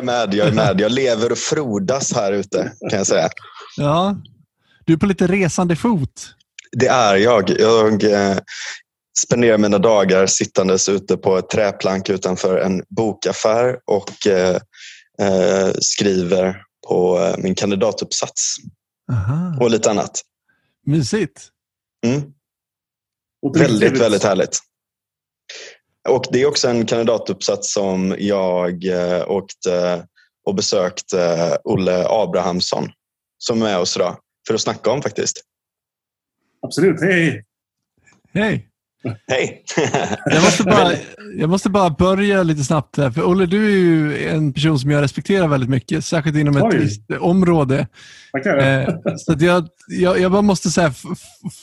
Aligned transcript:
Jag 0.00 0.08
är 0.08 0.26
med, 0.26 0.34
jag 0.34 0.48
är 0.48 0.52
med. 0.52 0.80
Jag 0.80 0.92
lever 0.92 1.32
och 1.32 1.38
frodas 1.38 2.12
här 2.12 2.32
ute 2.32 2.72
kan 2.90 2.98
jag 2.98 3.06
säga. 3.06 3.28
Ja. 3.76 4.16
Du 4.84 4.92
är 4.92 4.96
på 4.96 5.06
lite 5.06 5.26
resande 5.26 5.76
fot. 5.76 6.34
Det 6.72 6.86
är 6.86 7.16
jag. 7.16 7.50
Jag 7.60 8.04
eh, 8.04 8.38
spenderar 9.18 9.58
mina 9.58 9.78
dagar 9.78 10.26
sittandes 10.26 10.88
ute 10.88 11.16
på 11.16 11.38
ett 11.38 11.48
träplank 11.48 12.08
utanför 12.08 12.58
en 12.58 12.82
bokaffär 12.88 13.76
och 13.86 14.26
eh, 14.26 14.56
eh, 15.22 15.70
skriver 15.80 16.62
på 16.88 17.18
eh, 17.18 17.34
min 17.38 17.54
kandidatuppsats 17.54 18.56
Aha. 19.12 19.56
och 19.60 19.70
lite 19.70 19.90
annat. 19.90 20.20
Mysigt. 20.86 21.48
Mm. 22.06 22.22
Väldigt, 23.54 24.00
väldigt 24.00 24.22
härligt. 24.22 24.58
Och 26.08 26.24
Det 26.30 26.42
är 26.42 26.46
också 26.46 26.68
en 26.68 26.86
kandidatuppsats 26.86 27.72
som 27.72 28.16
jag 28.18 28.84
eh, 28.84 29.30
åkte 29.30 30.06
och 30.44 30.54
besökte 30.54 31.58
Olle 31.64 32.06
Abrahamsson 32.08 32.90
som 33.38 33.62
är 33.62 33.66
med 33.66 33.78
oss 33.78 33.96
idag 33.96 34.16
för 34.46 34.54
att 34.54 34.60
snacka 34.60 34.90
om 34.90 35.02
faktiskt. 35.02 35.44
Absolut. 36.62 37.00
Hej. 37.00 37.44
Hej. 38.32 38.69
Hej! 39.28 39.64
Jag 40.24 40.42
måste, 40.42 40.62
bara, 40.62 40.92
jag 41.36 41.50
måste 41.50 41.70
bara 41.70 41.90
börja 41.90 42.42
lite 42.42 42.64
snabbt. 42.64 42.96
Här, 42.96 43.10
för 43.10 43.24
Olle, 43.24 43.46
du 43.46 43.66
är 43.66 43.76
ju 43.76 44.28
en 44.28 44.52
person 44.52 44.78
som 44.78 44.90
jag 44.90 45.02
respekterar 45.02 45.48
väldigt 45.48 45.70
mycket, 45.70 46.04
särskilt 46.04 46.36
inom 46.36 46.56
ett 46.56 46.62
Oj. 46.62 46.78
visst 46.78 47.10
område. 47.20 47.86
Tackar. 48.32 48.56
Eh, 48.58 48.88
så 49.16 49.32
att 49.32 49.40
jag, 49.40 49.68
jag, 49.88 50.20
jag 50.20 50.32
bara 50.32 50.42
måste 50.42 50.70
så 50.70 50.90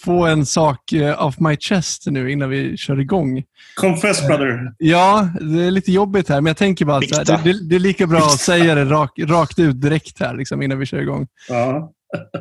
få 0.03 0.25
en 0.25 0.45
sak 0.45 0.93
eh, 0.93 1.25
off 1.25 1.39
my 1.39 1.57
chest 1.57 2.03
nu 2.07 2.31
innan 2.31 2.49
vi 2.49 2.77
kör 2.77 2.99
igång. 2.99 3.43
Confess 3.75 4.27
brother. 4.27 4.73
Ja, 4.77 5.29
det 5.41 5.63
är 5.63 5.71
lite 5.71 5.91
jobbigt 5.91 6.29
här, 6.29 6.41
men 6.41 6.49
jag 6.49 6.57
tänker 6.57 6.85
bara 6.85 6.97
att 6.97 7.43
det, 7.43 7.69
det 7.69 7.75
är 7.75 7.79
lika 7.79 8.07
bra 8.07 8.19
att 8.19 8.39
säga 8.39 8.75
det 8.75 8.85
rak, 8.85 9.11
rakt 9.19 9.59
ut 9.59 9.81
direkt 9.81 10.19
här 10.19 10.35
liksom, 10.35 10.61
innan 10.61 10.79
vi 10.79 10.85
kör 10.85 11.01
igång. 11.01 11.27
Ja. 11.49 11.93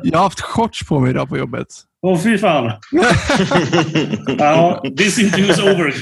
Jag 0.03 0.17
har 0.17 0.23
haft 0.23 0.41
shorts 0.41 0.87
på 0.87 0.99
mig 0.99 1.09
idag 1.09 1.29
på 1.29 1.37
jobbet. 1.37 1.67
Åh, 2.01 2.19
fy 2.19 2.37
fan. 2.37 2.71
ja, 4.37 4.83
this 4.97 5.19
interview 5.19 5.53
is 5.53 5.59
over. 5.59 5.93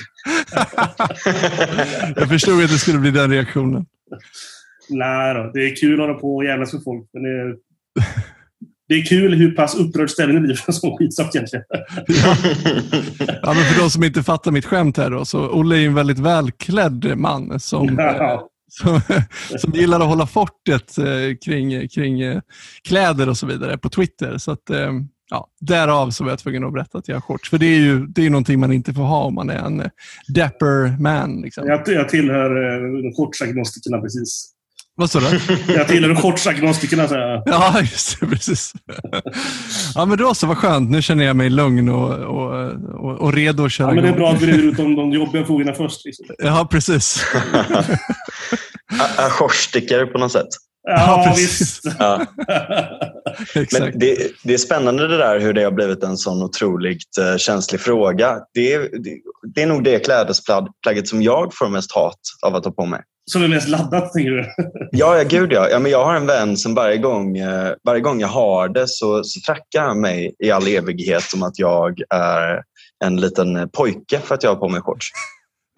Jag 2.19 2.29
förstod 2.29 2.63
att 2.63 2.69
det 2.69 2.77
skulle 2.77 2.99
bli 2.99 3.11
den 3.11 3.31
reaktionen. 3.31 3.85
Nej 4.89 5.33
då, 5.33 5.51
det 5.53 5.59
är 5.59 5.75
kul 5.75 5.93
att 5.93 6.07
hålla 6.07 6.19
på 6.19 6.35
och 6.35 6.45
jävlas 6.45 6.73
med 6.73 6.83
folk. 6.83 7.09
Men 7.13 7.23
det, 7.23 7.29
är, 7.29 7.55
det 8.87 8.95
är 8.95 9.05
kul 9.05 9.33
hur 9.33 9.51
pass 9.51 9.75
upprörd 9.75 10.09
ställningen 10.09 10.43
blir 10.43 10.55
för 10.55 10.71
en 10.71 10.73
sån 10.73 10.97
skitsak 10.97 11.35
egentligen. 11.35 11.65
Ja. 12.07 12.35
Ja, 13.41 13.53
men 13.53 13.63
för 13.63 13.79
de 13.79 13.89
som 13.89 14.03
inte 14.03 14.23
fattar 14.23 14.51
mitt 14.51 14.65
skämt 14.65 14.97
här 14.97 15.09
då, 15.09 15.25
så 15.25 15.49
Olle 15.49 15.75
är 15.75 15.85
en 15.85 15.95
väldigt 15.95 16.19
välklädd 16.19 17.17
man 17.17 17.59
som, 17.59 17.95
Ja. 17.97 18.49
Som, 18.81 19.01
som 19.59 19.71
gillar 19.71 19.99
att 19.99 20.07
hålla 20.07 20.27
fortet 20.27 20.97
eh, 20.97 21.37
kring, 21.45 21.89
kring 21.89 22.21
eh, 22.21 22.41
kläder 22.87 23.29
och 23.29 23.37
så 23.37 23.47
vidare 23.47 23.77
på 23.77 23.89
Twitter. 23.89 24.37
Så 24.37 24.51
att, 24.51 24.69
eh, 24.69 24.91
ja, 25.29 25.47
därav 25.61 26.09
så 26.09 26.23
var 26.23 26.31
jag 26.31 26.39
tvungen 26.39 26.63
att 26.63 26.73
berätta 26.73 26.97
att 26.97 27.07
jag 27.07 27.15
har 27.15 27.21
shorts. 27.21 27.49
För 27.49 27.57
det 27.57 27.65
är 27.65 27.79
ju 27.79 28.07
det 28.07 28.25
är 28.25 28.29
någonting 28.29 28.59
man 28.59 28.71
inte 28.71 28.93
får 28.93 29.03
ha 29.03 29.23
om 29.23 29.35
man 29.35 29.49
är 29.49 29.57
en 29.57 29.89
dapper 30.27 31.01
man. 31.01 31.41
Liksom. 31.41 31.67
Jag, 31.67 31.81
jag 31.85 32.09
tillhör 32.09 32.49
eh, 32.73 33.11
shortsagnostikerna 33.17 34.01
precis. 34.01 34.51
Vad 34.97 35.11
sa 35.11 35.19
du? 35.19 35.39
Jag 35.73 35.87
tillhör 35.87 36.15
shortsagnostikerna. 36.15 37.07
Så 37.07 37.13
här. 37.13 37.43
Ja, 37.45 37.79
just 37.81 38.19
det. 38.19 38.27
Precis. 38.27 38.73
Ja, 39.95 40.05
men 40.05 40.17
då 40.17 40.33
så, 40.33 40.47
vad 40.47 40.57
skönt. 40.57 40.89
Nu 40.89 41.01
känner 41.01 41.25
jag 41.25 41.35
mig 41.35 41.49
lugn 41.49 41.89
och, 41.89 42.13
och, 42.13 42.71
och, 42.93 43.21
och 43.21 43.33
redo 43.33 43.65
att 43.65 43.71
köra 43.71 43.87
Ja, 43.87 43.93
men 43.93 44.03
det 44.03 44.09
är 44.09 44.15
bra 44.15 44.31
att 44.31 44.41
vi 44.41 44.47
reder 44.47 44.63
ut 44.63 44.77
de, 44.77 44.95
de 44.95 45.11
jobbiga 45.11 45.45
frågorna 45.45 45.73
först. 45.73 46.05
Liksom. 46.05 46.25
Ja, 46.37 46.67
precis. 46.71 47.25
Ajourstickare 49.17 50.05
på 50.05 50.17
något 50.17 50.31
sätt. 50.31 50.47
Ja, 50.87 51.25
Ja, 51.25 51.25
precis. 51.29 51.61
visst. 51.61 51.95
Ja. 51.99 52.25
Men 53.55 53.99
det, 53.99 54.31
det 54.43 54.53
är 54.53 54.57
spännande 54.57 55.07
det 55.07 55.17
där 55.17 55.39
hur 55.39 55.53
det 55.53 55.63
har 55.63 55.71
blivit 55.71 56.03
en 56.03 56.17
sån 56.17 56.43
otroligt 56.43 57.17
eh, 57.19 57.37
känslig 57.37 57.81
fråga. 57.81 58.39
Det 58.53 58.73
är, 58.73 58.79
det, 58.79 59.17
det 59.55 59.61
är 59.61 59.67
nog 59.67 59.83
det 59.83 59.99
klädesplagget 59.99 61.07
som 61.07 61.21
jag 61.21 61.53
får 61.53 61.69
mest 61.69 61.91
hat 61.91 62.19
av 62.45 62.55
att 62.55 62.65
ha 62.65 62.71
på 62.71 62.85
mig. 62.85 63.01
Som 63.31 63.43
är 63.43 63.47
mest 63.47 63.67
laddat, 63.67 64.13
tänker 64.13 64.31
du? 64.31 64.45
Ja, 64.91 65.17
ja 65.17 65.23
gud 65.23 65.53
ja. 65.53 65.69
ja 65.69 65.79
men 65.79 65.91
jag 65.91 66.05
har 66.05 66.15
en 66.15 66.25
vän 66.25 66.57
som 66.57 66.75
varje 66.75 66.97
gång, 66.97 67.37
eh, 67.37 67.73
varje 67.83 68.01
gång 68.01 68.19
jag 68.19 68.27
har 68.27 68.69
det 68.69 68.87
så, 68.87 69.23
så 69.23 69.39
trackar 69.45 69.81
han 69.81 70.01
mig 70.01 70.35
i 70.39 70.51
all 70.51 70.67
evighet 70.67 71.33
om 71.35 71.43
att 71.43 71.59
jag 71.59 72.01
är 72.09 72.61
en 73.05 73.15
liten 73.21 73.69
pojke 73.69 74.19
för 74.19 74.35
att 74.35 74.43
jag 74.43 74.51
har 74.51 74.55
på 74.55 74.69
mig 74.69 74.81
shorts. 74.81 75.11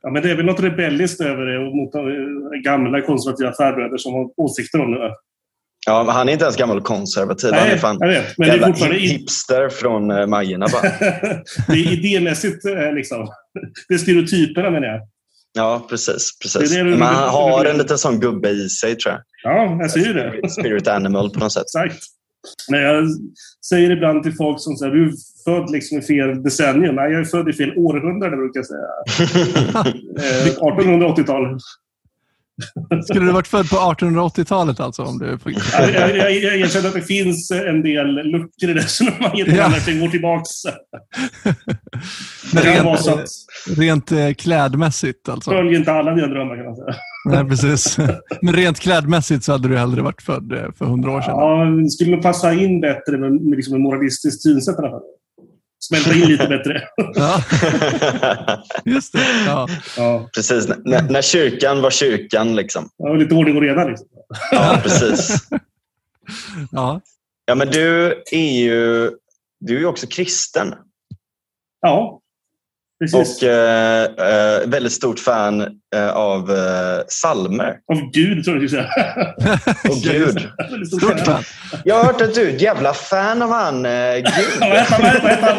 Ja, 0.01 0.09
men 0.09 0.23
det 0.23 0.31
är 0.31 0.35
väl 0.35 0.45
något 0.45 0.59
rebelliskt 0.59 1.21
över 1.21 1.45
det 1.45 1.67
och 1.67 1.75
mot 1.75 1.95
eh, 1.95 2.01
gamla 2.63 3.01
konservativa 3.01 3.53
farbröder 3.53 3.97
som 3.97 4.13
har 4.13 4.29
åsikter 4.37 4.81
om 4.81 4.91
det. 4.91 5.13
Ja, 5.85 6.03
men 6.03 6.15
han 6.15 6.29
är 6.29 6.33
inte 6.33 6.45
ens 6.45 6.57
gammal 6.57 6.81
konservativ. 6.81 7.53
han 7.53 7.63
är 7.63 7.67
Nej, 7.67 7.77
fan 7.77 7.97
jag 7.99 8.07
vet. 8.07 8.37
Men 8.37 8.47
det 8.49 8.55
är 8.55 8.67
fortfarande... 8.67 8.97
hip- 8.97 9.11
hipster 9.11 9.69
från 9.69 10.11
eh, 10.11 10.27
Majorna 10.27 10.67
bara. 10.73 10.81
det 11.67 11.73
är 11.73 11.93
idémässigt 11.93 12.65
eh, 12.65 12.93
liksom. 12.93 13.27
Det 13.87 13.93
är 13.93 13.97
stereotyperna 13.97 14.69
menar 14.69 14.87
jag. 14.87 15.01
Ja, 15.53 15.85
precis. 15.89 16.39
precis. 16.41 16.71
Det 16.71 16.77
det 16.77 16.83
Men 16.83 17.01
han 17.01 17.29
har 17.29 17.65
en 17.65 17.77
liten 17.77 17.97
sån 17.97 18.19
gubbe 18.19 18.49
i 18.49 18.69
sig 18.69 18.95
tror 18.95 19.13
jag. 19.13 19.21
Ja, 19.43 19.77
jag 19.81 19.91
säger 19.91 20.13
det. 20.13 20.49
Spirit 20.49 20.87
animal 20.87 21.29
på 21.29 21.39
något 21.39 21.53
sätt. 21.53 21.63
Exakt. 21.85 22.03
Men 22.71 22.79
jag 22.81 23.07
säger 23.69 23.91
ibland 23.91 24.23
till 24.23 24.35
folk 24.35 24.61
som 24.61 24.75
säger 24.75 24.93
du 24.93 25.05
är 25.07 25.13
född 25.45 25.71
liksom 25.71 25.97
i 25.97 26.01
fel 26.01 26.43
decennium. 26.43 26.95
Nej, 26.95 27.11
jag 27.11 27.21
är 27.21 27.25
född 27.25 27.49
i 27.49 27.53
fel 27.53 27.77
århundrade 27.77 28.37
brukar 28.37 28.59
jag 28.59 28.65
säga. 28.65 28.87
Eh, 30.17 30.53
1880-tal. 30.53 31.59
Skulle 33.03 33.25
du 33.25 33.31
varit 33.31 33.47
född 33.47 33.69
på 33.69 33.75
1880-talet 33.75 34.79
alltså? 34.79 35.03
Om 35.03 35.19
du... 35.19 35.25
Jag, 35.25 35.93
jag, 35.93 36.17
jag, 36.17 36.31
jag 36.31 36.55
erkänner 36.55 36.87
att 36.87 36.93
det 36.93 37.01
finns 37.01 37.51
en 37.51 37.81
del 37.81 38.07
luckor 38.15 38.69
i 38.69 38.73
resonemanget. 38.73 39.47
Ja. 39.47 39.69
När 42.53 42.63
går 42.63 42.83
vara 42.83 42.95
rent, 42.95 43.07
att 43.07 43.77
rent 43.77 44.11
eh, 44.11 44.33
klädmässigt 44.33 45.29
alltså? 45.29 45.51
följer 45.51 45.79
inte 45.79 45.91
alla 45.91 46.13
dina 46.13 46.27
drömmar 46.27 46.55
kan 46.55 46.65
man 46.65 46.75
säga. 46.75 46.95
Nej, 47.25 47.45
precis. 47.45 47.97
Men 48.41 48.53
rent 48.53 48.79
klädmässigt 48.79 49.43
så 49.43 49.51
hade 49.51 49.67
du 49.67 49.77
hellre 49.77 50.01
varit 50.01 50.21
född 50.21 50.51
eh, 50.51 50.71
för 50.77 50.85
hundra 50.85 51.11
år 51.11 51.21
sedan? 51.21 51.35
Ja, 51.35 51.65
det 51.83 51.89
skulle 51.89 52.11
nog 52.11 52.21
passa 52.21 52.53
in 52.53 52.81
bättre 52.81 53.17
med, 53.17 53.31
med 53.31 53.55
liksom 53.55 53.75
en 53.75 53.81
moralistisk 53.81 54.41
synsätt 54.41 54.75
i 54.75 54.77
alla 54.77 54.89
fall. 54.89 55.01
Smälta 55.87 56.13
in 56.13 56.21
lite 56.27 56.47
bättre. 56.47 56.81
Ja, 57.15 57.41
just 58.85 59.13
det. 59.13 59.43
Ja. 59.45 59.67
Ja. 59.97 60.29
precis. 60.35 60.69
N- 60.69 61.07
när, 61.09 61.21
kyrkan 61.21 61.81
var 61.81 61.91
kyrkan. 61.91 62.55
Liksom. 62.55 62.89
Ja, 62.97 63.13
lite 63.13 63.35
ordning 63.35 63.55
och 63.55 63.61
reda 63.61 63.85
liksom. 63.85 64.07
Ja, 64.51 64.79
precis. 64.83 65.43
Ja. 66.71 67.01
Ja, 67.45 67.55
men 67.55 67.67
du 67.67 68.05
är 68.31 68.59
ju, 68.59 69.11
du 69.59 69.75
är 69.75 69.79
ju 69.79 69.85
också 69.85 70.07
kristen. 70.07 70.73
Ja, 71.81 72.21
precis. 72.99 73.41
Och 73.43 73.47
eh, 73.49 74.03
eh, 74.03 74.67
väldigt 74.67 74.91
stort 74.91 75.19
fan 75.19 75.61
eh, 75.95 76.09
av 76.09 76.51
eh, 76.51 76.99
salmer. 77.07 77.77
Av 77.93 78.11
Gud, 78.13 78.43
tror 78.43 78.55
jag 78.55 78.63
du 78.63 78.67
skulle 78.69 78.83
säga. 78.83 79.33
Och 79.89 79.95
Gud. 80.03 80.47
Stort 80.87 81.19
fan. 81.19 81.43
Jag 81.85 81.95
har 81.95 82.03
hört 82.03 82.21
att 82.21 82.35
du 82.35 82.49
är 82.49 82.55
ett 82.55 82.61
jävla 82.61 82.93
fan 82.93 83.41
av 83.41 83.49
han 83.49 83.85
eh, 83.85 84.15
Gud. 84.15 84.59
vad 84.59 84.77
han? 84.77 85.57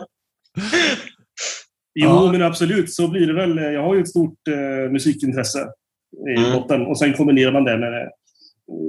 Jo, 1.98 2.08
Ja. 2.08 2.32
men 2.32 2.42
absolut. 2.42 2.92
Så 2.94 3.08
blir 3.08 3.26
det 3.26 3.34
väl. 3.34 3.56
Jag 3.74 3.82
har 3.82 3.94
ju 3.94 4.00
ett 4.00 4.08
stort 4.08 4.48
eh, 4.48 4.90
musikintresse 4.92 5.58
i 6.36 6.40
Mm. 6.40 6.52
botten. 6.52 6.86
Och 6.86 6.98
sen 6.98 7.12
kombinerar 7.12 7.52
man 7.52 7.64
det 7.64 7.78
med 7.78 8.08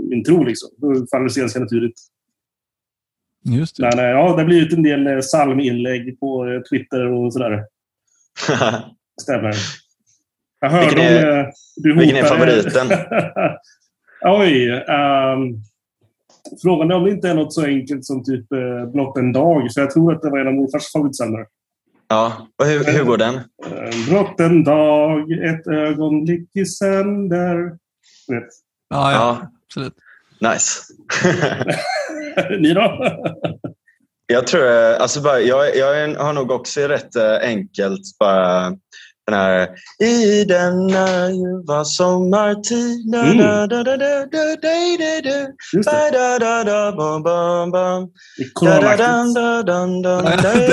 min 0.09 0.23
tro. 0.23 0.43
Liksom. 0.43 0.69
Då 0.77 0.87
faller 1.11 1.23
det 1.23 1.29
sig 1.29 1.41
ganska 1.41 1.59
naturligt. 1.59 1.93
Just 3.47 3.77
det. 3.77 3.83
Men 3.83 3.99
eh, 3.99 4.05
ja, 4.05 4.23
det 4.23 4.41
har 4.41 4.45
blivit 4.45 4.73
en 4.73 4.83
del 4.83 5.07
eh, 5.07 5.19
psalminlägg 5.19 6.19
på 6.19 6.45
eh, 6.47 6.61
Twitter 6.61 7.05
och 7.05 7.33
sådär. 7.33 7.63
Stämmer. 9.21 9.53
Jag 10.59 10.69
hörde 10.69 10.85
Vilken 10.85 11.03
är- 11.05 11.45
om... 11.45 11.51
Du 11.75 11.93
vilken 11.99 12.17
är 12.17 12.23
favoriten? 12.23 12.87
Oj. 14.25 14.69
ehm, 14.71 15.55
frågan 16.61 16.91
är 16.91 16.95
om 16.95 17.03
det 17.03 17.11
inte 17.11 17.29
är 17.29 17.33
något 17.35 17.53
så 17.53 17.65
enkelt 17.65 18.05
som 18.05 18.23
typ 18.23 18.51
uh, 18.51 18.85
Blott 18.91 19.17
en 19.17 19.33
dag. 19.33 19.73
För 19.73 19.81
jag 19.81 19.91
tror 19.91 20.13
att 20.13 20.21
det 20.21 20.29
var 20.29 20.39
en 20.39 20.47
av 20.47 20.53
morfars 20.53 20.91
favoritpsalmer. 20.91 21.45
ja, 22.07 22.47
och 22.59 22.65
hur, 22.65 22.83
hur 22.83 23.03
går 23.03 23.17
den? 23.17 23.35
Eh, 23.35 24.09
Blott 24.09 24.39
en 24.39 24.63
dag, 24.63 25.31
ett 25.31 25.67
ögonblick 25.67 26.49
i 26.53 26.65
sänder. 26.65 27.69
Vet. 28.27 28.43
Ja, 28.89 29.11
ja, 29.11 29.11
Ja, 29.11 29.47
absolut. 29.65 29.93
Nice. 30.39 30.81
Ni 32.59 32.73
då? 32.73 33.13
Jag 34.27 34.47
tror, 34.47 34.67
eh, 34.71 35.01
alltså 35.01 35.21
bara, 35.21 35.39
jag, 35.39 35.75
jag 35.77 36.15
har 36.15 36.33
nog 36.33 36.51
också 36.51 36.81
rätt 36.81 37.15
eh, 37.15 37.35
enkelt 37.41 38.01
bara 38.19 38.69
den 39.27 39.35
här 39.39 39.69
I 39.99 40.43
denna 40.43 41.29
ljuva 41.31 41.85
sommartid 41.85 43.13
Mm. 43.15 43.37
da, 43.37 43.67
da, 43.67 43.83
da, 43.83 43.97
da, 43.97 44.25
da, 44.25 44.25
da, 44.25 44.97
da, 44.97 45.21
da, 45.21 45.47
Just 45.73 45.89
det. 45.91 46.95
bam, 46.97 47.23
bam, 47.23 47.71
bam. 47.71 48.09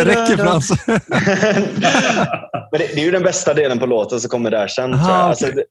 Räcker. 0.05 0.37
Frans. 0.37 0.71
Men 0.87 2.81
det, 2.81 2.87
det 2.95 3.01
är 3.01 3.05
ju 3.05 3.11
den 3.11 3.23
bästa 3.23 3.55
delen 3.55 3.79
på 3.79 3.87
låten 3.87 4.21
som 4.21 4.31
kommer 4.31 4.51
där 4.51 4.69
sen. 4.69 4.91
tror 4.93 5.01
jag. 5.03 5.11
Aha, 5.11 5.23
Alltså, 5.29 5.47
det, 5.47 5.65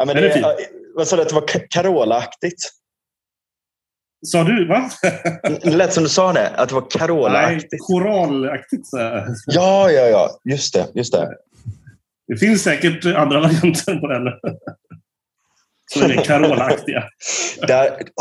Ja. 0.00 0.06
Men 0.06 0.16
Den 0.16 0.24
är 0.24 0.28
det, 0.28 0.34
fin. 0.34 0.44
vad 0.94 1.08
sa 1.08 1.16
du, 1.16 1.22
att 1.22 1.28
det 1.28 1.34
var 1.34 1.68
Carola-aktigt? 1.70 2.70
Sa 4.26 4.44
du, 4.44 4.68
va? 4.68 4.90
Det 5.62 5.64
lät 5.70 5.92
som 5.92 6.02
du 6.02 6.08
sa 6.08 6.32
det, 6.32 6.48
att 6.48 6.68
det 6.68 6.74
var 6.74 6.80
Nej, 6.82 6.88
Carola-aktigt. 6.98 8.86
så 8.86 8.98
här. 8.98 9.26
Ja, 9.46 9.90
ja, 9.90 10.06
ja. 10.06 10.40
Just 10.44 10.74
det. 10.74 10.86
Just 10.94 11.12
det. 11.12 11.28
Det 12.28 12.36
finns 12.36 12.62
säkert 12.62 13.04
andra 13.06 13.40
varianter 13.40 13.94
på 14.00 14.06
den. 14.06 14.22
Som 15.92 16.02
är 16.02 16.24
Carola-aktiga. 16.24 17.04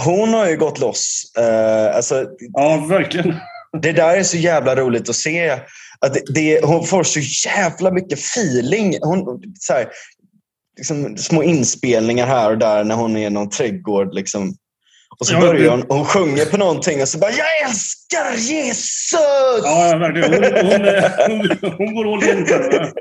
Hon 0.03 0.33
har 0.33 0.49
ju 0.49 0.57
gått 0.57 0.79
loss. 0.79 1.23
Eh, 1.37 1.95
alltså, 1.95 2.25
Ja, 2.39 2.85
verkligen. 2.89 3.35
det 3.81 3.91
där 3.91 4.17
är 4.17 4.23
så 4.23 4.37
jävla 4.37 4.75
roligt 4.75 5.09
att 5.09 5.15
se. 5.15 5.49
Att 6.01 6.13
det, 6.13 6.21
det, 6.33 6.65
hon 6.65 6.83
får 6.85 7.03
så 7.03 7.19
jävla 7.49 7.91
mycket 7.91 8.19
feeling. 8.19 8.97
Hon, 9.01 9.43
så 9.59 9.73
här, 9.73 9.87
liksom, 10.77 11.17
små 11.17 11.43
inspelningar 11.43 12.27
här 12.27 12.51
och 12.51 12.57
där 12.57 12.83
när 12.83 12.95
hon 12.95 13.17
är 13.17 13.27
i 13.27 13.29
någon 13.29 13.49
trädgård. 13.49 14.13
Liksom. 14.13 14.53
Och 15.19 15.27
så 15.27 15.33
Ja, 15.33 15.39
börjar 15.39 15.71
hon, 15.71 15.83
hon 15.89 16.05
sjunger 16.05 16.45
på 16.45 16.57
någonting 16.57 17.01
och 17.01 17.07
så 17.07 17.17
bara 17.17 17.31
“Jag 17.31 17.69
älskar 17.69 18.33
Jesus!” 18.37 19.61
Ja, 19.63 19.97
verkligen. 19.99 20.33
Hon, 20.33 20.79
hon, 21.39 21.49
hon, 21.61 21.71
hon 21.77 21.95
går 21.95 22.13
all 22.13 22.23
in. 22.23 22.45
det. 22.45 22.93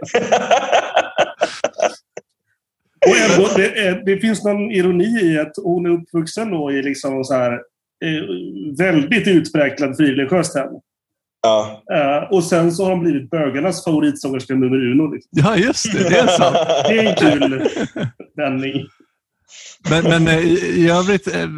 Och 3.07 3.17
ändå, 3.17 3.49
det, 3.57 4.03
det 4.07 4.19
finns 4.19 4.45
någon 4.45 4.71
ironi 4.71 5.21
i 5.21 5.39
att 5.39 5.53
hon 5.63 5.87
är 5.87 5.91
uppvuxen 5.91 6.51
då 6.51 6.73
i 6.73 6.83
liksom 6.83 7.25
så 7.25 7.35
här, 7.35 7.53
eh, 7.53 8.23
väldigt 8.79 9.29
utpräglad 9.29 9.97
frireligiöst 9.97 10.55
hem. 10.55 10.69
Ja. 11.43 11.83
Eh, 11.95 12.33
och 12.33 12.45
sen 12.45 12.73
så 12.73 12.85
har 12.85 12.91
hon 12.91 13.01
blivit 13.01 13.31
bögarnas 13.31 13.85
favoritsångerska 13.85 14.55
nummer 14.55 14.77
uno. 14.77 15.13
Liksom. 15.13 15.31
Ja, 15.31 15.57
just 15.57 15.93
det. 15.93 16.09
Det 16.09 16.19
är 16.19 16.27
sant. 16.39 16.57
Det 16.89 16.99
är 16.99 17.09
en 17.09 17.17
kul 17.17 17.69
vändning. 18.37 18.87
Men, 19.91 20.05
men 20.05 20.29
eh, 20.29 20.39
i, 20.39 20.59
i 20.77 20.91
övrigt 20.91 21.35
eh, 21.35 21.49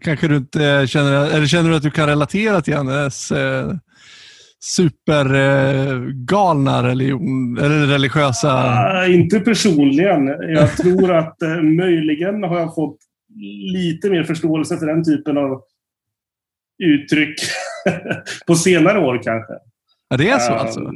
kanske 0.00 0.28
du 0.28 0.36
inte 0.36 0.86
känner, 0.86 1.36
eller 1.36 1.46
känner 1.46 1.70
du 1.70 1.76
att 1.76 1.82
du 1.82 1.90
kan 1.90 2.08
relatera 2.08 2.60
till 2.60 2.74
hennes 2.74 3.32
eh, 3.32 3.72
supergalna 4.64 6.82
religion, 6.82 7.58
eller 7.58 7.86
religiösa... 7.86 8.52
Ah, 8.52 9.06
inte 9.06 9.40
personligen. 9.40 10.26
Jag 10.26 10.76
tror 10.76 11.12
att 11.12 11.42
eh, 11.42 11.62
möjligen 11.62 12.42
har 12.42 12.58
jag 12.58 12.74
fått 12.74 12.98
lite 13.72 14.10
mer 14.10 14.24
förståelse 14.24 14.78
för 14.78 14.86
den 14.86 15.04
typen 15.04 15.38
av 15.38 15.62
uttryck 16.82 17.34
på 18.46 18.54
senare 18.54 18.98
år 18.98 19.20
kanske. 19.22 19.52
Ja, 20.08 20.16
det 20.16 20.28
är 20.28 20.38
så 20.38 20.52
Eh, 20.52 20.60
alltså? 20.60 20.92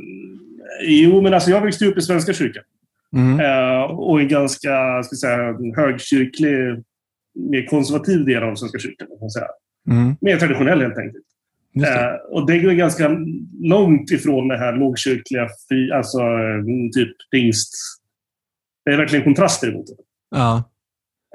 Jo, 0.82 1.20
men 1.20 1.35
alltså 1.35 1.50
jag 1.50 1.61
växte 1.61 1.87
upp 1.87 1.99
i 1.99 2.02
Svenska 2.02 2.32
kyrkan. 2.32 2.62
Mm. 3.17 3.40
Eh, 3.40 3.82
och 3.82 4.20
en 4.20 4.29
ganska 4.29 5.02
ska 5.02 5.17
säga, 5.17 5.56
högkyrklig, 5.76 6.85
mer 7.35 7.67
konservativ 7.67 8.25
del 8.25 8.43
av 8.43 8.55
Svenska 8.55 8.79
kyrkan. 8.79 9.08
kan 9.20 9.31
säga. 9.31 9.49
Mm. 9.90 10.17
Mer 10.20 10.37
traditionell 10.37 10.81
helt 10.81 10.99
enkelt. 10.99 11.25
Det. 11.75 11.88
Eh, 11.88 12.14
och 12.31 12.46
det 12.46 12.58
går 12.58 12.73
ganska 12.73 13.17
långt 13.61 14.11
ifrån 14.11 14.49
det 14.49 14.58
här 14.58 14.73
lågkyrkliga, 14.73 15.49
fri, 15.69 15.93
alltså 15.93 16.19
eh, 16.19 16.64
typ 16.94 17.17
pingst. 17.31 17.75
Det 18.84 18.91
är 18.91 18.96
verkligen 18.96 19.25
kontraster 19.25 19.69
emot 19.69 19.87
det. 19.87 19.94
Ja. 20.31 20.70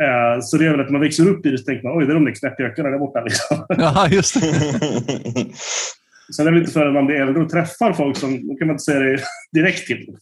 Eh, 0.01 0.42
så 0.42 0.57
det 0.57 0.66
är 0.66 0.72
väl 0.72 0.80
att 0.80 0.92
man 0.92 1.01
växer 1.01 1.28
upp 1.28 1.45
i 1.45 1.50
det 1.50 1.57
så 1.57 1.66
tänker 1.66 1.84
man 1.84 1.98
oj, 1.98 2.06
det 2.06 2.12
är 2.12 2.16
de 2.16 2.25
där 2.25 2.36
knäppjökarna 2.36 2.90
där 2.90 3.00
borta. 3.00 3.22
Liksom. 3.22 3.66
ja, 3.78 4.07
just 4.07 4.42
det. 4.42 4.51
Sen 6.36 6.48
är 6.48 6.51
det 6.51 6.60
inte 6.60 6.72
förrän 6.72 6.94
man 6.94 7.06
blir 7.06 7.22
äldre 7.22 7.44
och 7.44 7.50
träffar 7.50 7.94
folk 7.94 8.18
som, 8.18 8.48
då 8.48 8.56
kan 8.56 8.68
man 8.68 8.74
inte 8.74 8.84
säga 8.84 9.00
det 9.00 9.24
direkt 9.51 9.88
till. 9.88 10.18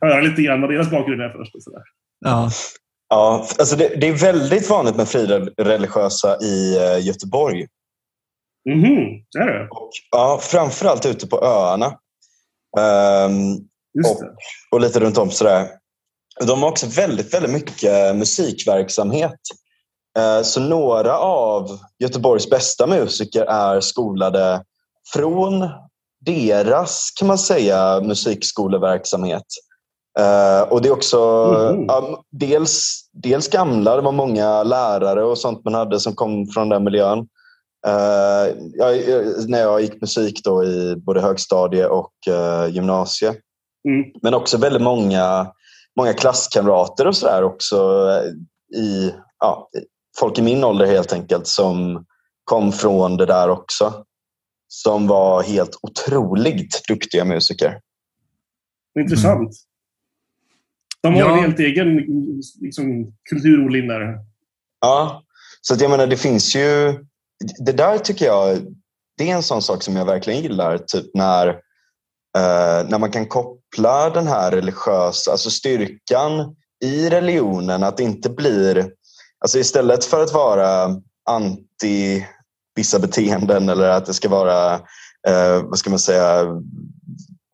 Höra 0.00 0.20
lite 0.20 0.42
grann 0.42 0.60
vad 0.60 0.70
deras 0.70 0.90
bakgrund 0.90 1.22
är 1.22 1.30
först. 1.30 1.54
Och 1.54 1.62
sådär. 1.62 1.82
Ja. 2.24 2.50
ja, 3.08 3.46
alltså 3.58 3.76
det, 3.76 3.88
det 4.00 4.08
är 4.08 4.12
väldigt 4.12 4.70
vanligt 4.70 4.96
med 4.96 5.08
frireligiösa 5.08 6.36
i 6.42 6.76
eh, 6.76 7.06
Göteborg. 7.06 7.66
Mhm, 8.70 9.22
det 9.32 9.38
är 9.38 9.46
det. 9.46 9.68
Och, 9.70 9.90
ja, 10.10 10.40
framförallt 10.42 11.06
ute 11.06 11.26
på 11.26 11.44
öarna. 11.44 11.98
Just 13.94 14.20
det. 14.20 14.30
och 14.70 14.80
lite 14.80 15.00
runt 15.00 15.18
om 15.18 15.30
sådär. 15.30 15.68
De 16.46 16.62
har 16.62 16.70
också 16.70 16.86
väldigt, 16.86 17.34
väldigt 17.34 17.52
mycket 17.52 18.16
musikverksamhet. 18.16 19.40
Eh, 20.18 20.42
Så 20.42 20.60
några 20.60 21.18
av 21.18 21.78
Göteborgs 21.98 22.50
bästa 22.50 22.86
musiker 22.86 23.44
är 23.44 23.80
skolade 23.80 24.62
från 25.12 25.68
deras, 26.20 27.10
kan 27.18 27.28
man 27.28 27.38
säga, 27.38 28.00
musikskoleverksamhet. 28.00 29.44
Eh, 30.18 30.62
Och 30.62 30.82
det 30.82 30.88
är 30.88 30.92
också 30.92 31.16
ja, 31.88 32.22
dels, 32.30 33.00
dels 33.12 33.48
gamla, 33.48 33.96
det 33.96 34.02
var 34.02 34.12
många 34.12 34.62
lärare 34.62 35.24
och 35.24 35.38
sånt 35.38 35.64
man 35.64 35.74
hade 35.74 36.00
som 36.00 36.14
kom 36.14 36.46
från 36.46 36.68
den 36.68 36.84
miljön. 36.84 37.18
Eh, 37.86 38.54
jag, 38.74 38.96
när 39.48 39.60
jag 39.60 39.80
gick 39.80 40.00
musik 40.00 40.40
då 40.44 40.64
i 40.64 40.96
både 40.96 41.20
högstadie 41.20 41.86
och 41.86 42.12
gymnasie. 42.70 43.28
Mm. 43.88 44.04
Men 44.22 44.34
också 44.34 44.58
väldigt 44.58 44.82
många, 44.82 45.46
många 45.98 46.12
klasskamrater 46.12 47.06
och 47.06 47.16
sådär 47.16 47.42
också. 47.42 47.76
eh, 48.10 48.78
I, 48.80 49.14
ja, 49.38 49.68
folk 50.18 50.38
i 50.38 50.42
min 50.42 50.64
ålder 50.64 50.86
helt 50.86 51.12
enkelt 51.12 51.46
som 51.46 52.04
kom 52.44 52.72
från 52.72 53.16
det 53.16 53.26
där 53.26 53.48
också. 53.50 54.04
Som 54.68 55.06
var 55.06 55.42
helt 55.42 55.78
otroligt 55.82 56.88
duktiga 56.88 57.24
musiker. 57.24 57.80
Intressant. 59.00 59.50
De 61.02 61.14
har 61.14 61.20
Ja. 61.20 61.36
en 61.36 61.42
helt 61.44 61.58
egen 61.58 61.96
liksom, 62.60 63.12
kulturodling 63.30 63.88
där. 63.88 64.18
Ja, 64.80 65.22
så 65.60 65.74
att 65.74 65.80
jag 65.80 65.90
menar 65.90 66.06
det 66.06 66.16
finns 66.16 66.56
ju... 66.56 66.98
Det 67.66 67.72
där 67.72 67.98
tycker 67.98 68.26
jag, 68.26 68.58
det 69.16 69.30
är 69.30 69.34
en 69.36 69.42
sån 69.42 69.62
sak 69.62 69.82
som 69.82 69.96
jag 69.96 70.04
verkligen 70.04 70.42
gillar. 70.42 70.78
Typ 70.78 71.06
när, 71.14 71.48
eh, 72.38 72.88
när 72.88 72.98
man 72.98 73.10
kan 73.10 73.26
koppla 73.26 73.57
den 74.14 74.26
här 74.26 74.50
religiösa, 74.50 75.30
alltså 75.30 75.50
styrkan 75.50 76.56
i 76.84 77.10
religionen, 77.10 77.82
att 77.82 77.96
det 77.96 78.02
inte 78.02 78.30
blir... 78.30 78.92
Alltså 79.40 79.58
istället 79.58 80.04
för 80.04 80.22
att 80.22 80.32
vara 80.32 80.96
anti 81.30 82.26
vissa 82.74 82.98
beteenden 82.98 83.68
eller 83.68 83.88
att 83.88 84.06
det 84.06 84.14
ska 84.14 84.28
vara, 84.28 84.74
eh, 85.28 85.62
vad 85.62 85.78
ska 85.78 85.90
man 85.90 85.98
säga, 85.98 86.46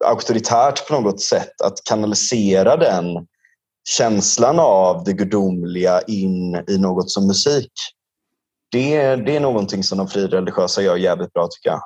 auktoritärt 0.05 0.87
på 0.87 0.93
något 1.01 1.21
sätt, 1.21 1.61
att 1.63 1.83
kanalisera 1.89 2.77
den 2.77 3.27
känslan 3.89 4.59
av 4.59 5.03
det 5.03 5.13
gudomliga 5.13 6.01
in 6.01 6.63
i 6.67 6.77
något 6.77 7.11
som 7.11 7.27
musik. 7.27 7.71
Det, 8.71 9.15
det 9.15 9.35
är 9.35 9.39
någonting 9.39 9.83
som 9.83 9.97
de 9.97 10.07
frireligiösa 10.07 10.81
gör 10.81 10.95
jävligt 10.95 11.33
bra 11.33 11.47
tycker 11.51 11.69
jag. 11.69 11.81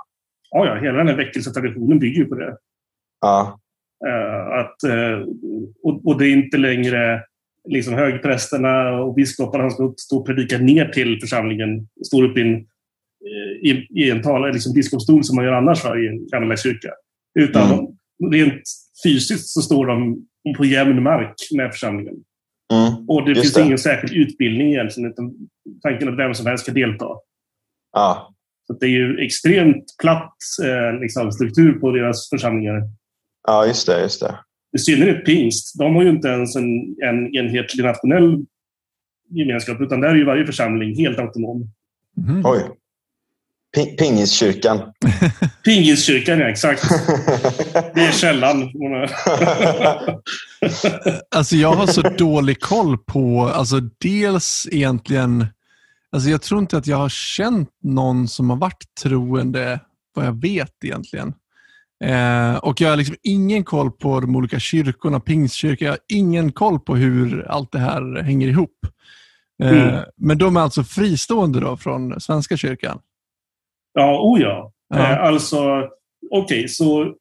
Ja, 0.52 0.66
ja, 0.66 0.76
hela 0.76 0.98
den 0.98 1.08
här 1.08 1.16
väckelsetraditionen 1.16 2.00
bygger 2.00 2.20
ju 2.22 2.26
på 2.26 2.36
det. 2.36 2.58
Ja, 3.22 3.60
att, 4.60 4.84
eh, 4.84 5.20
och, 5.84 6.18
det 6.20 6.28
är 6.28 6.32
inte 6.34 6.58
längre 6.58 7.24
liksom 7.70 7.94
högprästerna 7.94 9.02
och 9.02 9.14
biskoparna 9.16 9.64
som 9.64 9.72
ska 9.76 9.84
upp- 9.84 10.00
stå 10.00 10.18
och 10.18 10.26
predika 10.26 10.58
ner 10.58 10.86
till 10.86 11.20
församlingen. 11.22 11.88
Står 12.06 12.24
upp 12.24 12.38
i 12.38 12.42
en, 12.42 12.56
eh, 12.56 13.70
i, 13.72 13.88
i 13.96 14.10
en 14.12 14.22
tal, 14.22 14.54
liksom 14.54 14.74
biskopsstol 14.74 15.24
som 15.24 15.36
man 15.36 15.46
gör 15.46 15.54
annars 15.54 15.84
va, 15.86 15.98
i 16.00 16.08
en 16.08 16.28
gammaldags. 16.28 16.64
Utan 17.40 17.72
Mm. 17.72 18.32
rent 18.32 18.62
fysiskt 19.04 19.48
så 19.50 19.62
står 19.62 19.86
de 19.88 20.26
på 20.58 20.66
jämn 20.66 21.04
mark 21.04 21.34
med 21.56 21.72
församlingen. 21.72 22.16
mm. 22.74 23.10
Och 23.10 23.24
det 23.26 23.30
Just 23.32 23.42
finns 23.42 23.54
det. 23.54 23.62
ingen 23.62 23.78
särskild 23.78 24.14
utbildning 24.28 24.68
egentligen. 24.74 25.12
Utan 25.12 25.36
tanken 25.82 26.10
att 26.10 26.18
vem 26.18 26.34
som 26.34 26.46
helst 26.46 26.64
ska 26.64 26.74
delta. 26.74 27.06
ja. 27.94 28.36
Så 28.68 28.74
det 28.74 28.86
är 28.86 28.90
ju 28.90 29.20
extremt 29.26 29.86
platt 30.02 30.36
eh, 30.66 31.00
liksom, 31.02 31.32
struktur 31.32 31.74
på 31.80 31.92
deras 31.92 32.30
församlingar. 32.30 32.82
Ja 33.48 33.66
just 33.66 33.88
det. 33.88 34.02
Just 34.02 34.20
det. 34.20 34.40
I 34.76 34.80
synnerhet 34.80 35.26
pingst. 35.26 35.78
De 35.80 35.96
har 35.96 36.04
ju 36.04 36.10
inte 36.10 36.28
ens 36.28 36.56
en, 36.56 36.64
en 37.10 37.36
enhetlig 37.36 37.86
nationell 37.86 38.46
gemenskap, 39.30 39.82
utan 39.82 40.02
där 40.02 40.10
är 40.10 40.16
ju 40.16 40.26
varje 40.26 40.46
församling 40.46 40.96
helt 40.96 41.20
autonom. 41.20 41.72
Mhm. 42.18 42.42
Oj. 42.46 42.60
Pi- 43.78 43.98
Pingiskyrkan. 43.98 44.82
Pingiskyrkan, 45.66 46.40
ja, 46.40 46.50
exakt. 46.50 46.84
Det 47.96 48.02
är 48.02 48.12
källan. 48.12 48.62
Alltså 51.36 51.56
jag 51.56 51.74
har 51.74 51.88
så 51.88 52.02
dålig 52.02 52.60
koll 52.60 52.98
på, 52.98 53.42
alltså 53.42 53.80
dels 53.98 54.68
egentligen, 54.72 55.46
alltså 56.12 56.30
jag 56.30 56.42
tror 56.42 56.60
inte 56.62 56.78
att 56.78 56.88
jag 56.88 56.98
har 56.98 57.10
känt 57.10 57.70
någon 57.84 58.28
som 58.28 58.50
har 58.50 58.58
varit 58.58 58.86
troende, 59.04 59.80
vad 60.14 60.26
jag 60.26 60.42
vet 60.42 60.84
egentligen. 60.84 61.34
Eh, 62.04 62.56
och 62.56 62.82
jag 62.82 62.90
har 62.90 62.98
liksom 62.98 63.16
ingen 63.24 63.64
koll 63.64 63.92
på 63.92 64.20
de 64.20 64.36
olika 64.36 64.60
kyrkorna, 64.60 65.20
pingstkyrkan, 65.20 65.86
jag 65.86 65.92
har 65.92 66.00
ingen 66.08 66.52
koll 66.52 66.80
på 66.80 66.96
hur 66.96 67.48
allt 67.48 67.72
det 67.72 67.80
här 67.80 68.22
hänger 68.22 68.48
ihop. 68.48 68.78
Eh, 69.64 69.72
Mm. 69.72 70.06
Men 70.18 70.38
de 70.38 70.58
är 70.58 70.62
alltså 70.62 70.84
fristående 70.84 71.60
då 71.60 71.78
från 71.78 72.22
Svenska 72.22 72.58
kyrkan? 72.58 73.00
Ja, 73.94 74.20
oh 74.22 74.42
ja. 74.42 74.74
Ja. 74.90 74.98
Eh, 75.00 75.24
alltså, 75.24 75.90
okej, 76.32 76.68
så 76.68 77.04
eh, 77.04 77.12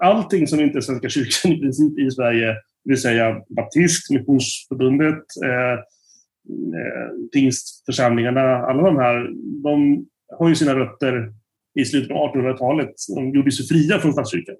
allting 0.00 0.46
som 0.46 0.60
inte 0.60 0.78
är 0.78 0.80
Svenska 0.80 1.08
kyrkan 1.08 1.52
i 1.52 1.60
princip 1.60 1.98
i 1.98 2.10
Sverige 2.10 2.56
det 2.84 2.90
vill 2.90 3.00
säga 3.02 3.40
baptist, 3.56 4.10
missionsförbundet, 4.10 5.24
eh, 5.44 5.72
eh, 5.72 7.28
pingstförsamlingarna, 7.32 8.40
alla 8.40 8.82
de 8.82 8.96
här, 8.96 9.30
de 9.62 10.06
har 10.38 10.48
ju 10.48 10.54
sina 10.54 10.74
rötter 10.74 11.32
i 11.80 11.84
slutet 11.84 12.10
av 12.10 12.34
1800-talet. 12.34 12.90
De 13.16 13.30
gjorde 13.34 13.52
sig 13.52 13.66
fria 13.66 13.98
från 13.98 14.12
statskyrkan. 14.12 14.54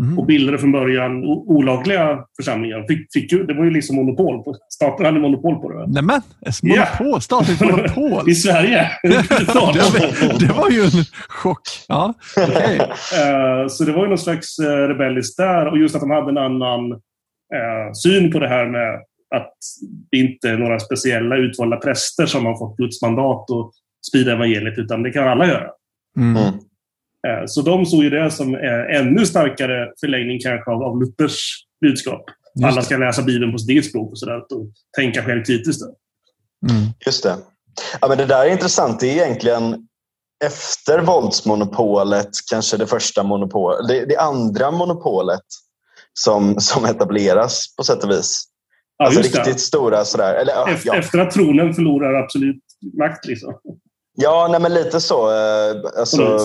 Mm. 0.00 0.18
Och 0.18 0.26
bildade 0.26 0.58
från 0.58 0.72
början 0.72 1.24
olagliga 1.24 2.24
församlingar. 2.36 2.84
Fick, 2.88 3.12
fick, 3.12 3.30
det 3.30 3.54
var 3.54 3.64
ju 3.64 3.70
liksom 3.70 3.96
monopol. 3.96 4.42
På, 4.44 4.54
staten 4.70 5.06
hade 5.06 5.20
monopol 5.20 5.60
på 5.60 5.72
det. 5.72 5.86
Nämen! 5.86 6.20
Monopol? 6.62 7.06
Yeah. 7.06 7.18
Statligt 7.18 7.60
monopol? 7.60 8.30
I 8.30 8.34
Sverige. 8.34 8.90
det, 9.02 10.52
var, 10.52 10.70
ju 10.70 10.80
en 10.80 11.04
chock. 11.28 11.62
Ja, 11.88 12.14
okay. 12.36 12.76
eh, 12.78 13.68
så 13.68 13.84
det 13.84 13.92
var 13.92 14.02
ju 14.02 14.08
någon 14.08 14.18
slags 14.18 14.58
uh, 14.58 14.66
rebelliskt 14.66 15.36
där. 15.36 15.66
Och 15.66 15.78
just 15.78 15.94
att 15.94 16.00
de 16.00 16.10
hade 16.10 16.30
en 16.30 16.38
annan 16.38 16.92
uh, 16.92 17.92
syn 18.04 18.32
på 18.32 18.38
det 18.38 18.48
här 18.48 18.66
med 18.66 18.94
att 19.34 19.54
det 20.10 20.16
inte 20.16 20.48
är 20.50 20.56
några 20.56 20.78
speciella 20.78 21.36
utvalda 21.36 21.76
präster 21.76 22.26
som 22.26 22.46
har 22.46 22.58
fått 22.58 22.76
Guds 22.76 23.02
mandat 23.02 23.50
att 23.50 23.70
sprida 24.08 24.32
evangeliet, 24.32 24.78
utan 24.78 25.02
det 25.02 25.10
kan 25.10 25.28
alla 25.28 25.46
göra. 25.46 25.70
Mm. 26.18 26.36
mm. 26.36 26.54
Eh, 27.28 27.46
så 27.46 27.62
de 27.62 27.86
såg 27.86 28.04
ju 28.04 28.10
det 28.10 28.30
som 28.30 28.54
ännu 28.94 29.26
starkare 29.26 29.92
förlängning 30.00 30.38
kanske 30.40 30.70
av, 30.70 30.82
av 30.82 31.00
Luthers 31.00 31.64
budskap. 31.80 32.24
Alla 32.64 32.82
ska 32.82 32.96
läsa 32.96 33.22
Bibeln 33.22 33.52
på 33.52 33.58
sitt 33.58 33.70
eget 33.70 33.84
språk 33.84 34.10
och, 34.12 34.18
sådär, 34.18 34.38
och 34.38 34.70
tänka 34.96 35.22
självkritiskt. 35.22 35.82
Mm. 36.70 36.82
Just 37.06 37.22
det. 37.22 37.36
Ja, 38.00 38.08
men 38.08 38.18
det 38.18 38.26
där 38.26 38.46
är 38.46 38.52
intressant. 38.52 39.00
Det 39.00 39.06
är 39.06 39.24
egentligen 39.24 39.88
efter 40.44 41.00
våldsmonopolet 41.00 42.28
kanske 42.50 42.76
det 42.76 42.86
första 42.86 43.22
monopolet, 43.22 43.88
det, 43.88 44.04
det 44.04 44.16
andra 44.16 44.70
monopolet 44.70 45.44
som, 46.12 46.60
som 46.60 46.84
etableras 46.84 47.74
på 47.76 47.84
sätt 47.84 48.04
och 48.04 48.10
vis. 48.10 48.44
Ja, 48.96 49.06
alltså 49.06 49.22
riktigt 49.22 49.44
det. 49.44 49.58
stora 49.60 50.04
sådär. 50.04 50.34
Eller, 50.34 50.68
efter, 50.68 50.88
ja. 50.88 50.96
efter, 50.96 51.18
att 51.18 51.30
tronen 51.30 51.74
förlorar 51.74 52.14
absolut 52.14 52.62
makt. 52.98 53.26
Liksom. 53.26 53.54
Ja, 54.20 54.48
nej, 54.50 54.60
men 54.60 54.74
lite 54.74 55.00
så. 55.00 55.30
Eh, 55.30 55.76
alltså, 55.98 56.38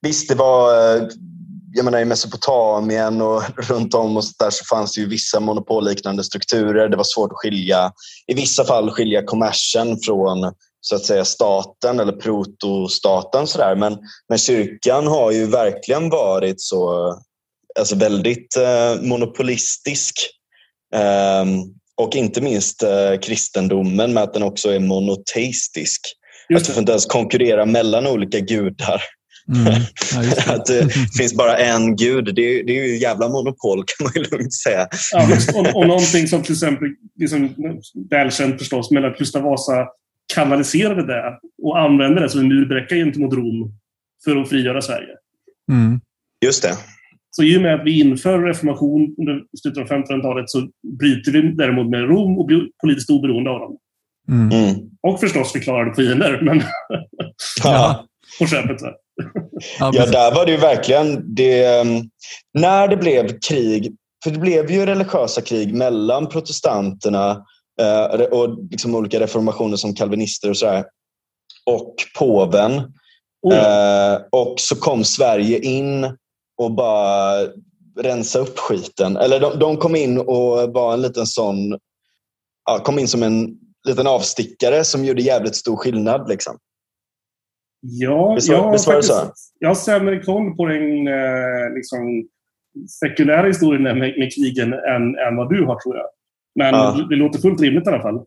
visst, 0.00 0.28
det 0.28 0.34
var... 0.34 0.96
Eh, 0.96 1.02
jag 1.72 1.84
menar, 1.84 1.98
I 1.98 2.04
Mesopotamien 2.04 3.22
och 3.22 3.42
runt 3.68 3.94
om 3.94 4.16
och 4.16 4.24
så, 4.24 4.32
där 4.38 4.50
så 4.50 4.64
fanns 4.64 4.94
det 4.94 5.00
ju 5.00 5.08
vissa 5.08 5.40
monopolliknande 5.40 6.24
strukturer. 6.24 6.88
Det 6.88 6.96
var 6.96 7.04
svårt 7.04 7.32
att 7.32 7.38
skilja, 7.38 7.92
i 8.26 8.34
vissa 8.34 8.64
fall 8.64 8.90
skilja 8.90 9.22
kommersen 9.22 9.98
från 9.98 10.52
så 10.80 10.96
att 10.96 11.04
säga 11.04 11.24
staten 11.24 12.00
eller 12.00 12.12
protostaten. 12.12 13.46
Så 13.46 13.58
där. 13.58 13.76
Men, 13.76 13.98
men 14.28 14.38
kyrkan 14.38 15.06
har 15.06 15.30
ju 15.30 15.46
verkligen 15.46 16.10
varit 16.10 16.60
så 16.60 17.12
alltså 17.78 17.96
väldigt 17.96 18.56
eh, 18.56 19.02
monopolistisk. 19.02 20.14
Um, 20.94 21.74
och 21.96 22.16
inte 22.16 22.40
minst 22.40 22.82
eh, 22.82 23.18
kristendomen 23.22 24.12
med 24.12 24.22
att 24.22 24.34
den 24.34 24.42
också 24.42 24.70
är 24.70 24.80
monoteistisk. 24.80 26.00
Att 26.54 26.64
du 26.64 26.72
får 26.72 26.80
inte 26.80 26.92
ens 26.92 27.06
konkurrera 27.06 27.66
mellan 27.66 28.06
olika 28.06 28.40
gudar. 28.40 29.02
Mm. 29.48 29.82
Ja, 30.14 30.54
att 30.54 30.66
det 30.66 30.88
finns 31.18 31.34
bara 31.34 31.56
en 31.56 31.96
gud, 31.96 32.34
det 32.34 32.42
är, 32.42 32.64
det 32.64 32.78
är 32.78 32.84
ju 32.84 32.98
jävla 32.98 33.28
monopol 33.28 33.84
kan 33.86 34.04
man 34.04 34.12
ju 34.14 34.30
lugnt 34.30 34.54
säga. 34.54 34.88
Ja, 35.12 35.28
och, 35.54 35.76
och 35.76 35.86
någonting 35.86 36.28
som 36.28 36.42
till 36.42 36.52
exempel, 36.52 36.88
liksom, 37.18 37.54
välkänt 38.10 38.58
förstås, 38.58 38.90
men 38.90 39.04
att 39.04 39.18
Gustav 39.18 39.42
Vasa 39.42 39.86
kanaliserade 40.34 41.06
det 41.06 41.38
och 41.62 41.78
använde 41.78 42.20
det 42.20 42.28
som 42.28 42.40
en 42.40 42.48
murbräcka 42.48 42.94
gentemot 42.94 43.34
Rom 43.34 43.72
för 44.24 44.36
att 44.36 44.48
frigöra 44.48 44.82
Sverige. 44.82 45.08
Mm. 45.72 46.00
Just 46.44 46.62
det. 46.62 46.72
Så 47.30 47.42
i 47.42 47.58
och 47.58 47.62
med 47.62 47.74
att 47.74 47.86
vi 47.86 48.00
inför 48.00 48.42
reformation 48.42 49.14
under 49.18 49.42
slutet 49.60 49.82
av 49.82 49.88
1500-talet 49.88 50.50
så 50.50 50.68
bryter 50.98 51.32
vi 51.32 51.42
däremot 51.42 51.90
med 51.90 52.00
Rom 52.00 52.38
och 52.38 52.46
blir 52.46 52.68
politiskt 52.80 53.10
oberoende 53.10 53.50
av 53.50 53.60
dem. 53.60 53.76
Mm. 54.28 54.50
mm. 54.52 54.80
Och 55.02 55.20
förstås 55.20 55.52
förklarade 55.52 55.94
fiender, 55.94 56.40
men 56.42 56.62
ja. 57.64 58.06
på 58.38 58.46
köpet. 58.46 58.80
Så. 58.80 58.92
ja, 59.78 60.06
där 60.06 60.34
var 60.34 60.46
det 60.46 60.52
ju 60.52 60.58
verkligen... 60.58 61.34
Det, 61.34 61.80
um, 61.80 62.10
när 62.54 62.88
det 62.88 62.96
blev 62.96 63.38
krig, 63.40 63.96
för 64.24 64.30
det 64.30 64.38
blev 64.38 64.70
ju 64.70 64.86
religiösa 64.86 65.40
krig 65.40 65.74
mellan 65.74 66.28
protestanterna 66.28 67.44
uh, 67.82 68.22
och 68.22 68.58
liksom 68.70 68.94
olika 68.94 69.20
reformationer 69.20 69.76
som 69.76 69.94
kalvinister 69.94 70.50
och 70.50 70.56
sådär 70.56 70.84
och 71.66 71.94
påven. 72.18 72.92
Oh 73.42 73.54
ja. 73.54 74.20
och 74.32 74.54
så 74.58 74.76
kom 74.76 75.04
Sverige 75.04 75.58
in 75.58 76.16
och 76.58 76.74
bara 76.74 77.46
rensa 78.00 78.38
upp 78.38 78.58
skiten. 78.58 79.16
Eller 79.16 79.40
de, 79.40 79.58
de 79.58 79.76
kom 79.76 79.96
in 79.96 80.18
och 80.18 80.72
var 80.72 80.94
en 80.94 81.02
liten 81.02 81.26
sån... 81.26 81.78
Ja, 82.64 82.78
kom 82.78 82.98
in 82.98 83.08
som 83.08 83.22
en 83.22 83.58
liten 83.86 84.06
avstickare 84.06 84.84
som 84.84 85.04
gjorde 85.04 85.22
jävligt 85.22 85.56
stor 85.56 85.76
skillnad. 85.76 86.28
Liksom. 86.28 86.58
Ja, 87.80 88.34
visst, 88.34 88.48
jag, 88.48 88.72
visst 88.72 88.84
så? 88.84 89.32
Jag 89.58 89.68
har 89.68 89.74
sämre 89.74 90.22
koll 90.22 90.56
på 90.56 90.66
den 90.66 91.08
eh, 91.08 91.74
liksom, 91.74 92.28
sekulära 93.00 93.46
historien 93.46 93.82
med, 93.82 93.96
med 93.96 94.34
krigen 94.34 94.72
än, 94.72 95.18
än 95.28 95.36
vad 95.36 95.50
du 95.50 95.64
har, 95.64 95.80
tror 95.80 95.96
jag. 95.96 96.06
Men 96.54 96.74
ja. 96.74 97.06
det 97.10 97.16
låter 97.16 97.38
fullt 97.38 97.60
rimligt 97.60 97.86
i 97.86 97.90
alla 97.90 98.02
fall. 98.02 98.24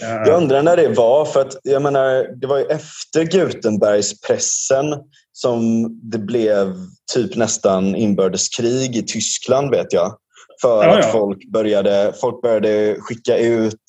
Jag 0.00 0.42
undrar 0.42 0.62
när 0.62 0.76
det 0.76 0.88
var, 0.88 1.24
för 1.24 1.40
att 1.40 1.56
jag 1.62 1.82
menar, 1.82 2.36
det 2.40 2.46
var 2.46 2.58
ju 2.58 2.64
efter 2.64 3.24
Gutenbergspressen 3.24 4.84
som 5.32 5.88
det 6.10 6.18
blev 6.18 6.74
typ 7.14 7.36
nästan 7.36 7.96
inbördeskrig 7.96 8.96
i 8.96 9.02
Tyskland 9.02 9.70
vet 9.70 9.92
jag. 9.92 10.16
För 10.62 10.84
ja, 10.84 10.88
ja. 10.88 10.98
att 10.98 11.12
folk 11.12 11.48
började, 11.52 12.12
folk 12.20 12.42
började 12.42 12.96
skicka 13.00 13.38
ut 13.38 13.84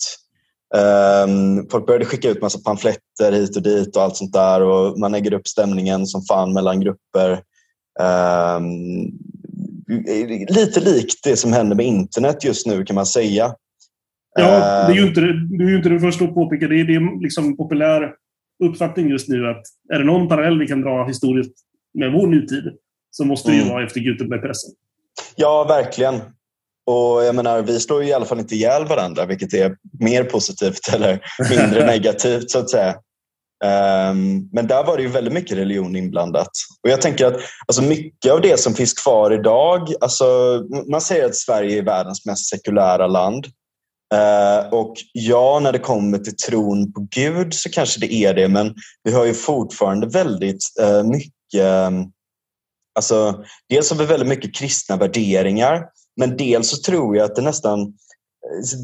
um, 0.77 1.67
Folk 1.71 1.85
började 1.85 2.05
skicka 2.05 2.29
ut 2.29 2.41
massa 2.41 2.59
pamfletter 2.59 3.31
hit 3.31 3.55
och 3.55 3.63
dit 3.63 3.95
och 3.95 4.03
allt 4.03 4.17
sånt 4.17 4.33
där 4.33 4.61
och 4.61 4.99
man 4.99 5.15
äger 5.15 5.33
upp 5.33 5.47
stämningen 5.47 6.05
som 6.07 6.21
fan 6.21 6.53
mellan 6.53 6.79
grupper. 6.79 7.41
Um, 8.59 9.11
lite 10.49 10.79
likt 10.79 11.23
det 11.23 11.37
som 11.37 11.53
händer 11.53 11.75
med 11.75 11.85
internet 11.85 12.43
just 12.43 12.67
nu 12.67 12.85
kan 12.85 12.95
man 12.95 13.05
säga. 13.05 13.55
Ja, 14.35 14.87
det 14.87 14.93
är 14.93 14.95
ju 14.95 15.07
inte, 15.07 15.21
du 15.57 15.65
är 15.65 15.69
ju 15.69 15.77
inte 15.77 15.89
den 15.89 15.99
första 15.99 16.25
att 16.25 16.33
påpeka 16.33 16.67
det. 16.67 16.83
Det 16.83 16.95
är 16.95 17.21
liksom 17.21 17.57
populär 17.57 18.13
uppfattning 18.63 19.09
just 19.09 19.29
nu 19.29 19.47
att 19.49 19.61
är 19.93 19.99
det 19.99 20.05
någon 20.05 20.27
parallell 20.27 20.59
vi 20.59 20.67
kan 20.67 20.81
dra 20.81 21.05
historiskt 21.07 21.53
med 21.93 22.11
vår 22.11 22.27
nutid 22.27 22.63
så 23.11 23.25
måste 23.25 23.49
det 23.49 23.55
ju 23.55 23.61
mm. 23.61 23.73
vara 23.73 23.85
efter 23.85 23.99
Gutenbergpressen. 23.99 24.71
Ja, 25.35 25.65
verkligen. 25.67 26.15
Och 26.85 27.23
jag 27.23 27.35
menar, 27.35 27.61
vi 27.61 27.79
slår 27.79 28.03
ju 28.03 28.09
i 28.09 28.13
alla 28.13 28.25
fall 28.25 28.39
inte 28.39 28.55
ihjäl 28.55 28.85
varandra, 28.85 29.25
vilket 29.25 29.53
är 29.53 29.75
mer 29.99 30.23
positivt 30.23 30.93
eller 30.93 31.19
mindre 31.49 31.85
negativt 31.91 32.51
så 32.51 32.59
att 32.59 32.69
säga. 32.69 32.95
Um, 33.63 34.49
men 34.51 34.67
där 34.67 34.83
var 34.83 34.97
det 34.97 35.03
ju 35.03 35.09
väldigt 35.09 35.33
mycket 35.33 35.57
religion 35.57 35.95
inblandat. 35.95 36.49
Och 36.83 36.89
jag 36.89 37.01
tänker 37.01 37.25
att 37.25 37.41
alltså 37.67 37.81
mycket 37.81 38.31
av 38.31 38.41
det 38.41 38.59
som 38.59 38.73
finns 38.73 38.93
kvar 38.93 39.31
idag, 39.31 39.93
alltså, 40.01 40.25
man 40.91 41.01
säger 41.01 41.25
att 41.25 41.35
Sverige 41.35 41.77
är 41.77 41.83
världens 41.83 42.25
mest 42.25 42.49
sekulära 42.49 43.07
land. 43.07 43.45
Uh, 44.13 44.73
och 44.73 44.93
ja, 45.13 45.59
när 45.59 45.71
det 45.71 45.79
kommer 45.79 46.17
till 46.17 46.35
tron 46.35 46.93
på 46.93 47.07
Gud 47.11 47.53
så 47.53 47.69
kanske 47.69 47.99
det 47.99 48.13
är 48.13 48.33
det, 48.33 48.47
men 48.47 48.75
vi 49.03 49.11
har 49.11 49.25
ju 49.25 49.33
fortfarande 49.33 50.07
väldigt 50.07 50.63
uh, 50.81 51.03
mycket 51.03 51.87
um, 51.87 52.11
Alltså, 52.95 53.43
dels 53.69 53.89
har 53.89 53.97
vi 53.97 54.05
väldigt 54.05 54.29
mycket 54.29 54.55
kristna 54.55 54.97
värderingar 54.97 55.83
men 56.17 56.37
dels 56.37 56.69
så 56.69 56.77
tror 56.77 57.17
jag 57.17 57.25
att 57.25 57.35
det 57.35 57.41
nästan 57.41 57.93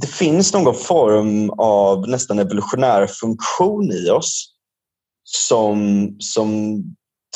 det 0.02 0.08
finns 0.08 0.54
någon 0.54 0.76
form 0.76 1.50
av 1.50 2.08
nästan 2.08 2.40
evolutionär 2.40 3.08
funktion 3.08 3.92
i 3.92 4.10
oss 4.10 4.54
som, 5.24 6.10
som 6.20 6.84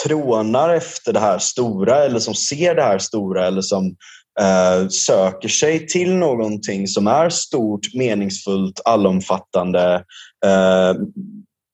trånar 0.04 0.74
efter 0.74 1.14
det 1.14 1.20
här 1.20 1.40
stora 1.40 2.06
eller 2.06 2.20
som 2.20 2.36
ser 2.36 2.76
det 2.76 2.84
här 2.84 3.00
stora 3.00 3.48
eller 3.48 3.62
som 3.62 3.96
eh, 4.40 4.88
söker 4.88 5.50
sig 5.50 5.88
till 5.88 6.16
någonting 6.16 6.88
som 6.88 7.08
är 7.08 7.30
stort, 7.30 7.94
meningsfullt, 7.94 8.82
allomfattande 8.86 10.04
eh, 10.46 10.96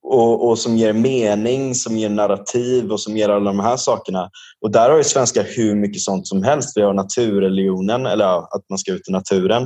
och, 0.10 0.50
och, 0.50 0.60
som 0.60 0.78
ger 0.78 0.94
mening, 0.94 1.76
som 1.76 1.98
ger 1.98 2.10
narrativ 2.10 2.92
och 2.92 3.02
som 3.02 3.18
ger 3.18 3.30
alla 3.30 3.52
de 3.52 3.60
här 3.60 3.78
sakerna. 3.78 4.30
Och 4.62 4.72
där 4.72 4.90
har 4.90 4.98
ju 4.98 5.04
svenskar 5.04 5.46
hur 5.56 5.76
mycket 5.76 6.02
sånt 6.02 6.28
som 6.28 6.44
helst. 6.44 6.78
Vi 6.78 6.82
har 6.82 6.94
naturreligionen, 6.94 8.06
eller 8.06 8.26
ja, 8.26 8.50
att 8.52 8.70
man 8.70 8.80
ska 8.80 8.92
ut 8.92 9.10
i 9.10 9.12
naturen. 9.12 9.64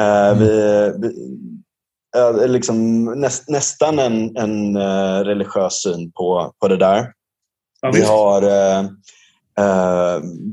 Uh, 0.00 0.06
mm. 0.06 0.38
vi, 0.38 0.92
vi 0.98 1.08
uh, 2.20 2.48
liksom 2.48 3.04
näst, 3.04 3.48
nästan 3.48 3.98
en, 3.98 4.36
en 4.36 4.76
uh, 4.76 5.24
religiös 5.24 5.82
syn 5.82 6.12
på, 6.12 6.52
på 6.60 6.68
det 6.68 6.76
där. 6.76 7.12
Ja, 7.80 7.90
vi 7.94 8.02
har 8.02 8.42
uh, 8.44 8.90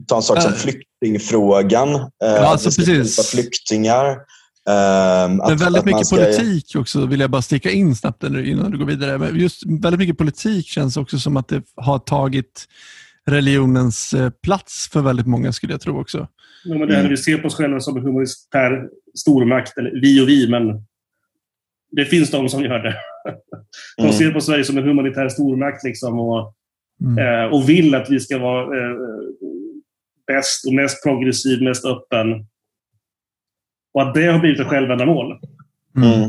ta 0.07 0.15
en 0.15 0.21
sak 0.21 0.41
som 0.41 0.53
flyktingfrågan. 0.53 1.89
ja, 2.19 2.47
alltså 2.47 2.69
precis. 2.69 3.31
flyktingar. 3.31 4.17
Um, 4.69 5.37
Men 5.37 5.57
väldigt 5.57 5.85
mycket 5.85 6.07
ska... 6.07 6.15
politik 6.15 6.75
också, 6.75 7.05
vill 7.05 7.19
jag 7.19 7.29
bara 7.29 7.41
sticka 7.41 7.71
in 7.71 7.95
snabbt 7.95 8.23
innan 8.23 8.71
du 8.71 8.77
går 8.77 8.85
vidare. 8.85 9.17
Men 9.17 9.39
just 9.39 9.63
väldigt 9.65 9.99
mycket 9.99 10.17
politik 10.17 10.67
känns 10.67 10.97
också 10.97 11.19
som 11.19 11.37
att 11.37 11.47
det 11.47 11.63
har 11.75 11.99
tagit 11.99 12.67
religionens 13.25 14.13
eh, 14.13 14.29
plats 14.29 14.89
för 14.93 15.01
väldigt 15.01 15.27
många 15.27 15.51
skulle 15.51 15.73
jag 15.73 15.81
tro 15.81 16.01
också. 16.01 16.27
Ja, 16.63 16.77
men 16.77 16.87
det 16.87 16.95
här 16.95 17.09
vi 17.09 17.17
ser 17.17 17.37
på 17.37 17.47
oss 17.47 17.55
själva 17.55 17.79
som 17.79 17.97
en 17.97 18.03
humanitär 18.03 18.87
stormakt, 19.17 19.77
eller 19.77 20.01
vi 20.01 20.21
och 20.21 20.29
vi, 20.29 20.49
men 20.49 20.85
det 21.91 22.05
finns 22.05 22.31
de 22.31 22.49
som 22.49 22.63
gör 22.63 22.79
det. 22.79 22.95
De 23.97 24.03
mm. 24.03 24.13
ser 24.13 24.31
på 24.31 24.41
Sverige 24.41 24.63
som 24.63 24.77
en 24.77 24.83
humanitär 24.83 25.29
stormakt 25.29 25.83
liksom, 25.83 26.19
och, 26.19 26.55
mm. 27.01 27.17
eh, 27.17 27.53
och 27.53 27.69
vill 27.69 27.95
att 27.95 28.09
vi 28.09 28.19
ska 28.19 28.37
vara 28.37 28.61
eh, 28.61 28.95
bäst 30.27 30.67
och 30.67 30.73
mest 30.73 31.03
progressiv, 31.03 31.61
mest 31.61 31.85
öppen. 31.85 32.27
Och 33.93 34.01
att 34.01 34.13
det 34.13 34.25
har 34.25 34.39
blivit 34.39 34.59
ett 34.59 34.67
självändamål. 34.67 35.39
Mm. 35.97 36.23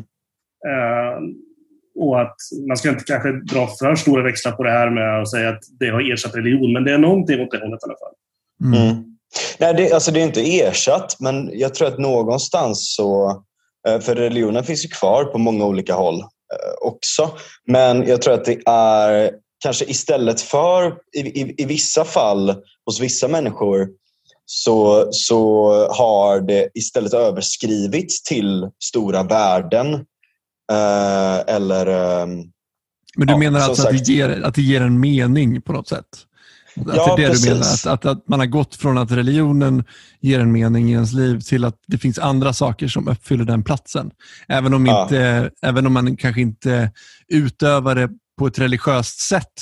Eh, 0.68 1.18
och 1.94 2.21
att 2.21 2.37
man 2.68 2.76
ska 2.76 2.88
inte 2.88 3.04
kanske 3.04 3.33
dra 3.33 3.66
för 3.66 3.94
stora 3.94 4.23
växlar 4.23 4.52
på 4.52 4.62
det 4.62 4.71
här 4.71 4.90
med 4.90 5.23
att 5.23 5.30
säga 5.30 5.49
att 5.49 5.62
det 5.78 5.88
har 5.88 6.12
ersatt 6.12 6.35
religion, 6.35 6.73
men 6.73 6.85
det 6.85 6.92
är 6.92 6.99
någonting 6.99 7.40
åt 7.40 7.50
det 7.50 7.59
hållet 7.59 7.80
i 7.83 7.87
alla 7.87 7.99
fall. 7.99 8.14
Mm. 8.64 8.90
mm. 8.90 9.04
Nej, 9.59 9.75
det, 9.75 9.92
alltså 9.92 10.11
det 10.11 10.21
är 10.21 10.25
inte 10.25 10.61
ersatt, 10.61 11.16
men 11.21 11.50
jag 11.52 11.75
tror 11.75 11.88
att 11.88 11.99
någonstans 11.99 12.94
så... 12.97 13.42
Eh, 13.88 14.00
för 14.00 14.14
religionen 14.14 14.64
finns 14.64 14.85
ju 14.85 14.88
kvar 14.88 15.25
på 15.25 15.38
många 15.38 15.64
olika 15.64 15.94
håll 15.94 16.21
eh, 16.21 16.88
också. 16.88 17.30
Men 17.66 18.06
jag 18.09 18.23
tror 18.23 18.35
att 18.35 18.44
det 18.44 18.62
är 18.66 19.30
kanske 19.62 19.85
istället 19.85 20.40
för, 20.40 20.94
i, 21.16 21.21
i, 21.21 21.54
i 21.59 21.64
vissa 21.64 22.04
fall, 22.04 22.54
hos 22.87 23.00
vissa 23.00 23.28
människor, 23.28 23.88
så, 24.46 25.08
så 25.10 25.68
har 25.92 26.40
det 26.40 26.68
istället 26.74 27.14
överskrivits 27.14 28.22
till 28.22 28.68
stora 28.84 29.22
värden. 29.22 29.94
Eh, 30.72 31.54
eller... 31.54 31.86
Eh, 31.86 32.26
Men 33.16 33.26
du 33.26 33.32
ja, 33.32 33.38
menar 33.38 33.60
alltså 33.60 33.88
att 33.88 33.90
det, 33.90 34.12
ger, 34.12 34.42
att 34.42 34.54
det 34.54 34.62
ger 34.62 34.80
en 34.80 35.00
mening 35.00 35.62
på 35.62 35.72
något 35.72 35.88
sätt? 35.88 36.06
Att 36.80 36.96
ja, 36.96 37.16
det 37.16 37.22
är 37.22 37.26
det 37.26 37.32
precis. 37.32 37.44
du 37.44 37.50
menar? 37.50 37.62
Att, 37.62 37.86
att, 37.86 38.06
att, 38.06 38.28
man 38.28 38.38
har 38.38 38.46
gått 38.46 38.74
från 38.74 38.98
att 38.98 39.10
religionen 39.10 39.84
ger 40.20 40.40
en 40.40 40.52
mening 40.52 40.90
i 40.90 40.92
ens 40.92 41.12
liv 41.12 41.40
till 41.40 41.64
att 41.64 41.76
det 41.86 41.98
finns 41.98 42.18
andra 42.18 42.52
saker 42.52 42.88
som 42.88 43.08
uppfyller 43.08 43.44
den 43.44 43.64
platsen. 43.64 44.10
Även 44.48 44.74
om, 44.74 44.86
ja. 44.86 45.02
inte, 45.02 45.50
även 45.62 45.86
om 45.86 45.92
man 45.92 46.16
kanske 46.16 46.40
inte 46.40 46.90
utövar 47.28 47.94
det 47.94 48.08
på 48.38 48.46
ett 48.46 48.58
religiöst 48.58 49.20
sätt 49.20 49.52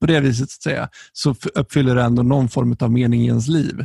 på 0.00 0.06
det 0.06 0.20
viset, 0.20 0.50
så, 0.50 0.58
att 0.58 0.62
säga, 0.62 0.88
så 1.12 1.34
uppfyller 1.54 1.94
det 1.94 2.02
ändå 2.02 2.22
någon 2.22 2.48
form 2.48 2.76
av 2.80 2.90
mening 2.90 3.22
i 3.22 3.26
ens 3.26 3.48
liv. 3.48 3.84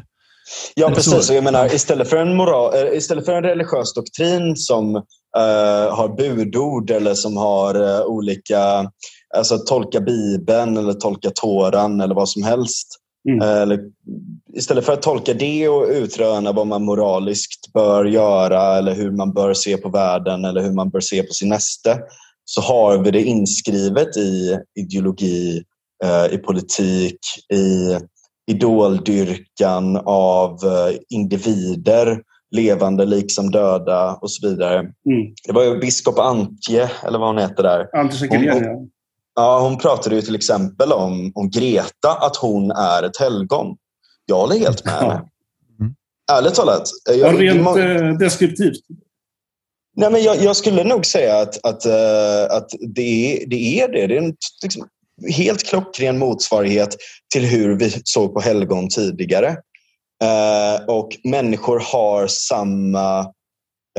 Ja, 0.75 0.89
precis. 0.89 1.29
Jag 1.29 1.43
menar, 1.43 1.75
istället, 1.75 2.09
för 2.09 2.17
en 2.17 2.35
moral, 2.35 2.73
eh, 2.75 2.97
istället 2.97 3.25
för 3.25 3.33
en 3.33 3.43
religiös 3.43 3.93
doktrin 3.93 4.55
som 4.55 4.95
uh, 4.95 5.01
har 5.95 6.15
budord 6.17 6.91
eller 6.91 7.13
som 7.13 7.37
har 7.37 7.81
uh, 7.81 8.01
olika... 8.05 8.91
Alltså 9.35 9.57
tolka 9.57 9.99
Bibeln 10.01 10.77
eller 10.77 10.93
tolka 10.93 11.31
Toran 11.35 12.01
eller 12.01 12.15
vad 12.15 12.29
som 12.29 12.43
helst. 12.43 12.87
Mm. 13.29 13.41
Uh, 13.41 13.61
eller, 13.61 13.79
istället 14.53 14.85
för 14.85 14.93
att 14.93 15.01
tolka 15.01 15.33
det 15.33 15.69
och 15.69 15.87
utröna 15.89 16.51
vad 16.51 16.67
man 16.67 16.83
moraliskt 16.83 17.73
bör 17.73 18.05
göra 18.05 18.77
eller 18.77 18.95
hur 18.95 19.11
man 19.11 19.33
bör 19.33 19.53
se 19.53 19.77
på 19.77 19.89
världen 19.89 20.45
eller 20.45 20.61
hur 20.61 20.73
man 20.73 20.89
bör 20.89 20.99
se 20.99 21.23
på 21.23 21.33
sin 21.33 21.49
näste 21.49 21.99
så 22.45 22.61
har 22.61 22.97
vi 22.97 23.11
det 23.11 23.23
inskrivet 23.23 24.17
i 24.17 24.59
ideologi, 24.79 25.63
i 26.31 26.37
politik, 26.37 27.19
i 27.53 27.97
idoldyrkan 28.51 29.97
av 30.05 30.51
eh, 30.63 30.95
individer, 31.09 32.21
levande 32.51 33.05
liksom 33.05 33.51
döda 33.51 34.13
och 34.13 34.31
så 34.31 34.49
vidare. 34.49 34.79
Mm. 34.79 34.93
Det 35.47 35.53
var 35.53 35.63
ju 35.63 35.79
biskop 35.79 36.19
Antje, 36.19 36.91
eller 37.03 37.19
vad 37.19 37.27
hon 37.27 37.37
heter 37.37 37.63
där. 37.63 37.97
Antje 37.97 38.27
hon, 38.29 38.89
ja, 39.35 39.59
hon 39.59 39.77
pratade 39.77 40.15
ju 40.15 40.21
till 40.21 40.35
exempel 40.35 40.91
om, 40.91 41.31
om 41.35 41.49
Greta, 41.49 42.13
att 42.21 42.35
hon 42.35 42.71
är 42.71 43.03
ett 43.03 43.17
helgon. 43.19 43.77
Jag 44.25 44.35
håller 44.35 44.59
helt 44.59 44.85
med 44.85 44.93
henne. 44.93 45.13
Mm. 45.13 45.95
Ärligt 46.31 46.55
talat. 46.55 46.89
Jag, 47.05 47.17
ja, 47.17 47.39
rent 47.39 47.63
man, 47.63 47.81
eh, 47.81 48.13
deskriptivt. 48.17 48.79
Nej, 49.95 50.11
men 50.11 50.23
jag, 50.23 50.37
jag, 50.37 50.55
skulle 50.55 50.83
nog 50.83 51.05
säga 51.05 51.41
att, 51.41 51.65
att, 51.65 51.85
att 52.51 52.69
det, 52.95 53.45
det 53.47 53.81
är 53.81 53.87
det. 53.87 54.07
Det 54.07 54.17
är 54.17 54.21
en 54.21 54.35
liksom, 54.63 54.87
helt 55.35 55.63
klockren 55.63 56.17
motsvarighet 56.17 56.95
till 57.33 57.45
hur 57.45 57.75
vi 57.75 58.01
såg 58.03 58.33
på 58.33 58.39
helgon 58.39 58.89
tidigare. 58.89 59.57
Eh, 60.23 60.85
och 60.87 61.09
människor 61.23 61.79
har 61.79 62.27
samma 62.27 63.19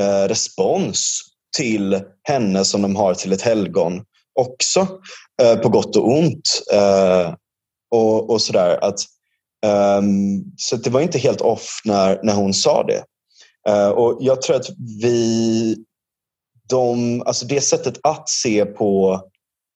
eh, 0.01 0.27
respons 0.27 1.21
till 1.57 2.01
henne 2.23 2.65
som 2.65 2.81
de 2.81 2.95
har 2.95 3.13
till 3.13 3.33
ett 3.33 3.41
helgon 3.41 4.03
också, 4.39 4.87
eh, 5.41 5.55
på 5.55 5.69
gott 5.69 5.95
och 5.95 6.09
ont. 6.09 6.61
Eh, 6.73 7.33
och, 7.91 8.29
och 8.29 8.41
sådär. 8.41 8.83
Att, 8.83 8.99
ehm, 9.65 10.43
så 10.57 10.75
det 10.75 10.89
var 10.89 11.01
inte 11.01 11.19
helt 11.19 11.41
off 11.41 11.81
när, 11.85 12.19
när 12.23 12.33
hon 12.33 12.53
sa 12.53 12.83
det. 12.83 13.03
Eh, 13.69 13.89
och 13.89 14.17
Jag 14.21 14.41
tror 14.41 14.55
att 14.55 14.69
vi, 15.01 15.75
de, 16.69 17.21
alltså 17.25 17.45
det 17.45 17.61
sättet 17.61 17.99
att 18.03 18.29
se 18.29 18.65
på 18.65 19.21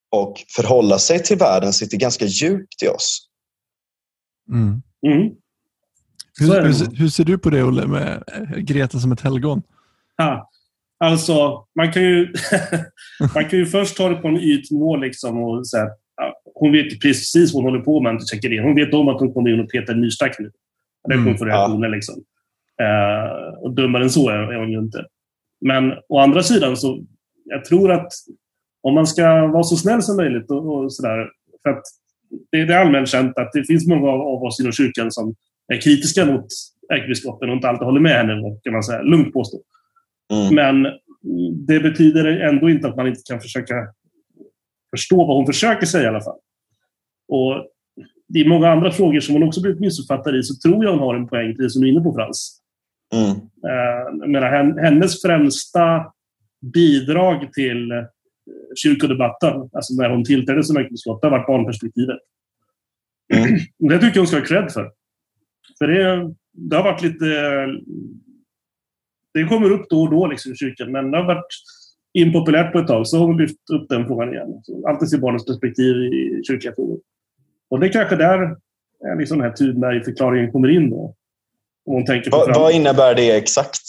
och 0.10 0.44
förhålla 0.56 0.98
sig 0.98 1.24
till 1.24 1.38
världen 1.38 1.74
sitter 1.74 1.98
ganska 1.98 2.26
djupt 2.26 2.84
i 2.84 2.88
oss. 2.88 3.30
Mm. 4.52 4.82
Mm. 5.08 5.32
Hur, 6.40 6.62
hur, 6.62 6.96
hur, 6.96 7.08
ser 7.08 7.24
du 7.24 7.38
på 7.38 7.50
det, 7.50 7.64
Olle, 7.64 7.88
med 7.88 8.24
Greta 8.58 9.00
som 9.00 9.12
ett 9.12 9.22
helgon? 9.22 9.62
Ha. 10.18 10.50
Alltså, 11.04 11.66
man 11.76 11.92
kan 11.94 12.04
ju, 12.04 12.34
man 13.36 13.50
kan 13.50 13.60
ju 13.60 13.66
först 13.66 13.98
ta 13.98 14.10
det 14.10 14.16
på 14.16 14.28
en 14.28 14.40
ytnivå 14.40 14.96
liksom 14.96 15.44
och 15.44 15.68
säga 15.68 15.88
ja, 16.16 16.42
hon 16.56 16.72
vet 16.72 17.02
precis 17.02 17.54
vad 17.54 17.64
hon 17.64 17.72
håller 17.72 17.86
på 17.86 18.02
med 18.02 18.14
när 18.14 18.22
checkar 18.22 18.54
in. 18.54 18.64
Hon 18.64 18.76
vet 18.76 18.94
om 18.94 19.08
att 19.08 19.20
hon 19.20 19.34
kommer 19.34 19.54
in 19.54 19.60
och 19.60 19.70
petar 19.70 19.94
en 19.94 20.02
nystack 20.02 20.36
nu. 20.40 20.52
Det 21.10 21.16
kommer 21.16 21.38
få 21.38 21.46
reaktioner. 21.46 21.88
Ja. 21.88 21.96
Liksom. 21.96 22.16
Uh, 22.82 23.64
och 23.64 23.76
dummare 23.76 24.04
än 24.04 24.10
så 24.10 24.30
är 24.30 24.56
hon 24.56 24.72
ju 24.72 24.80
inte. 24.80 25.06
Men 25.62 25.94
å 26.10 26.20
andra 26.20 26.44
sidan 26.44 26.78
så 26.78 27.04
jag 27.46 27.66
tror 27.66 27.92
att 27.92 28.12
om 28.82 28.94
man 28.94 29.08
ska 29.08 29.48
vara 29.48 29.64
så 29.64 29.76
snäll 29.76 30.02
som 30.02 30.18
möjligt 30.18 30.52
och, 30.52 30.76
och 30.76 30.94
sådär. 30.94 31.30
För 31.64 31.70
att 31.70 31.84
det, 32.52 32.66
det 32.66 32.74
är 32.74 32.80
allmänt 32.80 33.10
känt 33.10 33.38
att 33.38 33.52
det 33.54 33.64
finns 33.64 33.88
många 33.88 34.10
av, 34.10 34.22
av 34.22 34.44
oss 34.44 34.60
inom 34.60 34.72
kyrkan 34.72 35.12
som 35.12 35.36
är 35.74 35.82
kritiska 35.82 36.26
mot 36.26 36.46
ärkebiskopen 36.94 37.50
och 37.50 37.56
inte 37.56 37.70
alltid 37.70 37.86
håller 37.86 38.02
med 38.02 38.12
henne, 38.12 38.60
kan 38.64 38.74
man 38.74 38.84
säga. 38.84 39.02
Lugnt 39.02 39.34
påstå. 39.34 39.62
Mm. 40.34 40.56
Men 40.56 40.92
det 41.68 41.80
betyder 41.80 42.26
ändå 42.26 42.70
inte 42.70 42.88
att 42.88 42.96
man 42.96 43.08
inte 43.08 43.22
kan 43.30 43.42
försöka 43.42 43.76
förstå 44.92 45.26
vad 45.26 45.38
hon 45.38 45.46
försöker 45.46 45.86
säga 45.86 46.04
i 46.04 46.08
alla 46.08 46.22
fall. 46.22 46.38
Och 47.28 47.66
i 48.36 48.46
många 48.48 48.70
andra 48.70 48.92
frågor 48.92 49.20
som 49.20 49.36
hon 49.36 49.44
också 49.44 49.62
blivit 49.62 49.80
missuppfattad 49.80 50.36
i 50.36 50.44
så 50.44 50.70
tror 50.70 50.84
jag 50.84 50.92
hon 50.92 51.00
har 51.00 51.16
en 51.16 51.28
poäng, 51.28 51.56
precis 51.56 51.74
som 51.74 51.82
du 51.82 51.88
är 51.88 51.92
inne 51.92 52.02
på 52.02 52.14
Frans. 52.14 52.62
Mm. 53.14 53.30
Uh, 53.30 54.28
menar, 54.28 54.82
hennes 54.82 55.22
främsta 55.22 56.06
bidrag 56.74 57.54
till 57.54 57.92
kyrkodebatten, 58.80 59.70
alltså 59.74 59.94
när 59.94 60.10
hon 60.10 60.24
tillträdde 60.26 60.64
som 60.64 60.78
ärkebiskop, 60.78 61.22
det 61.22 61.28
har 61.28 61.38
varit 61.38 61.48
barnperspektivet. 61.48 62.20
Mm. 63.34 63.60
Det 63.78 64.00
tycker 64.00 64.18
jag 64.18 64.22
hon 64.22 64.28
ska 64.28 64.40
ha 64.40 64.46
cred 64.46 64.72
för. 64.72 64.92
För 65.78 65.88
det, 65.88 66.34
det 66.52 66.76
har 66.76 66.84
varit 66.84 67.02
lite... 67.02 67.26
Det 69.34 69.44
kommer 69.44 69.72
upp 69.72 69.90
då 69.90 70.02
och 70.02 70.12
då 70.12 70.28
liksom, 70.28 70.52
i 70.52 70.56
kyrkan, 70.56 70.92
men 70.92 71.12
det 71.12 71.18
har 71.18 71.26
varit 71.26 71.46
impopulärt 72.14 72.72
på 72.72 72.80
ett 72.80 72.88
tag. 72.88 73.08
Så 73.08 73.18
har 73.18 73.26
hon 73.26 73.38
lyft 73.38 73.70
upp 73.74 73.90
den 73.90 74.08
frågan 74.08 74.34
igen. 74.34 74.62
Så 74.64 74.88
alltid 74.88 75.10
se 75.10 75.18
barnens 75.18 75.46
perspektiv 75.46 75.96
i 75.96 76.42
kyrkliga 76.48 76.76
frågor. 76.76 77.00
Och 77.70 77.80
det 77.80 77.88
är 77.88 77.92
kanske 77.92 78.16
där 78.16 78.56
liksom 79.18 79.38
den 79.38 79.48
här 79.48 79.56
Thunberg-förklaringen 79.56 80.52
kommer 80.52 80.70
in. 80.70 80.90
Då. 80.90 81.16
Om 81.86 81.94
hon 81.94 82.06
tänker 82.06 82.32
på 82.32 82.38
Va, 82.38 82.54
vad 82.56 82.74
innebär 82.74 83.16
det 83.16 83.32
exakt? 83.32 83.82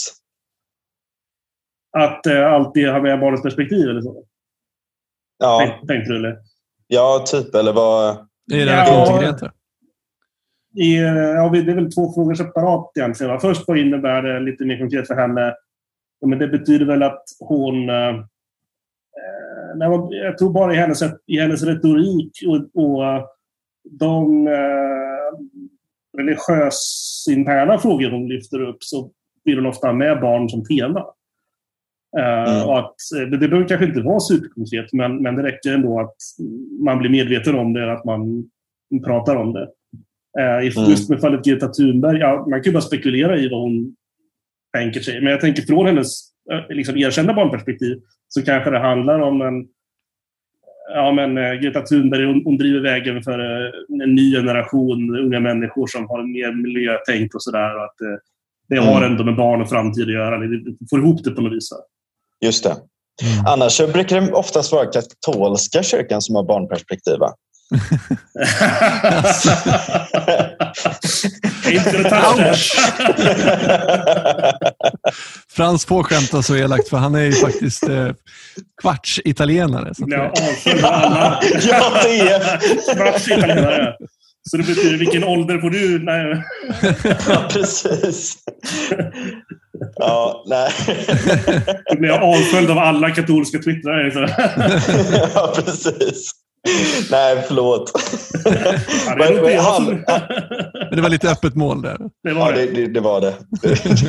Att 1.92 2.26
eh, 2.26 2.52
alltid 2.52 2.88
ha 2.88 3.02
med 3.02 3.20
barnens 3.20 3.42
perspektiv 3.42 3.88
eller 3.88 4.00
så? 4.00 4.24
Ja. 5.40 5.80
Tänkte 5.88 6.12
du 6.12 6.16
eller? 6.16 6.38
Ja, 6.86 7.24
typ. 7.26 7.54
Eller 7.54 7.72
vad... 7.72 8.26
I 8.52 8.64
relation 8.64 8.96
ja, 8.98 9.06
till 9.06 9.26
Greta? 9.26 9.52
I, 10.76 10.96
ja, 11.34 11.48
det 11.48 11.58
är 11.58 11.74
väl 11.74 11.92
två 11.92 12.12
frågor 12.12 12.34
separat 12.34 12.90
egentligen. 12.96 13.40
Först 13.40 13.68
vad 13.68 13.78
innebär 13.78 14.22
det 14.22 14.40
lite 14.40 14.64
mer 14.64 14.78
konkret 14.78 15.06
för 15.06 15.14
henne? 15.14 15.54
Ja, 16.20 16.28
men 16.28 16.38
det 16.38 16.48
betyder 16.48 16.86
väl 16.86 17.02
att 17.02 17.24
hon... 17.38 17.88
Eh, 17.88 18.08
eh 18.08 18.24
jag 20.10 20.38
tror 20.38 20.52
bara 20.52 20.74
i 20.74 20.76
hennes, 20.76 21.02
i 21.26 21.38
hennes 21.38 21.62
retorik 21.62 22.32
och, 22.46 22.84
och 22.84 23.28
de 23.90 24.46
eh, 24.46 25.38
religiös 26.18 27.24
interna 27.30 27.78
frågor 27.78 28.10
hon 28.10 28.28
lyfter 28.28 28.62
upp 28.62 28.84
så 28.84 29.10
vill 29.44 29.56
hon 29.56 29.66
ofta 29.66 29.86
ha 29.86 29.94
med 29.94 30.20
barn 30.20 30.48
som 30.48 30.64
tema. 30.64 31.06
Eh, 32.18 32.52
mm. 32.52 32.68
Och 32.68 32.78
att, 32.78 32.94
eh, 33.16 33.28
det, 33.28 33.36
det 33.36 33.48
behöver 33.48 33.68
kanske 33.68 33.86
inte 33.86 34.00
vara 34.00 34.20
superkonkret, 34.20 34.92
men, 34.92 35.22
men 35.22 35.36
det 35.36 35.42
räcker 35.42 35.74
ändå 35.74 36.00
att 36.00 36.16
man 36.84 36.98
blir 36.98 37.10
medveten 37.10 37.54
om 37.54 37.72
det, 37.72 37.92
att 37.92 38.04
man 38.04 38.50
pratar 39.04 39.36
om 39.36 39.52
det. 39.52 39.68
Uh, 40.40 40.64
just 40.90 41.10
med 41.10 41.20
fallet 41.20 41.44
Greta 41.44 41.68
Thunberg, 41.68 42.18
ja, 42.18 42.46
man 42.50 42.62
kan 42.62 42.70
ju 42.70 42.72
bara 42.72 42.80
spekulera 42.80 43.36
i 43.38 43.48
vad 43.48 43.60
hon 43.60 43.96
tänker 44.76 45.00
sig. 45.00 45.20
Men 45.20 45.30
jag 45.30 45.40
tänker 45.40 45.62
från 45.62 45.86
hennes 45.86 46.08
liksom, 46.68 46.96
erkända 46.96 47.34
barnperspektiv 47.34 48.00
så 48.28 48.42
kanske 48.42 48.70
det 48.70 48.78
handlar 48.78 49.20
om 49.20 49.42
en 49.42 49.68
ja, 50.94 51.12
men, 51.12 51.34
Greta 51.34 51.80
Thunberg 51.80 52.24
hon, 52.24 52.42
hon 52.44 52.56
driver 52.56 52.80
vägen 52.80 53.22
för 53.22 53.38
en 54.02 54.14
ny 54.14 54.32
generation 54.32 55.18
unga 55.18 55.40
människor 55.40 55.86
som 55.86 56.08
har 56.08 56.22
mer 56.22 56.52
miljötänk 56.52 57.34
och 57.34 57.42
sådär. 57.42 57.76
Och 57.76 57.84
att, 57.84 58.22
det 58.70 58.78
har 58.80 58.96
Mm. 58.96 59.10
ändå 59.12 59.24
med 59.24 59.36
barn 59.36 59.62
och 59.62 59.68
framtid 59.68 60.02
att 60.08 60.14
göra. 60.14 60.38
Vi 60.38 60.48
får 60.90 60.98
ihop 60.98 61.24
det 61.24 61.30
på 61.30 61.42
något 61.42 61.52
vis. 61.52 61.68
Just 62.44 62.64
det. 62.64 62.76
Annars 63.46 63.72
så 63.72 63.86
brukar 63.86 64.20
det 64.20 64.32
oftast 64.32 64.72
vara 64.72 64.86
katolska 64.86 65.82
kyrkan 65.82 66.22
som 66.22 66.34
har 66.34 66.42
barnperspektiv. 66.44 67.18
Frans 75.56 75.84
får 75.84 76.02
skämta 76.02 76.42
så 76.42 76.56
elakt 76.56 76.88
för 76.88 76.96
han 76.96 77.14
är 77.14 77.20
ju 77.20 77.32
faktiskt 77.32 77.88
eh, 77.88 78.08
kvarts 78.82 79.20
italienare. 79.24 79.94
Så 79.94 80.04
att, 80.04 80.10
Ja, 80.10 80.24
eh, 80.24 80.30
avföljd 80.48 80.84
av 80.84 80.92
alla. 80.92 81.40
ja, 81.62 81.92
det 82.02 82.20
är... 82.20 82.94
Kvarts 82.96 83.28
italienare. 83.28 83.96
Så 84.50 84.56
det 84.56 84.62
betyder, 84.66 84.98
vilken 84.98 85.24
ålder 85.24 85.58
får 85.58 85.70
du? 85.70 85.98
Nej. 86.04 86.42
Ja, 87.28 87.48
precis. 87.52 88.36
Ja, 89.96 90.44
nej. 90.46 90.70
Då 91.90 91.98
blir 91.98 92.08
jag 92.08 92.22
avföljd 92.22 92.70
av 92.70 92.78
alla 92.78 93.10
katolska 93.10 93.58
twittrare. 93.58 94.04
liksom. 94.04 94.28
Ja, 95.34 95.52
precis. 95.56 96.30
Nej, 97.10 97.44
förlåt. 97.48 97.92
Ja, 99.06 99.14
det, 99.16 99.52
jag 99.52 99.74
som... 99.74 99.84
men 99.84 100.96
det 100.96 101.02
var 101.02 101.08
lite 101.08 101.30
öppet 101.30 101.54
mål 101.54 101.82
där. 101.82 101.98
det 101.98 102.30
Ja, 102.30 102.34
var 102.34 102.52
det, 102.52 102.66
det. 102.66 102.72
det, 102.72 102.86
det 102.92 103.00
var 103.00 103.20
det. 103.20 103.34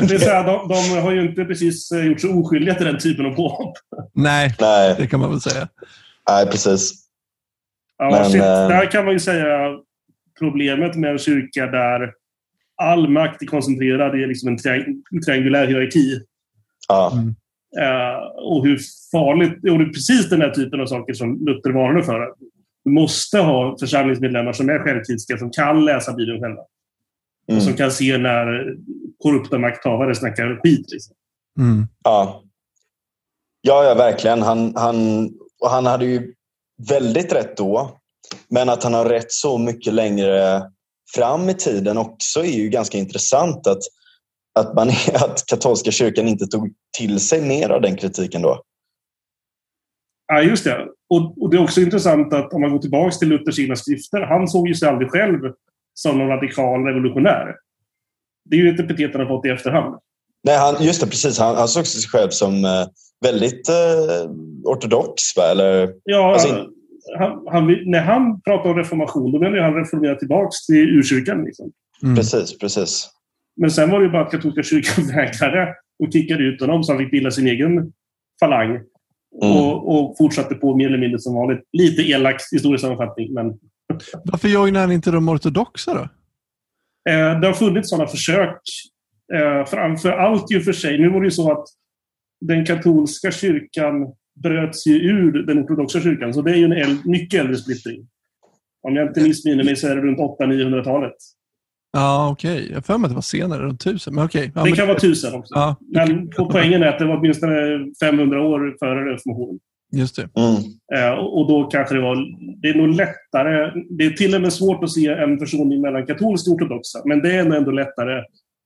Det 0.08 0.16
är 0.16 0.20
så 0.20 0.30
här, 0.30 0.44
de, 0.44 0.68
de 0.68 1.02
har 1.02 1.12
ju 1.12 1.30
inte 1.30 1.46
precis 1.46 1.92
eh, 1.92 2.06
gjort 2.06 2.22
sig 2.22 2.30
oskyldiga 2.30 2.76
till 2.76 2.86
den 2.86 3.00
typen 3.00 3.26
av 3.26 3.32
påhopp. 3.36 3.74
Nej, 4.14 4.56
Nej, 4.62 4.96
det 4.98 5.08
kan 5.08 5.20
man 5.20 5.30
väl 5.30 5.42
säga. 5.42 5.68
nej 6.30 6.46
precis. 6.46 6.92
Ja, 7.98 8.10
Men, 8.12 8.26
shit. 8.32 8.42
eh, 8.42 8.68
Där 8.68 8.92
kan 8.92 9.06
man 9.06 9.14
ju 9.14 9.20
säga 9.20 9.48
problemet 10.42 10.96
med 10.96 11.12
en 11.12 11.18
kyrka 11.18 11.68
där 11.68 12.14
all 12.76 13.10
makt 13.10 13.42
är 13.42 13.46
koncentrerad 13.46 14.20
i 14.20 14.28
liksom 14.28 14.48
en 14.50 14.58
triang- 14.58 15.22
triangulär 15.26 15.68
hierarki. 15.68 16.22
Ja, 16.88 17.14
Eh, 17.80 18.18
och 18.36 18.66
hur 18.66 18.80
farligt... 19.12 19.54
Och 19.54 19.80
det 19.80 19.84
är 19.84 19.94
precis 19.94 20.30
den 20.30 20.42
här 20.42 20.50
typen 20.50 20.82
av 20.82 20.86
saker 20.86 21.14
som 21.14 21.46
Luther 21.46 21.72
varnade 21.72 22.06
för. 22.06 22.34
Du 22.86 22.92
måste 22.92 23.40
ha 23.40 23.78
församlingsmedlemmar 23.80 24.54
som 24.54 24.70
är 24.70 24.80
självkritiska, 24.80 25.38
som 25.38 25.52
kan 25.52 25.86
läsa 25.86 26.14
Bibeln 26.14 26.42
själva. 26.42 26.62
Och 27.48 27.62
som 27.62 27.68
mm, 27.68 27.78
kan 27.78 27.92
se 27.92 28.18
när 28.18 28.76
korrupta 29.24 29.58
makthavare 29.58 30.16
snackar 30.16 30.60
skit. 30.64 30.92
Liksom. 30.92 31.16
Mm. 31.60 31.88
ja. 32.04 32.44
ja, 33.62 33.84
ja 33.84 33.94
verkligen. 33.94 34.42
Han, 34.42 34.74
han, 34.76 35.26
och 35.62 35.70
han 35.70 35.86
hade 35.86 36.06
ju 36.06 36.34
väldigt 36.90 37.34
rätt 37.34 37.58
då. 37.58 38.01
Men 38.50 38.70
att 38.70 38.84
han 38.84 38.94
har 38.94 39.06
rätt 39.06 39.32
så 39.32 39.58
mycket 39.58 39.94
längre 39.94 40.64
fram 41.16 41.50
i 41.50 41.54
tiden 41.54 41.98
också 41.98 42.40
är 42.40 42.58
ju 42.58 42.70
ganska 42.70 42.98
intressant. 42.98 43.68
Att, 43.68 43.82
att, 44.60 44.76
man, 44.76 44.90
att 45.14 45.46
katolska 45.48 45.92
kyrkan 45.92 46.28
inte 46.28 46.46
tog 46.46 46.74
till 46.98 47.20
sig 47.20 47.42
mer 47.42 47.70
av 47.70 47.82
den 47.82 47.96
kritiken 47.96 48.42
då. 48.42 48.62
Ja, 50.28 50.42
just 50.42 50.64
det. 50.64 50.88
Och, 51.10 51.42
och 51.42 51.50
det 51.50 51.58
är 51.58 51.64
också 51.64 51.82
intressant 51.82 52.34
att 52.34 52.54
om 52.54 52.62
man 52.62 52.72
går 52.72 52.80
tillbaka 52.80 53.12
till 53.12 53.28
Luthers 53.28 53.60
egna 53.60 53.76
skrifter, 53.76 54.22
han 54.22 54.48
såg 54.48 54.68
ju 54.68 54.76
sig 54.76 54.90
aldrig 54.90 55.12
själv 55.12 55.40
som 55.94 56.18
någon 56.18 56.28
radikal 56.28 56.84
revolutionär. 56.84 57.56
Det 58.50 58.56
är 58.56 58.60
ju 58.60 58.70
ett 58.70 58.80
epitet 58.80 59.12
han 59.14 59.22
har 59.22 59.38
fått 59.38 59.46
i 59.46 59.50
efterhand. 59.50 59.96
Nej, 60.44 60.58
han, 60.58 60.84
just 60.84 61.02
det, 61.02 61.08
precis. 61.08 61.40
Han, 61.40 61.56
han 61.56 61.68
såg 61.68 61.88
sig 61.88 62.10
själv 62.10 62.30
som 62.30 62.66
eh, 62.66 62.88
väldigt 63.22 63.70
eh, 63.70 64.32
ortodox. 64.64 65.38
Va? 65.38 65.44
Eller, 65.44 65.94
Ja, 66.04 66.34
Alltså- 66.34 66.68
han, 67.18 67.48
han, 67.48 67.78
när 67.86 68.02
han 68.02 68.42
pratar 68.42 68.70
om 68.70 68.78
reformation, 68.78 69.32
då 69.32 69.40
menar 69.40 69.58
han 69.58 69.76
reformera 69.76 70.16
tillbaka 70.16 70.52
till 70.68 70.98
urkyrkan. 71.00 71.44
Liksom. 71.44 71.72
Mm. 72.04 72.16
Precis, 72.16 72.58
precis. 72.58 73.10
Men 73.56 73.72
sen 73.72 73.90
var 73.90 74.00
det 74.00 74.06
ju 74.06 74.12
bara 74.12 74.26
att 74.26 74.32
katolska 74.32 74.64
kyrkan 74.64 75.08
vägrade 75.16 75.76
och 76.00 76.14
kickade 76.14 76.44
ut 76.44 76.62
honom 76.62 76.84
så 76.84 76.92
han 76.92 77.00
fick 77.00 77.12
bilda 77.12 77.32
sin 77.32 77.48
egen 77.48 77.94
falang. 78.40 78.70
Mm. 78.70 79.58
Och, 79.58 79.96
och 79.96 80.18
fortsatte 80.18 80.56
på 80.56 80.76
mer 80.76 80.88
eller 80.88 80.98
mindre 80.98 81.20
som 81.20 81.36
vanligt. 81.36 81.60
Lite 81.74 82.02
elak 82.02 82.42
historisk 82.52 82.82
sammanfattning, 82.82 83.34
men 83.34 83.54
Varför 84.24 84.48
joinar 84.48 84.80
han 84.80 84.92
inte 84.92 85.12
de 85.12 85.30
ortodoxa 85.30 85.94
då? 85.94 86.02
Eh, 87.12 87.40
det 87.40 87.48
har 87.48 87.54
funnits 87.54 87.90
sådana 87.90 88.08
försök. 88.08 88.62
Eh, 89.34 89.66
framför 89.66 90.12
allt 90.12 90.52
ju 90.52 90.62
för 90.62 90.74
sig. 90.74 91.00
Nu 91.00 91.10
var 91.10 91.20
det 91.22 91.28
ju 91.28 91.32
så 91.32 91.52
att 91.52 91.66
den 92.42 92.66
katolska 92.66 93.32
kyrkan 93.32 94.14
bröts 94.44 94.88
ju 94.88 94.94
ur 94.94 95.32
den 95.46 95.60
ortodoxa 95.64 96.02
kyrkan. 96.02 96.34
Så 96.34 96.42
det 96.42 96.52
är 96.52 96.56
ju 96.56 96.66
en 96.66 96.72
äldre, 96.72 96.98
mycket 97.06 97.40
äldre 97.40 97.56
splittring. 97.56 98.08
Om 98.84 98.96
jag 98.96 99.08
inte 99.08 99.22
missminner 99.24 99.64
mig 99.64 99.76
så 99.76 99.88
är 99.88 99.96
det 99.96 100.02
runt 100.02 100.20
800-900-talet. 100.20 101.14
Ja, 101.94 102.30
okej. 102.32 102.68
Jag 102.70 102.76
har 102.76 102.82
för 102.82 102.98
mig 102.98 103.06
att 103.06 103.12
det 103.12 103.16
var 103.16 103.22
senare, 103.22 103.62
runt 103.64 103.82
tusen. 103.82 104.16
Men 104.16 104.26
okej. 104.26 104.52
Ja, 104.56 104.62
det 104.64 104.70
men- 104.70 104.78
kan 104.78 104.88
vara 104.88 105.00
tusen 105.00 105.34
också. 105.34 105.54
Ja, 105.56 105.76
Men 105.82 106.30
på 106.30 106.46
poängen 106.50 106.84
är 106.84 106.88
att 106.88 107.00
det 107.00 107.06
var 107.06 107.18
åtminstone 107.18 107.86
500 108.04 108.42
år 108.42 108.76
före 108.80 109.14
reformationen. 109.14 109.60
just 109.94 110.16
det. 110.16 110.22
Mm. 110.36 110.56
Eh, 111.14 111.20
och 111.20 111.48
då 111.48 111.64
kanske 111.64 111.96
det 111.96 112.02
var... 112.02 112.16
Det 112.62 112.70
är 112.70 112.76
nog 112.76 112.88
lättare... 112.96 113.72
Det 113.90 114.06
är 114.06 114.10
till 114.12 114.36
och 114.36 114.42
med 114.42 114.54
svårt 114.54 114.84
att 114.84 114.92
se 114.92 115.08
en 115.08 115.40
försoning 115.40 115.82
mellan 115.82 116.06
katolska 116.06 116.52
och 116.52 116.56
ortodoxa. 116.56 117.02
Men 117.06 117.22
det 117.22 117.36
är 117.36 117.44
nog 117.44 117.54
ändå 117.58 117.72
lättare 117.72 118.24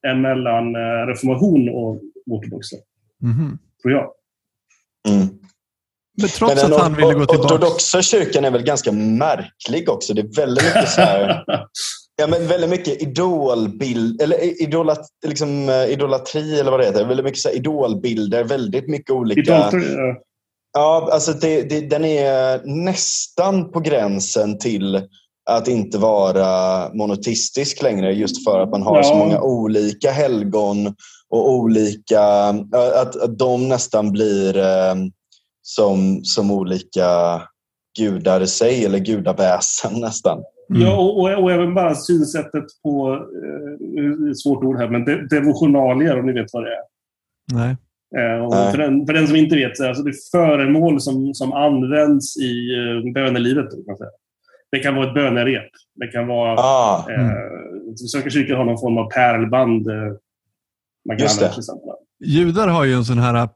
än 0.08 0.21
mellan 0.21 0.75
eh, 0.75 1.08
reformation 1.08 1.69
och 1.69 2.01
ortodoxa. 2.25 2.75
Mhm. 3.21 3.58
Tror 3.82 3.93
jag. 3.93 4.08
Mm. 5.10 5.28
Men 6.17 6.30
trots 6.30 6.56
Men 6.63 6.73
att 6.73 6.80
han 6.82 6.95
ville 6.95 7.13
gå 7.13 7.25
tillbaka. 7.25 7.56
ortodoxa 7.56 8.01
kyrkan 8.01 8.45
är 8.45 8.51
väl 8.51 8.63
ganska 8.63 8.91
märklig 8.91 9.89
också. 9.89 10.13
Det 10.13 10.21
är 10.21 10.36
väldigt 10.36 10.63
mycket 10.65 10.89
så 10.89 11.01
här, 11.01 11.43
ja, 12.15 12.28
men 12.28 12.47
väldigt 12.47 12.69
mycket 12.69 13.01
idolbild, 13.01 14.21
eller 14.21 14.62
idolat, 14.62 15.08
liksom, 15.28 15.69
eh, 15.69 15.86
idolatri 15.86 16.60
eller 16.60 16.71
vad 16.71 16.80
det 16.80 16.86
heter. 16.86 17.06
Väldigt 17.06 17.23
mycket 17.25 17.39
så 17.41 17.49
här 17.49 17.56
idolbilder, 17.56 18.43
väldigt 18.43 18.89
mycket 18.89 19.12
olika... 19.12 19.41
Idolater, 19.41 19.78
eh, 19.78 20.15
Ja, 20.78 21.10
alltså 21.12 21.32
det, 21.34 21.62
det, 21.62 21.82
den 21.82 22.06
är 22.06 22.62
nästan 22.65 23.71
på 23.71 23.80
gränsen 23.80 24.58
till 24.60 25.01
att 25.49 25.67
inte 25.67 25.97
vara 25.97 26.89
monotistisk 26.93 27.82
längre 27.82 28.13
just 28.13 28.43
för 28.43 28.60
att 28.60 28.69
man 28.69 28.82
har 28.82 29.04
så 29.04 29.10
Ja. 29.10 29.17
många 29.17 29.41
olika 29.41 30.12
helgon 30.12 30.88
och 31.30 31.51
olika... 31.51 32.21
Att, 32.95 33.15
att 33.21 33.38
de 33.39 33.69
nästan 33.69 34.12
blir 34.12 34.58
eh, 34.58 34.95
som, 35.67 36.19
som 36.23 36.51
olika 36.51 37.41
gudar 37.99 38.41
i 38.41 38.47
sig 38.47 38.86
eller 38.86 38.99
gudaväsen 38.99 39.91
nästan. 40.01 40.43
Mm. 40.69 40.82
Ja, 40.82 40.97
och, 40.97 41.19
och, 41.19 41.43
och 41.43 41.51
även 41.51 41.73
bara 41.73 41.95
synsättet 41.95 42.65
på, 42.84 43.13
eh, 43.13 44.30
ett 44.32 44.39
svårt 44.39 44.63
ord 44.63 44.78
här, 44.78 44.89
men 44.89 45.06
de, 45.06 45.28
devotionalier 45.28 46.19
om 46.19 46.25
ni 46.25 46.34
vet 46.34 46.54
vad 46.54 46.63
det 46.63 46.71
är. 46.71 46.84
Nej. 47.54 47.78
Eh, 48.17 48.45
och 48.45 48.56
Nej. 48.56 48.71
för, 48.71 48.78
den, 48.78 49.06
för 49.06 49.13
den 49.13 49.28
som 49.28 49.36
inte 49.36 49.56
vet, 49.56 49.78
så 49.78 49.84
är 49.84 49.88
alltså 49.88 50.04
det 50.04 50.10
är 50.10 50.32
föremål 50.32 51.01
som, 51.01 51.34
som 51.34 51.54
används 51.54 52.38
i 52.38 52.75
eh, 52.75 53.13
bönelivet. 53.13 53.69
Kan 53.69 53.84
man 53.88 53.97
säga. 53.97 54.10
Det 54.71 54.80
kan 54.80 54.95
vara 54.95 55.08
ett 55.08 55.13
bönerep. 55.13 55.69
Det 55.95 56.08
kan 56.08 56.28
vara... 56.28 56.60
Ah, 56.60 57.06
Eh, 57.10 57.95
Svenska 57.95 58.30
kyrkan 58.30 58.58
har 58.58 58.65
någon 58.65 58.80
form 58.80 58.97
av 58.97 59.10
pärlband. 59.10 59.88
Eh, 59.88 60.13
man 61.08 61.18
kan 61.18 61.24
Just 61.24 61.39
det. 61.39 61.46
använda. 61.50 61.94
Judar 62.26 62.68
har 62.68 62.84
ju 62.84 62.94
en 62.94 63.06
sån 63.06 63.18
här 63.20 63.50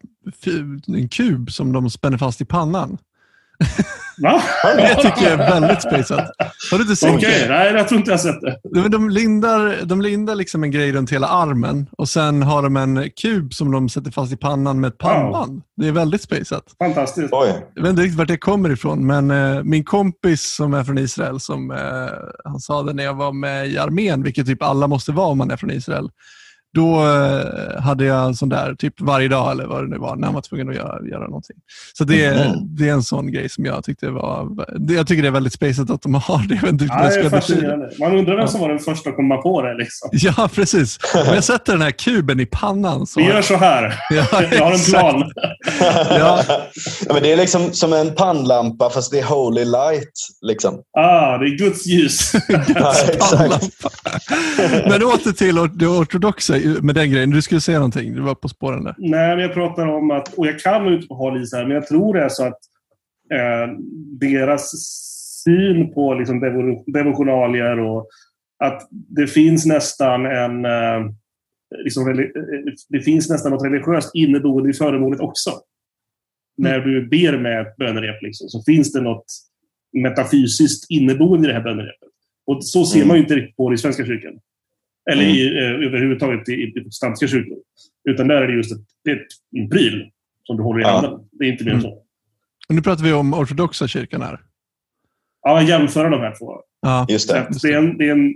fi- 0.43 0.81
en 0.87 1.09
kub 1.09 1.51
som 1.51 1.71
de 1.71 1.89
spänner 1.89 2.17
fast 2.17 2.41
i 2.41 2.45
pannan. 2.45 2.97
Va? 4.23 4.41
Det 4.77 4.95
tycker 4.95 5.23
jag 5.29 5.31
är 5.31 5.37
väldigt 5.37 5.81
spejsat. 5.81 6.29
Har 6.71 6.77
du 6.77 6.81
inte 6.83 6.95
sett 6.95 7.15
Okej, 7.15 7.39
det? 7.41 7.49
nej 7.49 7.73
jag 7.73 7.87
tror 7.87 7.99
inte 7.99 8.11
jag 8.11 8.17
har 8.17 8.23
sett 8.23 8.41
det. 8.41 8.59
De, 8.81 8.89
de 8.91 9.09
lindar, 9.09 9.85
de 9.85 10.01
lindar 10.01 10.35
liksom 10.35 10.63
en 10.63 10.71
grej 10.71 10.91
runt 10.91 11.11
hela 11.11 11.27
armen 11.27 11.87
och 11.97 12.09
sen 12.09 12.43
har 12.43 12.63
de 12.63 12.77
en 12.77 13.09
kub 13.21 13.53
som 13.53 13.71
de 13.71 13.89
sätter 13.89 14.11
fast 14.11 14.33
i 14.33 14.37
pannan 14.37 14.79
med 14.79 14.87
ett 14.87 14.97
pannband. 14.97 15.61
Det 15.77 15.87
är 15.87 15.91
väldigt 15.91 16.21
spejsat. 16.21 16.63
Fantastiskt. 16.83 17.29
oj. 17.33 17.65
Jag 17.75 17.81
vet 17.81 17.89
inte 17.89 18.01
riktigt 18.01 18.17
vart 18.17 18.27
det 18.27 18.37
kommer 18.37 18.69
ifrån, 18.69 19.07
men 19.07 19.31
eh, 19.31 19.63
min 19.63 19.83
kompis 19.83 20.55
som 20.55 20.73
är 20.73 20.83
från 20.83 20.97
Israel, 20.97 21.39
som 21.39 21.71
eh, 21.71 21.77
han 22.45 22.59
sa 22.59 22.83
det 22.83 22.93
när 22.93 23.03
jag 23.03 23.13
var 23.13 23.31
med 23.33 23.67
i 23.67 23.77
armén, 23.77 24.23
vilket 24.23 24.45
typ 24.47 24.63
alla 24.63 24.87
måste 24.87 25.11
vara 25.11 25.27
om 25.27 25.37
man 25.37 25.51
är 25.51 25.57
från 25.57 25.71
Israel. 25.71 26.09
Då 26.73 27.05
eh, 27.05 27.81
hade 27.81 28.05
jag 28.05 28.25
en 28.25 28.35
sån 28.35 28.49
där 28.49 28.75
typ 28.75 29.01
varje 29.01 29.27
dag 29.27 29.51
eller 29.51 29.65
vad 29.65 29.83
det 29.83 29.87
nu 29.89 29.97
var, 29.97 30.15
när 30.15 30.27
man 30.27 30.33
var 30.33 30.41
tvungen 30.41 30.69
att 30.69 30.75
göra, 30.75 31.07
göra 31.07 31.23
någonting. 31.27 31.55
Så 31.97 32.03
det, 32.03 32.25
är- 32.25 32.49
Mhm. 32.49 32.75
det 32.75 32.89
är 32.89 32.93
en 32.93 33.03
sån 33.03 33.31
grej 33.31 33.49
som 33.49 33.65
jag 33.65 33.83
tyckte 33.83 34.09
var... 34.09 34.47
det- 34.87 34.93
Jag 34.93 35.07
tycker 35.07 35.21
det 35.21 35.27
är 35.27 35.31
väldigt 35.31 35.53
spacet 35.53 35.89
att 35.89 36.01
de 36.01 36.13
har 36.13 36.47
det. 36.47 36.59
Jag 36.61 36.69
inte 36.69 36.85
Ja, 36.85 37.03
det 37.09 37.15
är 37.19 37.29
fascinerande. 37.29 37.89
Man 37.99 38.17
undrar 38.17 38.35
vem 38.37 38.47
som 38.47 38.61
var 38.61 38.69
den 38.69 38.79
första 38.79 39.09
att 39.09 39.15
komma 39.15 39.37
på 39.37 39.61
det. 39.61 39.77
Liksom. 39.77 40.09
Ja, 40.11 40.49
precis. 40.55 40.99
Om 41.15 41.33
jag 41.33 41.43
sätter 41.43 41.73
den 41.73 41.81
här 41.81 41.91
kuben 41.91 42.39
i 42.39 42.45
pannan 42.45 43.07
så... 43.07 43.19
Vi 43.19 43.25
gör 43.25 43.41
så 43.41 43.55
här. 43.55 43.95
Ja, 44.09 44.25
Jag 44.51 44.65
har 44.65 44.71
en 44.73 44.79
plan. 44.79 45.31
Ja. 46.09 46.43
ja, 47.07 47.13
men 47.13 47.23
det 47.23 47.31
är 47.33 47.37
liksom 47.37 47.73
som 47.73 47.93
en 47.93 48.15
pannlampa 48.15 48.89
fast 48.89 49.11
det 49.11 49.19
är 49.19 49.23
holy 49.25 49.65
light. 49.65 50.11
Liksom. 50.41 50.73
Ah, 50.97 51.37
det 51.37 51.45
är 51.45 51.57
Guds 51.57 51.85
ljus. 51.87 52.31
Ja, 52.49 52.93
exakt. 53.09 53.31
Pannlampa. 53.37 53.89
Men 54.89 55.03
åter 55.03 55.31
till 55.31 55.55
det 55.73 55.87
ortodoxa 55.87 56.57
med 56.81 56.95
den 56.95 57.11
grejen. 57.11 57.29
Du 57.29 57.41
skulle 57.41 57.61
säga 57.61 57.77
någonting. 57.77 58.13
Du 58.13 58.21
var 58.21 58.35
på 58.35 58.49
spåren 58.49 58.83
där. 58.83 58.95
Nej, 58.97 59.35
men 59.35 59.39
jag 59.39 59.53
pratar 59.53 59.87
om 59.87 60.11
att, 60.11 60.33
och 60.33 60.47
jag 60.47 60.59
kan 60.59 60.87
ut 60.87 61.07
på 61.07 61.15
hal 61.15 61.37
här, 61.37 61.63
men 61.63 61.75
jag 61.75 61.87
tror 61.87 62.13
det 62.13 62.23
är 62.23 62.29
så 62.29 62.43
att 62.45 62.59
eh, 63.33 63.73
deras 64.19 64.71
syn 65.43 65.93
på 65.93 66.13
liksom, 66.13 66.39
devotionalier 66.87 67.79
och 67.79 68.07
att 68.63 68.87
det 68.91 69.27
finns 69.27 69.65
nästan 69.65 70.25
en 70.25 70.65
eh, 70.65 71.11
liksom, 71.83 72.29
det 72.89 73.01
finns 73.01 73.29
nästan 73.29 73.51
något 73.51 73.65
religiöst 73.65 74.11
inneboende 74.15 74.69
i 74.69 74.73
föremålet 74.73 75.19
också. 75.19 75.49
Mm. 75.49 75.61
När 76.71 76.79
du 76.79 77.07
ber 77.07 77.37
med 77.37 77.61
ett 77.61 77.77
bönerep 77.77 78.21
liksom, 78.21 78.49
så 78.49 78.63
finns 78.63 78.91
det 78.91 79.01
något 79.01 79.25
metafysiskt 79.93 80.91
inneboende 80.91 81.47
i 81.47 81.51
det 81.51 81.57
här 81.57 81.63
bönerepet. 81.63 82.09
Och 82.45 82.65
så 82.65 82.85
ser 82.85 82.97
mm. 82.97 83.07
man 83.07 83.17
ju 83.17 83.23
inte 83.23 83.35
riktigt 83.35 83.55
på 83.55 83.69
det 83.69 83.73
i 83.73 83.77
Svenska 83.77 84.05
kyrkan. 84.05 84.39
Eller 85.11 85.23
mm. 85.23 85.35
i, 85.35 85.57
eh, 85.57 85.87
överhuvudtaget 85.87 86.49
i, 86.49 86.53
i 86.53 86.71
protestantiska 86.71 87.27
kyrkor. 87.27 87.57
Utan 88.09 88.27
där 88.27 88.41
är 88.41 88.47
det 88.47 88.53
just 88.53 88.71
ett, 88.71 88.85
det 89.03 89.11
är 89.11 89.25
en 89.55 89.69
pryl 89.69 90.09
som 90.43 90.57
du 90.57 90.63
håller 90.63 90.81
i 90.81 90.83
handen. 90.83 91.19
Det 91.31 91.45
är 91.45 91.51
inte 91.51 91.63
mer 91.63 91.71
än 91.71 91.79
mm. 91.79 91.91
så. 91.91 92.03
Och 92.69 92.75
nu 92.75 92.81
pratar 92.81 93.03
vi 93.03 93.13
om 93.13 93.33
ortodoxa 93.33 93.87
kyrkan 93.87 94.21
här. 94.21 94.39
Ja, 95.41 95.61
jämföra 95.61 96.09
de 96.09 96.19
här 96.21 96.35
två. 96.39 96.55
Ja. 96.81 97.05
Just 97.09 97.29
det. 97.29 97.47
det, 97.61 97.73
är 97.73 97.77
en, 97.77 97.97
det 97.97 98.07
är 98.07 98.11
en, 98.11 98.33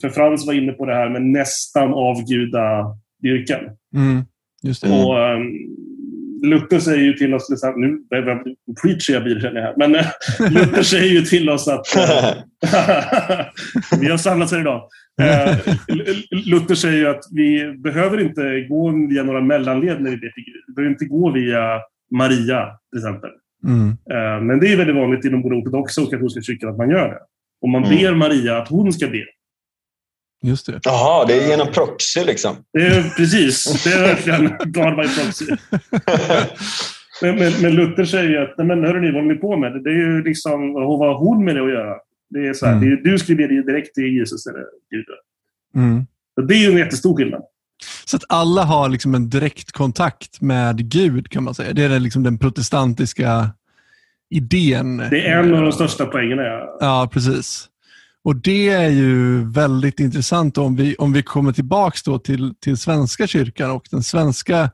för 0.00 0.08
Frans 0.08 0.46
var 0.46 0.52
inne 0.54 0.72
på 0.72 0.86
det 0.86 0.94
här 0.94 1.08
med 1.08 1.22
nästan 1.22 1.94
avgudadyrkan. 1.94 3.76
Mm. 3.94 4.24
Just 4.62 4.82
det. 4.82 5.04
Och, 5.04 5.34
um, 5.34 5.52
Luther 6.42 6.78
säger 6.78 7.04
ju 7.04 7.12
till 7.12 7.34
oss, 7.34 7.50
liksom, 7.50 7.80
nu 7.80 7.98
preachar 8.82 9.14
jag 9.14 9.28
jag 9.28 9.62
här, 9.62 9.74
men 9.76 9.94
eh, 9.94 10.06
Luther 10.50 10.82
säger 10.82 11.12
ju 11.12 11.22
till 11.22 11.50
oss 11.50 11.68
att 11.68 11.86
uh, 11.96 12.42
vi 14.00 14.10
har 14.10 14.16
samlats 14.16 14.52
här 14.52 14.60
idag. 14.60 14.88
Uh, 15.22 15.74
Luther 16.30 16.74
säger 16.74 16.98
ju 16.98 17.08
att 17.08 17.24
vi 17.32 17.74
behöver 17.78 18.20
inte 18.20 18.60
gå 18.68 19.06
via 19.08 19.22
några 19.22 19.40
mellanled 19.40 20.02
när 20.02 20.10
vi 20.10 20.16
ber 20.16 20.30
till 20.30 20.44
Gud. 20.44 20.62
Vi 20.66 20.74
behöver 20.74 20.92
inte 20.92 21.04
gå 21.04 21.32
via 21.32 21.80
Maria 22.10 22.68
till 22.90 22.98
exempel. 22.98 23.30
Mm. 23.66 24.46
Men 24.46 24.60
det 24.60 24.72
är 24.72 24.76
väldigt 24.76 24.96
vanligt 24.96 25.24
inom 25.24 25.42
både 25.42 25.56
ortodoxa 25.56 26.02
och 26.02 26.10
katolska 26.10 26.42
kyrkan 26.42 26.70
att 26.70 26.76
man 26.76 26.90
gör 26.90 27.08
det. 27.08 27.18
Och 27.62 27.68
man 27.68 27.84
mm. 27.84 27.96
ber 27.96 28.14
Maria 28.14 28.58
att 28.58 28.68
hon 28.68 28.92
ska 28.92 29.06
be. 29.06 29.24
Just 30.42 30.66
det. 30.66 30.80
Jaha, 30.82 31.24
det 31.26 31.34
är 31.34 31.48
genom 31.48 31.66
proxy 31.66 32.24
liksom? 32.24 32.56
Det 32.72 32.86
är, 32.86 33.02
precis, 33.16 33.84
det 33.84 33.92
är 33.92 34.02
verkligen 34.02 34.48
God 34.48 34.96
by 34.96 35.08
proxy. 35.08 35.46
men, 37.22 37.36
men, 37.36 37.52
men, 37.62 37.74
Luther 37.74 38.04
säger 38.04 38.30
ju 38.30 38.38
att, 38.38 38.66
men 38.66 38.84
hörrni, 38.84 39.12
vad 39.12 39.22
håller 39.22 39.34
ni 39.34 39.40
på 39.40 39.56
med? 39.56 39.84
Det 39.84 39.90
är 39.90 39.94
ju 39.94 40.24
liksom, 40.24 40.72
vad 40.72 40.98
har 40.98 41.14
hon 41.14 41.44
med 41.44 41.56
det 41.56 41.62
att 41.62 41.70
göra? 41.70 41.96
Det 42.30 42.48
är 42.48 42.54
så 42.54 42.66
här, 42.66 42.72
mm. 42.72 42.84
det 42.84 42.92
är, 42.92 43.12
du 43.12 43.18
skriver 43.18 43.48
det 43.48 43.62
direkt 43.62 43.94
till 43.94 44.16
Jesus 44.16 44.46
eller 44.46 44.64
Gud. 44.90 45.04
Mm. 45.74 46.06
det 46.48 46.54
är 46.54 46.58
ju 46.58 46.70
en 46.70 46.78
jättestor 46.78 47.16
skillnad. 47.16 47.42
Så 48.04 48.16
att 48.16 48.24
alla 48.28 48.64
har 48.64 48.88
liksom 48.88 49.14
en 49.14 49.30
direkt 49.30 49.72
kontakt 49.72 50.40
med 50.40 50.90
Gud 50.90 51.30
kan 51.30 51.44
man 51.44 51.54
säga. 51.54 51.72
Det 51.72 51.82
är 51.82 52.00
liksom 52.00 52.22
den 52.22 52.38
protestantiska 52.38 53.50
idén. 54.30 54.96
Det 54.96 55.26
är 55.26 55.38
en 55.38 55.54
av 55.54 55.62
de 55.62 55.72
största 55.72 56.06
poängerna. 56.06 56.42
Ja, 56.42 56.76
ja 56.80 57.10
precis. 57.12 57.69
Och 58.24 58.36
Det 58.36 58.68
är 58.68 58.88
ju 58.88 59.44
väldigt 59.50 60.00
intressant 60.00 60.58
om 60.58 60.76
vi, 60.76 60.96
om 60.96 61.12
vi 61.12 61.22
kommer 61.22 61.52
tillbaka 61.52 62.18
till, 62.18 62.54
till 62.60 62.76
Svenska 62.76 63.26
kyrkan 63.26 63.70
och 63.70 63.86
den 63.90 64.02
svenska 64.02 64.70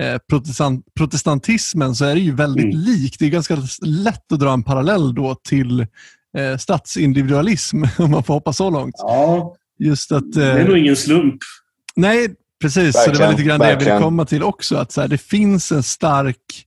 eh, 0.00 0.18
protestant, 0.30 0.86
protestantismen 0.96 1.94
så 1.94 2.04
är 2.04 2.14
det 2.14 2.20
ju 2.20 2.34
väldigt 2.34 2.74
mm. 2.74 2.78
likt. 2.78 3.18
Det 3.18 3.26
är 3.26 3.30
ganska 3.30 3.58
lätt 3.82 4.32
att 4.32 4.40
dra 4.40 4.52
en 4.52 4.62
parallell 4.62 5.14
då 5.14 5.34
till 5.34 5.80
eh, 6.38 6.56
statsindividualism, 6.58 7.82
om 7.98 8.10
man 8.10 8.24
får 8.24 8.34
hoppa 8.34 8.52
så 8.52 8.70
långt. 8.70 8.94
Ja, 8.98 9.56
Just 9.78 10.12
att, 10.12 10.36
eh, 10.36 10.42
det 10.42 10.60
är 10.60 10.68
nog 10.68 10.78
ingen 10.78 10.96
slump. 10.96 11.40
Nej, 11.96 12.28
precis. 12.60 12.96
Verkligen, 12.96 13.16
så 13.16 13.22
det 13.22 13.26
var 13.26 13.32
lite 13.32 13.42
grann 13.42 13.60
det 13.60 13.70
jag 13.70 13.78
ville 13.78 13.98
komma 13.98 14.24
till 14.24 14.42
också. 14.42 14.76
Att 14.76 14.92
så 14.92 15.00
här, 15.00 15.08
det 15.08 15.18
finns 15.18 15.72
en 15.72 15.82
stark 15.82 16.66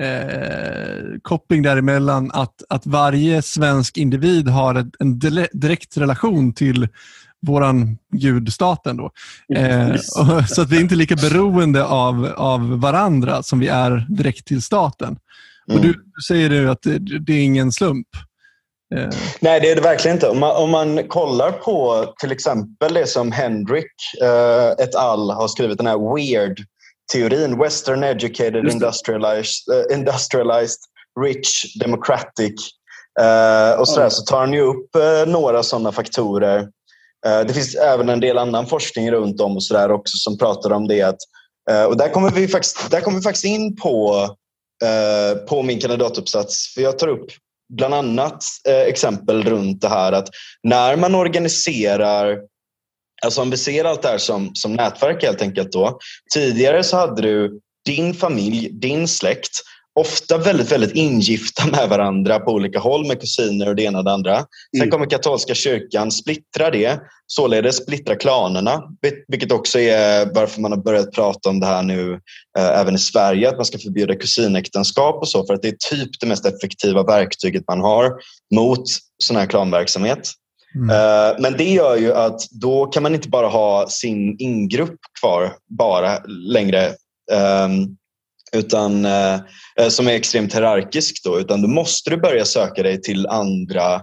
eh, 0.00 1.18
koppling 1.22 1.62
däremellan 1.62 2.30
att, 2.34 2.62
att 2.68 2.86
varje 2.86 3.42
svensk 3.42 3.96
individ 3.96 4.48
har 4.48 4.74
ett, 4.74 4.86
en 4.98 5.18
direkt 5.52 5.96
relation 5.96 6.52
till 6.52 6.88
våran 7.46 7.98
gudstaten. 8.12 8.96
Då. 8.96 9.10
Eh, 9.56 9.90
och, 9.94 10.48
så 10.48 10.62
att 10.62 10.70
vi 10.70 10.76
är 10.76 10.80
inte 10.80 10.94
lika 10.94 11.16
beroende 11.16 11.84
av, 11.84 12.32
av 12.36 12.80
varandra 12.80 13.42
som 13.42 13.58
vi 13.58 13.68
är 13.68 14.06
direkt 14.08 14.46
till 14.46 14.62
staten. 14.62 15.18
Och 15.66 15.72
mm. 15.72 15.82
du, 15.82 15.92
du 15.92 16.22
säger 16.28 16.50
du 16.50 16.70
att 16.70 16.82
det, 16.82 16.98
det 16.98 17.32
är 17.32 17.44
ingen 17.44 17.72
slump. 17.72 18.06
Eh. 18.94 19.08
Nej, 19.40 19.60
det 19.60 19.70
är 19.70 19.76
det 19.76 19.82
verkligen 19.82 20.16
inte. 20.16 20.28
Om 20.28 20.38
man, 20.38 20.56
om 20.56 20.70
man 20.70 21.08
kollar 21.08 21.52
på 21.52 22.06
till 22.20 22.32
exempel 22.32 22.94
det 22.94 23.06
som 23.06 23.32
Hendrik 23.32 23.92
eh, 24.22 24.84
et 24.84 24.94
al. 24.94 25.30
har 25.30 25.48
skrivit, 25.48 25.78
den 25.78 25.86
här 25.86 26.14
Weird 26.14 26.64
teorin, 27.12 27.58
western 27.58 28.04
educated, 28.04 28.68
industrialized, 28.72 29.68
uh, 29.72 29.96
industrialized, 29.96 30.78
rich, 31.20 31.74
democratic 31.80 32.54
uh, 33.20 33.80
och 33.80 33.88
sådär, 33.88 34.02
mm. 34.02 34.10
så 34.10 34.22
tar 34.22 34.40
han 34.40 34.52
ju 34.52 34.60
upp 34.60 34.96
uh, 34.96 35.32
några 35.32 35.62
sådana 35.62 35.92
faktorer. 35.92 36.68
det 37.46 37.54
finns 37.54 37.74
även 37.74 38.08
en 38.08 38.20
del 38.20 38.38
annan 38.38 38.66
forskning 38.66 39.10
runt 39.10 39.40
om 39.40 39.56
och 39.56 39.62
sådär 39.62 39.90
också 39.90 40.16
som 40.16 40.38
pratar 40.38 40.72
om 40.72 40.88
det. 40.88 41.02
Att, 41.02 41.18
och 41.88 41.96
där 41.96 42.08
kommer, 42.08 42.30
vi 42.30 42.48
faktiskt, 42.48 42.90
där 42.90 43.00
kommer 43.00 43.18
vi 43.18 43.22
faktiskt 43.22 43.44
in 43.44 43.76
på, 43.76 44.26
på 45.48 45.62
min 45.62 45.80
kandidatuppsats. 45.80 46.74
För 46.74 46.82
jag 46.82 46.98
tar 46.98 47.08
upp 47.08 47.26
bland 47.72 47.94
annat 47.94 48.44
exempel 48.86 49.42
runt 49.42 49.80
det 49.80 49.88
här 49.88 50.12
att 50.12 50.28
när 50.62 50.96
man 50.96 51.14
organiserar 51.14 52.38
Alltså 53.24 53.42
om 53.42 53.50
vi 53.50 53.56
ser 53.56 53.84
allt 53.84 54.02
det 54.02 54.08
här 54.08 54.18
som, 54.18 54.50
som 54.54 54.72
nätverk 54.72 55.22
helt 55.22 55.42
enkelt 55.42 55.72
då. 55.72 55.98
Tidigare 56.34 56.84
så 56.84 56.96
hade 56.96 57.22
du 57.22 57.60
din 57.86 58.14
familj, 58.14 58.70
din 58.72 59.08
släkt, 59.08 59.62
ofta 60.00 60.38
väldigt, 60.38 60.72
väldigt 60.72 60.94
ingifta 60.94 61.66
med 61.66 61.88
varandra 61.88 62.38
på 62.38 62.52
olika 62.52 62.78
håll 62.78 63.06
med 63.06 63.20
kusiner 63.20 63.68
och 63.68 63.76
det 63.76 63.82
ena 63.82 63.98
och 63.98 64.04
det 64.04 64.12
andra. 64.12 64.36
Sen 64.36 64.80
mm. 64.80 64.90
kommer 64.90 65.10
katolska 65.10 65.54
kyrkan 65.54 66.10
splittra 66.10 66.70
det, 66.70 67.00
således 67.26 67.76
splittra 67.76 68.16
klanerna, 68.16 68.82
vilket 69.28 69.52
också 69.52 69.78
är 69.78 70.34
varför 70.34 70.60
man 70.60 70.72
har 70.72 70.78
börjat 70.78 71.12
prata 71.12 71.48
om 71.48 71.60
det 71.60 71.66
här 71.66 71.82
nu 71.82 72.12
eh, 72.58 72.80
även 72.80 72.94
i 72.94 72.98
Sverige, 72.98 73.48
att 73.48 73.56
man 73.56 73.64
ska 73.64 73.78
förbjuda 73.78 74.14
kusinäktenskap 74.14 75.22
och 75.22 75.28
så, 75.28 75.46
för 75.46 75.54
att 75.54 75.62
det 75.62 75.68
är 75.68 75.76
typ 75.90 76.10
det 76.20 76.26
mest 76.26 76.46
effektiva 76.46 77.02
verktyget 77.02 77.64
man 77.68 77.80
har 77.80 78.12
mot 78.54 78.84
sån 79.24 79.36
här 79.36 79.46
klanverksamhet. 79.46 80.30
Mm. 80.74 80.90
Eh, 80.90 81.36
men 81.38 81.56
det 81.56 81.70
gör 81.70 81.96
ju 81.96 82.12
att 82.12 82.40
då 82.50 82.86
kan 82.86 83.02
man 83.02 83.14
inte 83.14 83.28
bara 83.28 83.48
ha 83.48 83.86
sin 83.88 84.36
ingrupp 84.38 84.98
kvar 85.20 85.52
bara 85.78 86.18
längre 86.26 86.88
um, 87.32 87.96
utan, 88.52 89.04
uh, 89.04 89.40
som 89.88 90.08
är 90.08 90.12
extremt 90.12 90.54
hierarkisk 90.54 91.24
då, 91.24 91.40
utan 91.40 91.62
då 91.62 91.68
måste 91.68 92.10
du 92.10 92.16
börja 92.16 92.44
söka 92.44 92.82
dig 92.82 93.00
till 93.00 93.26
andra 93.26 94.02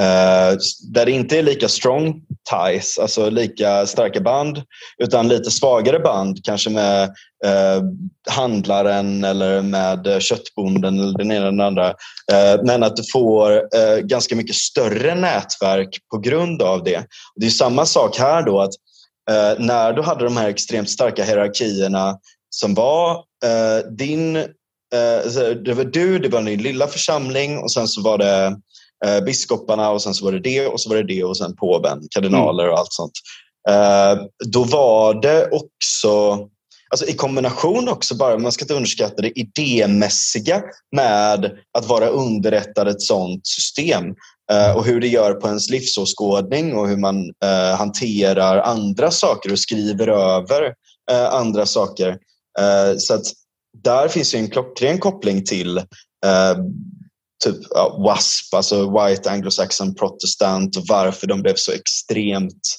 Uh, 0.00 0.58
där 0.92 1.04
det 1.06 1.10
inte 1.10 1.38
är 1.38 1.42
lika 1.42 1.68
strong 1.68 2.22
ties, 2.50 2.98
alltså 2.98 3.30
lika 3.30 3.86
starka 3.86 4.20
band, 4.20 4.62
utan 5.02 5.28
lite 5.28 5.50
svagare 5.50 5.98
band, 5.98 6.44
kanske 6.44 6.70
med 6.70 7.08
uh, 7.46 7.82
handlaren 8.30 9.24
eller 9.24 9.62
med 9.62 10.22
köttbonden 10.22 11.00
eller 11.00 11.18
den 11.18 11.32
ena 11.32 11.40
eller 11.40 11.50
den 11.50 11.60
andra. 11.60 11.88
Uh, 11.88 12.64
men 12.64 12.82
att 12.82 12.96
du 12.96 13.02
får 13.12 13.62
ganska 14.08 14.36
mycket 14.36 14.56
större 14.56 15.14
nätverk 15.14 15.98
på 16.10 16.18
grund 16.18 16.62
av 16.62 16.84
det. 16.84 16.98
Och 16.98 17.40
det 17.40 17.46
är 17.46 17.50
samma 17.50 17.86
sak 17.86 18.18
här 18.18 18.42
då, 18.42 18.60
att 18.60 18.72
när 19.58 19.92
du 19.92 20.02
hade 20.02 20.24
de 20.24 20.36
här 20.36 20.48
extremt 20.48 20.90
starka 20.90 21.24
hierarkierna 21.24 22.18
som 22.50 22.74
var 22.74 23.24
din 23.96 24.32
det 25.64 25.74
var 25.74 25.84
du, 25.84 26.18
det 26.18 26.28
var 26.28 26.42
din 26.42 26.62
lilla 26.62 26.86
församling 26.86 27.58
och 27.58 27.72
sen 27.72 27.88
så 27.88 28.02
var 28.02 28.18
det 28.18 28.56
eh, 29.06 29.24
biskoparna 29.24 29.90
och 29.90 30.02
sen 30.02 30.14
så 30.14 30.24
var 30.24 30.32
det 30.32 30.40
det 30.40 30.66
och 30.66 30.80
så 30.80 30.88
var 30.88 30.96
det 30.96 31.14
det 31.14 31.24
och 31.24 31.36
sen 31.36 31.56
påven, 31.56 32.00
kardinaler 32.10 32.68
och 32.68 32.78
allt 32.78 32.92
sånt. 32.92 33.12
Eh, 33.68 34.24
då 34.52 34.64
var 34.64 35.22
det 35.22 35.48
också 35.50 36.38
Alltså 36.92 37.06
i 37.06 37.12
kombination 37.12 37.88
också, 37.88 38.14
bara 38.16 38.38
man 38.38 38.52
ska 38.52 38.64
inte 38.64 38.74
underskatta 38.74 39.22
det 39.22 39.38
idémässiga 39.40 40.62
med 40.96 41.52
att 41.78 41.88
vara 41.88 42.06
underrättad 42.06 42.88
ett 42.88 43.02
sånt 43.02 43.46
system 43.46 44.04
eh, 44.52 44.76
och 44.76 44.84
hur 44.84 45.00
det 45.00 45.08
gör 45.08 45.34
på 45.34 45.46
ens 45.46 45.70
livsåskådning 45.70 46.74
och 46.74 46.88
hur 46.88 46.96
man 46.96 47.32
eh, 47.44 47.76
hanterar 47.78 48.58
andra 48.58 49.10
saker 49.10 49.52
och 49.52 49.58
skriver 49.58 50.08
över 50.08 50.74
eh, 51.10 51.34
andra 51.34 51.66
saker. 51.66 52.08
Eh, 52.58 52.96
så 52.98 53.14
att 53.14 53.26
där 53.82 54.08
finns 54.08 54.34
en 54.34 54.50
klockren 54.50 54.98
koppling 54.98 55.44
till 55.44 55.78
typ 57.44 57.56
ja, 57.70 57.96
WASP, 57.98 58.54
alltså 58.54 58.90
White 58.90 59.30
Anglo-Saxon 59.30 59.94
Protestant 59.94 60.76
och 60.76 60.84
varför 60.88 61.26
de 61.26 61.42
blev 61.42 61.54
så 61.56 61.72
extremt 61.72 62.76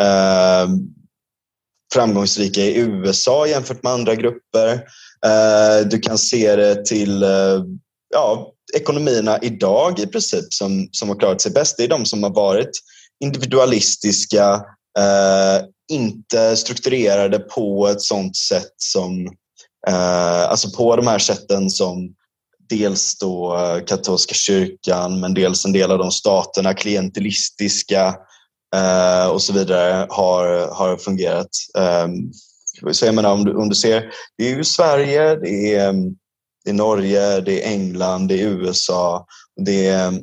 eh, 0.00 0.68
framgångsrika 1.94 2.60
i 2.60 2.78
USA 2.78 3.46
jämfört 3.46 3.82
med 3.82 3.92
andra 3.92 4.14
grupper. 4.14 4.72
Eh, 5.26 5.86
du 5.90 5.98
kan 5.98 6.18
se 6.18 6.56
det 6.56 6.84
till 6.84 7.22
eh, 7.22 7.62
ja, 8.14 8.52
ekonomierna 8.76 9.38
idag 9.42 9.98
i 9.98 10.06
princip 10.06 10.52
som, 10.54 10.88
som 10.92 11.08
har 11.08 11.16
klarat 11.16 11.40
sig 11.40 11.52
bäst. 11.52 11.76
Det 11.76 11.84
är 11.84 11.88
de 11.88 12.04
som 12.04 12.22
har 12.22 12.34
varit 12.34 12.70
individualistiska, 13.24 14.54
eh, 14.98 15.64
inte 15.92 16.56
strukturerade 16.56 17.38
på 17.38 17.88
ett 17.88 18.02
sånt 18.02 18.36
sätt 18.36 18.74
som, 18.76 19.26
eh, 19.88 20.42
alltså 20.42 20.70
på 20.76 20.96
de 20.96 21.06
här 21.06 21.18
sätten 21.18 21.70
som 21.70 22.14
dels 22.68 23.18
då 23.18 23.56
eh, 23.56 23.84
katolska 23.84 24.34
kyrkan 24.34 25.20
men 25.20 25.34
dels 25.34 25.64
en 25.64 25.72
del 25.72 25.90
av 25.90 25.98
de 25.98 26.10
staterna, 26.10 26.74
klientelistiska 26.74 28.16
eh, 28.76 29.26
och 29.26 29.42
så 29.42 29.52
vidare 29.52 30.06
har, 30.10 30.74
har 30.74 30.96
fungerat. 30.96 31.50
Eh, 31.78 32.08
så 32.92 33.06
jag 33.06 33.14
menar, 33.14 33.32
om, 33.32 33.44
du, 33.44 33.54
om 33.54 33.68
du 33.68 33.74
ser, 33.74 34.10
det 34.38 34.44
är 34.52 34.56
ju 34.56 34.64
Sverige, 34.64 35.36
det 35.36 35.74
är, 35.74 35.92
det 36.64 36.70
är 36.70 36.74
Norge, 36.74 37.40
det 37.40 37.64
är 37.64 37.72
England, 37.72 38.28
det 38.28 38.42
är 38.42 38.48
USA, 38.48 39.26
det 39.66 39.86
är 39.86 40.22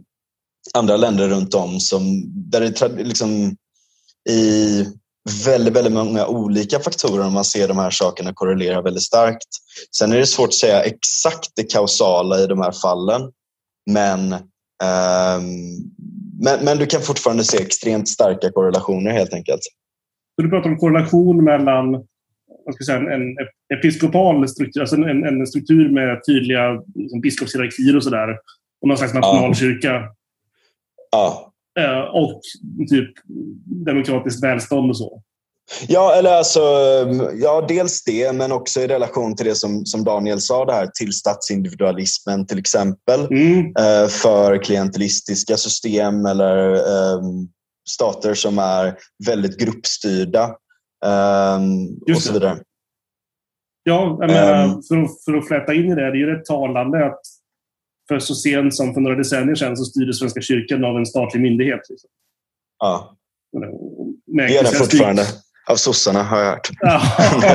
andra 0.74 0.98
länder 0.98 1.30
runt 1.30 1.54
om 1.54 1.80
som, 1.80 2.24
där 2.52 2.62
det 2.62 3.04
liksom 3.04 3.56
i 4.30 4.86
väldigt, 5.46 5.74
väldigt 5.74 5.94
många 5.94 6.28
olika 6.28 6.80
faktorer 6.80 7.26
om 7.26 7.34
man 7.34 7.46
ser 7.46 7.68
de 7.68 7.78
här 7.78 7.90
sakerna 7.90 8.34
korrelera 8.34 8.82
väldigt 8.82 9.04
starkt. 9.04 9.48
Sen 9.98 10.12
är 10.12 10.18
det 10.18 10.26
svårt 10.26 10.48
att 10.48 10.54
säga 10.54 10.84
exakt 10.84 11.52
det 11.56 11.64
kausala 11.64 12.40
i 12.40 12.48
de 12.48 12.62
här 12.62 12.72
fallen. 12.72 13.32
Men, 13.92 14.34
um, 14.34 14.42
men, 16.44 16.66
men, 16.66 16.78
du 16.78 16.86
kan 16.86 17.02
fortfarande 17.02 17.44
se 17.44 17.58
extremt 17.62 18.10
starka 18.10 18.52
korrelationer 18.52 19.12
helt 19.12 19.34
enkelt. 19.34 19.62
Du 20.38 20.50
pratar 20.50 20.70
om 20.70 20.78
korrelation 20.78 21.44
mellan 21.44 21.92
vad 22.66 22.76
ska 22.76 22.84
säga, 22.84 22.98
en, 22.98 23.08
en 23.12 23.36
episkopal 23.78 24.48
struktur, 24.50 24.82
alltså 24.82 24.96
en, 24.96 25.24
en 25.24 25.48
struktur 25.48 25.90
med 25.90 26.22
tydliga 26.28 26.82
liksom, 26.96 27.22
biskopshierarkier 27.22 27.96
och 27.96 28.04
sådär, 28.04 28.30
och 28.82 28.88
någon 28.88 28.98
slags 28.98 29.14
nationalkyrka. 29.14 30.04
Ja. 31.12 31.42
Eh, 31.42 31.55
och 32.14 32.42
typ 32.90 33.14
demokratiskt 33.86 34.44
välstånd 34.44 34.90
och 34.90 34.98
så. 34.98 35.22
Ja, 35.88 36.16
eller 36.16 36.32
alltså, 36.32 36.60
ja, 37.34 37.66
dels 37.68 38.04
det, 38.04 38.36
men 38.36 38.52
också 38.52 38.80
i 38.80 38.88
relation 38.88 39.36
till 39.36 39.46
det 39.46 39.56
som, 39.56 39.86
som 39.86 40.04
Daniel 40.04 40.42
sa, 40.42 40.66
det 40.66 40.74
här 40.74 40.88
till 40.88 41.14
statsindividualismen 41.14 42.48
till 42.48 42.60
exempel. 42.60 43.26
Mm. 43.26 43.60
Eh, 43.60 44.08
för 44.08 44.64
klientelistiska 44.64 45.58
system 45.58 46.26
eller 46.26 46.74
eh, 46.74 47.22
stater 47.90 48.34
som 48.34 48.60
är 48.60 48.98
väldigt 49.28 49.60
gruppstyrda 49.60 50.44
eh, 51.06 51.60
och 52.16 52.22
så 52.22 52.34
vidare. 52.34 52.58
Ja, 53.84 54.18
jag 54.20 54.32
menar, 54.32 54.66
um, 54.66 54.82
för, 54.84 55.04
att, 55.04 55.24
för 55.26 55.34
att 55.34 55.48
fläta 55.48 55.74
in 55.74 55.92
i 55.92 55.96
det, 55.96 56.02
det 56.02 56.08
är 56.08 56.16
ju 56.16 56.36
rätt 56.36 56.46
talande 56.46 57.06
att 57.06 57.22
för 58.08 58.20
så 58.20 58.36
sent 58.36 58.76
som 58.76 58.94
för 58.94 59.02
några 59.02 59.16
decennier 59.16 59.56
sedan 59.56 59.78
så 59.78 59.86
styrde 59.86 60.14
Svenska 60.14 60.42
kyrkan 60.42 60.84
av 60.84 60.98
en 60.98 61.06
statlig 61.06 61.42
myndighet. 61.42 61.82
Liksom. 61.90 62.10
Ja. 62.80 63.18
Med 64.28 64.48
det 64.48 64.54
gör 64.54 64.64
den 64.64 64.74
fortfarande. 64.74 65.24
Av 65.70 65.76
sossarna 65.76 66.24
har 66.24 66.40
jag 66.40 66.52
hört. 66.52 66.70
Ja. 66.80 67.02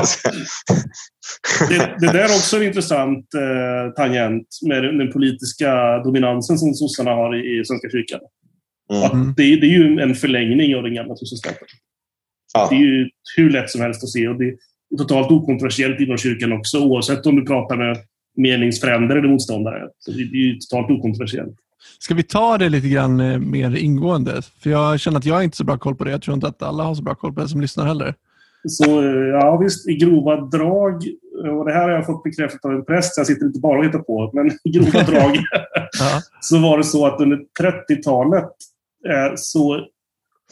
det, 1.69 1.95
det 1.99 2.13
där 2.13 2.19
är 2.19 2.35
också 2.37 2.57
en 2.57 2.63
intressant 2.63 3.25
eh, 3.33 3.93
tangent 3.93 4.47
med 4.67 4.83
den 4.83 5.11
politiska 5.11 5.97
dominansen 5.97 6.57
som 6.57 6.73
sossarna 6.73 7.11
har 7.11 7.35
i, 7.35 7.59
i 7.59 7.65
Svenska 7.65 7.89
kyrkan. 7.89 8.19
Mm. 9.13 9.33
det, 9.37 9.55
det, 9.55 9.65
är 9.65 9.79
ju 9.79 9.99
en 9.99 10.15
förlängning 10.15 10.75
av 10.75 10.83
den 10.83 10.93
gamla 10.93 11.15
sossestaten. 11.15 11.67
Ja. 12.53 12.67
Det 12.69 12.75
är 12.75 12.79
ju 12.79 13.09
hur 13.37 13.49
lätt 13.49 13.69
som 13.69 13.81
helst 13.81 14.03
att 14.03 14.09
se. 14.09 14.27
Och 14.27 14.37
det 14.37 14.45
är 14.45 14.97
totalt 14.97 15.31
okontroversiellt 15.31 15.99
inom 15.99 16.17
kyrkan 16.17 16.53
också, 16.53 16.79
oavsett 16.79 17.25
om 17.25 17.35
du 17.35 17.45
pratar 17.45 17.77
med 17.77 17.97
meningsfränder 18.37 19.15
eller 19.15 19.29
motståndare. 19.29 19.87
Så 19.99 20.11
det 20.11 20.21
är 20.21 20.23
ju 20.23 20.55
totalt 20.55 20.91
okontroversiellt. 20.91 21.55
Ska 21.99 22.13
vi 22.13 22.23
ta 22.23 22.57
det 22.57 22.69
lite 22.69 22.87
grann 22.87 23.19
eh, 23.19 23.39
mer 23.39 23.75
ingående? 23.75 24.41
För 24.63 24.69
jag 24.69 24.99
känner 24.99 25.17
att 25.17 25.25
jag 25.25 25.35
har 25.35 25.41
inte 25.41 25.57
så 25.57 25.63
bra 25.63 25.77
koll 25.77 25.95
på 25.95 26.03
det. 26.03 26.11
Jag 26.11 26.21
tror 26.21 26.35
inte 26.35 26.47
att 26.47 26.61
alla 26.61 26.83
har 26.83 26.95
så 26.95 27.03
bra 27.03 27.15
koll 27.15 27.33
på 27.33 27.41
det 27.41 27.47
som 27.47 27.61
lyssnar 27.61 27.85
heller. 27.85 28.15
Så 28.67 29.01
eh, 29.01 29.27
ja, 29.27 29.57
visst, 29.57 29.87
i 29.87 29.95
grova 29.95 30.35
drag, 30.35 31.03
och 31.59 31.65
det 31.65 31.73
här 31.73 31.81
har 31.81 31.89
jag 31.89 32.05
fått 32.05 32.23
bekräftat 32.23 32.65
av 32.65 32.71
en 32.71 32.85
präst, 32.85 33.15
så 33.15 33.19
jag 33.19 33.27
sitter 33.27 33.45
inte 33.45 33.59
bara 33.59 33.79
och 33.79 33.85
hittar 33.85 33.99
på, 33.99 34.31
men 34.33 34.51
i 34.63 34.69
grova 34.69 35.03
drag 35.11 35.37
så 36.41 36.59
var 36.59 36.77
det 36.77 36.83
så 36.83 37.05
att 37.05 37.21
under 37.21 37.39
30-talet 37.59 38.49
eh, 39.09 39.31
så 39.35 39.87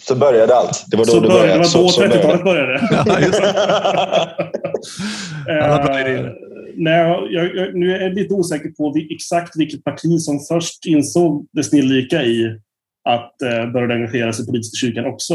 så 0.02 0.16
började 0.16 0.56
allt. 0.56 0.86
Det 0.88 0.98
var 0.98 1.06
då 1.06 1.12
så 1.12 1.20
det 1.20 1.28
började. 1.28 1.52
Det 1.52 1.58
var 1.58 1.74
då 1.74 1.90
30-talet 2.16 2.44
började. 2.44 2.90
Ja, 3.06 3.20
just 3.20 3.40
Alla 5.64 5.84
bra 5.84 6.02
idéer. 6.02 6.49
Nej, 6.76 7.00
jag, 7.30 7.56
jag, 7.56 7.76
nu 7.76 7.96
är 7.96 8.02
jag 8.02 8.14
lite 8.14 8.34
osäker 8.34 8.70
på 8.70 8.94
exakt 9.10 9.60
vilket 9.60 9.84
parti 9.84 10.20
som 10.20 10.40
först 10.40 10.86
insåg 10.86 11.48
det 11.52 11.64
snillrika 11.64 12.24
i 12.24 12.60
att 13.04 13.42
eh, 13.42 13.72
börja 13.72 13.96
engagera 13.96 14.34
sig 14.34 14.46
politiskt 14.46 14.76
i 14.76 14.78
kyrkan 14.78 15.06
också. 15.06 15.34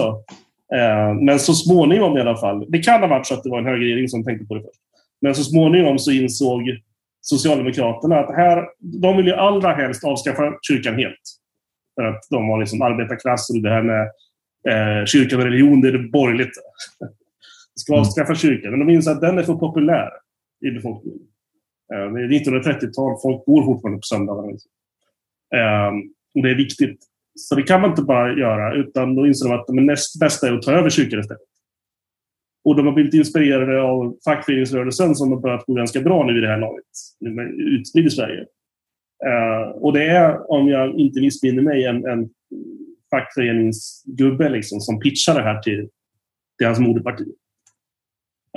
Eh, 0.74 1.14
men 1.14 1.38
så 1.38 1.54
småningom 1.54 2.16
i 2.16 2.20
alla 2.20 2.36
fall. 2.36 2.70
Det 2.70 2.78
kan 2.78 3.00
ha 3.00 3.08
varit 3.08 3.26
så 3.26 3.34
att 3.34 3.42
det 3.42 3.50
var 3.50 3.58
en 3.58 3.66
högerregering 3.66 4.08
som 4.08 4.24
tänkte 4.24 4.46
på 4.46 4.54
det 4.54 4.60
först. 4.60 4.80
Men 5.20 5.34
så 5.34 5.42
småningom 5.42 5.98
så 5.98 6.10
insåg 6.10 6.62
Socialdemokraterna 7.20 8.18
att 8.18 8.36
här, 8.36 8.66
de 8.78 9.16
vill 9.16 9.26
ju 9.26 9.32
allra 9.32 9.74
helst 9.74 10.04
avskaffa 10.04 10.54
kyrkan 10.62 10.94
helt. 10.94 11.20
För 11.94 12.04
att 12.04 12.26
de 12.30 12.48
var 12.48 12.60
liksom 12.60 12.82
arbetarklass 12.82 13.50
och 13.50 13.62
det 13.62 13.70
här 13.70 13.82
med 13.82 14.02
eh, 14.68 15.04
kyrkan 15.06 15.38
och 15.38 15.44
religion, 15.44 15.80
det 15.80 15.88
är 15.88 15.92
det 15.92 16.08
borgerligt. 16.08 16.52
Vi 17.74 17.80
ska 17.80 17.96
avskaffa 18.00 18.34
kyrkan. 18.34 18.70
Men 18.70 18.80
de 18.80 18.90
inser 18.90 19.10
att 19.10 19.20
den 19.20 19.38
är 19.38 19.42
för 19.42 19.54
populär 19.54 20.10
i 20.64 20.70
befolkningen. 20.70 21.20
Eh, 21.94 22.12
det 22.12 22.20
är 22.20 22.28
1930-tal, 22.28 23.20
folk 23.22 23.44
bor 23.44 23.64
fortfarande 23.64 23.98
på 23.98 24.02
söndagar. 24.02 24.50
Eh, 25.54 25.92
och 26.34 26.42
det 26.42 26.50
är 26.50 26.54
viktigt. 26.54 26.98
Så 27.34 27.54
det 27.54 27.62
kan 27.62 27.80
man 27.80 27.90
inte 27.90 28.02
bara 28.02 28.38
göra, 28.38 28.74
utan 28.74 29.14
då 29.14 29.26
inser 29.26 29.48
de 29.48 29.54
att 29.54 29.66
det 29.66 29.72
näst 29.72 30.20
bästa 30.20 30.48
är 30.48 30.52
att 30.52 30.62
ta 30.62 30.72
över 30.72 30.90
kyrkan 30.90 31.20
istället. 31.20 31.42
Och 32.64 32.76
de 32.76 32.86
har 32.86 32.92
blivit 32.92 33.14
inspirerade 33.14 33.82
av 33.82 34.16
fackföreningsrörelsen 34.24 35.14
som 35.14 35.32
har 35.32 35.40
börjat 35.40 35.66
gå 35.66 35.74
ganska 35.74 36.00
bra 36.00 36.26
nu 36.26 36.38
i 36.38 36.40
det 36.40 36.48
här 36.48 36.60
laget, 36.60 36.84
utspridd 37.56 38.06
i 38.06 38.10
Sverige. 38.10 38.40
Eh, 39.26 39.68
och 39.68 39.92
det 39.92 40.06
är, 40.06 40.50
om 40.50 40.68
jag 40.68 40.98
inte 40.98 41.20
missminner 41.20 41.62
mig, 41.62 41.84
en, 41.84 42.06
en 42.06 42.30
fackföreningsgubbe 43.10 44.48
liksom, 44.48 44.80
som 44.80 45.00
pitchar 45.00 45.34
det 45.34 45.42
här 45.42 45.62
till, 45.62 45.88
till 46.58 46.66
hans 46.66 46.78
moderparti. 46.78 47.24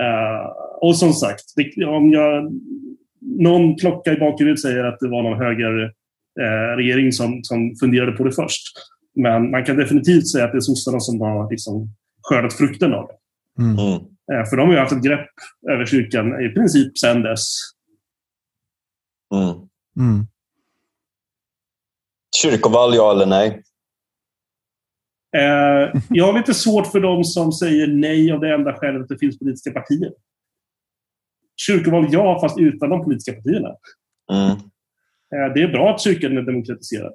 Uh, 0.02 0.52
och 0.82 0.98
som 0.98 1.14
sagt, 1.14 1.44
det, 1.56 1.86
om 1.86 2.12
jag 2.12 2.52
någon 3.22 3.76
klocka 3.76 4.14
i 4.14 4.20
bakhuvudet 4.20 4.62
säger 4.62 4.84
att 4.84 5.00
det 5.00 5.10
var 5.10 5.24
någon 5.24 5.40
högerregering 5.40 7.06
eh, 7.06 7.12
som, 7.12 7.44
som 7.44 7.76
funderade 7.80 8.12
på 8.12 8.24
det 8.24 8.32
först. 8.32 8.62
Men 9.16 9.52
man 9.52 9.66
kan 9.66 9.78
definitivt 9.78 10.28
säga 10.28 10.46
att 10.46 10.52
det 10.52 10.58
är 10.58 10.62
sossarna 10.62 11.00
som 11.00 11.22
har 11.22 11.52
liksom 11.52 11.90
skördat 12.22 12.54
frukten 12.54 12.94
av 12.94 13.08
det. 13.08 13.18
Mm. 13.64 13.78
Eh, 13.80 14.50
för 14.50 14.58
de 14.58 14.68
har 14.68 14.74
ju 14.74 14.80
haft 14.80 14.92
ett 14.92 15.04
grepp 15.04 15.30
över 15.72 15.86
kyrkan 15.86 16.46
i 16.46 16.50
princip 16.50 16.98
sedan 16.98 17.22
dess. 17.22 17.48
Mm. 19.34 19.56
Mm. 20.00 20.28
Kyrkoval, 22.42 22.96
ja 22.96 23.12
eller 23.12 23.26
nej? 23.26 23.64
Eh, 25.36 26.02
jag 26.10 26.26
har 26.26 26.38
lite 26.38 26.54
svårt 26.54 26.88
för 26.88 27.00
de 27.00 27.24
som 27.24 27.52
säger 27.52 27.88
nej 27.88 28.32
av 28.32 28.40
det 28.40 28.54
enda 28.54 28.74
skälet 28.74 29.02
att 29.02 29.10
det 29.10 29.18
finns 29.18 29.40
politiska 29.40 29.72
partier 29.72 30.12
kyrkoval 31.58 32.08
ja, 32.12 32.40
fast 32.42 32.60
utan 32.60 32.90
de 32.90 33.04
politiska 33.04 33.34
partierna. 33.34 33.76
Mm. 34.32 34.52
Eh, 35.36 35.54
det 35.54 35.62
är 35.62 35.68
bra 35.68 35.94
att 35.94 36.02
kyrkan 36.02 36.38
är 36.38 36.42
demokratiserad. 36.42 37.14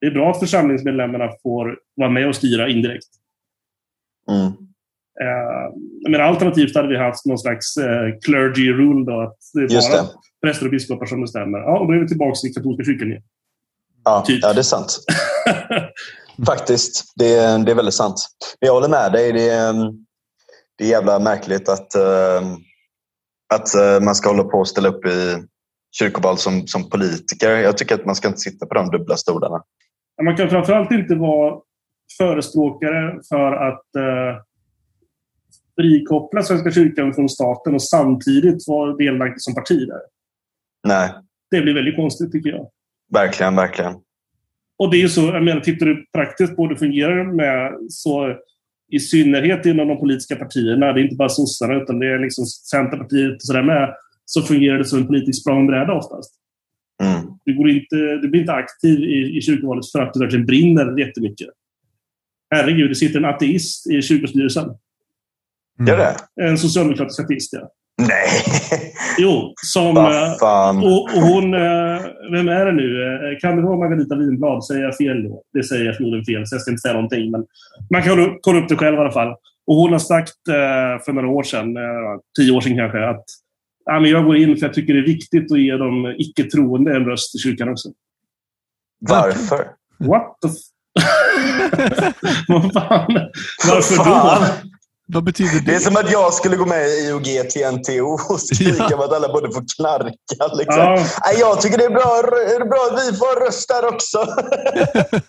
Det 0.00 0.06
är 0.06 0.10
bra 0.10 0.30
att 0.30 0.40
församlingsmedlemmarna 0.40 1.28
får 1.42 1.78
vara 1.94 2.10
med 2.10 2.28
och 2.28 2.36
styra 2.36 2.68
indirekt. 2.68 3.08
Mm. 4.30 4.46
Eh, 5.20 5.74
men 6.10 6.20
alternativt 6.20 6.76
hade 6.76 6.88
vi 6.88 6.96
haft 6.96 7.26
någon 7.26 7.38
slags 7.38 7.76
eh, 7.76 8.18
clergy 8.24 8.72
rule 8.72 9.04
då, 9.12 9.20
att 9.20 9.36
det 9.52 9.60
är 9.60 9.68
bara 9.68 10.08
präster 10.42 10.66
och 10.66 10.70
biskopar 10.70 11.06
som 11.06 11.20
bestämmer. 11.20 11.58
Ja, 11.58 11.78
och 11.78 11.86
då 11.86 11.92
är 11.92 11.98
vi 11.98 12.08
tillbaka 12.08 12.48
i 12.48 12.52
katolska 12.52 12.84
kyrkan 12.84 13.08
igen. 13.08 13.22
Ja, 14.04 14.24
typ. 14.26 14.38
ja 14.42 14.52
det 14.52 14.60
är 14.60 14.62
sant. 14.62 14.98
Faktiskt, 16.46 17.12
det 17.16 17.34
är, 17.34 17.58
det 17.58 17.70
är 17.70 17.76
väldigt 17.76 17.94
sant. 17.94 18.26
Men 18.60 18.66
jag 18.66 18.74
håller 18.74 18.88
med 18.88 19.12
dig. 19.12 19.32
Det 19.32 19.48
är, 19.48 19.72
det 20.78 20.84
är 20.84 20.88
jävla 20.88 21.18
märkligt 21.18 21.68
att 21.68 21.96
uh, 21.96 22.56
att 23.54 23.74
eh, 23.74 24.04
man 24.04 24.14
ska 24.14 24.28
hålla 24.30 24.44
på 24.44 24.58
och 24.58 24.68
ställa 24.68 24.88
upp 24.88 25.06
i 25.06 25.36
kyrkoval 25.98 26.38
som, 26.38 26.66
som 26.66 26.90
politiker. 26.90 27.50
Jag 27.56 27.78
tycker 27.78 27.94
att 27.94 28.06
man 28.06 28.14
ska 28.14 28.28
inte 28.28 28.40
sitta 28.40 28.66
på 28.66 28.74
de 28.74 28.90
dubbla 28.90 29.16
stolarna. 29.16 29.62
Man 30.22 30.36
kan 30.36 30.50
framförallt 30.50 30.90
inte 30.90 31.14
vara 31.14 31.60
förespråkare 32.18 33.20
för 33.28 33.52
att 33.52 33.96
eh, 33.96 34.42
frikoppla 35.80 36.42
Svenska 36.42 36.70
kyrkan 36.70 37.14
från 37.14 37.28
staten 37.28 37.74
och 37.74 37.82
samtidigt 37.82 38.68
vara 38.68 38.96
delaktig 38.96 39.42
som 39.42 39.54
parti 39.54 39.86
där. 39.88 40.00
Nej. 40.88 41.10
Det 41.50 41.60
blir 41.60 41.74
väldigt 41.74 41.96
konstigt 41.96 42.32
tycker 42.32 42.50
jag. 42.50 42.70
Verkligen, 43.12 43.56
verkligen. 43.56 43.94
Och 44.78 44.90
det 44.90 44.96
är 44.96 45.00
ju 45.00 45.08
så, 45.08 45.20
jag 45.20 45.44
menar, 45.44 45.60
tittar 45.60 45.86
du 45.86 46.06
praktiskt 46.12 46.56
på 46.56 46.62
hur 46.62 46.68
det 46.68 46.78
fungerar 46.78 47.32
med 47.32 47.72
så 47.88 48.36
i 48.92 49.00
synnerhet 49.00 49.66
inom 49.66 49.88
de 49.88 49.98
politiska 49.98 50.36
partierna, 50.36 50.92
det 50.92 51.00
är 51.00 51.04
inte 51.04 51.16
bara 51.16 51.28
sossarna 51.28 51.74
utan 51.74 51.98
det 51.98 52.06
är 52.06 52.18
liksom 52.18 52.46
Centerpartiet 52.46 53.34
och 53.34 53.42
sådär 53.42 53.62
med, 53.62 53.94
så 54.24 54.42
fungerar 54.42 54.78
det 54.78 54.84
som 54.84 54.98
en 54.98 55.06
politisk 55.06 55.40
språngbräda 55.42 55.92
oftast. 55.92 56.34
Mm. 57.02 57.22
Du, 57.44 57.56
går 57.56 57.70
inte, 57.70 57.96
du 57.96 58.28
blir 58.28 58.40
inte 58.40 58.52
aktiv 58.52 59.00
i, 59.00 59.36
i 59.36 59.40
kyrkovalet 59.40 59.90
för 59.92 60.00
att 60.00 60.14
du 60.14 60.20
verkligen 60.20 60.46
brinner 60.46 60.98
jättemycket. 60.98 61.48
Herregud, 62.54 62.90
det 62.90 62.94
sitter 62.94 63.18
en 63.18 63.24
ateist 63.24 63.90
i 63.90 64.02
kyrkostyrelsen. 64.02 64.64
Mm. 64.64 65.88
Gör 65.88 65.96
det? 65.96 66.16
En 66.42 66.58
socialdemokratisk 66.58 67.20
ateist, 67.20 67.52
ja. 67.52 67.72
Nej! 67.98 68.42
Jo, 69.18 69.52
som... 69.72 69.96
Fan. 70.40 70.76
Och, 70.78 71.02
och 71.04 71.22
hon... 71.22 71.54
eh, 71.54 72.00
Vem 72.32 72.48
är 72.48 72.66
det 72.66 72.72
nu? 72.72 73.02
Eh, 73.32 73.38
Kan 73.40 73.56
det 73.56 73.62
vara 73.62 73.76
Margareta 73.76 74.16
Winblad? 74.16 74.64
Säger 74.64 74.82
jag 74.82 74.96
fel 74.96 75.22
då? 75.28 75.42
Det 75.52 75.64
säger 75.64 75.84
jag 75.84 75.96
förmodligen 75.96 76.24
fel, 76.24 76.46
så 76.46 76.54
jag 76.54 76.62
ska 76.62 76.70
inte 76.70 76.80
säga 76.80 76.94
någonting. 76.94 77.30
Men 77.30 77.44
man 77.90 78.02
kan 78.02 78.38
kolla- 78.40 78.58
upp 78.58 78.68
det 78.68 78.76
själv 78.76 78.96
i 78.96 79.00
alla 79.00 79.12
fall. 79.12 79.28
Och 79.66 79.76
hon 79.76 79.92
har 79.92 79.98
sagt 79.98 80.48
eh, 80.48 81.04
för 81.04 81.12
några 81.12 81.28
år 81.28 81.42
sedan, 81.42 81.76
eh, 81.76 81.82
tio 82.38 82.52
år 82.52 82.60
sedan 82.60 82.76
kanske, 82.76 83.08
att 83.08 83.24
ja, 83.84 84.00
men 84.00 84.10
jag 84.10 84.24
går 84.24 84.36
in 84.36 84.56
för 84.56 84.66
jag 84.66 84.74
tycker 84.74 84.94
det 84.94 85.00
är 85.00 85.06
viktigt 85.06 85.52
att 85.52 85.60
ge 85.60 85.76
de 85.76 86.14
icke-troende 86.18 86.96
en 86.96 87.04
röst 87.04 87.34
i 87.34 87.38
kyrkan 87.38 87.68
också. 87.68 87.88
Varför? 89.00 89.66
What 89.98 90.36
the... 90.42 90.48
f- 90.48 90.54
Vad 92.48 92.72
fan? 92.72 93.12
Varför 93.68 93.96
då? 93.96 94.44
Vad 95.06 95.24
betyder 95.24 95.52
det? 95.52 95.60
Det 95.66 95.74
är 95.74 95.78
som 95.80 95.96
att 95.96 96.10
jag 96.12 96.34
skulle 96.34 96.56
gå 96.56 96.66
med 96.66 96.88
i 96.88 97.06
IOG 97.08 97.24
TNTO 97.50 98.18
och 98.30 98.40
skrika 98.40 98.86
Ja. 98.90 98.96
om 98.96 99.00
att 99.02 99.12
alla 99.12 99.28
borde 99.32 99.52
få 99.52 99.62
knarka. 99.76 100.54
Liksom. 100.58 100.78
Ja, 100.78 101.06
Nej, 101.26 101.36
jag 101.40 101.60
tycker 101.60 101.78
det 101.78 101.84
är 101.84 101.90
bra, 101.90 102.22
det 102.30 102.54
är 102.54 102.68
bra 102.68 102.88
att 102.92 103.12
vi 103.12 103.16
får 103.18 103.46
röst 103.46 103.68
där 103.68 103.86
också. 103.94 104.26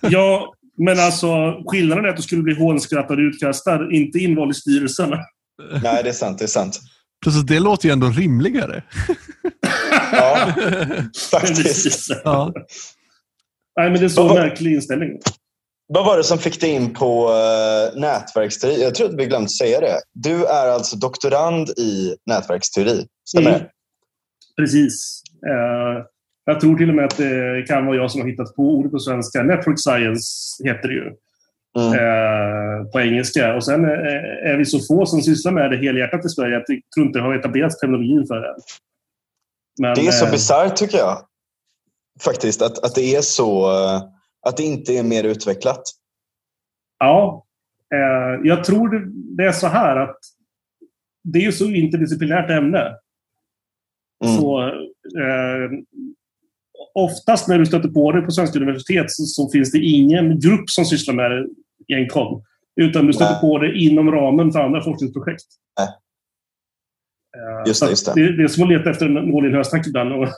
ja, 0.15 0.53
men 0.77 0.99
alltså 0.99 1.27
skillnaden 1.67 2.05
är 2.05 2.09
att 2.09 2.17
du 2.17 2.21
skulle 2.23 2.41
bli 2.43 2.55
hånskrattad 2.55 3.17
och 3.17 3.21
utkastad, 3.23 3.91
inte 3.91 4.19
invald 4.19 4.51
i 4.51 4.53
styrelsen. 4.53 5.09
Nej, 5.83 6.03
det 6.03 6.09
är 6.09 6.13
sant. 6.13 6.37
Det 6.39 6.45
är 6.45 6.47
sant. 6.47 6.79
Plus 7.23 7.37
att 7.39 7.47
det 7.47 7.59
låter 7.59 7.87
ju 7.87 7.91
ändå 7.93 8.07
rimligare. 8.07 8.83
Ja, 10.11 10.47
faktiskt. 11.31 11.63
Precis. 11.63 12.09
Ja. 12.23 12.53
Nej, 13.79 13.89
men 13.91 13.99
det 13.99 14.05
är 14.05 14.09
så 14.09 14.27
Vad- 14.27 14.35
märklig 14.35 14.73
inställning. 14.73 15.09
Vad 15.93 16.05
var 16.05 16.17
det 16.17 16.23
som 16.23 16.37
fick 16.37 16.61
dig 16.61 16.69
in 16.69 16.93
på 16.93 17.29
uh, 17.29 17.99
nätverksteori? 17.99 18.83
Jag 18.83 18.95
tror 18.95 19.09
att 19.09 19.15
vi 19.15 19.25
glömt 19.25 19.51
säga 19.51 19.79
det. 19.79 19.99
Du 20.13 20.45
är 20.45 20.67
alltså 20.67 20.95
doktorand 20.95 21.69
i 21.69 22.15
nätverksteori. 22.25 23.07
Stämmer 23.29 23.49
Mm. 23.49 23.61
Precis. 24.57 25.21
Eh, 25.47 26.05
jag 26.45 26.59
tror 26.61 26.77
till 26.77 26.89
och 26.89 26.95
med 26.95 27.05
att 27.05 27.17
det 27.17 27.65
kan 27.67 27.85
vara 27.85 27.95
jag 27.97 28.11
som 28.11 28.21
har 28.21 28.27
hittat 28.27 28.55
på 28.55 28.63
ordet 28.63 28.91
på 28.91 28.99
svenska. 28.99 29.43
Network 29.43 29.79
science 29.79 30.27
heter 30.63 30.87
det 30.87 30.93
ju 30.93 31.11
Mm. 31.77 31.93
eh, 31.93 32.85
på 32.91 32.99
engelska. 32.99 33.55
Och 33.55 33.65
sen 33.65 33.85
är 33.85 34.57
vi 34.57 34.65
så 34.65 34.79
få 34.79 35.05
som 35.05 35.21
sysslar 35.21 35.51
med 35.51 35.71
det 35.71 35.77
helhjärtat 35.77 36.25
i 36.25 36.29
Sverige 36.29 36.57
att 36.57 36.63
jag 36.67 36.81
tror 36.95 37.05
inte 37.07 37.19
det 37.19 37.25
har 37.25 37.35
etablerats 37.35 37.79
terminologin 37.79 38.27
för 38.27 38.35
det. 38.35 38.55
Men, 39.81 39.95
Det 39.95 40.07
är 40.07 40.11
så 40.11 40.25
eh, 40.25 40.31
bisarrt 40.31 40.75
tycker 40.75 40.97
jag. 40.97 41.17
Faktiskt, 42.21 42.61
att, 42.61 42.85
att 42.85 42.95
det 42.95 43.15
är 43.15 43.21
så... 43.21 43.69
att 44.45 44.57
det 44.57 44.63
inte 44.63 44.93
är 44.93 45.03
mer 45.03 45.23
utvecklat. 45.23 45.81
Ja. 46.99 47.45
Eh, 47.93 48.41
jag 48.43 48.63
tror 48.63 48.89
det, 49.37 49.45
är 49.45 49.51
så 49.51 49.67
här 49.67 49.95
att 49.95 50.17
det 51.23 51.39
är 51.39 51.43
ju 51.43 51.51
så 51.51 51.65
interdisciplinärt 51.65 52.49
ämne. 52.49 52.97
Mm. 54.25 54.37
Så, 54.37 54.61
eh, 55.19 55.69
oftast 56.93 57.47
när 57.47 57.59
du 57.59 57.65
stöter 57.65 57.89
på 57.89 58.11
det 58.11 58.21
på 58.21 58.31
svenska 58.31 58.59
universitet 58.59 59.05
så, 59.07 59.23
så 59.23 59.49
finns 59.49 59.71
det 59.71 59.79
ingen 59.79 60.39
grupp 60.39 60.69
som 60.69 60.85
sysslar 60.85 61.13
med 61.13 61.31
det 61.31 61.47
enkom. 61.95 62.43
Utan 62.75 63.07
du 63.07 63.13
stöter 63.13 63.31
Nej. 63.31 63.41
på 63.41 63.57
det 63.57 63.77
inom 63.77 64.11
ramen 64.11 64.51
för 64.51 64.59
andra 64.59 64.83
forskningsprojekt. 64.83 65.45
Nej. 65.79 65.87
Eh, 67.37 67.67
Just 67.67 67.81
det, 67.83 67.89
just 67.89 68.05
det. 68.05 68.13
det. 68.15 68.37
Det 68.37 68.43
är 68.43 68.47
som 68.47 68.63
att 68.63 68.69
leta 68.69 68.89
efter 68.89 69.05
en 69.05 69.13
nål 69.13 69.45
i 69.45 69.47
en 69.47 69.55
höstack 69.55 69.87
ibland. 69.87 70.09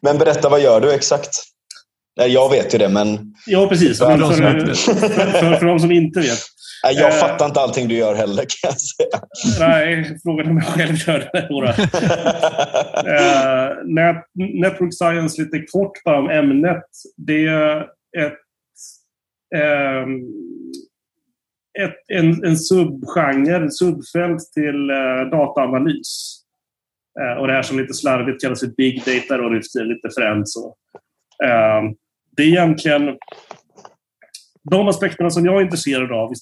Men 0.00 0.18
berätta, 0.18 0.48
vad 0.48 0.60
gör 0.60 0.80
du 0.80 0.94
exakt? 0.94 1.51
Nej, 2.16 2.32
jag 2.32 2.50
vet 2.50 2.74
ju 2.74 2.78
det, 2.78 2.88
men 2.88 3.34
ja, 3.46 3.66
precis. 3.68 3.98
För 3.98 4.08
Men 4.08 4.18
för, 4.18 4.34
för, 4.74 5.08
för, 5.08 5.56
för 5.56 5.66
de 5.66 5.78
som 5.78 5.92
inte 5.92 6.20
vet. 6.20 6.38
nej, 6.84 6.94
jag 6.94 7.08
Eh. 7.12 7.14
fattar 7.14 7.46
inte 7.46 7.60
allting 7.60 7.88
du 7.88 7.94
gör 7.94 8.14
heller 8.14 8.42
kan 8.42 8.70
jag 8.70 8.80
säga. 8.80 9.20
Nej, 9.68 10.18
frågan 10.22 10.46
om 10.50 10.56
jag 10.56 10.66
själv 10.66 10.96
gör 11.06 11.18
det. 11.32 11.48
Net, 13.94 14.24
network 14.62 14.94
science, 14.94 15.42
lite 15.42 15.58
kort 15.72 16.04
bara 16.04 16.18
om 16.18 16.30
ämnet. 16.30 16.84
Det 17.16 17.46
är 17.46 17.80
ett, 18.18 18.38
ehm, 19.56 20.20
ett, 21.78 21.94
en, 22.18 22.44
en 22.44 22.56
subgenre, 22.56 23.66
ett 23.66 23.76
subfält 23.76 24.52
till 24.54 24.90
eh, 24.90 25.30
dataanalys. 25.30 26.38
Eh, 27.20 27.40
och 27.40 27.46
det 27.46 27.52
här 27.52 27.62
som 27.62 27.78
lite 27.78 27.94
slarvigt 27.94 28.42
kallas 28.42 28.60
för 28.60 28.66
big 28.76 29.02
data 29.04 29.36
då, 29.42 29.48
lite 29.48 30.08
fränt 30.18 30.48
så. 30.48 30.74
Eh, 31.44 31.82
det 32.36 32.42
är 32.42 32.46
egentligen 32.48 33.18
de 34.70 34.88
aspekterna 34.88 35.30
som 35.30 35.44
jag 35.44 35.56
är 35.60 35.64
intresserad 35.64 36.12
av. 36.12 36.32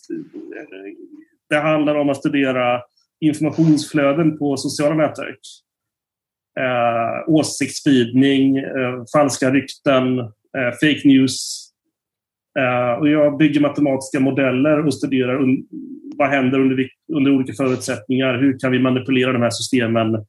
Det 1.48 1.56
handlar 1.56 1.94
om 1.94 2.08
att 2.08 2.16
studera 2.16 2.82
informationsflöden 3.20 4.38
på 4.38 4.56
sociala 4.56 4.94
nätverk. 4.94 5.40
Eh, 6.60 7.28
åsiktsspridning, 7.28 8.56
eh, 8.56 9.04
falska 9.16 9.50
rykten, 9.50 10.18
eh, 10.18 10.70
fake 10.80 11.00
news. 11.04 11.66
Eh, 12.58 12.92
och 12.92 13.08
jag 13.08 13.36
bygger 13.38 13.60
matematiska 13.60 14.20
modeller 14.20 14.86
och 14.86 14.94
studerar 14.94 15.38
un- 15.40 15.66
vad 16.16 16.28
händer 16.28 16.60
under, 16.60 16.88
under 17.12 17.30
olika 17.30 17.52
förutsättningar. 17.52 18.38
Hur 18.38 18.58
kan 18.58 18.72
vi 18.72 18.78
manipulera 18.78 19.32
de 19.32 19.42
här 19.42 19.50
systemen? 19.50 20.26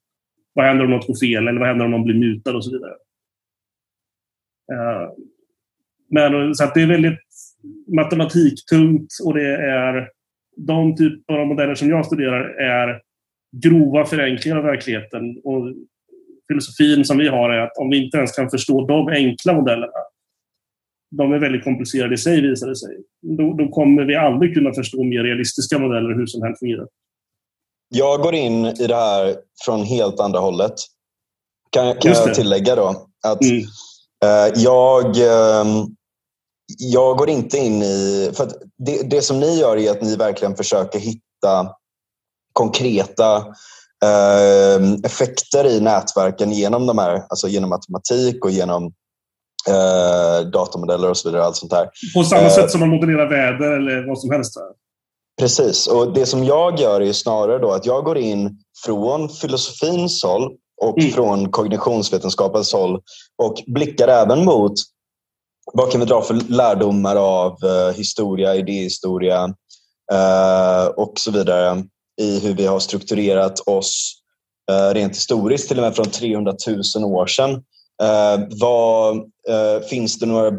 Vad 0.54 0.66
händer 0.66 0.86
om 0.86 0.92
något 0.92 1.08
går 1.08 1.20
fel? 1.20 1.48
Eller 1.48 1.60
vad 1.60 1.68
händer 1.68 1.86
om 1.86 1.92
någon 1.92 2.04
blir 2.04 2.16
mutad 2.16 2.56
och 2.56 2.66
så 2.66 2.72
vidare. 2.72 2.94
Eh, 4.74 5.10
Eh, 6.18 6.32
men 6.32 6.56
så 6.56 6.64
att 6.64 6.74
det 6.74 6.82
är 6.82 6.88
väldigt 6.88 7.20
matematiktungt 7.96 9.14
och 9.24 9.34
det 9.34 9.56
är 9.56 10.10
de 10.58 10.96
typer 10.96 11.34
av 11.34 11.48
modeller 11.48 11.76
som 11.76 11.90
jag 11.90 12.06
studerar 12.06 12.44
är 12.62 13.02
grova 13.52 14.06
förenklingar 14.06 14.58
av 14.58 14.64
verkligheten. 14.64 15.42
Och 15.44 15.74
filosofin 16.48 17.06
som 17.06 17.18
vi 17.18 17.28
har 17.28 17.50
är 17.50 17.60
att 17.60 17.78
om 17.78 17.90
vi 17.90 18.06
inte 18.06 18.18
ens 18.18 18.32
kan 18.32 18.50
förstå 18.50 18.88
de 18.88 19.08
enkla 19.08 19.54
modellerna, 19.54 19.92
de 21.18 21.34
är 21.34 21.40
väldigt 21.40 21.64
komplicerade 21.64 22.14
i 22.14 22.18
sig 22.18 22.42
visar 22.42 22.68
det 22.68 22.76
sig, 22.76 22.98
då, 23.22 23.54
då 23.54 23.68
kommer 23.68 24.04
vi 24.04 24.16
aldrig 24.16 24.54
kunna 24.54 24.74
förstå 24.74 25.04
mer 25.04 25.24
realistiska 25.24 25.80
modeller 25.80 26.16
hur 26.16 26.26
som 26.26 26.42
helst 26.42 26.60
fungerar. 26.60 26.88
Jag 27.90 28.22
går 28.22 28.36
in 28.36 28.66
i 28.66 28.88
det 28.88 28.96
här 28.96 29.36
från 29.66 29.84
helt 29.84 30.20
andra 30.20 30.40
hållet. 30.40 30.74
Kan, 31.70 31.96
kan 31.96 32.12
jag 32.12 32.34
tillägga 32.34 32.76
då? 32.76 33.08
Att 33.28 33.44
Mm. 33.44 33.58
eh, 34.24 34.62
jag, 34.64 35.06
ehm, 35.06 35.88
jag 36.78 37.18
går 37.18 37.30
inte 37.30 37.58
in 37.58 37.82
i... 37.84 38.32
För 38.34 38.52
det, 38.78 39.10
det 39.10 39.22
som 39.22 39.40
ni 39.40 39.60
gör 39.60 39.78
är 39.78 39.92
att 39.92 40.02
ni 40.02 40.16
verkligen 40.16 40.56
försöker 40.56 41.00
hitta 41.00 41.70
konkreta 42.54 43.38
eh, 44.06 44.94
effekter 45.04 45.66
i 45.68 45.80
nätverken 45.80 46.52
genom 46.52 46.86
de 46.88 46.98
här, 46.98 47.24
alltså 47.30 47.48
genom 47.48 47.70
matematik 47.70 48.46
och 48.46 48.52
genom 48.52 48.86
eh, 49.70 50.48
datamodeller 50.50 51.10
och 51.10 51.18
så 51.18 51.30
vidare. 51.30 51.44
Allt 51.46 51.56
sånt 51.56 51.74
här. 51.74 51.90
På 52.16 52.24
samma 52.24 52.42
Eh. 52.42 52.50
sätt 52.54 52.72
som 52.72 52.80
man 52.80 52.90
modellerar 52.90 53.30
väder 53.30 53.72
eller 53.72 54.08
vad 54.08 54.20
som 54.20 54.32
helst. 54.32 54.56
va? 54.56 54.62
Precis, 55.40 55.88
och 55.88 56.14
det 56.14 56.26
som 56.26 56.44
jag 56.44 56.80
gör 56.80 57.02
är 57.02 57.14
snarare 57.14 57.60
då 57.60 57.72
att 57.72 57.86
jag 57.86 58.04
går 58.04 58.18
in 58.18 58.58
från 58.86 59.30
filosofins 59.30 60.24
håll 60.24 60.52
och 60.82 61.00
Mm. 61.00 61.12
från 61.12 61.52
kognitionsvetenskapens 61.52 62.74
håll 62.74 63.00
och 63.44 63.56
blickar 63.68 64.08
även 64.08 64.46
mot 64.46 64.74
vad 65.74 65.92
kan 65.92 66.00
vi 66.00 66.06
dra 66.06 66.22
för 66.22 66.34
lärdomar 66.34 67.16
av 67.16 67.58
eh, 67.64 67.96
historia, 67.96 68.56
idéhistoria 68.56 69.44
eh, 70.12 70.86
och 70.86 71.14
så 71.16 71.32
vidare 71.32 71.84
i 72.22 72.40
hur 72.40 72.54
vi 72.54 72.66
har 72.66 72.80
strukturerat 72.80 73.60
oss 73.60 74.14
eh, 74.72 74.94
rent 74.94 75.16
historiskt, 75.16 75.68
till 75.68 75.78
och 75.78 75.84
med 75.84 75.96
från 75.96 76.10
300 76.10 76.54
000 76.96 77.04
år 77.04 77.28
sedan. 77.28 77.64
Vad, 78.50 79.24
finns, 79.90 80.20
det 80.20 80.26
några, 80.26 80.52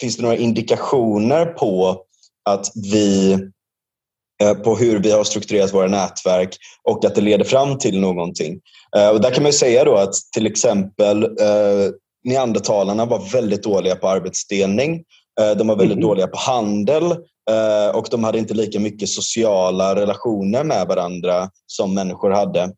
finns 0.00 0.16
det 0.16 0.22
några 0.22 0.36
indikationer 0.36 1.46
på 1.46 2.02
att 2.44 2.66
vi 2.74 3.38
på 4.64 4.76
hur 4.76 4.98
vi 4.98 5.10
har 5.10 5.24
strukturerat 5.24 5.74
våra 5.74 5.88
nätverk 5.88 6.56
och 6.82 7.04
att 7.04 7.14
det 7.14 7.20
leder 7.20 7.44
fram 7.44 7.78
till 7.78 8.00
någonting. 8.00 8.60
Och 9.12 9.20
där 9.20 9.30
kan 9.30 9.42
man 9.42 9.52
ju 9.52 9.58
säga 9.58 9.84
då 9.84 9.96
att 9.96 10.14
till 10.34 10.46
exempel 10.46 11.28
neandertalarna 12.26 13.04
var 13.04 13.32
väldigt 13.32 13.62
dåliga 13.62 13.96
på 13.96 14.08
arbetsdelning. 14.08 15.04
Eh, 15.40 15.56
De 15.58 15.66
var 15.68 15.76
väldigt 15.76 15.98
Mhm. 15.98 16.06
dåliga 16.06 16.26
på 16.26 16.38
handel 16.38 17.02
eh, 17.50 17.96
och 17.96 18.06
de 18.10 18.24
hade 18.24 18.38
inte 18.38 18.54
lika 18.54 18.80
mycket 18.80 19.08
sociala 19.08 19.94
relationer 19.94 20.64
med 20.64 20.86
varandra 20.88 21.50
som 21.66 21.94
människor 21.94 22.30
hade. 22.30 22.72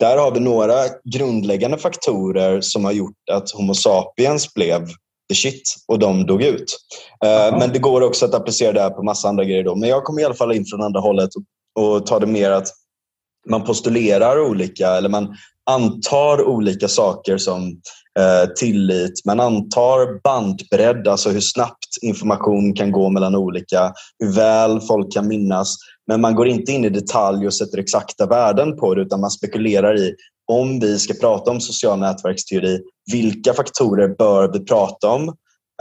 Där 0.00 0.16
har 0.16 0.30
vi 0.30 0.40
några 0.40 0.74
grundläggande 1.04 1.78
faktorer 1.78 2.60
som 2.60 2.84
har 2.84 2.92
gjort 2.92 3.28
att 3.32 3.50
Homo 3.50 3.74
sapiens 3.74 4.54
blev 4.54 4.88
the 5.28 5.34
shit 5.34 5.62
och 5.88 5.98
de 5.98 6.26
dog 6.26 6.42
ut. 6.42 6.78
Jaha. 7.20 7.58
Men 7.58 7.72
det 7.72 7.78
går 7.78 8.00
också 8.00 8.24
att 8.24 8.34
applicera 8.34 8.72
det 8.72 8.80
här 8.80 8.90
på 8.90 9.02
massa 9.02 9.28
andra 9.28 9.44
grejer. 9.44 9.64
Då. 9.64 9.74
Men 9.76 9.88
jag 9.88 10.04
kommer 10.04 10.20
i 10.20 10.24
alla 10.24 10.34
fall 10.34 10.52
in 10.52 10.64
från 10.64 10.82
andra 10.82 11.00
hållet 11.00 11.30
och, 11.34 11.84
och 11.84 12.06
tar 12.06 12.20
det 12.20 12.26
mer 12.26 12.50
att 12.50 12.68
man 13.50 13.64
postulerar 13.64 14.40
olika, 14.40 14.88
eller 14.88 15.08
man 15.08 15.36
antar 15.70 16.44
olika 16.44 16.88
saker 16.88 17.38
som 17.38 17.80
eh, 18.18 18.48
tillit. 18.56 19.24
Man 19.24 19.40
antar 19.40 20.20
bandbredd, 20.22 21.08
alltså 21.08 21.30
hur 21.30 21.40
snabbt 21.40 22.02
information 22.02 22.74
kan 22.74 22.92
gå 22.92 23.10
mellan 23.10 23.34
olika, 23.34 23.92
hur 24.18 24.32
väl 24.32 24.80
folk 24.80 25.12
kan 25.12 25.28
minnas. 25.28 25.76
Men 26.06 26.20
man 26.20 26.34
går 26.34 26.48
inte 26.48 26.72
in 26.72 26.84
i 26.84 26.88
detalj 26.88 27.46
och 27.46 27.54
sätter 27.54 27.78
exakta 27.78 28.26
värden 28.26 28.76
på 28.76 28.94
det 28.94 29.02
utan 29.02 29.20
man 29.20 29.30
spekulerar 29.30 29.98
i 29.98 30.14
om 30.52 30.80
vi 30.80 30.98
ska 30.98 31.14
prata 31.14 31.50
om 31.50 31.60
social 31.60 31.98
nätverksteori, 31.98 32.80
vilka 33.12 33.52
faktorer 33.52 34.08
bör 34.08 34.52
vi 34.52 34.64
prata 34.64 35.08
om? 35.08 35.28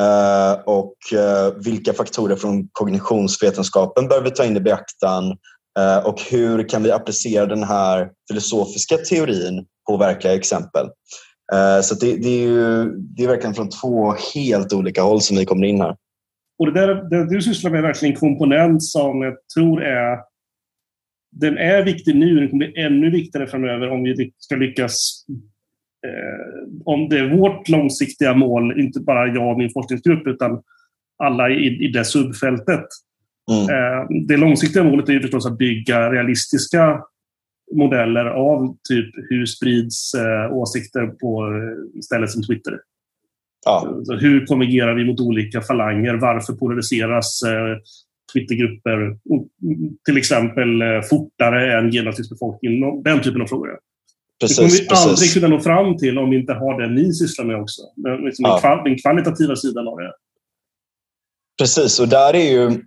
Uh, 0.01 0.61
och 0.65 0.95
uh, 1.13 1.63
vilka 1.63 1.93
faktorer 1.93 2.36
från 2.36 2.67
kognitionsvetenskapen 2.71 4.07
bör 4.07 4.21
vi 4.21 4.31
ta 4.31 4.45
in 4.45 4.57
i 4.57 4.59
beaktan? 4.59 5.38
Uh, 5.79 6.05
och 6.05 6.21
hur 6.21 6.69
kan 6.69 6.84
vi 6.84 6.91
applicera 6.91 7.45
den 7.45 7.63
här 7.63 8.09
filosofiska 8.29 8.97
teorin 8.97 9.65
på 9.88 9.97
verkliga 9.97 10.34
exempel? 10.34 10.88
Så 11.82 11.95
det, 11.95 12.16
det, 12.16 12.30
är 12.30 12.47
ju, 12.47 12.86
det 12.86 13.24
är 13.24 13.28
verkligen 13.28 13.54
från 13.54 13.70
två 13.70 14.14
helt 14.36 14.74
olika 14.74 15.01
håll 15.01 15.22
som 15.22 15.38
vi 15.38 15.45
kommer 15.45 15.68
in 15.68 15.82
här. 15.82 15.95
Och 16.60 16.66
det, 16.66 16.72
där, 16.72 17.10
det 17.10 17.30
du 17.30 17.41
sysslar 17.41 17.72
med 17.72 17.78
är 17.78 17.82
verkligen 17.84 18.14
en 18.14 18.20
komponent 18.20 18.84
som 18.84 19.22
jag 19.22 19.34
tror 19.56 19.84
är 19.84 20.18
den 21.32 21.58
är 21.58 21.84
viktig 21.84 22.16
nu, 22.16 22.39
den 22.39 22.49
kommer 22.49 22.66
bli 22.66 22.84
ännu 22.84 23.10
viktigare 23.10 23.47
framöver 23.47 23.91
om 23.91 24.04
vi 24.04 24.32
ska 24.38 24.56
lyckas 24.56 25.26
eh, 26.08 26.70
om 26.86 27.10
det 27.10 27.20
är 27.20 27.38
vårt 27.38 27.70
långsiktiga 27.70 28.34
mål, 28.34 28.80
inte 28.80 28.99
bara 28.99 29.28
jag 29.28 29.51
och 29.51 29.58
min 29.58 29.70
forskningsgrupp, 29.74 30.28
utan 30.28 30.62
alla 31.18 31.49
i, 31.49 31.86
i 31.86 31.88
det 31.88 32.06
subfältet. 32.06 32.86
Mm. 33.51 33.70
Eh, 33.70 34.08
det 34.28 34.38
långsiktiga 34.38 34.84
målet 34.84 35.10
är 35.10 35.14
ju 35.14 35.22
förstås 35.22 35.45
att 35.45 35.58
bygga 35.58 36.12
realistiska 36.12 37.01
modeller 37.78 38.26
av 38.26 38.78
typ 38.89 39.15
hur 39.30 39.45
sprids 39.45 40.13
eh, 40.13 40.53
åsikter 40.53 41.07
på 41.07 41.45
eh, 41.45 42.01
ställen 42.01 42.28
som 42.28 42.43
Twitter. 42.43 42.80
Ja. 43.65 44.01
Så 44.03 44.13
hur 44.13 44.45
konvergerar 44.45 44.95
vi 44.95 45.05
mot 45.05 45.19
olika 45.19 45.61
falanger? 45.61 46.13
Varför 46.13 46.53
polariseras 46.53 47.43
eh, 47.43 47.78
Twittergrupper 48.34 49.17
till 50.05 50.17
exempel 50.17 50.82
eh, 50.82 51.01
fortare 51.09 51.80
än 51.80 51.91
genomsnittsbefolkningen? 51.91 53.03
Den 53.03 53.21
typen 53.21 53.41
av 53.41 53.45
frågor. 53.45 53.80
Precis, 54.41 54.57
det 54.57 54.63
kommer 54.63 54.71
vi 54.71 54.88
precis. 54.88 55.07
aldrig 55.07 55.34
kunna 55.34 55.47
nå 55.47 55.59
fram 55.59 55.97
till 55.97 56.17
om 56.17 56.30
vi 56.30 56.38
inte 56.38 56.53
har 56.53 56.82
det 56.82 56.88
ni 56.88 57.13
sysslar 57.13 57.45
med 57.45 57.61
också. 57.61 57.82
Den, 57.95 58.21
liksom 58.21 58.45
ja. 58.45 58.82
den 58.86 58.97
kvalitativa 58.97 59.55
sidan 59.55 59.88
av 59.88 59.97
det. 59.97 60.13
Precis, 61.59 61.99
och 61.99 62.07
där 62.07 62.36
är 62.36 62.51
ju... 62.51 62.82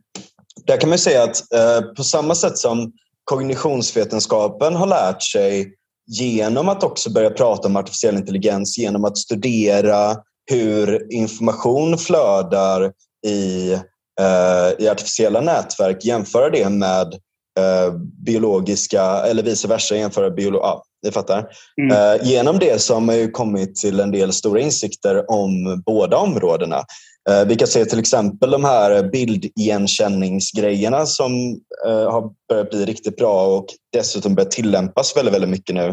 Där 0.66 0.80
kan 0.80 0.88
man 0.88 0.98
säga 0.98 1.22
att 1.22 1.52
eh, 1.52 1.94
på 1.96 2.04
samma 2.04 2.34
sätt 2.34 2.58
som 2.58 2.92
kognitionsvetenskapen 3.26 4.76
har 4.76 4.86
lärt 4.86 5.22
sig 5.22 5.72
genom 6.06 6.68
att 6.68 6.82
också 6.82 7.12
börja 7.12 7.30
prata 7.30 7.68
om 7.68 7.76
artificiell 7.76 8.16
intelligens, 8.16 8.78
genom 8.78 9.04
att 9.04 9.18
studera 9.18 10.16
hur 10.50 11.12
information 11.12 11.98
flödar 11.98 12.92
i, 13.26 13.72
eh, 14.20 14.72
i 14.78 14.88
artificiella 14.88 15.40
nätverk, 15.40 16.04
jämföra 16.04 16.50
det 16.50 16.68
med 16.68 17.14
eh, 17.58 17.92
biologiska, 18.26 19.02
eller 19.02 19.42
vice 19.42 19.68
versa, 19.68 19.96
jämföra 19.96 20.30
biolo 20.30 20.58
ja, 20.58 20.82
ni 21.04 21.12
fattar. 21.12 21.48
Mm. 21.82 21.96
Eh, 21.96 22.26
genom 22.28 22.58
det 22.58 22.82
så 22.82 22.94
har 22.94 23.00
man 23.00 23.16
ju 23.16 23.30
kommit 23.30 23.76
till 23.76 24.00
en 24.00 24.10
del 24.10 24.32
stora 24.32 24.60
insikter 24.60 25.30
om 25.30 25.82
båda 25.86 26.16
områdena. 26.16 26.84
Eh, 27.30 27.44
vi 27.46 27.56
kan 27.56 27.68
se 27.68 27.84
till 27.84 27.98
exempel 27.98 28.50
de 28.50 28.64
här 28.64 29.02
bildigenkänningsgrejerna 29.02 31.06
som 31.06 31.60
eh, 31.86 32.10
har 32.10 32.30
börjat 32.48 32.70
bli 32.70 32.84
riktigt 32.84 33.16
bra 33.16 33.46
och 33.46 33.66
dessutom 33.92 34.34
börjat 34.34 34.50
tillämpas 34.50 35.16
väldigt, 35.16 35.34
väldigt 35.34 35.50
mycket 35.50 35.74
nu. 35.74 35.88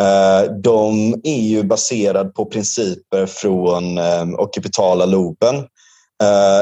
Eh, 0.00 0.52
de 0.62 1.14
är 1.24 1.42
ju 1.42 1.62
baserade 1.62 2.30
på 2.30 2.44
principer 2.44 3.26
från 3.26 3.98
occipitala 4.38 5.06
loben 5.06 5.66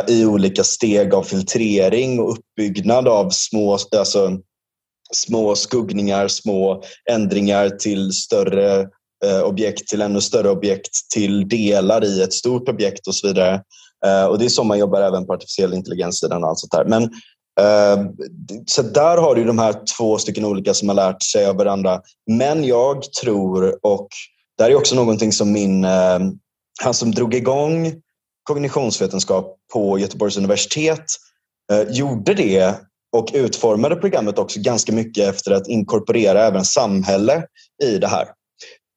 i 0.08 0.24
olika 0.24 0.64
steg 0.64 1.14
av 1.14 1.22
filtrering 1.22 2.20
och 2.20 2.32
uppbyggnad 2.32 3.08
av 3.08 3.30
små, 3.30 3.78
alltså, 3.98 4.38
små 5.12 5.54
skuggningar, 5.54 6.28
små 6.28 6.82
ändringar 7.10 7.68
till 7.68 8.12
större 8.12 8.88
Eh, 9.24 9.42
objekt, 9.42 9.88
till 9.88 10.02
ännu 10.02 10.20
större 10.20 10.50
objekt, 10.50 11.10
till 11.12 11.48
delar 11.48 12.04
i 12.04 12.22
ett 12.22 12.32
stort 12.32 12.68
objekt 12.68 13.06
och 13.06 13.14
så 13.14 13.26
vidare. 13.26 13.62
Eh, 14.06 14.24
och 14.24 14.38
Det 14.38 14.44
är 14.44 14.48
så 14.48 14.64
man 14.64 14.78
jobbar 14.78 15.00
även 15.00 15.26
på 15.26 15.32
artificiell 15.32 15.74
intelligens-sidan. 15.74 16.44
Och 16.44 16.48
allt 16.48 16.58
sånt. 16.58 16.88
Men 16.88 17.02
eh, 17.60 18.10
så 18.66 18.82
där 18.82 19.16
har 19.16 19.34
du 19.34 19.44
de 19.44 19.58
här 19.58 19.74
två 19.96 20.18
stycken 20.18 20.44
olika 20.44 20.74
som 20.74 20.88
har 20.88 20.96
lärt 20.96 21.22
sig 21.22 21.46
av 21.46 21.56
varandra. 21.56 22.00
Men 22.30 22.64
jag 22.64 23.02
tror, 23.12 23.86
och 23.86 24.08
det 24.58 24.62
här 24.62 24.70
är 24.70 24.76
också 24.76 24.94
någonting 24.94 25.32
som 25.32 25.52
min, 25.52 25.84
han 26.82 26.94
som 26.94 27.10
drog 27.12 27.34
igång 27.34 27.92
kognitionsvetenskap 28.42 29.56
på 29.72 29.98
Göteborgs 29.98 30.36
universitet 30.36 31.04
gjorde 31.88 32.34
det 32.34 32.74
och 33.16 33.30
utformade 33.34 33.96
programmet 33.96 34.38
också 34.38 34.60
ganska 34.60 34.92
mycket 34.92 35.28
efter 35.28 35.50
att 35.50 35.68
inkorporera 35.68 36.46
även 36.46 36.64
samhälle 36.64 37.44
i 37.84 37.98
det 37.98 38.08
här. 38.08 38.28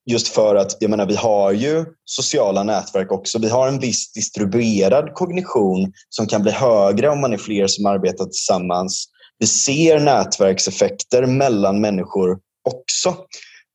Just 0.06 0.28
för 0.28 0.56
att 0.56 0.78
jag 0.80 0.89
menar, 0.89 1.06
vi 1.06 1.16
har 1.16 1.51
ju 1.51 1.86
sociala 2.06 2.64
nätverk 2.64 3.12
också. 3.12 3.39
Vi 3.39 3.49
har 3.49 3.68
en 3.68 3.80
viss 3.80 4.12
distribuerad 4.12 5.14
kognition 5.14 5.93
som 6.10 6.28
kan 6.28 6.41
bli 6.41 6.51
högre 6.51 7.10
om 7.10 7.22
man 7.22 7.34
är 7.34 7.38
fler 7.38 7.68
som 7.68 7.86
arbetar 7.86 8.26
tillsammans. 8.26 9.06
Vi 9.39 9.47
ser 9.47 9.99
nätverkseffekter 9.99 11.26
mellan 11.26 11.82
människor 11.82 12.39
också. 12.70 13.10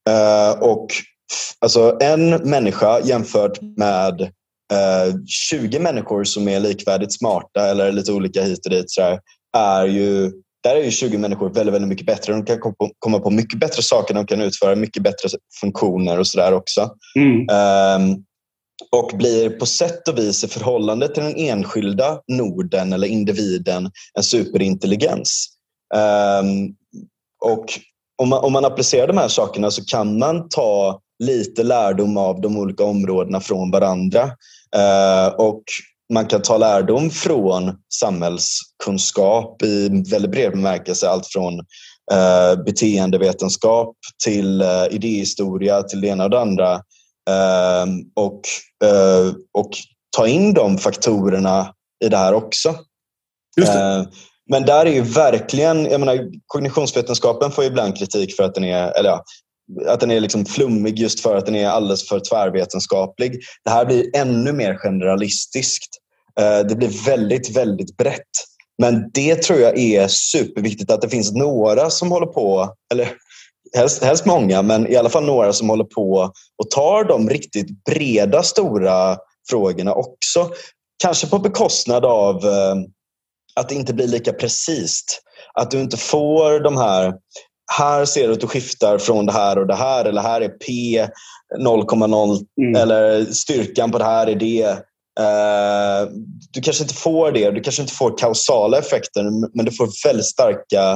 Uh, 0.09 0.63
och 0.63 0.87
alltså 1.59 1.97
en 2.01 2.31
människa 2.31 3.01
jämfört 3.01 3.61
med 3.61 4.21
eh, 4.73 5.09
uh, 5.09 5.15
20 5.27 5.79
människor 5.79 6.25
som 6.25 6.49
är 6.49 6.61
likvärdigt 6.61 7.13
smarta 7.13 7.67
eller 7.67 7.93
lite 7.93 8.13
olika 8.13 8.43
hit 8.43 8.67
och 8.67 8.71
dit 8.71 8.91
så 8.91 9.19
är 9.57 9.87
ju 9.87 10.33
där 10.63 10.77
är 10.77 10.85
ju 10.85 10.91
20 10.91 11.19
människor 11.19 11.51
väldigt, 11.51 11.75
väldigt 11.75 11.89
mycket 11.89 12.07
bättre. 12.07 12.33
De 12.33 12.45
kan 12.45 12.59
komma 12.99 13.19
på 13.19 13.31
mycket 13.31 13.61
bättre 13.61 13.83
saker, 13.83 14.15
de 14.15 14.27
kan 14.27 14.41
utföra 14.41 14.77
mycket 14.77 15.03
bättre 15.03 15.29
funktioner 15.61 16.19
och 16.19 16.27
sådär 16.27 16.53
också. 16.53 16.91
Mm. 17.17 17.41
Um, 17.41 18.25
och 18.93 19.19
blir 19.19 19.51
på 19.51 19.67
sätt 19.67 20.09
och 20.09 20.19
vis 20.19 20.45
i 20.45 20.49
förhållande 20.49 21.09
till 21.09 21.23
den 21.23 21.37
enskilda 21.37 22.21
norden 22.29 22.93
eller 22.93 23.07
individen 23.07 23.91
en 24.15 24.23
superintelligens. 24.23 25.49
Um, 25.95 26.75
och 27.45 27.65
om 28.23 28.29
man, 28.29 28.45
om 28.45 28.53
man 28.53 28.65
applicerar 28.65 29.07
de 29.07 29.17
här 29.17 29.29
sakerna 29.29 29.71
så 29.71 29.85
kan 29.85 30.19
man 30.19 30.49
ta 30.49 31.01
lite 31.19 31.63
lärdom 31.63 32.17
av 32.17 32.41
de 32.41 32.57
olika 32.57 32.85
områdena 32.85 33.41
från 33.41 33.71
varandra. 33.71 34.25
Uh, 34.77 35.35
och 35.39 35.63
man 36.11 36.27
kan 36.27 36.43
ta 36.43 36.59
lärdom 36.59 37.11
från 37.11 37.73
samhällskunskap 37.95 39.63
i 39.63 39.89
väldigt 40.11 40.31
bred 40.31 40.51
bemärkelse. 40.51 41.09
Allt 41.09 41.27
från 41.27 41.59
eh, 42.13 42.63
beteendevetenskap 42.65 43.97
till 44.25 44.61
eh, 44.61 44.85
idéhistoria 44.91 45.83
till 45.83 46.01
det 46.01 46.09
ena 46.09 46.25
och 46.25 46.31
det 46.31 46.41
andra. 46.41 46.75
Eh, 47.31 47.87
och, 48.17 48.41
eh, 48.85 49.35
och 49.53 49.71
ta 50.17 50.29
in 50.29 50.55
de 50.55 50.79
faktorerna 50.79 51.75
i 52.05 52.09
det 52.09 52.17
här 52.17 52.35
också. 52.35 52.75
Det. 53.57 53.63
Eh, 53.63 54.03
men 54.51 54.63
där 54.63 54.87
är 54.87 54.93
ju 54.93 55.03
verkligen, 55.03 55.85
jag 55.85 56.01
menar, 56.01 56.31
kognitionsvetenskapen 56.47 57.51
får 57.51 57.65
ibland 57.65 57.99
kritik 57.99 58.37
för 58.37 58.43
att 58.43 58.55
den 58.55 58.65
är, 58.65 58.99
eller 58.99 59.11
ja, 59.11 59.25
att 59.87 60.01
den 60.01 60.11
är 60.11 60.21
liksom 60.21 60.45
flummig 60.45 60.99
just 60.99 61.21
för 61.21 61.37
att 61.37 61.47
den 61.47 61.55
är 61.55 61.69
alldeles 61.69 62.09
för 62.09 62.21
tvärvetenskaplig. 62.21 63.41
Det 63.65 63.71
här 63.71 63.85
blir 63.85 64.17
ännu 64.17 64.53
mer 64.53 64.75
generalistiskt. 64.75 65.89
Eh, 66.41 66.67
det 66.67 66.77
blir 66.77 67.05
väldigt, 67.07 67.57
väldigt 67.57 67.97
brett. 67.97 68.51
Men 68.79 69.11
det 69.15 69.43
tror 69.43 69.59
jag 69.59 69.79
är 69.79 70.09
superviktigt 70.09 70.91
att 70.91 71.03
det 71.03 71.09
finns 71.09 71.33
några 71.33 71.91
som 71.91 72.11
håller 72.11 72.27
på, 72.27 72.75
eller 72.93 73.09
helst, 73.77 74.05
helst 74.05 74.27
många, 74.27 74.63
men 74.63 74.87
i 74.87 74.97
alla 74.97 75.09
fall 75.09 75.27
några 75.27 75.53
som 75.53 75.69
håller 75.69 75.85
på 75.85 76.33
och 76.63 76.71
tar 76.71 77.05
de 77.05 77.31
riktigt 77.31 77.85
breda, 77.85 78.43
stora 78.43 79.17
frågorna 79.51 79.95
också. 79.95 80.51
Kanske 81.03 81.27
på 81.27 81.39
bekostnad 81.39 82.05
av 82.05 82.45
eh, 82.45 82.75
att 83.55 83.69
det 83.69 83.75
inte 83.75 83.95
blir 83.95 84.07
lika 84.07 84.33
precist. 84.33 85.23
Att 85.55 85.71
du 85.71 85.81
inte 85.81 85.97
får 85.97 86.61
de 86.61 86.77
här 86.77 87.15
här 87.79 88.05
ser 88.05 88.27
du 88.27 88.33
att 88.33 88.41
du 88.41 88.47
skiftar 88.47 88.99
från 88.99 89.27
det 89.27 89.33
här 89.33 89.59
och 89.59 89.67
det 89.67 89.75
här 89.75 90.05
eller 90.05 90.23
här 90.23 90.41
är 90.41 90.49
P 90.49 91.07
0,0 91.59 92.47
mm. 92.61 92.83
eller 92.83 93.25
styrkan 93.25 93.91
på 93.91 93.99
det 93.99 94.05
här 94.05 94.27
är 94.27 94.35
det. 94.35 94.67
Uh, 95.21 96.13
du 96.53 96.61
kanske 96.61 96.85
inte 96.85 96.95
får 96.95 97.33
det, 97.33 97.51
du 97.51 97.61
kanske 97.61 97.83
inte 97.83 97.95
får 97.95 98.19
kausala 98.19 98.79
effekter 98.79 99.23
men 99.57 99.65
du 99.65 99.73
får 99.73 100.09
väldigt 100.09 100.27
starka, 100.27 100.93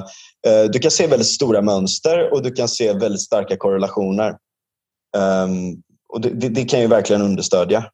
uh, 0.49 0.71
du 0.73 0.79
kan 0.79 0.91
se 0.91 1.07
väldigt 1.07 1.29
stora 1.29 1.63
mönster 1.63 2.33
och 2.33 2.43
du 2.43 2.51
kan 2.51 2.69
se 2.69 2.93
väldigt 2.93 3.21
starka 3.21 3.57
korrelationer. 3.57 4.31
Um, 5.17 5.83
och 6.09 6.21
det, 6.21 6.31
det, 6.31 6.49
det, 6.49 6.65
kan 6.65 6.81
ju 6.81 6.87
verkligen 6.87 7.23
understödja. 7.23 7.85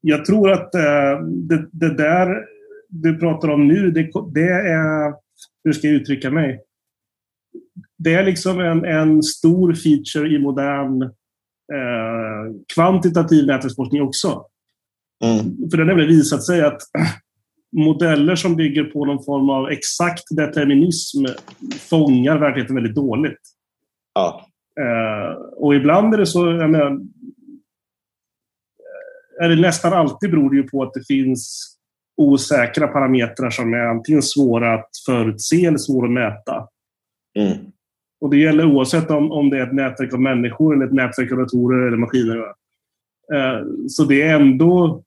Jag 0.00 0.24
tror 0.24 0.52
att 0.52 0.74
uh, 0.74 1.26
det, 1.26 1.68
det, 1.72 1.96
där 1.96 2.36
du 2.88 3.18
pratar 3.18 3.48
om 3.48 3.68
nu, 3.68 3.90
det, 3.90 4.00
är, 4.50 5.14
hur 5.64 5.72
ska 5.72 5.86
jag 5.86 5.96
uttrycka 5.96 6.30
mig? 6.30 6.60
Det 8.04 8.14
är 8.14 8.24
liksom 8.24 8.60
en, 8.60 8.84
en 8.84 9.22
stor 9.22 9.74
feature 9.74 10.34
i 10.34 10.38
modern 10.38 11.02
eh, 11.72 12.54
kvantitativ 12.74 13.46
nätverksforskning 13.46 14.02
också. 14.02 14.44
Mm. 15.24 15.70
För 15.70 15.76
det 15.76 15.82
har 15.82 15.86
nämligen 15.86 16.10
visat 16.10 16.46
sig 16.46 16.62
att 16.62 16.82
modeller 17.76 18.36
som 18.36 18.56
bygger 18.56 18.84
på 18.84 19.04
någon 19.04 19.24
form 19.24 19.50
av 19.50 19.68
exakt 19.70 20.24
determinism 20.36 21.24
fångar 21.78 22.38
verkligheten 22.38 22.76
väldigt 22.76 22.94
dåligt. 22.94 23.40
Ja. 24.14 24.46
Uh, 24.80 25.32
och 25.56 25.74
ibland 25.74 26.14
är 26.14 26.18
det 26.18 26.26
så, 26.26 26.46
jag 26.46 26.70
menar, 26.70 27.00
är 29.40 29.48
det 29.48 29.60
nästan 29.60 29.92
alltid 29.92 30.30
beror 30.30 30.50
det 30.50 30.56
ju 30.56 30.62
på 30.62 30.82
att 30.82 30.94
det 30.94 31.06
finns 31.08 31.76
osäkra 32.16 32.88
parametrar 32.88 33.50
som 33.50 33.74
är 33.74 33.78
antingen 33.78 34.22
svåra 34.22 34.74
att 34.74 34.90
förutse 35.06 35.66
eller 35.66 35.78
svåra 35.78 36.06
att 36.06 36.12
mäta. 36.12 36.68
Mm. 37.38 37.69
Och 38.20 38.30
det 38.30 38.36
gäller 38.36 38.64
oavsett 38.64 39.10
om, 39.10 39.32
om 39.32 39.50
det 39.50 39.58
är 39.58 39.66
ett 39.66 39.74
nätverk 39.74 40.14
av 40.14 40.20
människor 40.20 40.74
eller 40.74 40.86
ett 40.86 40.92
nätverk 40.92 41.32
av 41.32 41.38
datorer 41.38 41.86
eller 41.86 41.96
maskiner. 41.96 42.36
Uh, 42.36 43.86
så 43.88 44.04
det 44.04 44.22
är 44.22 44.40
ändå 44.40 45.02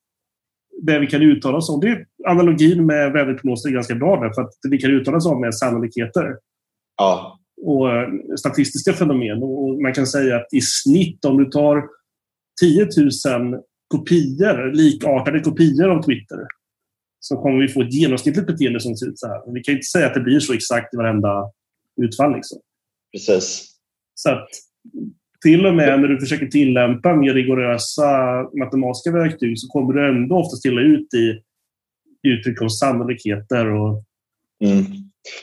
det 0.82 0.99
vi 0.99 1.07
kan 1.07 1.22
uttala 1.22 1.57
oss 1.57 1.70
om. 1.70 1.80
Det 1.80 1.88
är 1.88 2.05
analogin 2.28 2.86
med 2.86 3.11
väderprognoser 3.11 3.70
är 3.70 3.74
ganska 3.74 3.95
bra 3.95 4.20
där, 4.20 4.34
för 4.34 4.41
att 4.41 4.51
det 4.64 4.70
vi 4.70 4.78
kan 4.78 4.91
uttala 4.91 5.18
oss 5.18 5.26
om 5.26 5.43
är 5.43 5.51
sannolikheter. 5.51 6.38
Ja. 6.97 7.39
Och 7.61 7.88
uh, 7.88 8.36
statistiska 8.39 8.93
fenomen. 8.93 9.43
Och 9.43 9.82
man 9.82 9.93
kan 9.93 10.07
säga 10.07 10.36
att 10.36 10.53
i 10.53 10.61
snitt, 10.61 11.26
om 11.26 11.38
du 11.38 11.45
tar 11.45 11.84
10 12.61 12.88
000 13.51 13.61
kopior, 13.88 14.72
likartade 14.72 15.39
kopior 15.39 15.89
av 15.89 16.03
Twitter, 16.03 16.47
så 17.20 17.38
kommer 17.38 17.61
vi 17.61 17.68
få 17.68 17.82
ett 17.82 17.93
genomsnittligt 17.93 18.47
beteende 18.47 18.80
som 18.80 18.95
ser 18.95 19.07
ut 19.07 19.20
så 19.20 19.28
här. 19.28 19.53
Vi 19.53 19.64
kan 19.64 19.74
inte 19.74 19.86
säga 19.86 20.07
att 20.07 20.14
det 20.14 20.20
blir 20.20 20.39
så 20.39 20.53
exakt 20.53 20.93
i 20.93 20.97
varenda 20.97 21.51
utfall. 22.01 22.36
Liksom. 22.36 22.59
Precis. 23.14 23.70
Så 24.16 24.30
att 24.30 24.49
till 25.45 25.66
och 25.66 25.76
med 25.76 25.99
när 25.99 26.07
du 26.07 26.20
försöker 26.20 26.47
tillämpa 26.47 27.16
mer 27.16 27.34
rigorösa 27.34 28.09
matematiska 28.59 29.11
verktyg 29.11 29.59
så 29.59 29.68
kommer 29.68 29.93
du 29.93 30.07
ändå 30.07 30.36
oftast 30.36 30.64
till 30.64 30.80
ut 30.80 31.14
i 31.14 31.41
uttryck 32.28 32.61
om 32.61 32.70
sannolikheter. 32.70 33.66
Och 33.72 34.03
mm. 34.64 34.86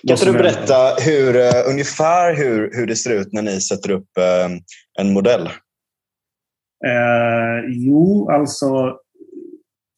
Kan 0.07 0.17
inte 0.17 0.25
du 0.25 0.33
berätta 0.33 0.95
hur, 1.01 1.37
uh, 1.37 1.71
ungefär 1.71 2.37
hur, 2.37 2.71
hur 2.73 2.87
det 2.87 2.97
ser 2.97 3.21
ut 3.21 3.33
när 3.33 3.43
ni 3.43 3.61
sätter 3.61 3.91
upp 3.91 4.09
uh, 4.19 4.57
en 5.01 5.13
modell? 5.13 5.49
Eh, 6.87 7.65
jo, 7.69 8.31
alltså 8.31 8.99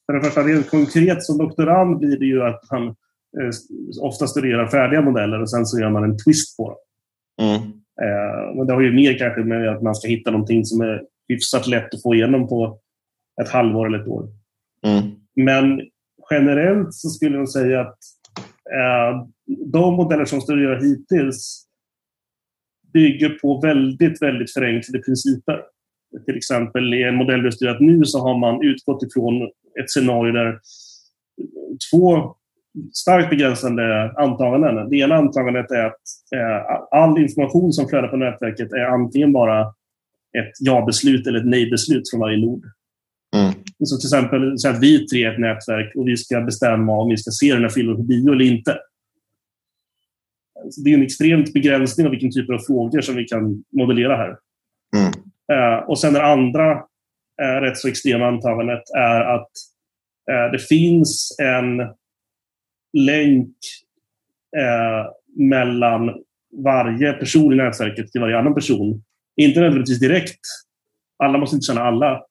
för 0.07 0.13
det 0.13 0.25
första, 0.25 0.43
rent 0.43 0.71
konkret 0.71 1.23
som 1.23 1.39
doktorand 1.39 1.99
blir 1.99 2.19
det 2.19 2.27
ju 2.27 2.43
att 2.43 2.61
han 2.69 2.87
eh, 2.87 3.51
ofta 4.01 4.27
studerar 4.27 4.67
färdiga 4.67 5.01
modeller 5.01 5.43
och 5.43 5.51
sen 5.51 5.67
så 5.67 5.81
gör 5.81 5.91
man 5.91 6.05
en 6.05 6.19
twist 6.19 6.57
på 6.57 6.69
dem. 6.69 6.79
Mm. 7.43 7.55
Eh, 8.03 8.57
men 8.57 8.67
det 8.67 8.73
har 8.73 8.81
ju 8.81 8.93
mer 8.93 9.19
kanske 9.19 9.41
med 9.41 9.69
att 9.69 9.83
man 9.83 9.95
ska 9.95 10.09
hitta 10.09 10.31
någonting 10.31 10.65
som 10.65 10.81
är 10.81 11.03
hyfsat 11.29 11.67
lätt 11.67 11.95
att 11.95 12.03
få 12.03 12.15
igenom 12.15 12.49
på 12.49 12.79
ett 13.43 13.49
halvår 13.49 13.87
eller 13.87 14.01
ett 14.01 14.09
år. 14.09 14.29
Mm. 14.87 15.11
Men 15.37 15.81
generellt 16.31 16.95
så 16.95 17.09
skulle 17.09 17.37
jag 17.37 17.49
säga 17.49 17.81
att 17.81 17.99
eh, 18.73 19.27
de 19.73 19.95
modeller 19.95 20.25
som 20.25 20.41
studerar 20.41 20.81
hittills 20.81 21.67
bygger 22.93 23.29
på 23.29 23.61
väldigt, 23.61 24.23
väldigt 24.23 24.53
förenklade 24.53 25.05
principer. 25.05 25.63
Till 26.27 26.37
exempel 26.37 26.95
i 26.95 27.03
en 27.03 27.15
modell 27.15 27.43
vi 27.43 27.53
studerat 27.53 27.81
nu 27.81 28.05
så 28.05 28.19
har 28.19 28.39
man 28.39 28.63
utgått 28.65 29.03
ifrån 29.03 29.43
ett 29.81 29.91
scenario 29.91 30.33
där 30.33 30.61
två 31.91 32.37
starkt 32.93 33.31
begränsande 33.31 34.13
antaganden. 34.17 34.91
Det 34.91 34.97
ena 34.97 35.15
antagandet 35.15 35.71
är 35.71 35.85
att 35.85 36.01
eh, 36.35 36.79
all 36.91 37.19
information 37.19 37.73
som 37.73 37.89
flödar 37.89 38.09
på 38.09 38.17
nätverket 38.17 38.73
är 38.73 38.85
antingen 38.85 39.33
bara 39.33 39.61
ett 40.39 40.53
ja-beslut 40.61 41.27
eller 41.27 41.39
ett 41.39 41.47
nej-beslut 41.47 42.11
från 42.11 42.21
varje 42.21 42.39
nod. 42.39 42.63
Mm. 43.37 43.55
Så 43.85 43.97
till 43.97 44.07
exempel 44.07 44.59
så 44.59 44.69
att 44.69 44.81
vi 44.81 45.07
tre 45.07 45.25
är 45.25 45.33
ett 45.33 45.41
nätverk 45.41 45.97
och 45.97 46.09
vi 46.09 46.17
ska 46.17 46.41
bestämma 46.41 46.99
om 46.99 47.09
vi 47.09 47.17
ska 47.17 47.31
se 47.31 47.53
den 47.53 47.63
här 47.63 47.69
filmen 47.69 47.97
på 47.97 48.03
bio 48.03 48.33
eller 48.33 48.45
inte. 48.45 48.79
Så 50.71 50.81
det 50.81 50.91
är 50.91 50.95
en 50.95 51.03
extremt 51.03 51.53
begränsning 51.53 52.07
av 52.07 52.11
vilken 52.11 52.31
typ 52.31 52.51
av 52.51 52.59
frågor 52.59 53.01
som 53.01 53.17
vi 53.17 53.25
kan 53.25 53.65
modellera 53.73 54.17
här. 54.17 54.37
Mm. 54.97 55.13
Eh, 55.53 55.79
och 55.85 55.99
sen 55.99 56.13
det 56.13 56.25
andra 56.25 56.73
eh, 57.43 57.61
rätt 57.61 57.79
så 57.79 57.89
extrema 57.89 58.27
antagandet 58.27 58.83
är 58.97 59.21
att 59.21 59.51
eh, 60.31 60.53
det 60.53 60.59
finns 60.59 61.37
en 61.43 61.81
länk 62.93 63.57
eh, 64.57 65.11
mellan 65.37 66.23
varje 66.65 67.13
person 67.13 67.53
i 67.53 67.57
nätverket 67.57 68.13
till 68.13 68.21
varje 68.21 68.39
annan 68.39 68.55
person. 68.55 69.03
Inte 69.37 69.61
nödvändigtvis 69.61 70.01
direkt. 70.01 70.41
Alla 71.19 71.39
måste 71.39 71.57
inte 71.57 71.67
känna 71.67 71.83
alla. 71.83 72.23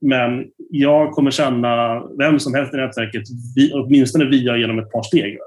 Men 0.00 0.50
jag 0.70 1.12
kommer 1.12 1.30
känna 1.30 2.02
vem 2.18 2.40
som 2.40 2.54
helst 2.54 2.74
i 2.74 2.76
nätverket, 2.76 3.22
vi, 3.56 3.72
åtminstone 3.72 4.24
via 4.24 4.56
genom 4.56 4.78
ett 4.78 4.90
par 4.90 5.02
steg. 5.02 5.38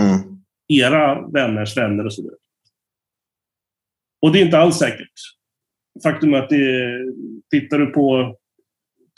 Mm. 0.00 0.38
Era 0.68 1.28
vänners 1.28 1.76
vänner 1.76 2.06
och 2.06 2.14
så 2.14 2.22
vidare. 2.22 2.38
Och 4.22 4.32
det 4.32 4.40
är 4.40 4.44
inte 4.44 4.58
alls 4.58 4.76
säkert. 4.76 5.12
Faktum 6.02 6.34
är 6.34 6.38
att 6.38 6.48
det, 6.48 6.98
tittar 7.50 7.78
du 7.78 7.86
på 7.86 8.36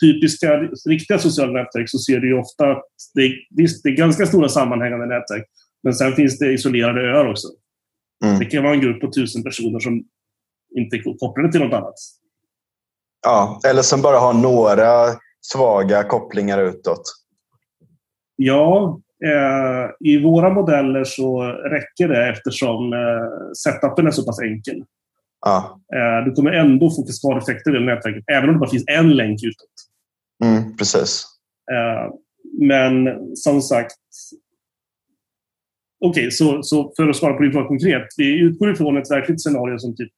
typiska 0.01 0.61
riktiga 0.89 1.19
sociala 1.19 1.53
nätverk 1.53 1.91
så 1.91 1.99
ser 1.99 2.21
du 2.21 2.39
ofta 2.39 2.71
att 2.71 2.85
det, 3.15 3.33
visst, 3.51 3.83
det 3.83 3.89
är 3.89 3.97
ganska 3.97 4.27
stora 4.27 4.49
sammanhängande 4.49 5.07
nätverk. 5.07 5.47
Men 5.83 5.95
sen 5.95 6.13
finns 6.13 6.39
det 6.39 6.53
isolerade 6.53 7.01
öar 7.01 7.31
också. 7.31 7.49
Mm. 8.25 8.39
Det 8.39 8.45
kan 8.45 8.63
vara 8.63 8.75
en 8.75 8.81
grupp 8.81 9.01
på 9.01 9.13
tusen 9.13 9.43
personer 9.43 9.79
som 9.79 10.05
inte 10.77 10.97
är 10.97 11.19
kopplade 11.19 11.53
till 11.53 11.61
något 11.61 11.73
annat. 11.73 11.95
Ja, 13.23 13.61
eller 13.69 13.83
som 13.83 14.03
bara 14.03 14.19
har 14.19 14.33
några 14.33 15.17
svaga 15.41 16.03
kopplingar 16.05 16.63
utåt. 16.63 17.03
Ja, 18.37 19.01
eh, 19.25 20.09
i 20.11 20.23
våra 20.23 20.51
modeller 20.51 21.05
så 21.05 21.43
räcker 21.43 22.09
det 22.09 22.29
eftersom 22.29 22.93
eh, 22.93 23.53
setupen 23.57 24.07
är 24.07 24.11
så 24.11 24.25
pass 24.25 24.41
enkel. 24.41 24.85
Ja. 25.41 25.81
Eh, 25.95 26.25
du 26.25 26.33
kommer 26.33 26.53
ändå 26.53 26.91
få 26.91 27.05
skadeffekter 27.07 27.77
i 27.77 27.87
nätverket, 27.87 28.25
även 28.33 28.49
om 28.49 28.55
det 28.55 28.59
bara 28.59 28.71
finns 28.71 28.85
en 28.87 29.17
länk 29.17 29.43
utåt. 29.43 29.90
Mm, 30.45 30.77
precis. 30.77 31.25
Eh, 31.73 32.15
men 32.61 33.19
som 33.37 33.63
sagt, 33.63 33.97
Okej, 36.05 36.23
okay, 36.23 36.31
så, 36.31 36.63
så 36.63 36.93
för 36.97 37.09
att 37.09 37.17
svara 37.17 37.35
på 37.35 37.43
din 37.43 37.53
fråga 37.53 37.69
konkret. 37.69 38.07
Vi 38.17 38.39
utgår 38.41 38.73
ifrån 38.73 38.97
ett 38.97 39.11
verkligt 39.11 39.43
scenario 39.43 39.79
som 39.79 39.97
typ 39.97 40.13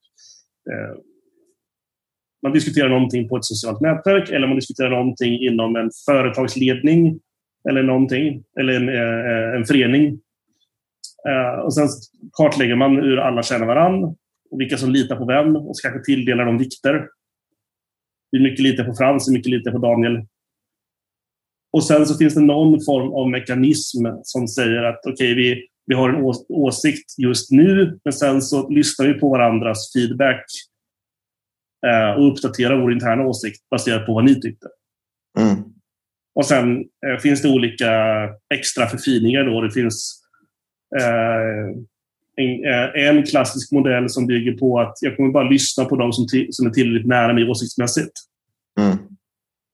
eh, 0.70 0.98
man 2.42 2.52
diskuterar 2.52 2.88
någonting 2.88 3.28
på 3.28 3.36
ett 3.36 3.44
socialt 3.44 3.80
nätverk 3.80 4.30
eller 4.30 4.46
man 4.46 4.56
diskuterar 4.56 4.90
någonting 4.90 5.38
inom 5.40 5.76
en 5.76 5.90
företagsledning 6.06 7.20
eller 7.68 7.82
någonting, 7.82 8.44
eller 8.60 8.72
en, 8.72 8.88
eh, 8.88 9.56
en 9.56 9.64
förening. 9.64 10.20
Eh, 11.28 11.60
och 11.60 11.74
sen 11.74 11.88
kartlägger 12.32 12.76
man 12.76 12.96
hur 12.96 13.16
alla 13.18 13.42
känner 13.42 13.66
varann 13.66 14.04
och 14.50 14.60
vilka 14.60 14.76
som 14.76 14.90
litar 14.90 15.16
på 15.16 15.26
vem 15.26 15.56
och 15.56 15.76
så 15.76 15.88
kanske 15.88 16.04
tilldelar 16.04 16.44
dem 16.44 16.58
vikter. 16.58 17.08
Hur 18.32 18.42
mycket 18.42 18.60
litar 18.60 18.84
på 18.84 18.94
Frans, 18.94 19.28
mycket 19.28 19.50
litar 19.50 19.72
på 19.72 19.78
Daniel. 19.78 20.26
Och 21.72 21.84
sen 21.84 22.06
så 22.06 22.18
finns 22.18 22.34
det 22.34 22.40
någon 22.40 22.84
form 22.84 23.12
av 23.12 23.30
mekanism 23.30 24.06
som 24.22 24.48
säger 24.48 24.82
att 24.82 25.00
okej, 25.06 25.12
okay, 25.12 25.34
vi, 25.34 25.66
vi 25.86 25.94
har 25.94 26.08
en 26.08 26.24
åsikt 26.48 27.18
just 27.18 27.50
nu, 27.50 27.98
men 28.04 28.12
sen 28.12 28.42
så 28.42 28.68
lyssnar 28.68 29.06
vi 29.06 29.14
på 29.14 29.28
varandras 29.28 29.92
feedback 29.92 30.44
eh, 31.86 32.10
och 32.18 32.32
uppdaterar 32.32 32.80
vår 32.80 32.92
interna 32.92 33.26
åsikt 33.26 33.68
baserat 33.70 34.06
på 34.06 34.14
vad 34.14 34.24
ni 34.24 34.40
tyckte. 34.40 34.66
Mm. 35.38 35.64
Och 36.34 36.46
sen 36.46 36.78
eh, 36.78 37.18
finns 37.22 37.42
det 37.42 37.48
olika 37.48 37.90
extra 38.54 38.86
förfiningar. 38.86 39.44
Då. 39.44 39.60
Det 39.60 39.70
finns 39.70 40.22
eh, 41.00 41.76
en, 42.36 42.64
eh, 42.64 43.08
en, 43.08 43.22
klassisk 43.22 43.72
modell 43.72 44.08
som 44.08 44.26
bygger 44.26 44.52
på 44.52 44.80
att 44.80 44.94
jag 45.00 45.16
kommer 45.16 45.30
bara 45.30 45.48
lyssna 45.48 45.84
på 45.84 45.96
de 45.96 46.12
som, 46.12 46.26
som 46.50 46.66
är 46.66 46.70
tillräckligt 46.70 47.08
nära 47.08 47.32
mig 47.32 47.50
åsiktsmässigt. 47.50 48.12
Mm. 48.80 48.98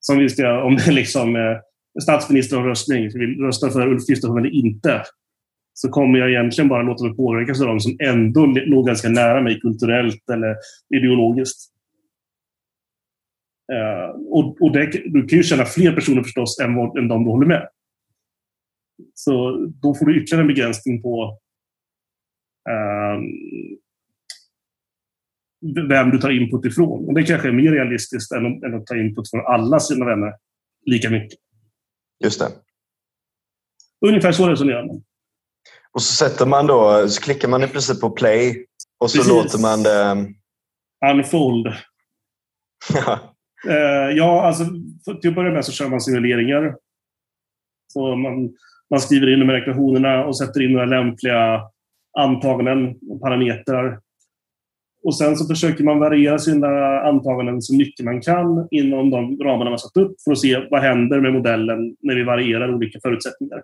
Som 0.01 0.19
vi 0.19 0.29
ska, 0.29 0.63
om 0.63 0.77
det 0.77 0.87
är 0.87 0.93
liksom 0.93 1.37
eh, 1.37 1.59
statsministeromröstning, 2.03 3.11
vill 3.19 3.41
rösta 3.41 3.71
för 3.71 3.89
Ulf 3.89 4.07
Kristersson 4.07 4.39
eller 4.39 4.55
inte, 4.55 5.03
så 5.73 5.89
kommer 5.89 6.19
jag 6.19 6.31
egentligen 6.31 6.69
bara 6.69 6.83
låta 6.83 7.05
mig 7.05 7.17
påverkas 7.17 7.61
av 7.61 7.67
de 7.67 7.81
som 7.81 7.97
ändå 8.01 8.47
låg 8.47 8.87
ganska 8.87 9.09
nära 9.09 9.43
mig 9.43 9.61
kulturellt 9.61 10.31
eller 10.31 10.57
ideologiskt. 10.95 11.59
Uh, 13.73 14.23
och, 14.29 14.63
och 14.63 14.73
det, 14.73 14.87
du 14.87 15.27
kan 15.27 15.39
ju 15.39 15.43
känna 15.43 15.65
fler 15.65 15.93
personer 15.93 16.23
förstås 16.23 16.61
än, 16.61 16.75
vad, 16.75 16.99
än 16.99 17.09
de 17.09 17.25
du 17.25 17.31
håller 17.31 17.47
med. 17.47 17.69
Så 19.15 19.57
då 19.83 19.95
får 19.95 20.07
du 20.07 20.23
ytterligare 20.23 20.43
en 20.43 20.55
begränsning 20.55 21.03
på 21.03 21.39
vem 25.89 26.11
du 26.11 26.19
tar 26.19 26.31
input 26.31 26.65
ifrån. 26.65 27.07
Och 27.09 27.15
det 27.15 27.23
kanske 27.23 27.49
är 27.49 27.53
mer 27.53 27.73
realistiskt 27.73 28.33
än, 28.33 28.65
än 28.65 28.75
att 28.75 28.87
ta 28.87 28.97
input 28.97 29.31
från 29.31 29.47
alla 29.47 29.81
sina 29.81 30.05
vänner 30.05 30.33
lika 30.87 31.11
mycket. 31.11 31.39
Just 32.25 32.41
det. 32.41 32.49
Ungefär 34.07 34.33
så 34.33 34.49
resonerar 34.49 34.87
man. 34.87 35.03
Och 35.93 36.03
så 36.03 36.13
sätter 36.13 36.47
man 36.47 36.67
då, 36.67 37.09
så 37.09 37.23
klickar 37.23 37.49
man 37.49 37.63
i 37.63 37.69
princip 37.69 38.01
på 38.01 38.11
play 38.11 38.67
och 38.99 39.11
så 39.11 39.19
Precis. 39.19 39.33
låter 39.33 39.59
man 39.59 39.83
det... 39.83 40.27
Unfold. 41.13 41.67
Eh, 43.69 44.17
ja, 44.17 44.47
alltså 44.47 44.65
till 45.21 45.31
att 45.31 45.35
börja 45.35 45.53
med 45.53 45.65
så 45.65 45.73
kör 45.73 45.89
man 45.89 46.01
simuleringar. 46.01 46.77
Så 47.93 48.17
man, 48.17 48.57
man 48.91 49.01
skriver 49.01 49.33
in 49.33 49.41
de 49.41 49.49
här 49.49 49.63
ekvationerna 49.63 50.25
och 50.25 50.39
sätter 50.39 50.63
in 50.63 50.73
några 50.73 50.87
lämpliga 50.87 51.63
antaganden 52.19 52.95
och 53.11 53.21
parametrar. 53.21 54.01
Och 55.05 55.17
sen 55.17 55.37
så 55.37 55.47
försöker 55.47 55.85
man 55.85 55.99
variera 55.99 56.39
sina 56.39 57.01
antaganden 57.01 57.63
så 57.63 57.77
mycket 57.77 58.05
man 58.05 58.21
kan 58.21 58.69
inom 58.71 59.11
de 59.11 59.39
ramarna 59.39 59.71
man 59.71 59.79
satt 59.79 59.97
upp 59.97 60.21
för 60.25 60.33
att 60.33 60.39
se 60.39 60.67
vad 60.71 60.81
händer 60.83 61.21
med 61.21 61.33
modellen 61.33 61.97
när 62.01 62.15
vi 62.15 62.25
varierar 62.25 62.75
olika 62.75 62.99
förutsättningar. 63.03 63.63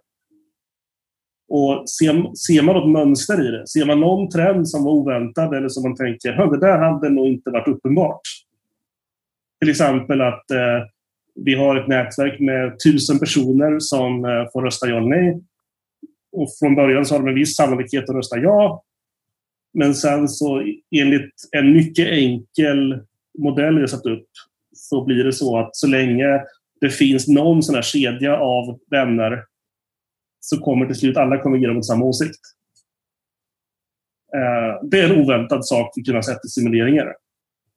Och 1.49 1.91
ser, 1.91 2.35
ser 2.35 2.63
man 2.63 2.75
något 2.75 2.91
mönster 2.91 3.49
i 3.49 3.51
det, 3.51 3.67
ser 3.67 3.87
man 3.87 4.01
någon 4.01 4.31
trend 4.31 4.69
som 4.69 4.85
var 4.85 4.93
oväntad 4.93 5.55
eller 5.55 5.69
som 5.69 5.83
man 5.83 5.97
tänker 5.97 6.51
det 6.51 6.61
där 6.61 6.79
hade 6.79 7.11
nog 7.11 7.27
inte 7.27 7.51
varit 7.51 7.69
uppenbart. 7.69 8.21
Till 9.61 9.71
exempel 9.71 10.21
att 10.21 10.51
eh, 10.51 10.83
vi 11.35 11.55
har 11.55 11.77
ett 11.77 11.89
nätverk 11.89 12.41
med 12.41 12.77
tusen 12.85 13.19
personer 13.19 13.77
som 13.79 14.25
eh, 14.25 14.45
får 14.53 14.63
rösta 14.63 14.87
ja 14.87 14.97
eller 14.97 15.09
nej. 15.09 15.41
Och 16.35 16.49
från 16.59 16.75
början 16.75 17.07
så 17.07 17.15
har 17.15 17.21
de 17.21 17.29
en 17.29 17.35
viss 17.35 17.57
sannolikhet 17.57 18.11
att 18.11 18.17
rösta 18.17 18.39
ja. 18.39 18.85
Men 19.75 19.95
sen 19.95 20.29
så 20.29 20.63
enligt 20.97 21.35
en 21.53 21.73
mycket 21.73 22.09
enkel 22.09 23.01
modell 23.39 23.81
vi 23.81 23.89
satt 23.89 24.07
upp 24.07 24.29
så 24.77 25.05
blir 25.05 25.25
det 25.25 25.33
så 25.33 25.59
att 25.59 25.77
så 25.77 25.87
länge 25.87 26.43
det 26.81 26.91
finns 26.91 27.29
någon 27.29 27.63
sån 27.63 27.75
här 27.75 27.83
kedja 27.83 28.37
av 28.37 28.79
vänner 28.91 29.45
så 30.41 30.61
kommer 30.61 30.87
till 30.87 30.95
slut 30.95 31.17
alla 31.17 31.43
konvergera 31.43 31.73
mot 31.73 31.87
samma 31.87 32.05
åsikt. 32.05 32.41
Eh, 34.35 34.89
det 34.89 35.01
är 35.01 35.11
en 35.11 35.21
oväntad 35.21 35.67
sak 35.67 35.93
vi 35.97 36.03
kunna 36.03 36.23
sätta 36.23 36.41
i 36.47 36.49
simuleringar. 36.49 37.15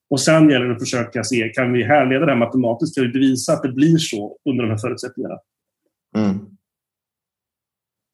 Och 0.10 0.22
sen 0.22 0.50
gäller 0.50 0.66
det 0.66 0.74
att 0.74 0.82
försöka 0.82 1.24
se, 1.24 1.50
kan 1.50 1.74
vi 1.74 1.84
härleda 1.84 2.26
det 2.26 2.32
här 2.32 2.40
matematiskt? 2.40 2.96
Kan 2.96 3.04
vi 3.04 3.12
bevisa 3.12 3.54
att 3.54 3.64
det 3.64 3.72
blir 3.72 3.98
så 3.98 4.38
under 4.50 4.64
de 4.64 4.70
här 4.70 4.78
förutsättningarna? 4.78 5.38
Mm. 6.18 6.57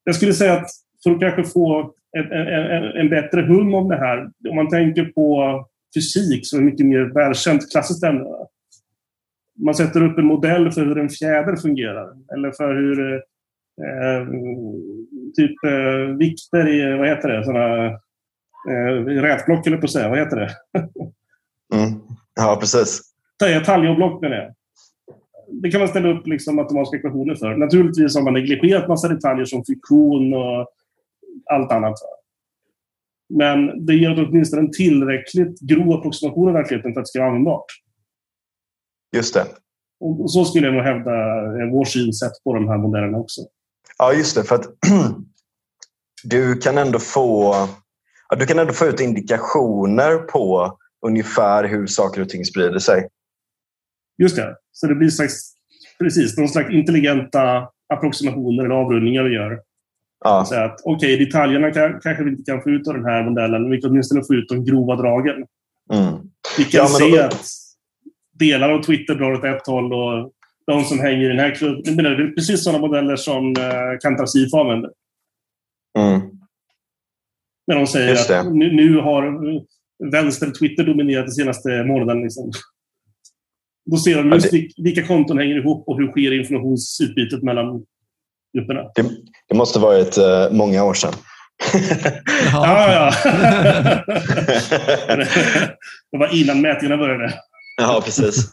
Jag 0.04 0.16
skulle 0.16 0.34
säga 0.34 0.54
att 0.54 0.68
för 1.04 1.12
att 1.12 1.20
kanske 1.20 1.44
få 1.44 1.94
en, 2.18 2.32
en, 2.32 2.84
en, 2.84 3.10
bättre 3.10 3.42
hum 3.42 3.74
om 3.74 3.90
det 3.90 3.96
här, 3.96 4.30
om 4.50 4.56
man 4.56 4.70
tänker 4.70 5.06
på 5.06 5.66
fysik 5.96 6.48
som 6.48 6.60
är 6.60 6.64
mycket 6.64 6.86
mer 6.86 7.14
välkänt 7.14 7.72
klassiskt 7.72 8.04
ämne. 8.04 8.26
Man 9.60 9.76
sätter 9.76 10.04
upp 10.04 10.18
en 10.18 10.26
modell 10.26 10.72
för 10.72 10.86
hur 10.86 10.98
en 10.98 11.10
fjäder 11.10 11.56
fungerar 11.56 12.10
eller 12.34 12.52
för 12.52 12.76
hur 12.76 13.14
eh, 13.84 14.28
typ 15.36 15.64
eh, 15.66 16.18
vikter 16.18 16.68
i, 16.68 16.98
vad 16.98 17.08
heter 17.08 17.30
det, 17.30 17.46
sådana 17.46 17.86
eh, 18.70 19.22
rätblock 19.22 19.68
eller 19.68 19.78
på 19.78 19.86
att 19.86 19.92
säga, 19.92 20.10
vad 20.10 20.20
heter 20.20 20.38
det? 20.38 20.50
Mm. 21.76 22.00
Ja, 22.36 22.58
precis. 22.60 23.02
Taljoblock 23.66 24.22
med 24.22 24.32
det. 24.32 24.54
Det 25.62 25.72
kan 25.72 25.80
man 25.80 25.88
ställa 25.88 26.10
upp 26.10 26.28
liksom 26.28 26.56
matematiska 26.56 26.98
ekvationer 26.98 27.36
för. 27.36 27.58
Naturligtvis 27.58 28.16
har 28.16 28.24
man 28.24 28.34
negligerat 28.34 28.88
massa 28.88 29.08
detaljer 29.08 29.46
som 29.46 29.66
friktion 29.66 30.34
och 30.34 30.68
allt 31.52 31.72
annat. 31.72 31.96
Men 33.30 33.86
det 33.86 33.96
ger 33.96 34.28
åtminstone 34.30 34.62
en 34.62 34.72
tillräckligt 34.72 35.60
grov 35.60 36.00
approximation 36.00 36.48
av 36.48 36.54
verkligheten 36.54 36.94
för 36.94 37.00
att 37.00 37.06
det 37.06 37.10
ska 37.10 37.20
vara 37.20 37.30
användbart. 37.30 37.66
Just 39.16 39.34
det. 39.34 39.46
Och 40.00 40.32
så 40.32 40.46
skulle 40.46 40.68
jag 40.68 40.74
nog 40.74 40.84
hävda 40.84 41.12
är 41.12 41.72
vår 41.72 41.86
synsätt 41.86 42.32
på 42.44 42.54
de 42.54 42.68
här 42.68 42.78
modellerna 42.78 43.18
också. 43.18 43.42
Ja, 43.98 44.14
just 44.14 44.36
det. 44.36 44.44
För 44.44 44.56
att 44.56 44.66
du 46.24 46.56
kan 46.56 46.78
ändå 46.78 47.00
få 47.00 47.56
du 48.40 48.46
kan 48.46 48.60
ändå 48.60 48.74
få 48.74 48.86
ut 48.86 49.00
indikationer 49.00 50.18
på 50.18 50.78
ungefär 51.06 51.64
hur 51.64 51.88
saker 51.88 52.22
och 52.22 52.30
ting 52.30 52.46
sprider 52.46 52.80
sig. 52.80 53.08
Just 54.18 54.36
det. 54.36 54.56
Så 54.74 54.88
det 54.88 54.96
blir 54.96 55.10
slags, 55.10 55.54
precis, 56.00 56.38
någon 56.38 56.50
slags 56.50 56.74
intelligenta 56.74 57.68
approximationer 57.94 58.66
eller 58.66 58.76
avrundningar 58.76 59.24
vi 59.24 59.36
gör. 59.36 59.60
Ja. 60.24 60.46
Så 60.46 60.56
att, 60.56 60.82
okej, 60.84 61.14
okay, 61.14 61.26
detaljerna 61.26 61.72
kan, 61.72 62.00
kanske 62.00 62.24
vi 62.24 62.30
inte 62.30 62.52
kan 62.52 62.62
få 62.62 62.70
ut 62.70 62.88
av 62.88 62.94
den 62.94 63.06
här 63.06 63.24
modellen, 63.24 63.62
men 63.62 63.72
vi 63.72 63.82
kan 63.82 63.92
åtminstone 63.92 64.24
få 64.28 64.34
ut 64.34 64.50
de 64.50 64.66
grova 64.66 64.96
dragen. 64.96 65.46
Mm. 65.94 66.14
Vi 66.58 66.64
kan 66.64 66.80
ja, 66.82 66.88
se 66.88 67.18
då... 67.18 67.24
att 67.24 67.46
delar 68.40 68.70
av 68.70 68.84
Twitter 68.84 69.16
drar 69.16 69.32
åt 69.32 69.44
ett 69.44 69.68
håll 69.68 69.94
och 69.94 70.32
de 70.68 70.84
som 70.84 71.00
hänger 71.00 71.26
i 71.26 71.28
den 71.28 71.40
här 71.40 71.56
klubben... 71.56 71.96
Det 71.96 72.10
är 72.10 72.36
precis 72.36 72.64
sådana 72.64 72.80
modeller 72.80 73.16
som 73.16 73.48
eh, 73.48 74.00
Kantar 74.02 74.26
Sifo 74.26 74.58
använder. 74.58 74.92
Mm. 76.00 76.22
När 77.68 77.76
de 77.76 77.88
säger 77.88 78.14
att 78.14 78.54
nu, 78.54 78.74
nu, 78.74 78.98
har 78.98 79.42
vänster-Twitter 80.12 80.84
dominerat 80.84 81.26
de 81.26 81.32
senaste 81.32 81.84
månaden. 81.84 82.22
Liksom. 82.22 82.52
Då 83.86 83.98
ser 83.98 84.18
de 84.18 84.32
just 84.32 84.52
det... 84.52 84.68
vilka 84.78 85.08
konton 85.08 85.38
hänger 85.38 85.56
ihop 85.56 85.88
och 85.88 85.98
hur 85.98 86.12
sker 86.12 86.40
informationsutbytet 86.40 87.44
mellan 87.44 87.84
grupperna. 88.58 88.82
Det, 88.96 89.06
det 89.50 89.56
måste 89.56 89.80
varit 89.80 90.18
uh, 90.18 90.52
många 90.52 90.84
år 90.84 90.94
sedan. 90.94 91.14
ja, 92.54 92.94
ja. 92.94 93.14
det 96.12 96.18
var 96.18 96.36
innan 96.36 96.62
mätningarna 96.62 96.98
började. 96.98 97.34
Ja, 97.78 98.02
precis. 98.06 98.52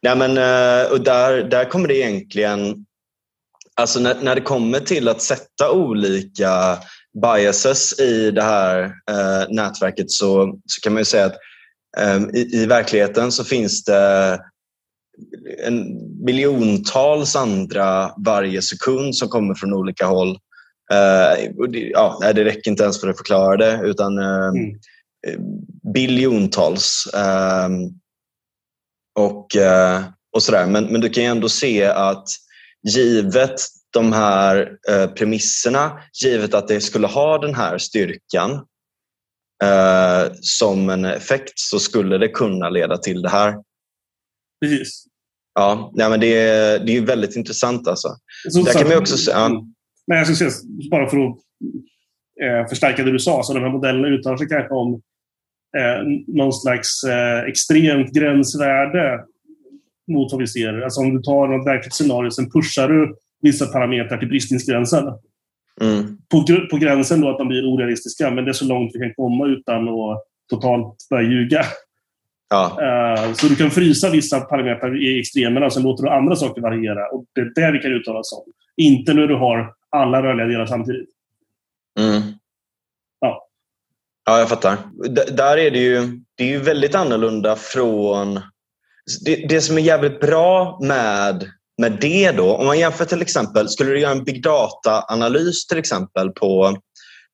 Ja, 0.00 0.14
men, 0.14 0.30
uh, 0.30 0.92
och 0.92 1.00
där, 1.00 1.42
där 1.42 1.64
kommer 1.64 1.88
det 1.88 1.96
egentligen... 1.96 2.86
Alltså 3.74 4.00
när, 4.00 4.16
när 4.22 4.34
det 4.34 4.40
kommer 4.40 4.80
till 4.80 5.08
att 5.08 5.22
sätta 5.22 5.70
olika 5.70 6.78
biases 7.20 8.00
i 8.00 8.30
det 8.30 8.42
här 8.42 8.84
eh, 8.84 9.48
nätverket 9.48 10.10
så, 10.10 10.58
så 10.66 10.80
kan 10.80 10.92
man 10.92 11.00
ju 11.00 11.04
säga 11.04 11.26
att 11.26 11.32
eh, 11.32 11.38
i, 12.34 12.62
i, 12.62 12.66
verkligheten 12.66 13.32
så 13.32 13.44
finns 13.44 13.84
det 13.84 14.40
en 15.66 15.84
miljontals 16.24 17.36
andra 17.36 18.12
varje 18.24 18.62
sekund 18.62 19.16
som 19.16 19.28
kommer 19.28 19.54
från 19.54 19.72
olika 19.72 20.06
håll. 20.06 20.38
Eh, 20.92 21.68
det, 21.68 21.78
ja, 21.78 22.32
det 22.34 22.44
räcker 22.44 22.70
inte 22.70 22.82
ens 22.82 23.00
för 23.00 23.08
att 23.08 23.16
förklara 23.16 23.56
det 23.56 23.80
utan 23.84 24.18
eh, 24.18 24.48
mm. 24.48 24.76
biljontals. 25.94 27.08
Ehm, 27.14 28.02
och, 29.18 29.56
eh, 29.56 30.02
och 30.32 30.42
sådär. 30.42 30.66
Men, 30.66 30.84
men 30.84 31.00
du 31.00 31.08
kan 31.08 31.22
ju 31.22 31.28
ändå 31.28 31.48
se 31.48 31.84
att 31.84 32.28
givet 32.88 33.60
de 33.92 34.12
här 34.12 34.76
eh, 34.88 35.06
premisserna, 35.06 35.98
givet 36.22 36.54
att 36.54 36.68
det 36.68 36.80
skulle 36.80 37.06
ha 37.06 37.38
den 37.38 37.54
här 37.54 37.78
styrkan 37.78 38.66
eh, 39.62 40.32
som 40.40 40.90
en 40.90 41.04
effekt 41.04 41.52
så 41.54 41.78
skulle 41.78 42.18
det 42.18 42.28
kunna 42.28 42.70
leda 42.70 42.96
till 42.96 43.22
det 43.22 43.28
här. 43.28 43.54
Precis. 44.60 45.04
Ja, 45.54 45.92
ja 45.94 46.08
men 46.08 46.20
det, 46.20 46.34
är, 46.38 46.78
det 46.78 46.96
är 46.96 47.00
väldigt 47.00 47.36
intressant. 47.36 47.88
Alltså. 47.88 48.08
Så, 48.48 48.62
Där 48.62 48.72
kan 48.72 48.88
man 48.88 48.98
också, 48.98 49.30
ja. 49.30 49.64
Nej, 50.06 50.18
jag 50.18 50.36
säga, 50.36 50.50
bara 50.90 51.10
för 51.10 51.16
att 51.16 51.36
eh, 52.42 52.68
förstärka 52.68 53.04
det 53.04 53.12
du 53.12 53.18
sa, 53.18 53.42
så 53.42 53.54
de 53.54 53.62
här 53.62 53.70
modellerna 53.70 54.08
uttalar 54.08 54.36
sig 54.36 54.48
kanske 54.48 54.74
om 54.74 54.94
eh, 55.78 56.02
någon 56.26 56.52
slags 56.52 57.04
eh, 57.04 57.42
extremt 57.48 58.14
gränsvärde 58.14 59.24
mot 60.12 60.32
vad 60.32 60.40
vi 60.40 60.46
ser. 60.46 60.80
Alltså 60.80 61.00
om 61.00 61.16
du 61.16 61.22
tar 61.22 61.48
något 61.48 61.66
verkligt 61.66 61.94
scenario, 61.94 62.30
sen 62.30 62.50
pushar 62.50 62.88
du 62.88 63.16
vissa 63.42 63.66
parametrar 63.66 64.18
till 64.18 64.28
bristningsgränsen. 64.28 65.04
Mm. 65.80 66.18
På, 66.30 66.44
på 66.70 66.76
gränsen 66.76 67.20
då 67.20 67.30
att 67.30 67.38
de 67.38 67.48
blir 67.48 67.74
orealistiska, 67.74 68.30
men 68.30 68.44
det 68.44 68.50
är 68.50 68.52
så 68.52 68.64
långt 68.64 68.90
vi 68.94 69.00
kan 69.00 69.14
komma 69.14 69.46
utan 69.46 69.88
att 69.88 70.22
totalt 70.50 71.08
börja 71.10 71.28
ljuga. 71.28 71.64
Ja. 72.50 72.78
Uh, 72.80 73.34
så 73.34 73.46
du 73.46 73.56
kan 73.56 73.70
frysa 73.70 74.10
vissa 74.10 74.40
parametrar 74.40 75.02
i 75.02 75.20
extremerna 75.20 75.66
och 75.66 75.72
sen 75.72 75.82
låter 75.82 76.04
du 76.04 76.10
andra 76.10 76.36
saker 76.36 76.62
variera. 76.62 77.08
Och 77.08 77.24
Det 77.34 77.40
är 77.40 77.52
det 77.54 77.72
vi 77.72 77.78
kan 77.78 77.92
uttala 77.92 78.18
oss 78.18 78.32
om. 78.32 78.52
Inte 78.76 79.14
när 79.14 79.26
du 79.26 79.34
har 79.34 79.74
alla 79.90 80.22
rörliga 80.22 80.46
delar 80.46 80.66
samtidigt. 80.66 81.08
Mm. 82.00 82.22
Ja. 83.20 83.48
ja, 84.26 84.38
jag 84.38 84.48
fattar. 84.48 84.78
D 85.08 85.22
där 85.36 85.58
är 85.58 85.70
det 85.70 85.78
ju, 85.78 86.20
det 86.34 86.44
är 86.44 86.48
ju 86.48 86.58
väldigt 86.58 86.94
annorlunda 86.94 87.56
från... 87.56 88.40
Det, 89.24 89.36
det 89.48 89.60
som 89.60 89.78
är 89.78 89.82
jävligt 89.82 90.20
bra 90.20 90.78
med 90.82 91.50
med 91.78 91.98
det 92.00 92.32
då, 92.32 92.56
om 92.56 92.66
man 92.66 92.78
jämför 92.78 93.04
till 93.04 93.22
exempel, 93.22 93.68
skulle 93.68 93.90
du 93.90 94.00
göra 94.00 94.12
en 94.12 94.24
big 94.24 94.42
data-analys 94.42 95.66
till 95.66 95.78
exempel 95.78 96.30
på, 96.30 96.76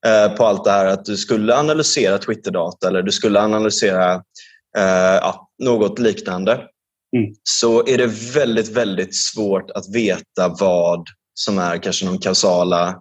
eh, 0.06 0.36
på 0.36 0.46
allt 0.46 0.64
det 0.64 0.70
här 0.70 0.86
att 0.86 1.04
du 1.04 1.16
skulle 1.16 1.56
analysera 1.56 2.18
Twitter-data 2.18 2.88
eller 2.88 3.02
du 3.02 3.12
skulle 3.12 3.40
analysera 3.40 4.14
eh, 4.78 5.14
ja, 5.20 5.48
något 5.62 5.98
liknande 5.98 6.52
mm. 6.52 7.34
så 7.42 7.86
är 7.86 7.98
det 7.98 8.06
väldigt, 8.34 8.68
väldigt 8.68 9.16
svårt 9.16 9.70
att 9.70 9.94
veta 9.94 10.48
vad 10.60 11.04
som 11.34 11.58
är 11.58 11.82
kanske 11.82 12.06
de 12.06 12.18
kausala 12.18 12.96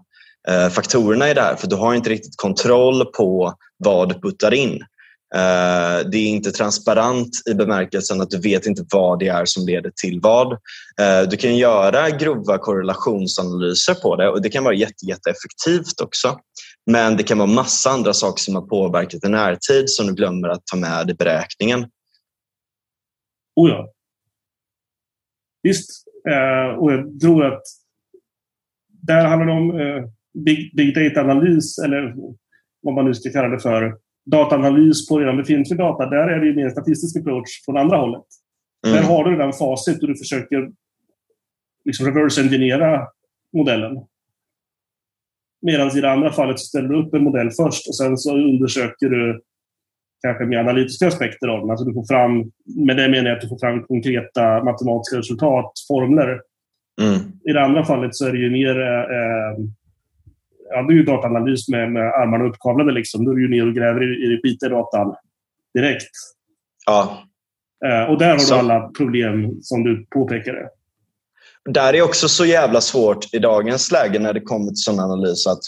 eh, 0.49 0.69
faktorerna 0.69 1.29
i 1.29 1.33
det 1.33 1.41
här 1.41 1.55
för 1.55 1.67
du 1.67 1.75
har 1.75 1.95
inte 1.95 2.09
riktigt 2.09 2.37
kontroll 2.37 3.05
på 3.05 3.53
vad 3.77 4.09
du 4.09 4.21
puttar 4.21 4.53
in. 4.53 4.83
Eh, 5.35 6.09
det 6.09 6.17
är 6.17 6.27
inte 6.27 6.51
transparent 6.51 7.29
i 7.49 7.53
bemärkelsen 7.53 8.21
att 8.21 8.29
du 8.29 8.39
vet 8.39 8.65
inte 8.65 8.85
vad 8.91 9.19
det 9.19 9.27
är 9.27 9.45
som 9.45 9.65
leder 9.65 9.91
till 10.01 10.19
vad. 10.21 10.51
Eh, 11.01 11.29
du 11.29 11.37
kan 11.37 11.57
göra 11.57 12.09
grova 12.09 12.57
korrelationsanalyser 12.57 13.93
på 13.93 14.15
det 14.15 14.29
och 14.29 14.41
det 14.41 14.49
kan 14.49 14.63
vara 14.63 14.75
jätte, 14.75 15.05
jätteeffektivt 15.05 16.01
också. 16.01 16.39
Men 16.85 17.17
det 17.17 17.23
kan 17.23 17.37
vara 17.37 17.49
massa 17.49 17.89
andra 17.89 18.13
saker 18.13 18.41
som 18.41 18.55
har 18.55 18.61
påverkat 18.61 19.25
i 19.25 19.29
närtid 19.29 19.89
som 19.89 20.07
du 20.07 20.13
glömmer 20.13 20.49
att 20.49 20.65
ta 20.65 20.77
med 20.77 21.09
i 21.09 21.13
beräkningen. 21.13 21.85
Oh 23.55 23.69
ja. 23.69 23.93
visst. 25.63 25.89
Eh, 26.29 26.77
och 26.79 26.93
jag 26.93 27.19
tror 27.21 27.45
att 27.45 27.61
där 28.89 29.25
handlar 29.25 29.45
det 29.45 29.51
om 29.51 29.71
big, 30.45 30.75
big 30.75 30.95
data-analys, 30.95 31.77
eller 31.77 32.15
vad 32.81 32.93
man 32.95 33.05
nu 33.05 33.13
ska 33.13 33.31
kalla 33.31 33.47
det 33.47 33.59
för. 33.59 34.06
Dataanalys 34.31 35.07
på 35.07 35.19
redan 35.19 35.37
befintlig 35.37 35.79
data. 35.79 36.05
Där 36.05 36.27
är 36.27 36.39
det 36.39 36.47
ju 36.47 36.55
mer 36.55 36.69
statistisk 36.69 37.17
approach 37.17 37.65
från 37.65 37.77
andra 37.77 37.97
hållet. 37.97 38.25
Mm. 38.87 38.97
Där 38.97 39.03
har 39.03 39.23
du 39.23 39.31
redan 39.31 39.53
facit 39.53 40.01
och 40.01 40.07
du 40.07 40.15
försöker 40.15 40.69
liksom 41.85 42.05
reverse-engineera 42.05 43.07
modellen. 43.53 43.97
Medan 45.61 45.97
i 45.97 46.01
det 46.01 46.11
andra 46.11 46.31
fallet 46.31 46.59
ställer 46.59 46.89
du 46.89 46.99
upp 47.03 47.13
en 47.13 47.23
modell 47.23 47.51
först 47.51 47.87
och 47.87 47.95
sen 47.95 48.17
så 48.17 48.37
undersöker 48.37 49.09
du 49.09 49.41
kanske 50.21 50.45
mer 50.45 50.57
analytiska 50.57 51.07
aspekter 51.07 51.47
av 51.47 51.59
den. 51.59 51.69
Alltså 51.69 51.85
du 51.85 51.93
får 51.93 52.05
fram, 52.05 52.51
med 52.85 52.97
det 52.97 53.09
menar 53.09 53.29
jag 53.29 53.35
att 53.35 53.41
du 53.41 53.49
får 53.49 53.59
fram 53.59 53.83
konkreta 53.83 54.63
matematiska 54.63 55.17
resultat, 55.17 55.71
formler. 55.87 56.41
Mm. 57.01 57.19
I 57.49 57.53
det 57.53 57.63
andra 57.63 57.85
fallet 57.85 58.15
så 58.15 58.25
är 58.25 58.31
det 58.31 58.39
ju 58.39 58.49
mer 58.49 58.79
eh, 58.81 59.57
ja, 60.69 60.81
det 60.81 60.93
är 60.93 60.97
ju 60.97 61.03
dataanalys 61.03 61.69
med, 61.69 61.91
med 61.91 62.03
armarna 62.03 62.45
uppkavlade. 62.45 62.91
Liksom. 62.91 63.25
Då 63.25 63.31
är 63.31 63.35
du 63.35 63.41
ju 63.41 63.49
ner 63.49 63.67
och 63.67 63.75
gräver 63.75 64.03
i, 64.03 64.33
i 64.33 64.39
skitiga 64.43 64.69
datan 64.69 65.15
direkt. 65.73 66.11
Ja. 66.85 67.23
Eh, 67.85 68.11
och 68.11 68.19
där 68.19 68.29
har 68.29 68.37
så. 68.37 68.53
du 68.53 68.59
alla 68.59 68.89
problem 68.97 69.61
som 69.61 69.83
du 69.83 70.05
påpekade. 70.05 70.69
Där 71.69 71.93
är 71.93 72.01
också 72.01 72.29
så 72.29 72.45
jävla 72.45 72.81
svårt 72.81 73.33
i 73.33 73.39
dagens 73.39 73.91
läge 73.91 74.19
när 74.19 74.33
det 74.33 74.41
kommer 74.41 74.67
till 74.67 74.77
sån 74.77 74.99
analys 74.99 75.47
att 75.47 75.59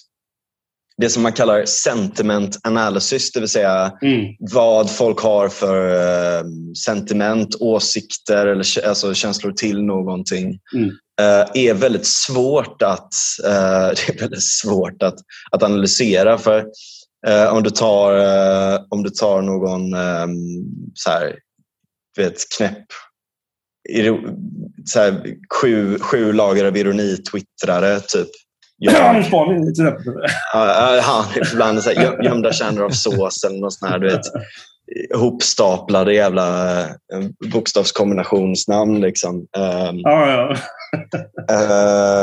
det 1.00 1.10
som 1.10 1.24
man 1.24 1.34
kallar 1.34 1.66
sentiment 1.66 2.60
analysis, 2.64 3.32
det 3.32 3.40
vill 3.40 3.50
säga 3.50 3.94
mm. 4.02 4.36
vad 4.40 4.92
folk 4.92 5.20
har 5.20 5.50
för 5.50 5.90
uh, 5.90 6.52
sentiment, 6.86 7.56
åsikter 7.60 8.48
eller 8.48 8.88
alltså 8.88 9.14
känslor 9.14 9.52
till 9.52 9.84
någonting. 9.84 10.60
Mm. 10.76 10.90
Uh, 11.22 11.46
är 11.54 11.74
väldigt 11.74 12.08
svårt 12.08 12.82
att, 12.82 13.14
uh, 13.44 13.50
det 13.96 14.10
är 14.10 14.20
väldigt 14.20 14.44
svårt 14.44 15.04
att, 15.04 15.16
att 15.52 15.64
analysera. 15.64 16.38
För 16.38 16.66
om, 17.52 17.64
du 17.64 17.70
tar, 17.70 18.14
om 18.90 19.04
du 19.04 19.10
tar 19.10 19.42
någon 19.42 19.94
um, 19.94 20.66
så 20.94 21.10
här, 21.10 21.36
vet, 22.18 22.50
knäpp 22.58 22.86
så 24.86 25.00
här, 25.00 25.36
sju, 25.54 26.00
sju 26.00 26.34
lager 26.34 26.66
av 26.66 26.78
ironi-twittrare 26.78 28.00
typ 28.00 28.30
Ja, 28.80 29.16
en 29.16 29.24
spaning 29.24 29.62
till 29.62 29.88
exempel. 29.88 30.14
Ja, 30.54 31.26
ibland 31.54 31.84
så 31.84 31.90
här, 31.90 32.24
gömda 32.24 32.54
kärnor 32.54 32.84
av 32.84 32.90
sås 32.90 33.44
eller 33.44 33.60
något 33.60 33.74
sånt 33.74 33.92
här, 33.92 34.00
du 34.00 34.08
vet, 34.10 34.26
hopstaplade 35.16 36.14
jävla 36.14 36.80
eh, 36.82 36.90
bokstavskombinationsnamn. 37.54 39.02
Liksom. 39.02 39.36
Um, 39.36 40.00
ja, 40.04 40.30
ja. 40.30 40.56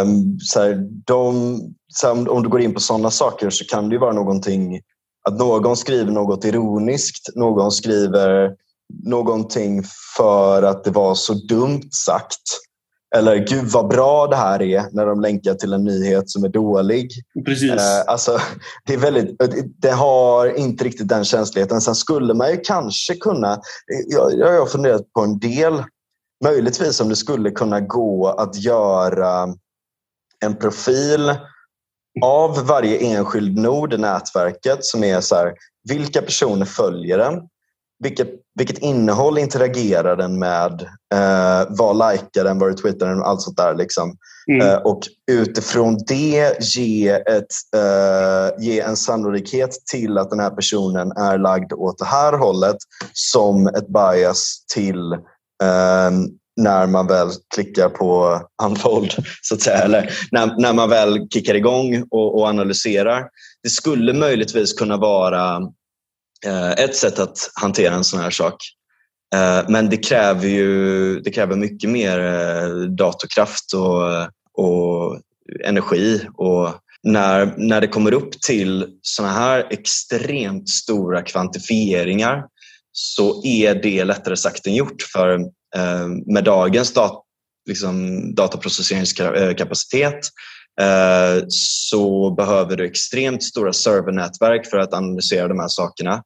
um, 0.03 0.39
så 0.41 0.61
här, 0.61 0.89
de, 1.07 1.59
så 1.89 2.07
här, 2.15 2.29
om 2.29 2.43
du 2.43 2.49
går 2.49 2.61
in 2.61 2.75
på 2.75 2.81
sådana 2.81 3.11
saker 3.11 3.51
så 3.51 3.65
kan 3.65 3.89
det 3.89 3.95
ju 3.95 4.01
vara 4.01 4.13
någonting 4.13 4.81
att 5.29 5.39
någon 5.39 5.77
skriver 5.77 6.13
något 6.13 6.45
ironiskt, 6.45 7.37
någon 7.37 7.73
skriver 7.73 8.51
någonting 9.05 9.83
för 10.17 10.63
att 10.63 10.85
det 10.85 10.91
var 10.91 11.15
så 11.15 11.35
dumt 11.35 11.89
sagt. 11.91 12.43
Eller 13.15 13.37
gud 13.37 13.65
vad 13.65 13.89
bra 13.89 14.27
det 14.27 14.37
här 14.37 14.63
är 14.63 14.85
när 14.93 15.07
de 15.07 15.21
länkar 15.21 15.55
till 15.55 15.73
en 15.73 15.85
nyhet 15.85 16.31
som 16.31 16.45
är 16.45 16.49
dålig. 16.49 17.11
Precis. 17.45 17.71
Eh, 17.71 18.03
alltså, 18.07 18.39
det, 18.87 18.95
är 18.95 18.99
väldigt, 18.99 19.37
det 19.79 19.91
har 19.91 20.59
inte 20.59 20.85
riktigt 20.85 21.09
den 21.09 21.25
känsligheten. 21.25 21.81
Sen 21.81 21.95
skulle 21.95 22.35
man 22.35 22.51
ju 22.51 22.57
kanske 22.57 23.15
kunna, 23.15 23.61
jag, 24.07 24.39
jag 24.39 24.61
har 24.61 24.67
funderat 24.67 25.13
på 25.13 25.21
en 25.21 25.39
del, 25.39 25.83
möjligtvis 26.45 27.01
om 27.01 27.09
det 27.09 27.17
skulle 27.17 27.51
kunna 27.51 27.81
gå 27.81 28.29
att 28.29 28.57
göra 28.57 29.55
en 30.45 30.57
profil 30.57 31.35
av 32.23 32.67
varje 32.67 32.99
enskild 32.99 33.59
nod 33.59 33.95
i 33.95 33.99
nätverket 33.99 34.85
som 34.85 35.05
är 35.05 35.21
så 35.21 35.35
här, 35.35 35.55
vilka 35.89 36.23
personer 36.23 36.65
följer 36.65 37.19
den? 37.19 37.35
Vilket, 37.99 38.29
vilket 38.55 38.79
innehåll 38.79 39.39
interagerar 39.39 40.17
den 40.17 40.39
med? 40.39 40.83
Eh, 41.15 41.67
vad 41.69 41.97
likar 41.97 42.45
den? 42.45 42.59
Vad 42.59 42.69
retweetar 42.69 43.07
den? 43.07 43.23
Allt 43.23 43.43
sånt 43.43 43.57
där. 43.57 43.75
Liksom. 43.75 44.17
Mm. 44.53 44.69
Eh, 44.69 44.77
och 44.77 45.01
utifrån 45.31 45.99
det 46.07 46.57
ge, 46.77 47.09
ett, 47.09 47.53
eh, 47.77 48.65
ge 48.65 48.81
en 48.81 48.97
sannolikhet 48.97 49.71
till 49.91 50.19
att 50.19 50.31
den 50.31 50.41
här 50.41 50.51
personen 50.51 51.13
är 51.13 51.39
lagd 51.39 51.73
åt 51.73 51.99
det 51.99 52.05
här 52.05 52.33
hållet 52.33 52.77
som 53.13 53.67
ett 53.67 53.89
bias 53.89 54.65
till 54.75 55.13
eh, 55.63 56.11
när 56.57 56.87
man 56.87 57.07
väl 57.07 57.31
klickar 57.55 57.89
på 57.89 58.41
unfold, 58.63 59.13
så 59.43 59.55
att 59.55 59.61
säga. 59.61 59.79
Eller 59.79 60.13
när, 60.31 60.61
när 60.61 60.73
man 60.73 60.89
väl 60.91 61.29
kickar 61.29 61.55
igång 61.55 62.05
och, 62.11 62.39
och 62.39 62.49
analyserar. 62.49 63.25
Det 63.63 63.69
skulle 63.69 64.13
möjligtvis 64.13 64.73
kunna 64.73 64.97
vara 64.97 65.61
Eh, 66.45 66.71
ett 66.71 66.97
sätt 66.97 67.19
att 67.19 67.51
hantera 67.55 67.95
en 67.95 68.05
sån 68.05 68.21
här 68.21 68.31
sak. 68.31 68.57
Eh, 69.35 69.65
men 69.69 69.91
det 69.91 69.97
kräver 69.97 70.49
ju 70.49 71.21
det 71.21 71.31
kräver 71.31 71.57
mycket 71.57 71.91
mer 71.91 72.21
eh, 72.21 72.69
datorkraft 72.81 73.73
och, 73.73 74.03
och 74.63 75.21
energi. 75.65 76.21
Och 76.35 76.69
när, 77.03 77.55
när 77.57 77.81
det 77.81 77.89
kommer 77.89 78.15
upp 78.15 78.41
till 78.41 78.87
såna 79.03 79.33
här 79.33 79.67
extremt 79.71 80.69
stora 80.69 81.23
kvantifieringar 81.23 82.45
så 82.93 83.45
är 83.45 83.75
det 83.75 84.05
lättare 84.05 84.37
sagt 84.37 84.67
än 84.67 84.75
gjort. 84.75 85.03
För 85.03 85.41
med 86.33 86.45
dagens 86.45 86.93
dat 86.93 87.23
liksom, 87.69 88.21
dataprocesseringskapacitet 88.35 90.15
Eh, 90.15 90.21
så 91.49 92.31
behöver 92.31 92.77
du 92.77 92.87
extremt 92.87 93.43
stora 93.43 93.73
servernätverk 93.73 94.67
för 94.67 94.79
att 94.79 94.95
analysera 94.95 95.49
de 95.49 95.59
här 95.59 95.69
sakerna. 95.69 96.23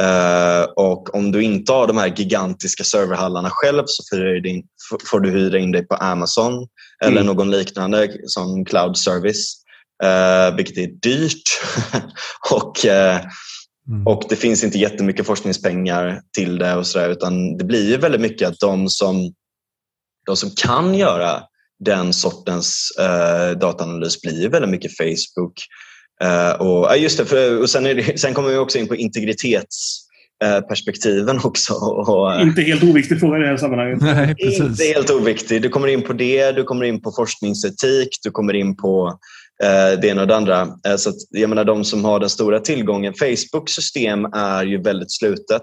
Uh, 0.00 0.62
och 0.76 1.14
om 1.14 1.32
du 1.32 1.42
inte 1.42 1.72
har 1.72 1.86
de 1.86 1.96
här 1.96 2.12
gigantiska 2.16 2.84
serverhallarna 2.84 3.50
själv 3.52 3.82
så 3.86 4.02
får 5.10 5.20
du 5.20 5.30
hyra 5.30 5.58
in 5.58 5.72
dig 5.72 5.86
på 5.86 5.94
Amazon 5.94 6.52
mm. 6.52 6.68
eller 7.02 7.22
någon 7.22 7.50
liknande 7.50 8.08
som 8.24 8.64
cloud 8.64 8.96
service, 8.96 9.54
uh, 10.04 10.56
vilket 10.56 10.78
är 10.78 10.86
dyrt. 10.86 11.60
och, 12.50 12.84
mm. 12.84 14.06
och 14.06 14.22
det 14.28 14.36
finns 14.36 14.64
inte 14.64 14.78
jättemycket 14.78 15.26
forskningspengar 15.26 16.20
till 16.36 16.58
det 16.58 16.74
och 16.74 16.86
så 16.86 16.98
där, 16.98 17.08
utan 17.08 17.56
det 17.56 17.64
blir 17.64 17.98
väldigt 17.98 18.20
mycket 18.20 18.48
att 18.48 18.58
de 18.58 18.88
som, 18.88 19.34
de 20.26 20.36
som 20.36 20.50
kan 20.50 20.94
göra 20.94 21.42
den 21.84 22.12
sortens 22.12 22.92
eh, 22.98 23.50
dataanalys 23.58 24.20
blir 24.20 24.48
väldigt 24.48 24.70
mycket 24.70 24.96
Facebook. 24.96 25.54
Eh, 26.22 26.52
och, 26.52 26.98
just 26.98 27.18
det, 27.18 27.24
för, 27.24 27.60
och 27.60 27.70
sen, 27.70 27.84
det, 27.84 28.18
sen 28.20 28.34
kommer 28.34 28.50
vi 28.50 28.56
också 28.56 28.78
in 28.78 28.88
på 28.88 28.96
integritetsperspektiven 28.96 31.36
eh, 31.36 31.46
också. 31.46 31.74
Och, 31.74 32.34
eh, 32.34 32.42
inte 32.42 32.62
helt 32.62 32.82
oviktig 32.82 33.20
fråga 33.20 33.38
i 33.38 33.40
det 33.40 33.46
här 33.46 33.56
sammanhanget. 33.56 34.00
Nej, 34.16 34.34
inte 34.38 34.84
helt 34.84 35.10
oviktig. 35.10 35.62
Du 35.62 35.68
kommer 35.68 35.88
in 35.88 36.02
på 36.02 36.12
det, 36.12 36.52
du 36.52 36.64
kommer 36.64 36.84
in 36.84 37.02
på 37.02 37.12
forskningsetik, 37.12 38.08
du 38.22 38.30
kommer 38.30 38.54
in 38.54 38.76
på 38.76 39.18
eh, 39.62 39.92
det 40.00 40.08
ena 40.08 40.20
och 40.20 40.26
det 40.28 40.36
andra. 40.36 40.68
Eh, 40.86 40.96
så 40.96 41.10
att, 41.10 41.16
jag 41.30 41.48
menar, 41.48 41.64
de 41.64 41.84
som 41.84 42.04
har 42.04 42.20
den 42.20 42.30
stora 42.30 42.60
tillgången, 42.60 43.14
Facebooks 43.14 43.72
system 43.72 44.24
är 44.24 44.64
ju 44.64 44.82
väldigt 44.82 45.12
slutet. 45.12 45.62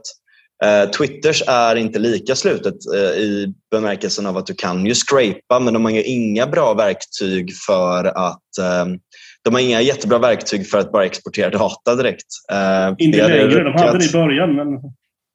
Eh, 0.64 0.90
Twitters 0.90 1.44
är 1.48 1.76
inte 1.76 2.00
lika 2.00 2.36
slutet 2.36 2.76
eh, 2.96 3.20
i 3.20 3.54
bemärkelsen 3.72 4.26
av 4.26 4.38
att 4.38 4.46
du 4.46 4.54
kan 4.54 4.86
ju 4.86 4.94
scrapa 4.94 5.60
men 5.60 5.74
de 5.74 5.86
har 5.86 6.08
inga 6.08 6.48
bra 6.48 6.74
verktyg 6.74 7.52
för 7.68 8.06
att 8.06 8.58
ehm, 8.62 9.00
de 9.44 9.54
har 9.54 9.62
inga 9.62 9.82
jättebra 9.82 10.20
verktyg 10.20 10.70
för 10.70 10.78
att 10.78 10.92
bara 10.92 11.06
exportera 11.06 11.50
data 11.50 11.96
direkt. 11.96 12.28
Eh, 12.52 12.96
inte 12.98 13.28
längre, 13.28 13.64
de 13.64 13.74
hade 13.74 13.98
det 13.98 14.06
i 14.06 14.12
början. 14.12 14.56
Men... 14.56 14.68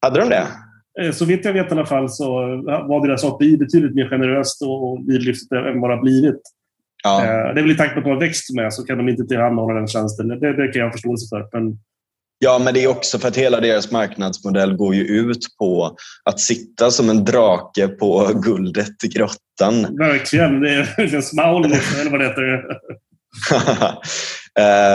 Hade 0.03 0.21
de 0.21 0.29
det? 0.29 0.47
Så 1.13 1.25
vitt 1.25 1.45
jag 1.45 1.53
vet 1.53 1.69
i 1.69 1.71
alla 1.71 1.87
fall 1.87 2.09
så 2.09 2.25
var 2.89 3.07
deras 3.07 3.25
API 3.25 3.57
betydligt 3.57 3.95
mer 3.95 4.09
generöst 4.09 4.63
och 4.63 5.05
vidlyftigt 5.09 5.53
än 5.53 5.81
vad 5.81 5.91
det 5.91 5.95
har 5.95 6.03
blivit. 6.03 6.41
Ja. 7.05 7.21
Det 7.55 7.61
är 7.61 7.63
väl 7.63 7.71
i 7.71 7.77
takt 7.77 7.91
med 7.91 7.99
att 7.99 8.05
de 8.05 8.11
har 8.11 8.21
växt 8.21 8.55
med 8.55 8.75
så 8.75 8.85
kan 8.85 8.99
de 8.99 9.09
inte 9.09 9.25
tillhandahålla 9.25 9.75
den 9.75 9.89
tjänsten. 9.89 10.29
Det, 10.29 10.57
det 10.57 10.69
kan 10.69 10.81
jag 10.81 10.87
ha 10.87 10.93
förståelse 10.93 11.27
för. 11.29 11.49
Men 11.53 11.79
Ja, 12.45 12.59
men 12.59 12.75
det 12.75 12.85
är 12.85 12.89
också 12.89 13.19
för 13.19 13.29
att 13.29 13.37
hela 13.37 13.61
deras 13.61 13.91
marknadsmodell 13.91 14.77
går 14.77 14.95
ju 14.95 15.03
ut 15.03 15.47
på 15.59 15.97
att 16.25 16.41
sitta 16.41 16.91
som 16.91 17.11
en 17.11 17.25
drake 17.25 17.89
på 17.89 18.31
guldet 18.35 19.05
i 19.05 19.09
grottan. 19.09 19.97
Verkligen. 19.99 20.61
Det 20.61 20.71
är 20.71 21.15
en 21.15 21.23
smaul, 21.23 21.65
eller 21.65 22.11
vad 22.11 22.21
det 22.21 22.27
heter. 22.27 22.65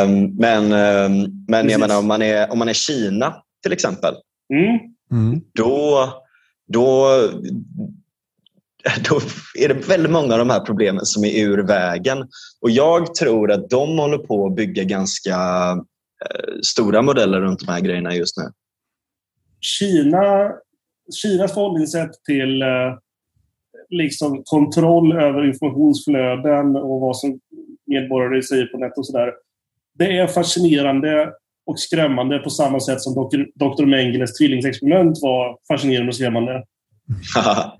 um, 0.03 0.35
men 0.39 0.63
um, 0.63 1.45
men 1.47 1.69
jag 1.69 1.79
menar, 1.79 1.97
om 1.97 2.07
man, 2.07 2.21
är, 2.21 2.51
om 2.51 2.59
man 2.59 2.69
är 2.69 2.73
Kina 2.73 3.35
till 3.63 3.73
exempel, 3.73 4.13
mm. 4.53 4.79
Mm. 5.11 5.41
Då, 5.53 6.09
då, 6.73 7.09
då 9.09 9.19
är 9.59 9.67
det 9.67 9.73
väldigt 9.73 10.11
många 10.11 10.33
av 10.33 10.39
de 10.39 10.49
här 10.49 10.59
problemen 10.59 11.05
som 11.05 11.25
är 11.25 11.39
ur 11.39 11.67
vägen. 11.67 12.17
Och 12.61 12.71
jag 12.71 13.15
tror 13.15 13.51
att 13.51 13.69
de 13.69 13.97
håller 13.97 14.17
på 14.17 14.47
att 14.47 14.55
bygga 14.55 14.83
ganska 14.83 15.37
stora 16.63 17.01
modeller 17.01 17.41
runt 17.41 17.59
de 17.59 17.71
här 17.71 17.81
grejerna 17.81 18.15
just 18.15 18.37
nu? 18.37 18.43
Kina, 19.61 20.51
Kinas 21.21 21.53
förhållningssätt 21.53 22.11
till, 22.25 22.61
eh, 22.61 22.97
liksom 23.89 24.41
kontroll 24.45 25.11
över 25.11 25.47
informationsflöden 25.47 26.75
och 26.75 27.01
vad 27.01 27.17
som 27.17 27.39
medborgare 27.85 28.43
säger 28.43 28.65
på 28.65 28.77
nätet 28.77 28.97
och 28.97 29.05
sådär. 29.05 29.33
Det 29.93 30.17
är 30.17 30.27
fascinerande 30.27 31.31
och 31.65 31.79
skrämmande 31.79 32.39
på 32.39 32.49
samma 32.49 32.79
sätt 32.79 33.01
som 33.01 33.29
Dr. 33.55 33.85
Mengeles 33.85 34.33
tvillingsexperiment 34.33 35.17
var 35.21 35.57
fascinerande 35.67 36.09
och 36.09 36.15
skrämmande. 36.15 36.51
Mm. 36.51 36.63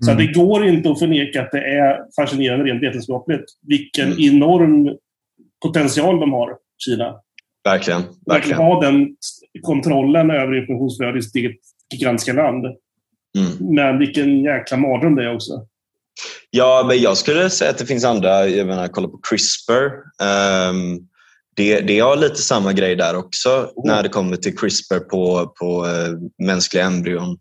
Så 0.00 0.14
det 0.14 0.32
går 0.32 0.66
inte 0.66 0.90
att 0.90 0.98
förneka 0.98 1.42
att 1.42 1.50
det 1.52 1.78
är 1.78 1.98
fascinerande 2.20 2.64
rent 2.64 2.82
vetenskapligt. 2.82 3.44
Vilken 3.62 4.12
mm. 4.12 4.34
enorm 4.34 4.96
potential 5.62 6.20
de 6.20 6.32
har, 6.32 6.56
Kina. 6.78 7.20
Verkligen. 7.68 8.02
Verkligen. 8.26 8.58
Ha 8.58 8.80
den 8.80 9.16
kontrollen 9.62 10.30
över 10.30 10.60
informationsflödet 10.60 11.18
i 11.18 11.22
sitt 11.22 11.34
eget 11.34 11.56
gigantiska 11.94 12.32
land. 12.32 12.64
Mm. 13.36 13.74
Men 13.74 13.98
vilken 13.98 14.42
jäkla 14.42 14.76
mardröm 14.76 15.14
det 15.14 15.24
är 15.24 15.34
också. 15.34 15.52
Ja, 16.50 16.84
men 16.88 17.00
jag 17.00 17.16
skulle 17.16 17.50
säga 17.50 17.70
att 17.70 17.78
det 17.78 17.86
finns 17.86 18.04
andra. 18.04 18.46
Jag 18.48 18.66
menar, 18.66 18.88
kolla 18.88 19.08
på 19.08 19.20
CRISPR. 19.22 19.84
Um, 20.70 21.08
det, 21.56 21.80
det 21.80 22.00
har 22.00 22.16
lite 22.16 22.42
samma 22.42 22.72
grej 22.72 22.96
där 22.96 23.16
också 23.16 23.50
mm. 23.50 23.70
när 23.84 24.02
det 24.02 24.08
kommer 24.08 24.36
till 24.36 24.56
CRISPR 24.56 24.98
på, 24.98 25.52
på 25.58 25.86
uh, 25.86 26.46
mänskliga 26.46 26.84
embryon. 26.84 27.38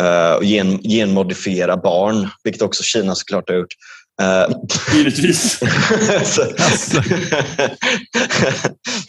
Uh, 0.00 0.36
och 0.36 0.44
gen, 0.44 0.78
genmodifiera 0.78 1.76
barn, 1.76 2.28
vilket 2.44 2.62
också 2.62 2.82
Kina 2.82 3.14
såklart 3.14 3.48
har 3.48 3.56
gjort. 3.56 3.74
Uh, 4.22 4.56
Givetvis. 4.94 5.58
så, 6.24 6.42
alltså. 6.42 7.02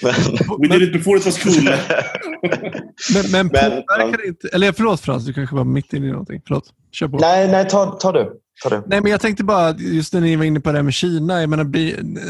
men, 0.02 0.14
We 0.62 0.68
did 0.68 0.82
it 0.82 0.94
before 0.94 1.18
it 1.18 1.26
was 1.26 1.44
cool. 1.44 1.64
men, 3.14 3.32
men 3.32 3.50
påverkar 3.50 4.18
det 4.18 4.28
inte... 4.28 4.48
Eller 4.48 4.72
förlåt 4.72 5.02
Frans, 5.02 5.26
du 5.26 5.34
kanske 5.34 5.56
var 5.56 5.64
mitt 5.64 5.94
inne 5.94 6.08
i 6.08 6.12
någonting. 6.12 6.42
Förlåt. 6.48 6.74
Kör 6.92 7.08
på. 7.08 7.18
Nej, 7.18 7.52
nej 7.52 7.70
ta, 7.70 7.86
ta 7.92 8.12
du. 8.12 8.32
Ta 8.64 8.70
du. 8.70 8.84
Nej, 8.88 9.02
men 9.02 9.12
jag 9.12 9.22
tänkte 9.22 9.44
bara, 9.44 9.76
just 9.78 10.14
när 10.14 10.22
ni 10.22 10.36
var 10.36 10.44
inne 10.44 10.60
på 10.60 10.72
det 10.72 10.78
här 10.78 10.84
med 10.84 10.94
Kina. 10.94 11.42
Jag 11.42 11.50
menar, 11.50 11.72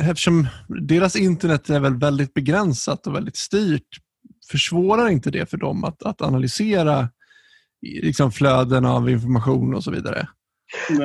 eftersom 0.09 0.47
deras 0.67 1.15
internet 1.15 1.69
är 1.69 1.79
väl 1.79 1.95
väldigt 1.95 2.33
begränsat 2.33 3.07
och 3.07 3.15
väldigt 3.15 3.37
styrt. 3.37 3.87
Försvårar 4.51 5.09
inte 5.09 5.31
det 5.31 5.49
för 5.49 5.57
dem 5.57 5.83
att, 5.83 6.03
att 6.03 6.21
analysera 6.21 7.09
liksom, 7.81 8.31
flöden 8.31 8.85
av 8.85 9.09
information 9.09 9.75
och 9.75 9.83
så 9.83 9.91
vidare? 9.91 10.27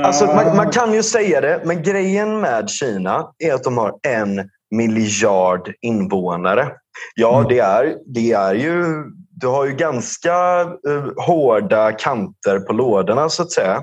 Alltså, 0.04 0.26
man, 0.26 0.56
man, 0.56 0.70
kan 0.70 0.94
ju 0.94 1.02
säga 1.02 1.40
det, 1.40 1.62
men 1.64 1.82
grejen 1.82 2.40
med 2.40 2.70
Kina 2.70 3.32
är 3.38 3.54
att 3.54 3.64
de 3.64 3.78
har 3.78 3.94
en 4.02 4.50
miljard 4.70 5.72
invånare. 5.80 6.72
Ja, 7.14 7.38
mm. 7.38 7.48
det, 7.48 7.58
är, 7.58 7.96
det 8.06 8.32
är 8.32 8.54
ju... 8.54 9.04
Du 9.30 9.46
har 9.46 9.66
ju 9.66 9.72
ganska 9.72 10.64
uh, 10.64 11.12
hårda 11.16 11.92
kanter 11.92 12.60
på 12.60 12.72
lådorna 12.72 13.28
så 13.28 13.42
att 13.42 13.52
säga. 13.52 13.76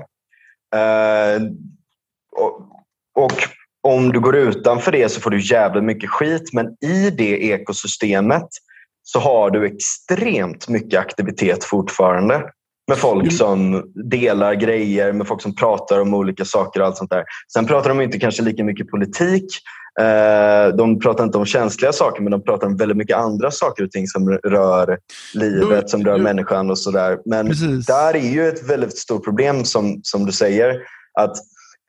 Uh, 0.74 1.42
och, 2.36 2.60
och, 3.24 3.32
om 3.82 4.12
du 4.12 4.20
går 4.20 4.36
utanför 4.36 4.92
det 4.92 5.08
så 5.08 5.20
får 5.20 5.30
du 5.30 5.40
jävligt 5.40 5.84
mycket 5.84 6.10
skit 6.10 6.52
men 6.52 6.66
i 6.84 7.10
det 7.10 7.44
ekosystemet 7.44 8.48
så 9.02 9.18
har 9.18 9.50
du 9.50 9.66
extremt 9.66 10.68
mycket 10.68 11.00
aktivitet 11.00 11.64
fortfarande. 11.64 12.50
Med 12.90 12.98
folk 12.98 13.22
mm. 13.22 13.30
som 13.30 13.84
delar 14.10 14.54
grejer, 14.54 15.12
med 15.12 15.26
folk 15.26 15.42
som 15.42 15.54
pratar 15.54 16.00
om 16.00 16.14
olika 16.14 16.44
saker 16.44 16.80
och 16.80 16.86
allt 16.86 16.96
sånt 16.96 17.10
där. 17.10 17.24
Sen 17.52 17.66
pratar 17.66 17.88
de 17.88 18.00
inte 18.00 18.18
kanske 18.18 18.42
lika 18.42 18.64
mycket 18.64 18.88
politik. 18.88 19.44
Eh, 20.00 20.76
de 20.76 20.98
pratar 20.98 21.24
inte 21.24 21.38
om 21.38 21.46
känsliga 21.46 21.92
saker 21.92 22.22
men 22.22 22.30
de 22.30 22.42
pratar 22.42 22.66
om 22.66 22.76
väldigt 22.76 22.96
mycket 22.96 23.16
andra 23.16 23.50
saker 23.50 23.84
och 23.84 23.90
ting 23.90 24.06
som 24.06 24.30
rör 24.30 24.98
livet, 25.34 25.90
som 25.90 26.04
rör 26.04 26.18
människan 26.18 26.70
och 26.70 26.78
sådär. 26.78 27.18
Men 27.24 27.46
Precis. 27.46 27.86
där 27.86 28.16
är 28.16 28.30
ju 28.30 28.48
ett 28.48 28.70
väldigt 28.70 28.98
stort 28.98 29.24
problem 29.24 29.64
som, 29.64 30.00
som 30.02 30.26
du 30.26 30.32
säger. 30.32 30.76
Att 31.18 31.36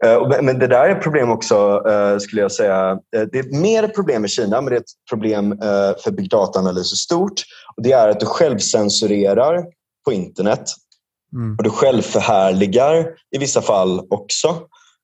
eh, 0.06 0.41
men 0.41 0.60
det 0.60 0.68
där 0.68 0.89
är 0.89 0.95
ett 0.95 1.04
problem 1.04 1.32
också, 1.32 1.84
eh, 1.89 2.18
skulle 2.18 2.41
jag 2.41 2.52
säga. 2.52 2.99
Det 3.12 3.39
är 3.39 3.43
ett 3.43 3.62
mer 3.62 3.88
problem 3.88 4.26
i 4.26 4.28
Kina, 4.28 4.62
men 4.62 4.70
det 4.70 4.76
är 4.76 4.82
ett 4.82 5.10
problem 5.10 5.56
för 6.04 6.12
big 6.12 6.30
data-analys 6.30 6.93
i 6.93 6.95
stort. 6.95 7.41
Det 7.78 7.91
är 7.91 8.08
att 8.08 8.20
du 8.20 8.26
självcensurerar 8.26 9.64
på 10.06 10.14
internet 10.14 10.64
Mm. 11.36 11.55
Och 11.57 11.63
du 11.63 11.69
självförhärligar 11.69 13.07
i 13.36 13.38
vissa 13.38 13.61
fall 13.61 14.07
också. 14.09 14.47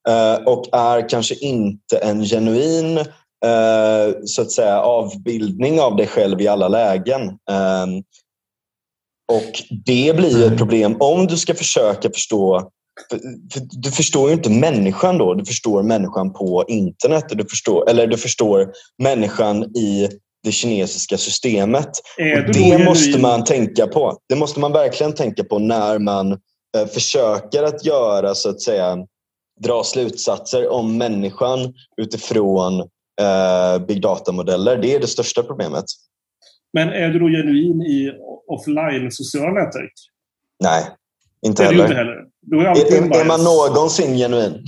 Eh, 0.09 0.35
och 0.45 0.65
är 0.71 1.09
kanske 1.09 1.35
inte 1.35 1.97
en 1.97 2.23
genuin 2.23 2.97
eh, 3.45 4.15
så 4.25 4.41
att 4.41 4.51
säga, 4.51 4.81
avbildning 4.81 5.81
av 5.81 5.95
dig 5.95 6.07
själv 6.07 6.41
i 6.41 6.47
alla 6.47 6.67
lägen. 6.67 7.21
Eh, 7.27 7.85
och 9.31 9.63
Det 9.85 10.15
blir 10.15 10.39
ett 10.39 10.45
mm. 10.45 10.57
problem 10.57 10.97
om 10.99 11.27
du 11.27 11.37
ska 11.37 11.53
försöka 11.53 12.09
förstå 12.09 12.71
för, 13.09 13.19
för 13.53 13.61
du 13.71 13.91
förstår 13.91 14.29
ju 14.29 14.35
inte 14.35 14.49
människan 14.49 15.17
då. 15.17 15.33
Du 15.33 15.45
förstår 15.45 15.83
människan 15.83 16.33
på 16.33 16.65
internet. 16.67 17.25
Du 17.29 17.45
förstår, 17.45 17.89
eller 17.89 18.07
du 18.07 18.17
förstår 18.17 18.71
människan 19.03 19.63
i 19.63 20.09
det 20.43 20.51
kinesiska 20.51 21.17
systemet. 21.17 21.89
Och 22.37 22.53
det 22.53 22.85
måste 22.85 23.19
man 23.19 23.43
tänka 23.43 23.87
på. 23.87 24.17
Det 24.29 24.35
måste 24.35 24.59
man 24.59 24.71
verkligen 24.71 25.13
tänka 25.13 25.43
på 25.43 25.59
när 25.59 25.99
man 25.99 26.31
eh, 26.31 26.87
försöker 26.93 27.63
att 27.63 27.85
göra, 27.85 28.35
så 28.35 28.49
att 28.49 28.61
säga, 28.61 28.97
dra 29.59 29.83
slutsatser 29.83 30.69
om 30.69 30.97
människan 30.97 31.73
utifrån 32.01 32.79
eh, 33.21 33.85
big 33.87 34.01
data-modeller. 34.01 34.77
Det 34.77 34.95
är 34.95 34.99
det 34.99 35.07
största 35.07 35.43
problemet. 35.43 35.85
Men 36.73 36.89
är 36.89 37.09
du 37.09 37.19
då 37.19 37.27
genuin 37.27 37.81
i 37.81 38.11
offline 38.47 39.11
sociala 39.11 39.51
nätverk? 39.51 39.93
Nej, 40.63 40.83
inte 41.45 41.63
heller. 41.63 41.83
Inte 41.83 41.95
heller. 41.95 42.23
Du 42.41 42.59
är, 42.59 42.65
är, 42.65 43.21
är, 43.21 43.25
man 43.25 43.43
någonsin 43.43 44.17
genuin? 44.17 44.51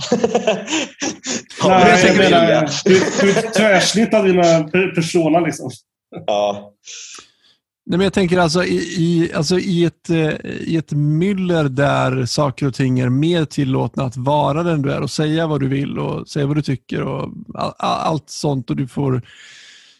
Nej, 1.64 2.06
jag 2.06 2.16
menar, 2.16 2.70
du, 2.84 3.00
du 3.20 3.30
är 3.30 3.52
tvärsnitt 3.52 4.14
av 4.14 4.24
dina 4.24 4.62
personer. 4.94 5.40
Liksom. 5.40 5.70
Ja. 6.26 6.72
Nej, 7.86 7.98
men 7.98 8.04
jag 8.04 8.12
tänker 8.12 8.38
alltså 8.38 8.64
i, 8.64 8.76
i, 8.76 9.30
alltså 9.34 9.58
i, 9.58 9.84
ett, 9.84 10.10
eh, 10.10 10.34
i 10.44 10.76
ett 10.76 10.92
myller 10.92 11.64
där 11.64 12.26
saker 12.26 12.66
och 12.66 12.74
ting 12.74 13.00
är 13.00 13.08
mer 13.08 13.44
tillåtna 13.44 14.04
att 14.04 14.16
vara 14.16 14.62
den 14.62 14.82
du 14.82 14.92
är 14.92 15.00
och 15.00 15.10
säga 15.10 15.46
vad 15.46 15.60
du 15.60 15.68
vill 15.68 15.98
och 15.98 16.28
säga 16.28 16.46
vad 16.46 16.56
du 16.56 16.62
tycker 16.62 17.02
och 17.02 17.28
all, 17.54 17.72
allt 17.78 18.30
sånt 18.30 18.70
och 18.70 18.76
du 18.76 18.88
får 18.88 19.22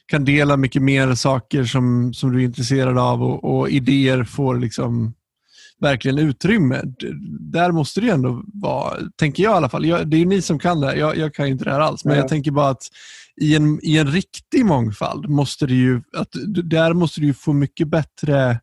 kan 0.07 0.25
dela 0.25 0.57
mycket 0.57 0.83
mer 0.83 1.15
saker 1.15 1.65
som, 1.65 2.15
som 2.15 2.33
du 2.33 2.41
är 2.41 2.45
intresserad 2.45 2.99
av 2.99 3.23
och, 3.23 3.45
och 3.45 3.69
idéer 3.69 4.25
får 4.25 4.57
liksom 4.57 5.15
verkligen 5.81 6.19
utrymme. 6.19 6.83
Där 7.41 7.73
måste 7.73 8.01
det 8.01 8.07
ju 8.07 8.13
ändå 8.13 8.43
vara, 8.47 8.97
tänker 9.17 9.43
jag 9.43 9.53
i 9.53 9.57
alla 9.57 9.69
fall. 9.69 9.87
Jag, 9.87 10.09
det 10.09 10.17
är 10.17 10.27
ni 10.27 10.43
som 10.43 10.59
kan 10.59 10.81
det 10.81 10.87
här. 10.87 10.97
Jag, 10.97 11.17
jag 11.17 11.35
kan 11.35 11.47
inte 11.47 11.65
det 11.65 11.71
här 11.71 11.81
alls. 11.81 12.05
Men 12.05 12.15
ja. 12.15 12.21
jag 12.21 12.29
tänker 12.29 12.51
bara 12.51 12.69
att 12.69 12.83
i 13.41 13.57
en, 13.57 13.81
i 13.83 13.99
en 13.99 14.07
riktig 14.07 14.65
mångfald 14.65 15.29
måste 15.29 15.67
det 15.67 15.75
ju, 15.75 16.03
att, 16.17 16.29
där 16.65 16.93
måste 16.93 17.21
du 17.21 17.35
få 17.35 17.53
mycket 17.53 17.89
bättre 17.89 18.61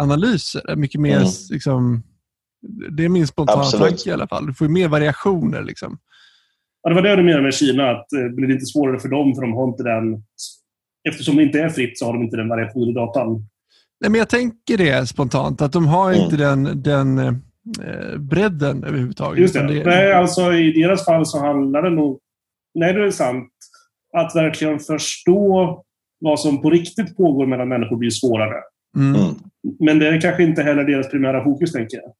analyser. 0.00 0.76
Mycket 0.76 1.00
mer, 1.00 1.16
mm. 1.16 1.28
liksom, 1.50 2.02
det 2.96 3.04
är 3.04 3.08
min 3.08 3.26
spontana 3.26 3.60
Absolut. 3.60 3.88
tanke 3.88 4.10
i 4.10 4.12
alla 4.12 4.28
fall. 4.28 4.46
Du 4.46 4.54
får 4.54 4.68
mer 4.68 4.88
variationer. 4.88 5.62
Liksom. 5.62 5.98
Ja, 6.82 6.88
det 6.88 6.94
var 6.94 7.02
det 7.02 7.16
du 7.16 7.22
menade 7.22 7.42
med 7.42 7.54
Kina, 7.54 7.90
att 7.90 8.06
det 8.10 8.30
blir 8.30 8.48
lite 8.48 8.66
svårare 8.66 9.00
för 9.00 9.08
dem 9.08 9.34
för 9.34 9.42
de 9.42 9.52
har 9.52 9.68
inte 9.68 9.82
den... 9.82 10.24
Eftersom 11.08 11.36
det 11.36 11.42
inte 11.42 11.60
är 11.60 11.68
fritt 11.68 11.98
så 11.98 12.06
har 12.06 12.12
de 12.12 12.22
inte 12.22 12.36
den 12.36 12.48
variationen 12.48 12.88
i 12.88 12.92
datan. 12.92 13.48
Nej, 14.00 14.10
men 14.10 14.18
jag 14.18 14.28
tänker 14.28 14.76
det 14.76 15.08
spontant, 15.08 15.62
att 15.62 15.72
de 15.72 15.86
har 15.86 16.12
mm. 16.12 16.24
inte 16.24 16.36
den, 16.36 16.82
den 16.82 17.18
eh, 17.18 18.18
bredden 18.18 18.84
överhuvudtaget. 18.84 19.40
Just 19.40 19.54
det. 19.54 19.66
det. 19.66 19.84
Nej, 19.84 20.12
alltså, 20.12 20.52
I 20.52 20.82
deras 20.82 21.04
fall 21.04 21.26
så 21.26 21.38
handlar 21.38 21.82
det 21.82 21.90
nog... 21.90 22.18
Nej, 22.74 22.92
det 22.92 23.06
är 23.06 23.10
sant. 23.10 23.50
Att 24.16 24.36
verkligen 24.36 24.78
förstå 24.78 25.82
vad 26.20 26.40
som 26.40 26.62
på 26.62 26.70
riktigt 26.70 27.16
pågår 27.16 27.46
mellan 27.46 27.68
människor 27.68 27.96
blir 27.96 28.10
svårare. 28.10 28.56
Mm. 28.96 29.20
mm. 29.20 29.34
Men 29.78 29.98
det 29.98 30.08
är 30.08 30.20
kanske 30.20 30.42
inte 30.42 30.62
heller 30.62 30.84
deras 30.84 31.10
primära 31.10 31.44
fokus, 31.44 31.72
tänker 31.72 31.96
jag. 31.96 32.12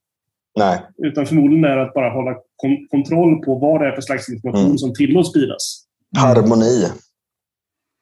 Nej. 0.59 0.81
Utan 1.03 1.25
förmodligen 1.25 1.65
är 1.65 1.75
det 1.75 1.83
att 1.83 1.93
bara 1.93 2.09
hålla 2.09 2.35
kon 2.55 2.87
kontroll 2.89 3.41
på 3.45 3.55
vad 3.55 3.81
det 3.81 3.87
är 3.87 3.91
för 3.91 4.01
slags 4.01 4.29
information 4.29 4.65
mm. 4.65 4.77
som 4.77 4.93
tillåts 4.93 5.29
spridas. 5.29 5.85
Harmoni. 6.17 6.87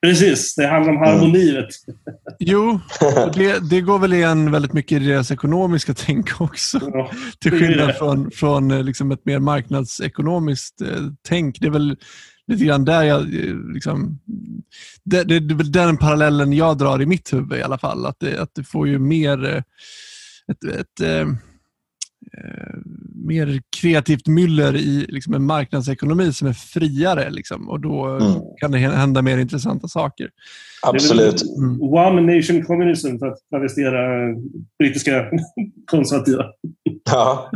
Precis, 0.02 0.56
det 0.56 0.68
handlar 0.68 0.94
om 0.94 0.98
harmoni. 0.98 1.50
Mm. 1.52 1.66
Jo, 2.40 2.80
det, 3.34 3.70
det, 3.70 3.82
går 3.82 4.00
väl 4.00 4.14
igen 4.14 4.52
väldigt 4.52 4.74
mycket 4.74 5.02
i 5.02 5.06
deras 5.06 5.32
ekonomiska 5.32 5.94
tänk 5.94 6.42
också. 6.42 6.80
Ja, 6.94 7.12
Till 7.40 7.52
skillnad 7.52 7.96
från, 7.96 8.32
från 8.32 8.72
eh, 8.72 8.84
liksom 8.84 9.12
ett 9.12 9.26
mer 9.26 9.40
marknadsekonomiskt 9.40 10.82
eh, 10.82 10.88
tänk. 11.28 11.60
Det 11.60 11.68
är 11.68 11.72
väl 11.72 11.98
lite 12.48 12.66
grann 12.66 12.86
där 12.86 13.04
jag... 13.04 13.22
Eh, 13.22 13.56
liksom, 13.74 14.20
det, 15.04 15.24
det, 15.24 15.40
det 15.40 15.54
är 15.54 15.58
väl 15.58 15.72
den 15.72 15.98
parallellen 15.98 16.54
jag 16.54 16.78
drar 16.78 17.02
i 17.02 17.06
mitt 17.06 17.34
huvud 17.34 17.60
i 17.60 17.64
alla 17.64 17.78
fall. 17.78 18.06
Att 18.06 18.20
det, 18.20 18.42
att 18.42 18.56
det 18.56 18.64
får 18.64 18.88
ju 18.88 19.00
mer... 19.00 19.64
Ett, 20.52 20.64
ett, 20.64 20.80
ett 20.80 21.02
Eh, 21.02 21.28
mer 23.16 23.62
kreativt 23.82 24.28
myller 24.28 24.76
i 24.76 25.06
liksom, 25.10 25.34
en 25.34 25.44
marknadsekonomi 25.44 26.34
som 26.34 26.48
är 26.48 26.54
friare. 26.54 27.30
Liksom, 27.30 27.70
och 27.70 27.80
Då 27.80 28.06
mm. 28.06 28.34
kan 28.58 28.72
det 28.72 28.78
hända 28.78 29.22
mer 29.22 29.38
intressanta 29.38 29.88
saker. 29.88 30.30
Absolut. 30.82 31.44
Mm. 31.58 31.82
One 31.82 32.36
nation 32.36 32.66
communism, 32.66 33.18
för 33.18 33.28
att 33.28 33.50
travestera 33.50 34.34
brittiska 34.80 35.26
konservativa. 35.92 36.46
Ja. 37.12 37.52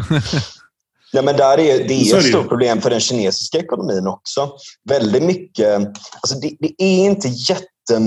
Ja, 1.15 1.21
men 1.21 1.37
där 1.37 1.59
är, 1.59 1.87
det 1.87 1.93
är 1.93 2.17
ett 2.17 2.23
stort 2.23 2.49
problem 2.49 2.81
för 2.81 2.89
den 2.89 2.99
kinesiska 2.99 3.57
ekonomin 3.57 4.07
också. 4.07 4.51
Väldigt 4.89 5.23
mycket... 5.23 5.79
Alltså 6.21 6.39
det, 6.41 6.55
det 6.59 6.83
är 6.83 7.05
inte 7.05 7.27
jätte, 7.27 7.99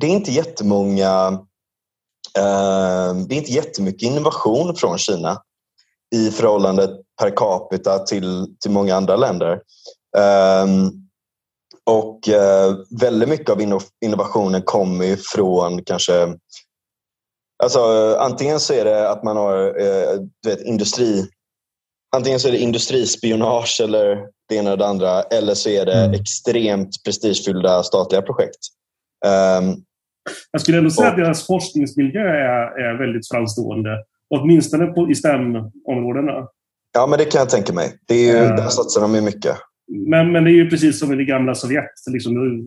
det 0.00 0.06
är 0.06 0.10
inte 0.10 0.32
jättemånga... 0.32 1.40
Eh, 2.38 3.14
det 3.28 3.34
är 3.34 3.38
inte 3.38 3.52
jättemycket 3.52 4.02
innovation 4.02 4.76
från 4.76 4.98
Kina 4.98 5.42
i 6.14 6.30
förhållande 6.30 6.88
per 7.20 7.36
capita 7.36 7.98
till, 7.98 8.46
till 8.60 8.70
många 8.70 8.96
andra 8.96 9.16
länder. 9.16 9.60
Um, 10.64 11.08
och 11.84 12.28
uh, 12.28 12.76
väldigt 13.00 13.28
mycket 13.28 13.50
av 13.50 13.82
innovationen 14.04 14.62
kommer 14.62 15.04
ju 15.04 15.16
från 15.16 15.84
kanske 15.84 16.34
Alltså, 17.62 18.14
antingen 18.20 18.60
så 18.60 18.74
är 18.74 18.84
det 18.84 19.10
att 19.10 19.24
man 19.24 19.36
har 19.36 19.80
uh, 19.80 20.20
du 20.42 20.50
vet, 20.50 20.60
industri 20.60 21.28
Antingen 22.16 22.40
så 22.40 22.48
är 22.48 22.52
det 22.52 22.58
industrispionage 22.58 23.80
eller 23.84 24.26
det 24.48 24.54
ena 24.54 24.70
eller 24.70 24.76
det 24.76 24.86
andra 24.86 25.22
eller 25.22 25.54
så 25.54 25.68
är 25.68 25.86
det 25.86 26.04
mm. 26.04 26.20
extremt 26.20 27.04
prestigefyllda 27.04 27.82
statliga 27.82 28.22
projekt. 28.22 28.58
Um, 29.26 29.84
jag 30.52 30.60
skulle 30.60 30.78
ändå 30.78 30.90
säga 30.90 31.06
och, 31.06 31.12
att 31.12 31.18
deras 31.18 31.46
forskningsmiljö 31.46 32.20
är, 32.20 32.80
är 32.80 32.98
väldigt 32.98 33.28
framstående. 33.28 33.90
Åtminstone 34.30 34.86
på, 34.86 35.10
i 35.10 35.14
STEM-områdena. 35.14 36.48
Ja, 36.94 37.06
men 37.06 37.18
det 37.18 37.24
kan 37.24 37.38
jag 37.38 37.50
tänka 37.50 37.72
mig. 37.72 37.98
Det 38.08 38.14
är 38.14 38.34
ju, 38.34 38.50
uh, 38.50 38.56
där 38.56 38.68
satsar 38.68 39.00
de 39.00 39.14
ju 39.14 39.20
mycket. 39.20 39.56
Men, 39.88 40.32
men 40.32 40.44
det 40.44 40.50
är 40.50 40.54
ju 40.54 40.70
precis 40.70 40.98
som 40.98 41.12
i 41.12 41.16
det 41.16 41.24
gamla 41.24 41.54
Sovjet. 41.54 41.84
Liksom, 42.10 42.64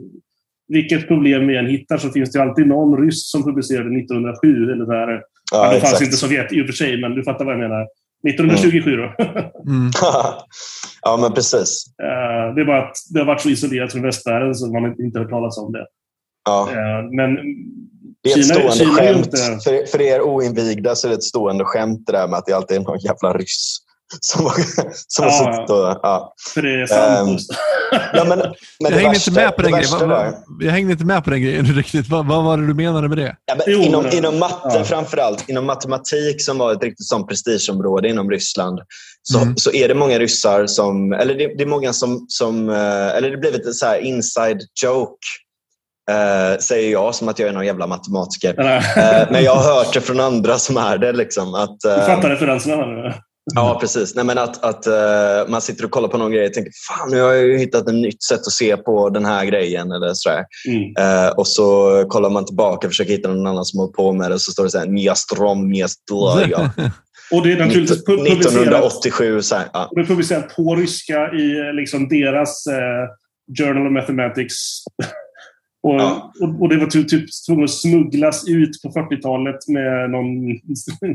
vilket 0.68 1.08
problem 1.08 1.48
vi 1.48 1.58
än 1.58 1.66
hittar 1.66 1.98
så 1.98 2.10
finns 2.10 2.32
det 2.32 2.42
alltid 2.42 2.68
någon 2.68 3.06
ryss 3.06 3.32
som 3.32 3.44
publicerade 3.44 4.00
1907. 4.00 4.72
Eller 4.72 4.86
här. 4.86 5.12
Ja, 5.12 5.22
ja, 5.52 5.74
då 5.74 5.80
fanns 5.80 6.02
inte 6.02 6.18
Sovjet 6.18 6.54
i 6.54 6.62
och 6.62 6.66
för 6.66 6.74
sig, 6.74 7.02
men 7.02 7.16
du 7.16 7.24
fattar 7.24 7.46
vad 7.46 7.54
jag 7.54 7.60
menar. 7.60 7.88
1927 8.30 8.94
mm. 8.94 9.02
då. 9.02 9.24
mm. 9.72 9.92
ja, 11.02 11.18
men 11.22 11.34
precis. 11.34 11.86
Uh, 12.04 12.56
det 12.56 12.62
är 12.62 12.66
bara 12.66 12.88
att 12.88 12.96
det 13.14 13.20
har 13.20 13.26
varit 13.26 13.42
så 13.42 13.50
isolerat 13.50 13.92
från 13.92 14.02
västvärlden 14.02 14.56
så 14.56 14.74
man 14.74 15.02
inte 15.02 15.20
hört 15.20 15.30
talas 15.30 15.58
om 15.58 15.72
det. 15.72 15.86
Ja. 16.46 16.70
Uh, 16.72 17.12
men 17.12 17.38
det 18.24 18.32
är 18.32 18.40
ett 18.40 18.46
Kina, 18.46 18.56
stående 18.56 18.76
Kina 18.76 18.96
skämt. 18.96 19.64
För, 19.64 19.86
för 19.86 20.02
er 20.02 20.22
oinvigda 20.22 20.96
så 20.96 21.08
är 21.08 21.10
det 21.10 21.16
ett 21.16 21.24
stående 21.24 21.66
skämt 21.66 22.04
det 22.06 22.12
där 22.12 22.28
med 22.28 22.40
att 22.40 22.46
det 22.46 22.54
alltid 22.54 22.78
är 22.78 22.82
någon 22.82 23.00
jävla 23.00 23.34
ryss 23.34 23.78
som, 24.20 24.52
som 25.08 25.26
ja, 25.26 25.32
har 25.32 25.54
suttit 25.54 25.70
och... 25.70 26.00
Ja. 26.04 26.34
För 26.54 26.62
det 26.62 26.82
är 26.82 26.86
sant. 26.86 27.30
Um, 27.30 27.58
ja, 28.14 28.24
men, 28.24 28.40
men 28.40 28.54
jag, 28.80 28.90
hängde 28.92 29.10
värsta, 29.10 29.32
inte 29.32 29.42
med 29.42 29.56
på 29.56 29.62
den 29.62 29.72
grejen. 29.72 30.10
Vad, 30.10 30.34
jag 30.60 30.72
hängde 30.72 30.92
inte 30.92 31.06
med 31.06 31.24
på 31.24 31.30
den 31.30 31.42
grejen 31.42 31.66
riktigt. 31.66 32.10
Vad, 32.10 32.28
vad 32.28 32.44
var 32.44 32.58
det 32.58 32.68
du 32.68 32.74
menade 32.74 33.10
med 33.10 33.18
det? 33.18 33.36
Ja, 33.46 33.56
men 33.56 33.82
inom, 33.82 34.06
inom 34.12 34.40
matte 34.40 34.78
ja. 34.78 34.84
framförallt, 34.84 35.50
inom 35.50 35.66
matematik 35.66 36.42
som 36.42 36.58
var 36.58 36.72
ett 36.74 36.84
riktigt 36.84 37.08
sånt 37.08 37.28
prestigeområde 37.28 38.10
inom 38.10 38.32
Ryssland, 38.32 38.80
så, 39.24 39.40
mm. 39.40 39.58
så 39.58 39.72
är 39.72 39.88
det 39.88 39.96
många 39.96 40.20
ryssar 40.20 40.68
som... 40.68 41.14
Eller 41.14 41.36
det, 41.36 41.58
det 41.58 41.64
är 41.64 41.68
många 41.68 41.94
som... 41.94 42.26
som 42.28 42.70
eh, 42.70 43.16
eller 43.16 43.32
det 43.32 43.38
blev 43.38 43.56
ett 43.56 43.76
så 43.76 43.86
här 43.86 43.98
inside 43.98 44.62
joke 44.84 45.28
Uh, 46.10 46.60
säger 46.60 46.92
jag 46.92 47.16
som 47.16 47.30
att 47.30 47.40
jag 47.40 47.50
är 47.50 47.54
någon 47.54 47.66
jävla 47.66 47.88
matematiker. 47.88 48.60
uh, 48.60 49.32
men 49.32 49.44
jag 49.44 49.56
har 49.56 49.76
hört 49.76 49.94
det 49.94 50.02
från 50.02 50.20
andra 50.20 50.58
som 50.58 50.78
är 50.78 50.98
det. 50.98 51.12
Liksom, 51.12 51.56
att, 51.56 51.70
uh, 51.70 51.96
du 51.96 52.02
fattar 52.06 52.30
referenserna 52.30 52.86
nu? 52.86 53.14
Ja, 53.56 53.78
precis. 53.82 54.16
Nej, 54.16 54.26
men 54.26 54.38
att, 54.38 54.64
att 54.64 54.88
man 55.50 55.62
sitter 55.62 55.86
och 55.86 55.92
kollar 55.92 56.08
på 56.08 56.18
någon 56.18 56.32
grej 56.32 56.48
och 56.48 56.54
tänker 56.54 56.72
fan 56.88 57.10
nu 57.10 57.22
har 57.22 57.34
jag 57.34 57.60
hittat 57.60 57.88
ett 57.88 57.94
nytt 57.94 58.24
sätt 58.24 58.40
att 58.40 58.52
se 58.52 58.78
på 58.78 59.10
den 59.10 59.26
här 59.26 59.46
grejen. 59.46 59.92
Eller 59.92 60.14
sådär. 60.14 60.46
Mm. 60.68 61.34
och 61.38 61.48
så 61.48 62.06
kollar 62.10 62.30
man 62.30 62.46
tillbaka 62.46 62.88
och 62.88 62.92
försöker 62.92 63.12
hitta 63.12 63.30
någon 63.30 63.48
annan 63.48 63.66
som 63.66 63.80
har 63.80 63.88
på 63.88 64.14
med 64.14 64.32
det 64.32 64.36
och 64.36 64.42
så 64.42 64.52
står 64.52 64.64
det 64.64 64.70
så 64.70 64.80
här 64.80 64.86
Njastrom 64.86 65.70
Njastlaja. 65.70 66.74
Och 67.32 67.44
det 67.44 67.52
är 67.52 67.58
naturligtvis 67.58 68.04
1987. 68.04 69.42
Så 69.42 69.56
här, 69.56 69.66
ja. 69.74 69.86
och 69.86 69.96
det 69.96 70.02
är 70.02 70.06
publicerat 70.06 70.56
på 70.56 70.76
ryska 70.76 71.32
i 71.32 71.74
liksom 71.74 72.10
deras 72.10 72.64
Journal 73.58 73.88
of 73.88 73.94
Mathematics 73.94 74.84
och, 75.84 75.96
ja. 75.96 76.34
och, 76.42 76.62
och, 76.62 76.70
det 76.70 76.78
var 76.78 76.88
typ, 76.88 77.10
typ 77.10 77.26
tvungen 77.48 77.64
att 77.64 77.72
smugglas 77.72 78.48
ut 78.48 78.82
på 78.84 78.90
40-talet 78.90 79.68
med 79.68 80.10
någon 80.10 80.26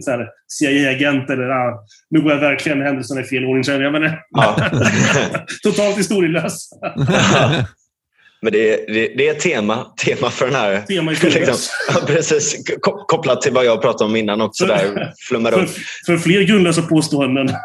CIA-agent. 0.49 1.31
Eller 1.31 1.49
ah, 1.49 1.85
nu 2.11 2.21
går 2.21 2.33
jag 2.33 2.41
verkligen 2.41 2.83
händelserna 2.83 3.21
i 3.21 3.25
fel 3.25 3.45
ordning 3.45 3.64
känner 3.64 3.81
jag. 3.81 3.93
Men, 3.93 4.12
ja. 4.31 4.57
totalt 5.62 5.99
historielös. 5.99 6.71
Men 8.47 8.53
det 8.53 8.74
är, 8.74 8.92
det, 8.92 9.09
det 9.16 9.28
är 9.28 9.34
tema, 9.34 9.92
tema 10.05 10.30
för 10.30 10.47
den 10.47 10.55
här... 10.55 10.80
Tema 10.80 11.11
liksom, 11.22 11.57
precis, 12.07 12.57
kopplat 12.80 13.42
till 13.42 13.53
vad 13.53 13.64
jag 13.64 13.82
pratade 13.82 14.05
om 14.05 14.16
innan 14.16 14.40
också. 14.40 14.66
För, 14.66 14.74
där, 14.74 15.51
för, 15.51 15.68
för 16.07 16.18
fler 16.18 16.42
grundlösa 16.42 16.82
påståenden 16.82 17.47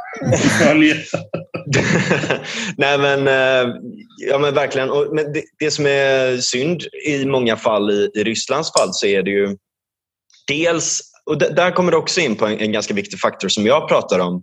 Nej 2.78 2.98
men, 2.98 3.28
eh, 3.28 3.76
ja, 4.30 4.38
men 4.40 4.54
verkligen. 4.54 4.90
Och, 4.90 5.16
men 5.16 5.34
det, 5.34 5.44
det, 5.60 5.72
som 5.72 5.86
är 5.86 6.38
synd 6.38 6.84
i 7.08 7.26
många 7.26 7.58
fall, 7.58 7.92
i, 7.92 8.12
i 8.16 8.24
Rysslands 8.24 8.72
fall, 8.74 8.90
så 8.94 9.06
är 9.06 9.24
det 9.24 9.32
ju 9.32 9.58
dels, 10.48 11.02
och 11.26 11.38
där 11.38 11.72
kommer 11.72 11.92
det 11.92 11.98
också 11.98 12.22
in 12.22 12.36
på 12.36 12.46
en, 12.46 12.60
en 12.60 12.72
ganska 12.72 12.94
viktig 12.94 13.20
faktor 13.20 13.50
som 13.50 13.66
jag 13.66 13.90
pratar 13.90 14.20
om, 14.20 14.36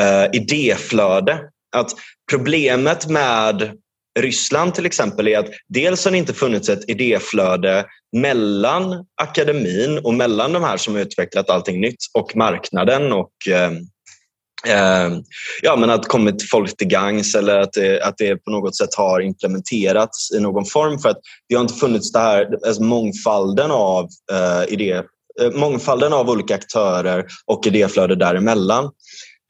uh, 0.00 0.36
idéflöde. 0.36 1.40
Att 1.76 1.90
problemet 2.30 3.06
med 3.06 3.78
Ryssland 4.18 4.74
till 4.74 4.86
exempel 4.86 5.28
är 5.28 5.38
att 5.38 5.48
dels 5.68 6.04
har 6.04 6.12
det 6.12 6.18
inte 6.18 6.34
funnits 6.34 6.68
ett 6.68 6.90
idéflöde 6.90 7.86
mellan 8.16 9.06
akademin 9.22 9.98
och 9.98 10.14
mellan 10.14 10.52
de 10.52 10.62
här 10.62 10.76
som 10.76 10.94
har 10.94 11.00
utvecklat 11.00 11.50
allting 11.50 11.80
nytt 11.80 11.98
och 12.14 12.36
marknaden 12.36 13.12
och 13.12 13.32
eh, 13.50 13.70
eh, 14.66 15.12
ja, 15.62 15.76
men 15.76 15.90
att 15.90 16.08
kommit 16.08 16.50
folk 16.50 16.76
till 16.76 16.88
gangs 16.88 17.34
eller 17.34 17.58
att 17.58 17.72
det, 17.72 18.02
att 18.02 18.18
det 18.18 18.36
på 18.36 18.50
något 18.50 18.76
sätt 18.76 18.94
har 18.94 19.20
implementerats 19.20 20.32
i 20.32 20.40
någon 20.40 20.64
form 20.64 20.98
för 20.98 21.08
att 21.08 21.20
det 21.48 21.54
har 21.54 21.62
inte 21.62 21.74
funnits 21.74 22.12
det 22.12 22.18
här, 22.18 22.66
alltså 22.66 22.82
mångfalden 22.82 23.70
av 23.70 24.08
eh, 24.32 24.72
idé, 24.72 25.02
eh, 25.40 25.50
mångfalden 25.52 26.12
av 26.12 26.30
olika 26.30 26.54
aktörer 26.54 27.26
och 27.46 27.66
idéflöde 27.66 28.14
däremellan. 28.14 28.84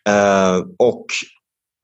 Eh, 0.09 0.59
och 0.79 1.07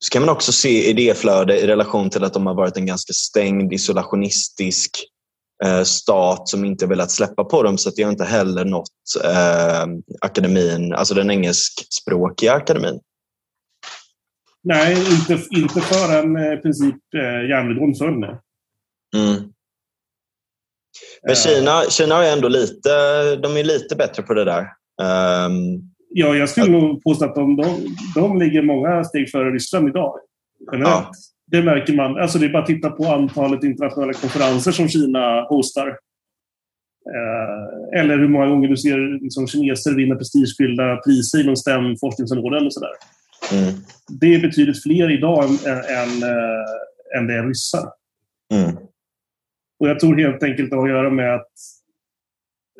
så 0.05 0.11
kan 0.11 0.23
man 0.23 0.29
också 0.29 0.53
se 0.53 0.91
idéflöde 0.91 1.61
i 1.61 1.67
relation 1.67 2.11
till 2.11 2.25
att 2.25 2.33
de 2.33 2.47
har 2.47 2.55
varit 2.55 2.77
en 2.77 2.87
ganska 2.87 3.13
stängd, 3.13 3.73
isolationistisk 3.73 4.91
eh, 5.65 5.83
stat 5.83 6.49
som 6.49 6.65
inte 6.65 6.87
velat 6.87 7.11
släppa 7.11 7.45
på 7.45 7.63
dem 7.63 7.79
så 7.79 7.89
att 7.89 7.97
det 7.97 8.03
har 8.03 8.11
inte 8.11 8.25
heller 8.25 8.65
nått 8.65 8.89
eh, 9.25 9.87
akademin, 10.21 10.93
alltså 10.93 11.15
den 11.15 11.31
engelskspråkiga 11.31 12.53
akademin. 12.53 13.01
Nej, 14.63 14.97
inte, 15.11 15.47
inte 15.51 15.81
förrän 15.81 16.37
i 16.37 16.57
princip 16.57 17.15
eh, 17.15 17.49
järnridån 17.49 17.95
föll. 17.95 18.25
Mm. 19.15 19.53
Men 21.27 21.37
Kina, 21.37 21.83
Kina 21.91 22.25
är 22.25 22.33
ändå 22.33 22.49
lite, 22.49 22.91
de 23.37 23.57
är 23.57 23.65
lite 23.65 23.97
bättre 23.97 24.23
på 24.23 24.35
det 24.35 24.45
där. 24.45 24.67
Um, 25.47 25.94
Ja, 26.17 26.35
jag 26.35 26.49
skulle 26.49 26.69
nog 26.69 27.03
påstå 27.03 27.25
att 27.25 27.35
de, 27.35 27.57
de, 27.57 27.97
de 28.15 28.39
ligger 28.39 28.63
många 28.63 29.05
steg 29.05 29.31
före 29.31 29.51
Ryssland 29.51 29.89
idag. 29.89 30.19
Ja. 30.73 31.11
Det 31.47 31.63
märker 31.63 31.95
man. 31.95 32.19
Alltså 32.19 32.39
det 32.39 32.47
är 32.47 32.51
bara 32.51 32.63
att 32.63 32.69
titta 32.69 32.91
på 32.91 33.07
antalet 33.07 33.65
internationella 33.65 34.13
konferenser 34.13 34.73
som 34.73 34.89
Kina 34.89 35.43
hostar. 35.43 35.89
Eh, 37.15 38.01
eller 38.01 38.19
hur 38.19 38.29
många 38.29 38.47
gånger 38.47 38.69
du 38.69 38.77
ser 38.77 39.23
liksom, 39.23 39.47
kineser 39.47 39.95
vinna 39.95 40.15
prestigefyllda 40.15 40.97
priser 40.97 41.41
inom 41.43 41.57
STEM-forskningsområden 41.57 42.67
och 42.67 42.73
sådär. 42.73 42.93
Mm. 43.53 43.75
Det 44.21 44.35
är 44.35 44.41
betydligt 44.41 44.83
fler 44.83 45.11
idag 45.11 45.45
än, 45.45 45.77
än, 45.77 46.23
äh, 46.23 47.19
än 47.19 47.27
det 47.27 47.35
är 47.35 47.49
ryssar. 47.49 47.89
Mm. 48.55 48.77
Och 49.81 49.89
jag 49.89 50.01
tror 50.01 50.17
helt 50.17 50.43
enkelt 50.43 50.71
det 50.71 50.77
har 50.77 50.85
att 50.85 50.95
göra 50.95 51.11
med 51.11 51.35
att 51.35 51.53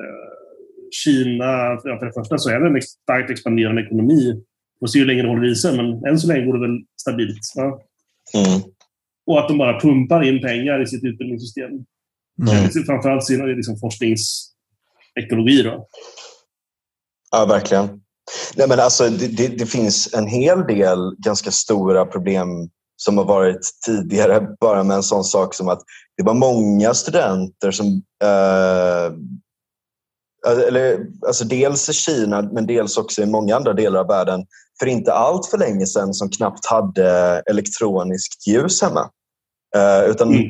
äh, 0.01 0.24
Kina, 0.95 1.45
ja, 1.85 1.99
för 1.99 2.07
det 2.07 2.13
första 2.13 2.39
så 2.39 2.51
är 2.51 2.61
det 2.61 2.67
en 2.67 2.83
starkt 2.83 3.31
expanderande 3.31 3.83
ekonomi. 3.83 4.33
Vi 4.75 4.79
får 4.81 4.87
se 4.87 4.99
hur 4.99 5.07
länge 5.07 5.23
det 5.23 5.29
håller 5.29 5.53
i 5.53 5.55
sig, 5.55 5.77
men 5.77 6.07
än 6.07 6.19
så 6.19 6.27
länge 6.27 6.47
går 6.47 6.55
det 6.55 6.61
väl 6.61 6.81
stabilt. 7.01 7.41
Ja? 7.55 7.81
Mm. 8.35 8.63
Och 9.27 9.41
att 9.41 9.49
de 9.49 9.59
bara 9.59 9.81
pumpar 9.81 10.23
in 10.23 10.43
pengar 10.43 10.83
i 10.83 10.87
sitt 10.87 11.05
utbildningssystem. 11.05 11.71
Mm. 12.43 12.85
Framförallt 12.87 13.25
sin 13.25 13.57
liksom, 13.57 13.77
forskningsekologi. 13.79 15.63
Då. 15.63 15.87
Ja, 17.33 17.47
verkligen. 17.47 17.89
Nej, 18.57 18.69
men 18.69 18.81
alltså, 18.81 19.09
det, 19.09 19.29
det, 19.29 19.49
det, 19.49 19.67
finns 19.67 20.15
en 20.15 20.27
hel 20.27 20.67
del 20.67 21.15
ganska 21.19 21.51
stora 21.51 22.07
problem 22.07 22.49
som 22.97 23.19
har 23.19 23.25
varit 23.25 23.61
tidigare 23.87 24.49
bara 24.61 24.85
med 24.85 24.97
en 24.97 25.03
sån 25.03 25.25
sak 25.25 25.55
som 25.55 25.69
att 25.69 25.83
det 26.17 26.23
var 26.23 26.35
många 26.35 26.95
studenter 26.95 27.71
som 27.71 27.87
eh, 28.25 29.13
eller, 30.47 31.07
alltså 31.27 31.45
dels 31.45 31.89
i 31.89 31.93
Kina 31.93 32.43
men 32.43 32.67
dels 32.67 32.97
också 32.97 33.23
i 33.23 33.27
många 33.27 33.57
andra 33.57 33.73
delar 33.73 34.01
av 34.01 34.07
världen 34.07 34.47
för 34.79 34.87
inte 34.87 35.13
allt 35.13 35.47
för 35.47 35.59
länge 35.59 35.87
sedan 35.87 36.15
som 36.15 36.31
knappt 36.31 36.67
hade 36.67 37.43
elektroniskt 37.51 38.47
ljus 38.47 38.83
hemma. 38.83 39.11
Uh, 39.77 40.11
utan 40.11 40.29
mm. 40.29 40.43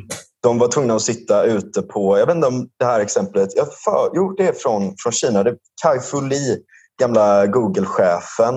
de 0.43 0.59
var 0.59 0.69
tvungna 0.69 0.95
att 0.95 1.03
sitta 1.03 1.45
ute 1.45 1.83
på, 1.83 2.19
jag 2.19 2.27
vet 2.27 2.35
inte 2.37 2.49
om 2.49 2.69
det 2.79 2.85
här 2.85 3.01
exemplet, 3.01 3.57
jag 3.57 3.67
för, 3.67 4.11
jo 4.15 4.35
det 4.37 4.49
är 4.49 4.53
från, 4.53 4.95
från 4.99 5.13
Kina, 5.13 5.43
det 5.43 5.51
är 5.51 5.57
Kai 5.83 6.01
Fu 6.01 6.21
Li, 6.21 6.59
gamla 7.01 7.47
Google-chefen. 7.47 8.55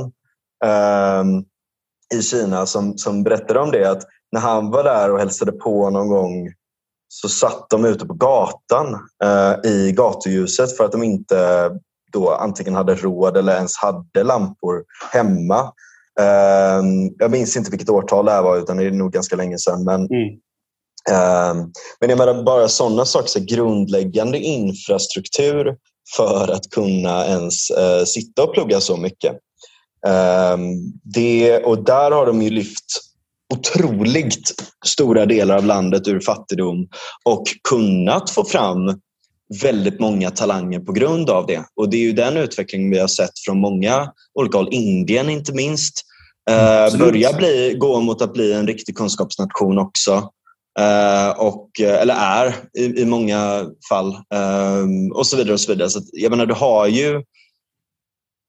Um, 0.65 1.45
i 2.13 2.21
Kina 2.21 2.65
som, 2.65 2.97
som 2.97 3.23
berättade 3.23 3.59
om 3.59 3.71
det. 3.71 3.91
Att 3.91 4.03
när 4.31 4.41
han 4.41 4.71
var 4.71 4.83
där 4.83 5.11
och 5.11 5.19
hälsade 5.19 5.51
på 5.51 5.89
någon 5.89 6.09
gång 6.09 6.53
så 7.09 7.29
satt 7.29 7.69
de 7.69 7.85
ute 7.85 8.05
på 8.05 8.13
gatan 8.13 8.93
eh, 9.23 9.71
i 9.71 9.91
gatuljuset 9.91 10.77
för 10.77 10.85
att 10.85 10.91
de 10.91 11.03
inte 11.03 11.71
då 12.13 12.31
antingen 12.31 12.75
hade 12.75 12.95
råd 12.95 13.37
eller 13.37 13.55
ens 13.55 13.77
hade 13.77 14.23
lampor 14.23 14.83
hemma. 15.13 15.59
Eh, 16.19 16.83
jag 17.17 17.31
minns 17.31 17.57
inte 17.57 17.71
vilket 17.71 17.89
årtal 17.89 18.25
det 18.25 18.31
här 18.31 18.41
var 18.43 18.57
utan 18.57 18.77
det 18.77 18.83
är 18.85 18.91
nog 18.91 19.11
ganska 19.11 19.35
länge 19.35 19.57
sedan. 19.57 19.83
Men, 19.83 20.01
Mm. 20.01 20.27
eh, 21.09 21.65
men 21.99 22.09
jag 22.09 22.17
menar 22.17 22.43
bara 22.43 22.67
sådana 22.67 23.05
saker, 23.05 23.27
så 23.27 23.39
grundläggande 23.39 24.39
infrastruktur 24.39 25.75
för 26.15 26.51
att 26.51 26.69
kunna 26.69 27.25
ens 27.25 27.69
eh, 27.69 28.03
sitta 28.03 28.43
och 28.43 28.53
plugga 28.53 28.79
så 28.81 28.97
mycket. 28.97 29.31
Eh, 30.07 30.57
det, 31.03 31.63
och 31.63 31.83
där 31.83 32.11
har 32.11 32.25
de 32.25 32.41
ju 32.41 32.49
lyft 32.49 32.85
otroligt 33.53 34.53
stora 34.85 35.25
delar 35.25 35.57
av 35.57 35.65
landet 35.65 36.07
ur 36.07 36.19
fattigdom 36.19 36.87
och 37.25 37.43
kunnat 37.69 38.29
få 38.29 38.45
fram 38.45 38.99
väldigt 39.61 39.99
många 39.99 40.31
talanger 40.31 40.79
på 40.79 40.91
grund 40.91 41.29
av 41.29 41.45
det. 41.45 41.63
Och 41.75 41.89
det 41.89 41.97
är 41.97 42.01
ju 42.01 42.11
den 42.11 42.37
utvecklingen 42.37 42.91
vi 42.91 42.99
har 42.99 43.07
sett 43.07 43.39
från 43.45 43.59
många 43.59 44.11
olika 44.33 44.57
håll. 44.57 44.69
Indien 44.71 45.29
inte 45.29 45.53
minst. 45.53 46.03
Eh, 46.49 46.83
Absolut. 46.83 47.07
börjar 47.07 47.33
bli, 47.33 47.75
gå 47.77 48.01
mot 48.01 48.21
att 48.21 48.33
bli 48.33 48.53
en 48.53 48.67
riktig 48.67 48.97
kunskapsnation 48.97 49.77
också. 49.77 50.31
Eh, 50.79 51.29
och, 51.29 51.69
eller 51.79 52.15
är 52.15 52.55
i, 52.77 53.01
i 53.01 53.05
många 53.05 53.65
fall. 53.89 54.13
Eh, 54.33 54.85
och 55.13 55.27
så 55.27 55.37
vidare. 55.37 55.53
och 55.53 55.59
så 55.59 55.71
vidare. 55.71 55.89
Så 55.89 55.99
att, 55.99 56.05
jag 56.11 56.29
menar, 56.29 56.45
du 56.45 56.53
har 56.53 56.87
ju, 56.87 57.23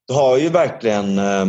du 0.07 0.13
har 0.13 0.37
ju 0.37 0.49
verkligen 0.49 1.19
eh, 1.19 1.45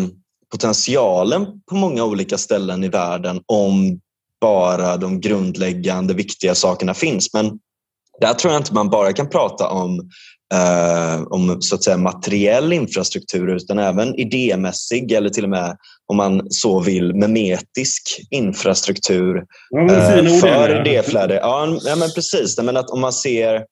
potentialen 0.50 1.46
på 1.70 1.74
många 1.74 2.04
olika 2.04 2.38
ställen 2.38 2.84
i 2.84 2.88
världen 2.88 3.40
om 3.46 4.00
bara 4.40 4.96
de 4.96 5.20
grundläggande 5.20 6.14
viktiga 6.14 6.54
sakerna 6.54 6.94
finns. 6.94 7.32
Men 7.34 7.58
där 8.20 8.34
tror 8.34 8.52
jag 8.52 8.60
inte 8.60 8.74
man 8.74 8.90
bara 8.90 9.12
kan 9.12 9.28
prata 9.28 9.68
om, 9.68 10.10
eh, 10.54 11.22
om 11.22 11.56
så 11.60 11.74
att 11.74 11.84
säga, 11.84 11.96
materiell 11.96 12.72
infrastruktur 12.72 13.56
utan 13.56 13.78
även 13.78 14.14
idémässig 14.14 15.12
eller 15.12 15.30
till 15.30 15.44
och 15.44 15.50
med 15.50 15.76
om 16.06 16.16
man 16.16 16.46
så 16.50 16.80
vill 16.80 17.14
memetisk 17.14 18.02
infrastruktur 18.30 19.44
Ja, 19.70 19.80
eh, 19.80 20.40
för 20.40 20.80
idéflöde. 20.80 21.34
Ja, 21.34 21.78
ja, 21.84 21.96
men 21.96 22.10
precis. 22.10 22.58
Men 22.58 22.76
att 22.76 22.90
om 22.90 23.00
man 23.00 23.12
ser 23.12 23.64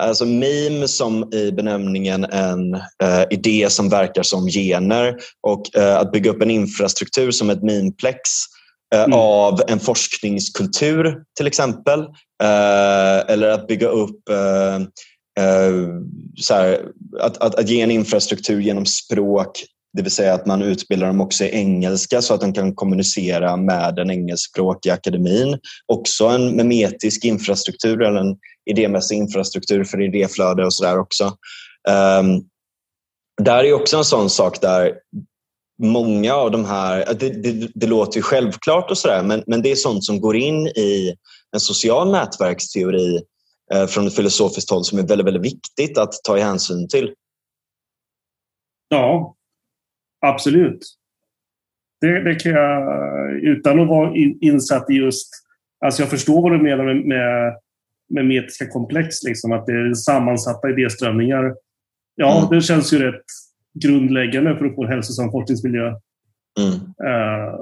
Alltså 0.00 0.24
meme 0.24 0.88
som 0.88 1.34
i 1.34 1.52
benämningen 1.52 2.24
en 2.24 2.74
eh, 2.74 3.24
idé 3.30 3.70
som 3.70 3.88
verkar 3.88 4.22
som 4.22 4.48
gener 4.48 5.16
och 5.42 5.76
eh, 5.76 5.96
att 5.96 6.12
bygga 6.12 6.30
upp 6.30 6.42
en 6.42 6.50
infrastruktur 6.50 7.30
som 7.30 7.50
ett 7.50 7.62
memeplex 7.62 8.20
eh, 8.94 9.04
Mm. 9.04 9.12
av 9.12 9.60
en 9.68 9.80
forskningskultur 9.80 11.22
till 11.36 11.46
exempel. 11.46 12.00
Eh, 12.42 13.18
eller 13.28 13.48
att 13.48 13.66
bygga 13.66 13.88
upp 13.88 14.28
eh, 14.28 14.80
så 16.36 16.54
här, 16.54 16.80
att, 17.20 17.36
att, 17.36 17.54
att 17.54 17.68
ge 17.68 17.80
en 17.80 17.90
infrastruktur 17.90 18.60
genom 18.60 18.86
språk 18.86 19.64
det 19.94 20.02
vill 20.02 20.12
säga 20.12 20.34
att 20.34 20.46
man 20.46 20.62
utbildar 20.62 21.06
dem 21.06 21.20
också 21.20 21.44
i 21.44 21.54
engelska 21.54 22.22
så 22.22 22.34
att 22.34 22.40
de 22.40 22.52
kan 22.52 22.74
kommunicera 22.74 23.56
med 23.56 23.94
den 23.94 24.10
engelskspråkiga 24.10 24.94
akademin. 24.94 25.58
Också 25.86 26.26
en 26.26 26.56
memetisk 26.56 27.24
infrastruktur 27.24 28.02
eller 28.02 28.20
en 28.20 28.36
idémässig 28.70 29.16
infrastruktur 29.16 29.84
för 29.84 30.02
idéflöde 30.02 30.64
och 30.64 30.74
sådär 30.74 30.98
också. 30.98 31.24
Um, 31.88 32.44
där 33.42 33.64
är 33.64 33.72
också 33.72 33.96
en 33.96 34.04
sån 34.04 34.30
sak 34.30 34.60
där 34.60 34.92
många 35.82 36.34
av 36.34 36.50
de 36.50 36.64
här, 36.64 37.14
det, 37.14 37.28
det, 37.28 37.68
det 37.74 37.86
låter 37.86 38.16
ju 38.16 38.22
självklart 38.22 38.90
och 38.90 38.98
sådär 38.98 39.22
men, 39.22 39.44
men 39.46 39.62
det 39.62 39.70
är 39.70 39.76
sånt 39.76 40.04
som 40.04 40.20
går 40.20 40.36
in 40.36 40.66
i 40.66 41.14
en 41.52 41.60
social 41.60 42.12
nätverksteori 42.12 43.20
eh, 43.74 43.86
från 43.86 44.06
ett 44.06 44.16
filosofiskt 44.16 44.70
håll 44.70 44.84
som 44.84 44.98
är 44.98 45.02
väldigt, 45.02 45.26
väldigt 45.26 45.52
viktigt 45.52 45.98
att 45.98 46.12
ta 46.24 46.36
hänsyn 46.36 46.88
till. 46.88 47.14
Ja, 48.88 49.34
absolut. 50.24 50.78
Det, 52.00 52.20
det 52.20 52.34
kan 52.34 52.52
jag, 52.52 53.32
utan 53.32 53.80
att 53.80 53.88
vara 53.88 54.16
in, 54.16 54.38
insatt 54.40 54.90
i 54.90 54.94
just... 54.94 55.28
Alltså 55.84 56.02
jag 56.02 56.10
förstår 56.10 56.42
vad 56.42 56.52
du 56.52 56.62
menar 56.62 56.84
med, 56.84 57.04
med, 57.06 57.54
med 58.08 58.26
metiska 58.26 58.66
komplex, 58.66 59.22
liksom, 59.22 59.52
att 59.52 59.66
det 59.66 59.72
är 59.72 59.94
sammansatta 59.94 60.70
idéströmningar. 60.70 61.54
Ja, 62.14 62.38
Mm. 62.38 62.54
det 62.54 62.62
känns 62.62 62.92
ju 62.92 62.98
rätt 62.98 63.24
grundläggande 63.82 64.56
för 64.56 64.64
att 64.64 64.74
få 64.74 64.84
en 64.84 64.90
hälsosam 64.90 65.30
forskningsmiljö. 65.30 65.86
Mm. 66.60 66.74
Uh, 67.10 67.54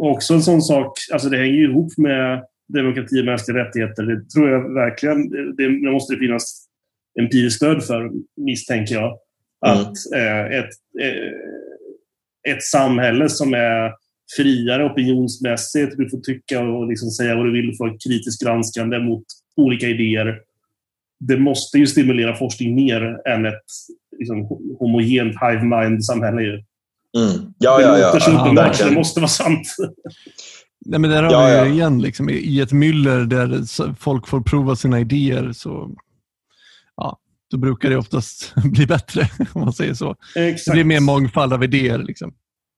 också 0.00 0.34
en 0.34 0.42
sån 0.42 0.62
sak, 0.62 0.92
alltså 1.12 1.28
det 1.28 1.36
hänger 1.36 1.54
ju 1.54 1.70
ihop 1.70 1.92
med 1.98 2.44
demokrati 2.68 3.20
och 3.20 3.24
mänskliga 3.24 3.58
rättigheter. 3.58 4.02
Det 4.02 4.30
tror 4.30 4.50
jag 4.50 4.74
verkligen, 4.74 5.30
det, 5.30 5.52
det 5.56 5.90
måste 5.92 6.16
finnas 6.16 6.66
empiriskt 7.20 7.56
stöd 7.56 7.84
för, 7.84 8.10
misstänker 8.36 8.94
jag. 8.94 9.18
Mm. 9.66 9.78
Att 9.78 9.96
eh, 10.14 10.58
ett, 10.58 10.70
eh, 11.00 11.32
ett 12.48 12.62
samhälle 12.62 13.28
som 13.28 13.54
är 13.54 13.92
friare 14.36 14.84
opinionsmässigt, 14.92 15.96
du 15.96 16.10
får 16.10 16.20
tycka 16.20 16.60
och 16.60 16.88
liksom 16.88 17.10
säga 17.10 17.36
vad 17.36 17.46
du 17.46 17.52
vill 17.52 17.76
för 17.76 17.96
kritiskt 18.08 18.42
granskande 18.42 18.98
mot 18.98 19.24
olika 19.56 19.86
idéer. 19.86 20.38
Det 21.20 21.36
måste 21.36 21.78
ju 21.78 21.86
stimulera 21.86 22.36
forskning 22.36 22.74
mer 22.74 23.28
än 23.28 23.46
ett 23.46 23.64
liksom, 24.18 24.42
homogent 24.78 25.34
hive 25.42 25.62
mind-samhälle. 25.64 26.40
Mm. 26.42 27.52
Ja, 27.58 27.76
det 27.78 27.82
ja, 27.82 27.98
ja. 27.98 28.06
låter 28.06 28.20
så 28.20 28.30
ja, 28.30 28.40
uppenbart, 28.42 28.76
så 28.76 28.84
det 28.84 28.94
måste 28.94 29.20
vara 29.20 29.28
sant. 29.28 29.66
Nej, 30.86 31.00
men 31.00 31.10
där 31.10 31.22
har 31.22 31.32
Ja, 31.32 31.46
vi 31.46 31.68
ja. 31.68 31.74
igen, 31.74 32.02
liksom, 32.02 32.30
i- 32.30 32.60
ett 32.60 32.72
myller 32.72 33.20
där 33.24 33.60
folk 34.00 34.28
får 34.28 34.40
prova 34.40 34.76
sina 34.76 35.00
idéer 35.00 35.52
så 35.52 35.90
ja, 36.96 37.18
då 37.50 37.56
brukar 37.56 37.90
det 37.90 37.96
oftast 37.96 38.52
bli 38.64 38.86
bättre, 38.86 39.28
om 39.54 39.60
man 39.60 39.72
säger 39.72 39.94
så. 39.94 40.16
Det 40.34 40.48
Exakt. 40.48 40.74
blir 40.74 40.84
mer 40.84 41.00
mångfald 41.00 41.52
av 41.52 41.64
idéer. 41.64 41.98
Liksom. 41.98 42.32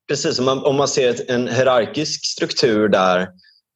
Precis, 0.08 0.38
om 0.38 0.44
man, 0.44 0.64
om 0.64 0.76
man 0.76 0.88
ser 0.88 1.30
en 1.30 1.48
hierarkisk 1.48 2.26
struktur 2.26 2.88
där, 2.88 3.20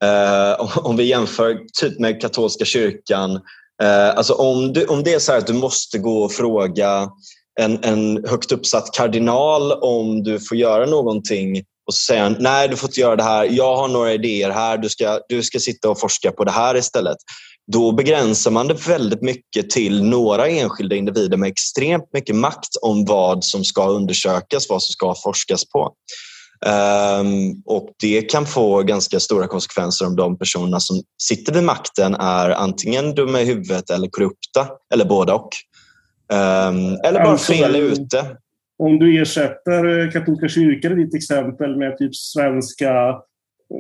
eh, 0.05 0.79
om, 0.79 0.97
vi 0.97 1.05
jämför 1.05 1.59
typ 1.81 1.99
med 1.99 2.21
katolska 2.21 2.65
kyrkan. 2.65 3.41
Eh, 3.83 4.09
alltså 4.09 4.33
om, 4.33 4.73
du, 4.73 4.85
om 4.85 5.03
det 5.03 5.15
är 5.15 5.19
så 5.19 5.33
här 5.33 5.39
att 5.39 5.47
du 5.47 5.53
måste 5.53 5.99
gå 5.99 6.25
och 6.25 6.33
fråga 6.33 7.09
en, 7.61 7.85
en 7.85 8.25
högt 8.29 8.53
uppsatt 8.53 8.95
kardinal 8.95 9.73
om 9.73 10.23
du 10.23 10.41
får 10.41 10.57
göra 10.57 10.87
någonting 10.87 11.65
och 11.87 11.95
så 11.95 12.01
säger 12.01 12.23
han 12.23 12.37
nej 12.39 12.69
du 12.69 12.77
får 12.77 12.89
inte 12.89 13.01
göra 13.01 13.17
det 13.17 13.23
här, 13.23 13.49
jag 13.51 13.77
har 13.77 13.89
några 13.89 14.13
idéer 14.13 14.51
här, 14.51 14.79
du 14.79 14.89
ska, 14.89 15.21
du 15.29 15.43
ska 15.43 15.59
sitta 15.59 15.91
och 15.91 16.01
forska 16.01 16.33
på 16.33 16.45
det 16.45 16.51
här 16.51 16.77
istället. 16.77 17.17
Då 17.73 17.93
begränsar 17.93 18.51
man 18.51 18.69
det 18.69 18.89
väldigt 18.89 19.23
mycket 19.23 19.71
till 19.71 20.05
några 20.05 20.49
enskilda 20.49 20.97
individer 20.97 21.37
med 21.37 21.49
extremt 21.49 22.13
mycket 22.13 22.37
makt 22.37 22.77
om 22.83 23.05
vad 23.05 23.45
som 23.45 23.65
ska 23.65 23.89
undersökas, 23.89 24.69
vad 24.69 24.83
som 24.83 24.93
ska 24.93 25.15
forskas 25.25 25.71
på. 25.71 25.93
Ehm, 26.67 27.53
och 27.65 27.89
Det 28.01 28.23
kan 28.23 28.47
få 28.47 28.83
ganska 28.83 29.21
stora 29.21 29.47
konsekvenser 29.47 30.07
om 30.07 30.17
de 30.17 30.39
personerna 30.39 30.81
som 30.81 31.03
sitter 31.23 31.53
vid 31.53 31.63
makten 31.63 32.15
är 32.15 32.51
antingen 32.51 33.15
dumma 33.15 33.41
i 33.41 33.45
huvudet 33.45 33.91
eller 33.91 34.09
korrupta, 34.09 34.69
eller 34.95 35.05
båda 35.05 35.35
och. 35.35 35.49
Ehm, 36.33 37.01
eller 37.05 37.21
bara 37.21 37.31
Alltså, 37.31 37.53
fel 37.53 37.77
ute. 37.77 38.37
Om 38.79 38.99
du 38.99 39.23
ersätter 39.23 39.99
eh, 39.99 40.11
katolska 40.11 40.49
kyrkan 40.49 40.93
i 40.93 41.05
ditt 41.05 41.15
exempel 41.15 41.77
med 41.77 41.99
typ 41.99 42.15
svenska 42.17 43.09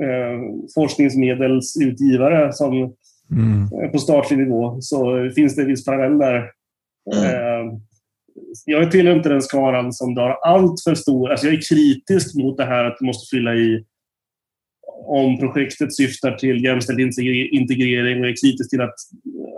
eh, 0.02 0.38
forskningsmedelsutgivare 0.74 2.52
som 2.52 2.94
Mm. 3.32 3.62
eh, 3.62 3.90
på 3.90 3.98
statlig 3.98 4.38
nivå 4.38 4.80
så 4.80 5.30
finns 5.34 5.56
det 5.56 5.62
en 5.62 5.68
viss 5.68 5.84
parallell 5.84 6.18
där. 6.18 6.50
Mm. 7.14 7.24
Eh, 7.24 7.78
jag 8.64 8.90
tillhör 8.90 9.16
inte 9.16 9.28
den 9.28 9.42
skaran 9.42 9.92
som 9.92 10.14
drar 10.14 10.38
allt 10.42 10.82
för 10.84 10.94
stor... 10.94 11.30
Alltså 11.30 11.46
jag 11.46 11.54
är 11.54 11.60
kritisk 11.60 12.36
mot 12.36 12.56
det 12.56 12.64
här 12.64 12.84
att 12.84 12.96
du 12.98 13.06
måste 13.06 13.36
fylla 13.36 13.54
i 13.54 13.84
om 15.06 15.38
projektet 15.38 15.94
syftar 15.94 16.32
till 16.32 16.64
jämställd 16.64 17.00
integre- 17.00 17.48
integrering 17.48 18.20
och 18.20 18.28
är 18.28 18.34
kritisk 18.42 18.70
till 18.70 18.80
att 18.80 18.94
eh, 19.24 19.52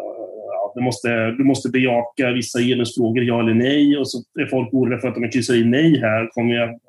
ja, 0.47 0.73
du, 0.75 0.83
måste, 0.83 1.31
du 1.31 1.45
måste 1.45 1.69
bejaka 1.69 2.33
vissa 2.33 2.59
genusfrågor, 2.59 3.25
ja 3.25 3.41
eller 3.41 3.55
nej. 3.55 3.97
Och 3.97 4.11
så 4.11 4.19
är 4.41 4.47
folk 4.47 4.75
oroliga 4.75 5.01
för 5.01 5.09
att 5.09 5.17
om 5.17 5.23
jag 5.23 5.33
kryssar 5.33 5.55
i 5.55 5.65
nej 5.65 6.01
här 6.01 6.29
kommer 6.33 6.55
jag 6.55 6.81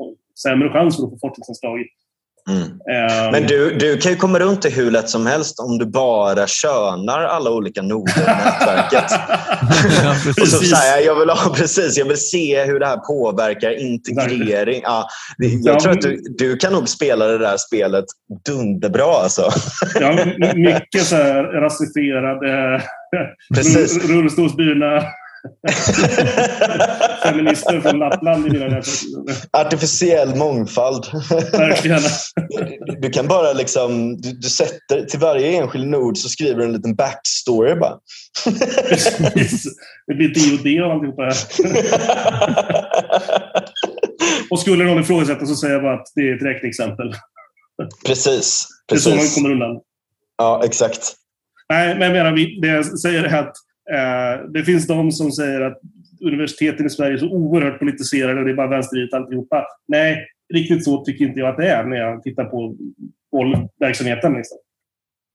sämre 0.44 0.70
chans 0.70 0.98
för 0.98 1.04
att 1.04 1.10
få 1.10 1.18
forskningsanslag. 1.18 1.80
Mm. 2.50 3.32
Men 3.32 3.44
du, 3.48 3.74
du 3.78 3.98
kan 3.98 4.12
ju 4.12 4.18
komma 4.18 4.40
runt 4.40 4.62
det 4.62 4.70
hur 4.70 4.92
lätt 4.92 5.10
som 5.10 5.26
helst 5.28 5.60
om 5.60 5.78
du 5.78 5.86
bara 5.86 6.48
könar 6.48 7.24
alla 7.24 7.52
olika 7.52 7.82
noder 7.82 8.14
i 8.18 8.26
nätverket. 8.26 9.12
Ja, 10.04 10.12
Och 10.12 10.18
så 10.18 10.34
precis. 10.34 10.70
säger 10.78 11.06
jag, 11.06 11.20
vill 11.20 11.30
ha, 11.30 11.50
precis, 11.56 11.98
jag 11.98 12.06
vill 12.06 12.18
se 12.30 12.64
hur 12.66 12.80
det 12.80 12.86
här 12.86 12.98
påverkar 12.98 13.80
integrering. 13.82 14.82
Ja, 14.84 15.08
jag 15.38 15.76
Ja, 15.76 15.80
tror 15.80 15.92
att 15.92 16.02
du, 16.02 16.22
du 16.38 16.58
kan 16.58 16.74
nog 16.74 16.90
spela 16.90 17.26
det 17.26 17.38
där 17.38 17.58
spelet 17.58 18.06
dunderbra. 18.46 19.06
Alltså. 19.24 19.50
Ja, 20.00 20.26
mycket 20.56 21.04
så 21.04 21.16
här 21.16 21.44
rasifierade, 21.44 22.82
Precis. 23.56 23.98
rull- 24.06 24.14
rullstolsburna 24.22 25.04
Feminister 27.24 27.82
från 27.82 28.00
Lappland 28.00 28.48
i 28.48 28.50
mina 28.50 28.82
Artificiell 29.52 30.36
mångfald. 30.36 31.06
Verkligen. 31.52 32.02
Du 33.02 33.10
kan 33.10 33.28
bara 33.28 33.54
liksom, 33.54 34.18
du, 34.22 34.32
du, 34.32 34.50
sätter, 34.50 35.06
till 35.06 35.20
varje 35.20 35.58
enskild 35.58 35.88
nod 35.88 36.18
så 36.18 36.30
skriver 36.30 36.60
du 36.60 36.66
en 36.66 36.74
liten 36.74 36.96
backstory 36.96 37.76
bara. 37.76 37.98
Precis. 39.34 39.64
Det 40.08 40.14
blir 40.14 40.28
DOD 40.28 40.84
av 40.84 40.92
alltihopa. 40.92 41.30
Och 44.50 44.60
skulle 44.60 44.84
någon 44.84 45.02
ifrågasätta 45.02 45.46
så 45.46 45.56
säger 45.56 45.74
jag 45.74 45.84
bara 45.84 45.94
att 45.94 46.08
det 46.16 46.22
är 46.22 46.36
ett 46.36 46.44
räkneexempel. 46.44 47.14
Precis. 48.06 48.68
Det 48.88 48.96
är 48.96 49.00
så 49.00 49.10
man 49.10 49.18
precis. 49.18 49.36
kommer 49.36 49.52
undan. 49.52 49.82
Ja, 50.38 50.62
exakt. 50.66 51.16
Nej, 51.70 51.96
men 51.96 52.02
jag 52.02 52.12
menar, 52.12 52.32
det 52.62 52.68
jag 52.68 53.00
säger 53.00 53.24
är 53.24 53.40
att 53.40 53.54
Eh, 53.94 54.50
det 54.50 54.64
finns 54.64 54.88
de 54.88 55.12
som 55.12 55.32
säger 55.32 55.62
att 55.62 55.80
universiteten 56.22 56.86
i 56.86 56.90
Sverige 56.90 57.14
är 57.14 57.18
så 57.18 57.30
oerhört 57.30 57.80
politiserade 57.80 58.40
och 58.40 58.46
det 58.46 58.52
är 58.52 58.56
bara 58.56 58.68
vänstervridet 58.68 59.14
alltihopa. 59.14 59.66
Nej, 59.88 60.28
riktigt 60.54 60.84
så 60.84 61.04
tycker 61.04 61.26
inte 61.26 61.40
jag 61.40 61.50
att 61.50 61.58
det 61.58 61.70
är 61.70 61.86
när 61.86 61.98
jag 61.98 62.24
tittar 62.24 62.46
på 62.46 62.76
verksamheten. 63.80 64.34
Liksom. 64.34 64.58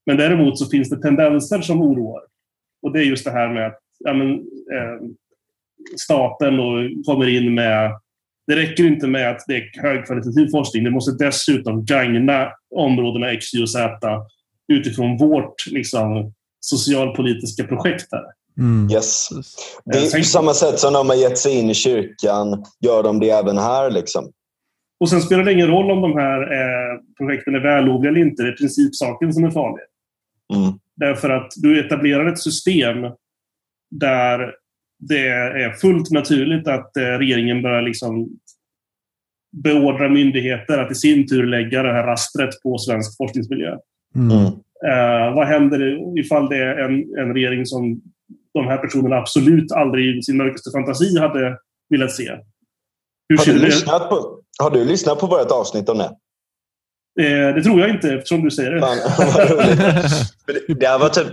Men 0.06 0.16
däremot 0.16 0.58
så 0.58 0.66
finns 0.66 0.90
det 0.90 1.02
tendenser 1.02 1.60
som 1.60 1.82
oroar. 1.82 2.22
Och 2.82 2.92
det 2.92 3.00
är 3.00 3.04
just 3.04 3.24
det 3.24 3.30
här 3.30 3.54
med 3.54 3.66
att 3.66 3.78
ja, 3.98 4.14
men, 4.14 4.32
eh, 4.72 5.08
staten 5.96 6.56
då 6.56 6.88
kommer 7.06 7.28
in 7.28 7.54
med... 7.54 7.92
Det 8.46 8.56
räcker 8.56 8.84
inte 8.84 9.06
med 9.06 9.30
att 9.30 9.44
det 9.46 9.56
är 9.56 9.82
högkvalitativ 9.82 10.48
forskning. 10.50 10.84
Det 10.84 10.90
måste 10.90 11.24
dessutom 11.24 11.84
gagna 11.84 12.52
områdena 12.74 13.32
X, 13.32 13.54
Y 13.54 13.62
och 13.62 13.70
Z 13.70 13.98
utifrån 14.68 15.16
vårt 15.16 15.66
liksom, 15.66 16.32
socialpolitiska 16.60 17.64
projekt 17.64 18.06
här. 18.12 18.24
Mm. 18.58 18.90
Yes. 18.90 19.28
Det 19.84 19.98
är 19.98 20.18
på 20.18 20.24
samma 20.24 20.54
sätt 20.54 20.78
som 20.78 20.92
de 20.92 21.08
har 21.08 21.16
gett 21.16 21.38
sig 21.38 21.58
in 21.58 21.70
i 21.70 21.74
kyrkan, 21.74 22.64
gör 22.80 23.02
de 23.02 23.20
det 23.20 23.30
även 23.30 23.58
här. 23.58 23.90
Liksom. 23.90 24.32
Och 25.00 25.10
sen 25.10 25.20
spelar 25.20 25.44
det 25.44 25.52
ingen 25.52 25.68
roll 25.68 25.90
om 25.90 26.02
de 26.02 26.12
här 26.12 26.40
eh, 26.42 27.00
projekten 27.18 27.54
är 27.54 27.60
vällovliga 27.60 28.10
eller 28.10 28.20
inte. 28.20 28.42
Det 28.42 28.48
är 28.48 28.56
principsaken 28.56 29.32
som 29.32 29.44
är 29.44 29.50
farlig. 29.50 29.84
Mm. 30.54 30.72
Därför 30.96 31.30
att 31.30 31.52
du 31.56 31.86
etablerar 31.86 32.32
ett 32.32 32.38
system 32.38 32.96
där 33.90 34.54
det 34.98 35.28
är 35.28 35.72
fullt 35.72 36.10
naturligt 36.10 36.68
att 36.68 36.96
eh, 36.96 37.02
regeringen 37.02 37.62
börjar 37.62 37.82
liksom 37.82 38.28
beordra 39.62 40.08
myndigheter 40.08 40.78
att 40.78 40.92
i 40.92 40.94
sin 40.94 41.28
tur 41.28 41.46
lägga 41.46 41.82
det 41.82 41.92
här 41.92 42.04
rastret 42.04 42.62
på 42.62 42.78
svensk 42.78 43.16
forskningsmiljö. 43.16 43.76
Mm. 44.16 44.30
Mm. 44.30 44.46
Eh, 44.86 45.34
vad 45.34 45.46
händer 45.46 46.18
ifall 46.18 46.48
det 46.48 46.56
är 46.56 46.76
en, 46.76 46.92
en 47.18 47.34
regering 47.34 47.66
som 47.66 48.00
de 48.54 48.66
här 48.66 48.78
personerna 48.78 49.16
absolut 49.16 49.72
aldrig 49.72 50.18
i 50.18 50.22
sin 50.22 50.36
mörkaste 50.36 50.70
fantasi 50.70 51.18
hade 51.18 51.58
velat 51.90 52.12
se? 52.12 52.30
Hur 53.28 53.36
Har, 53.38 53.44
du 53.44 53.58
lyssnat 53.58 54.08
på, 54.08 54.40
har 54.58 54.70
du 54.70 54.84
lyssnat 54.84 55.18
på 55.18 55.26
vårt 55.26 55.50
avsnitt 55.50 55.88
om 55.88 55.98
det? 55.98 56.10
Eh, 57.20 57.54
det 57.54 57.62
tror 57.62 57.80
jag 57.80 57.90
inte 57.90 58.08
eftersom 58.08 58.44
du 58.44 58.50
säger 58.50 58.70
det. 58.70 58.80
Fan, 58.80 58.98
Det, 60.80 60.86
här 60.86 60.98
var 60.98 61.08
typ, 61.08 61.26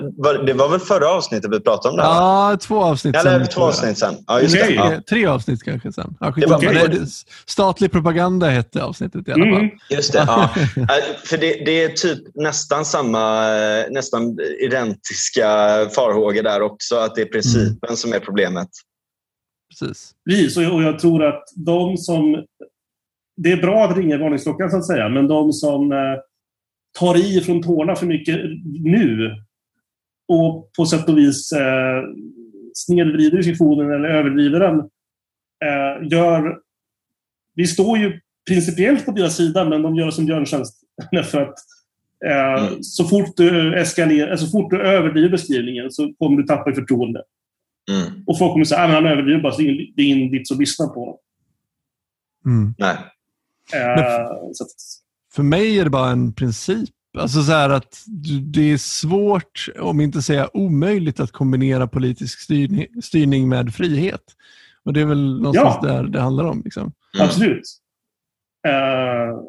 det 0.45 0.53
var 0.53 0.69
väl 0.69 0.79
förra 0.79 1.09
avsnittet 1.09 1.51
vi 1.51 1.59
pratade 1.59 1.91
om 1.91 1.97
det? 1.97 2.03
här? 2.03 2.09
Ja, 2.09 2.57
två 2.61 2.83
avsnitt 2.83 3.15
Eller 3.15 3.39
sen. 3.39 3.47
två 3.47 3.61
avsnitt 3.61 3.97
sen. 3.97 4.15
Ja, 4.27 4.41
just 4.41 4.53
det. 4.53 4.71
Ja. 4.73 5.01
Tre, 5.09 5.25
avsnitt 5.25 5.63
kanske 5.63 5.91
sen. 5.91 6.15
Ja, 6.19 6.33
Det 6.37 6.45
var- 6.45 6.59
det, 6.61 6.87
det, 6.87 7.07
statlig 7.45 7.91
propaganda 7.91 8.47
hette 8.49 8.83
avsnittet 8.83 9.27
i 9.27 9.31
alla 9.31 9.45
fall. 9.45 9.53
Mm. 9.53 9.69
Just 9.89 10.13
det, 10.13 10.19
ja. 10.27 10.49
För 11.25 11.37
det, 11.37 11.65
det 11.65 11.83
är 11.83 11.89
typ 11.89 12.19
nästan 12.35 12.85
samma, 12.85 13.41
nästan 13.89 14.37
identiska 14.65 15.45
farhågor 15.95 16.43
där 16.43 16.61
också. 16.61 16.95
Att 16.95 17.15
det 17.15 17.21
är 17.21 17.25
principen 17.25 17.97
som 17.97 18.13
är 18.13 18.19
problemet. 18.19 18.69
Precis. 19.79 20.11
Precis, 20.29 20.57
och 20.57 20.63
jag, 20.63 20.73
och 20.73 20.83
jag 20.83 20.99
tror 20.99 21.23
att 21.25 21.43
de 21.55 21.97
som... 21.97 22.35
Det 23.37 23.51
är 23.51 23.57
bra 23.61 23.85
att 23.85 23.97
ringa 23.97 24.17
varningsklockan 24.17 24.71
så 24.71 24.77
att 24.77 24.87
säga, 24.87 25.09
men 25.09 25.27
de 25.27 25.53
som 25.53 25.91
eh, 25.91 25.97
tar 26.99 27.17
i 27.17 27.41
från 27.41 27.63
tårna 27.63 27.95
för 27.95 28.05
mycket 28.05 28.39
nu 28.83 29.35
och 30.27 30.71
på 30.77 30.85
sätt 30.85 31.09
och 31.09 31.17
vis 31.17 31.51
eh, 31.51 32.03
snedvrider 32.73 33.37
diskussionen 33.37 33.91
eller 33.91 34.09
överdriver 34.09 34.59
den, 34.59 34.79
eh, 35.65 36.07
gör... 36.11 36.57
Vi 37.55 37.67
står 37.67 37.97
ju 37.97 38.19
principiellt 38.47 39.05
på 39.05 39.11
deras 39.11 39.35
sida, 39.35 39.69
men 39.69 39.81
de 39.81 39.95
gör 39.95 40.07
oss 40.07 40.19
en 40.19 40.25
björntjänst. 40.25 40.83
Därför 41.11 41.41
att 41.47 41.53
eh, 42.25 42.63
Mm. 42.67 42.83
så 42.83 43.03
fort 43.05 43.37
du 43.37 43.79
eskalerar, 43.79 44.35
så 44.35 44.47
fort 44.47 44.71
du 44.71 44.81
överdriver 44.81 45.29
beskrivningen 45.29 45.91
så 45.91 46.13
kommer 46.19 46.37
du 46.37 46.43
tappa 46.43 46.71
i 46.71 46.73
förtroende. 46.73 47.23
Mm. 47.91 48.23
Och 48.27 48.37
folk 48.37 48.51
kommer 48.51 48.65
säga 48.65 48.81
att 48.81 48.89
han 48.93 49.05
överdriver 49.05 49.41
bara, 49.41 49.51
så 49.53 49.61
det 49.61 49.67
är 49.67 49.71
ingen- 49.73 49.93
det 49.95 50.01
är 50.01 50.07
ingen 50.07 50.31
vits 50.31 50.51
att 50.51 50.57
lyssna 50.57 50.87
på 50.87 50.99
honom. 50.99 51.17
Mm. 52.45 52.73
Nej. 52.77 52.95
Eh, 53.73 54.27
så 54.53 54.63
att, 54.63 54.69
För 55.35 55.43
mig 55.43 55.79
är 55.79 55.83
det 55.83 55.89
bara 55.89 56.09
en 56.09 56.33
princip. 56.33 56.89
Alltså 57.17 57.41
så 57.43 57.51
här 57.51 57.69
att 57.69 58.03
det 58.53 58.71
är 58.71 58.77
svårt, 58.77 59.67
om 59.79 60.01
inte 60.01 60.21
säga 60.21 60.49
omöjligt, 60.53 61.19
att 61.19 61.31
kombinera 61.31 61.87
politisk 61.87 62.39
styrning, 62.39 62.87
styrning 63.01 63.49
med 63.49 63.73
frihet. 63.75 64.21
Och 64.85 64.93
Det 64.93 65.01
är 65.01 65.05
väl 65.05 65.41
någonstans 65.41 65.77
Ja. 65.81 65.87
där 65.87 66.03
det 66.03 66.19
handlar 66.19 66.45
om. 66.45 66.61
Liksom. 66.65 66.81
Mm. 66.83 67.27
Absolut. 67.27 67.63
Eh, 68.67 69.39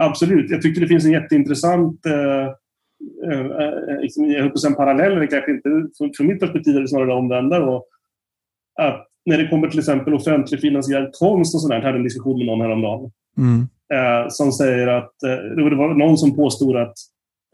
absolut. 0.00 0.50
Jag 0.50 0.62
tycker 0.62 0.80
det 0.80 0.88
finns 0.88 1.04
en 1.04 1.12
jätteintressant 1.12 2.06
eh, 2.06 2.46
eh, 3.32 4.00
liksom, 4.00 4.24
jag 4.24 4.40
höll 4.40 4.48
på 4.50 4.54
att 4.54 4.60
säga 4.60 4.70
en 4.70 4.76
parallell, 4.76 5.12
eller 5.12 5.26
kanske 5.26 5.50
inte. 5.50 5.68
Från, 5.98 6.10
från 6.16 6.26
mitt 6.26 6.40
perspektiv 6.40 6.76
är 6.76 6.80
det 6.80 6.88
snarare 6.88 7.06
det 7.06 7.14
omvända. 7.14 7.58
Då. 7.60 7.86
Att 8.80 9.06
när 9.26 9.38
det 9.38 9.48
kommer 9.48 9.68
till 9.68 9.78
exempel 9.78 10.14
offentlig 10.14 10.60
finansierad 10.60 11.10
konst 11.12 11.54
och 11.54 11.60
sådär, 11.60 11.76
jag 11.76 11.82
hade 11.82 11.98
en 11.98 12.04
diskussion 12.04 12.38
med 12.38 12.46
någon 12.46 12.60
häromdagen. 12.60 13.10
Mm. 13.38 13.60
eh, 13.94 14.28
som 14.28 14.52
säger 14.52 14.86
att 14.86 15.22
eh, 15.22 15.56
det 15.56 15.76
var 15.76 15.94
någon 15.94 16.18
som 16.18 16.36
påstod 16.36 16.76
att 16.76 16.94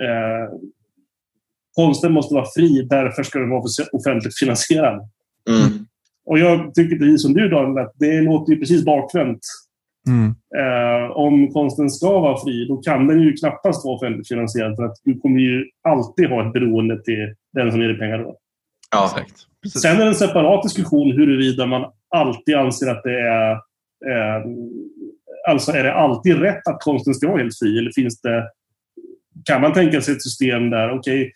eh, 0.03 0.59
konsten 1.75 2.13
måste 2.13 2.35
vara 2.35 2.47
fri, 2.57 2.87
därför 2.91 3.23
ska 3.23 3.39
den 3.39 3.51
vara 3.51 3.63
offentligt 3.93 4.39
finansierad. 4.39 5.09
Mm. 5.51 5.87
Och 6.27 6.39
jag 6.39 6.75
tycker 6.75 6.97
precis 6.97 7.23
som 7.23 7.35
du 7.35 7.49
Daniel, 7.49 7.87
att 7.87 7.93
det 7.95 8.21
låter 8.21 8.53
ju 8.53 8.59
precis 8.59 8.85
bakvänt. 8.85 9.41
Mm. 10.09 10.35
Eh, 10.57 11.11
om 11.11 11.53
konsten 11.53 11.91
ska 11.91 12.21
vara 12.21 12.45
fri, 12.45 12.67
då 12.69 12.77
kan 12.77 13.07
den 13.07 13.21
ju 13.21 13.33
knappast 13.33 13.85
vara 13.85 13.97
offentligt 13.97 14.29
finansierad. 14.29 14.77
För 14.77 14.85
att 14.85 14.97
du 15.05 15.21
kommer 15.21 15.41
ju 15.41 15.65
alltid 15.89 16.29
ha 16.29 16.47
ett 16.47 16.53
beroende 16.53 17.03
till 17.03 17.35
den 17.53 17.71
som 17.71 17.81
ger 17.81 17.89
dig 17.89 17.99
pengar. 17.99 18.19
Då. 18.19 18.37
Ja. 18.91 19.05
Exakt. 19.05 19.47
Precis. 19.65 19.83
Sen 19.83 19.97
är 19.97 20.01
det 20.01 20.09
en 20.09 20.15
separat 20.15 20.63
diskussion 20.63 21.13
huruvida 21.13 21.67
man 21.67 21.93
alltid 22.09 22.55
anser 22.55 22.91
att 22.91 23.03
det 23.03 23.21
är... 23.21 23.51
Eh, 24.07 24.45
alltså 25.49 25.73
är 25.73 25.85
det 25.85 25.95
alltid 25.95 26.39
rätt 26.39 26.69
att 26.69 26.81
konsten 26.81 27.15
ska 27.15 27.29
vara 27.29 27.43
helt 27.43 27.59
fri? 27.59 27.79
Eller 27.79 27.91
finns 27.95 28.21
det... 28.21 28.51
Kan 29.45 29.61
man 29.61 29.73
tänka 29.73 30.01
sig 30.01 30.15
ett 30.15 30.23
system 30.23 30.71
där, 30.71 30.99
okej, 30.99 31.33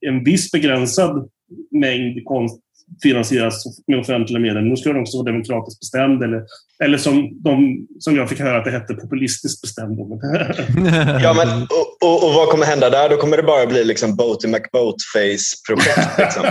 en 0.00 0.24
viss 0.24 0.52
begränsad 0.52 1.28
mängd 1.70 2.24
konst 2.24 2.60
finansieras 3.02 3.64
med 3.86 3.98
offentliga 3.98 4.40
medel. 4.40 4.64
Nu 4.64 4.76
ska 4.76 4.92
den 4.92 5.02
också 5.02 5.18
vara 5.18 5.32
demokratiskt 5.32 5.80
bestämd. 5.80 6.22
Eller, 6.22 6.42
eller 6.84 6.98
som, 6.98 7.42
de, 7.42 7.86
som 7.98 8.16
jag 8.16 8.28
fick 8.28 8.40
höra 8.40 8.58
att 8.58 8.64
det 8.64 8.70
hette 8.70 8.94
populistiskt 8.94 9.62
bestämd. 9.62 9.98
Ja, 11.22 11.34
men, 11.34 11.62
och, 11.62 12.08
och, 12.08 12.28
och 12.28 12.34
vad 12.34 12.48
kommer 12.48 12.66
hända 12.66 12.90
där? 12.90 13.08
Då 13.08 13.16
kommer 13.16 13.36
det 13.36 13.42
bara 13.42 13.66
bli 13.66 13.84
liksom 13.84 14.16
Boaty 14.16 14.48
McBoatface-projekt. 14.48 16.18
Liksom. 16.18 16.42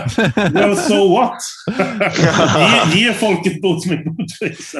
well, 0.54 0.78
so 0.78 1.14
what? 1.14 1.38
ge, 2.96 3.00
ge 3.00 3.14
folket. 3.14 3.54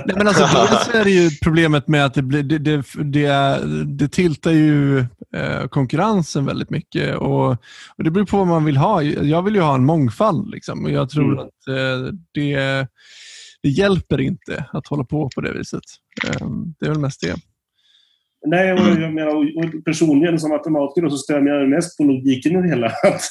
Nej, 0.06 0.16
men 0.16 0.28
alltså, 0.28 0.44
dels 0.44 0.90
är 0.94 1.04
det 1.04 1.12
ju 1.12 1.30
problemet 1.44 1.88
med 1.88 2.06
att 2.06 2.14
det, 2.14 2.22
blir, 2.22 2.44
det, 2.44 2.58
det, 2.58 2.84
det, 3.04 3.60
det 3.86 4.08
tiltar 4.08 4.52
ju 4.52 5.00
eh, 5.36 5.68
konkurrensen 5.70 6.46
väldigt 6.46 6.70
mycket. 6.70 7.16
Och, 7.16 7.50
och 7.98 8.04
Det 8.04 8.12
beror 8.12 8.26
på 8.26 8.38
vad 8.38 8.48
man 8.48 8.66
vill 8.66 8.78
ha. 8.78 9.02
Jag 9.04 9.42
vill 9.42 9.56
ju 9.56 9.62
ha 9.62 9.76
en 9.76 9.86
mångfald. 9.86 10.50
Liksom, 10.50 10.86
och 10.86 10.92
Jag 10.92 11.10
tror 11.10 11.26
Mm. 11.26 11.40
att 11.40 11.68
eh, 11.68 12.14
det, 12.34 12.88
det 13.66 13.70
hjälper 13.70 14.22
inte 14.22 14.66
att 14.74 14.88
hålla 14.88 15.04
på 15.04 15.30
på 15.36 15.42
det 15.42 15.54
viset. 15.54 15.84
Ehm, 16.28 16.74
det 16.80 16.86
är 16.86 16.90
väl 16.90 17.00
mest 17.00 17.22
det. 17.22 17.36
Nej, 18.48 18.74
och 18.74 18.80
jag 18.80 19.14
menar, 19.14 19.36
och- 19.36 19.86
personligen 19.86 20.40
som 20.40 20.50
matematiker 20.50 21.10
så 21.10 21.18
stämmer 21.18 21.52
jag 21.52 21.70
mest 21.70 21.98
på 21.98 22.04
logiken 22.04 22.52
i 22.52 22.62
det 22.62 22.68
hela. 22.70 22.88
Att, 23.04 23.22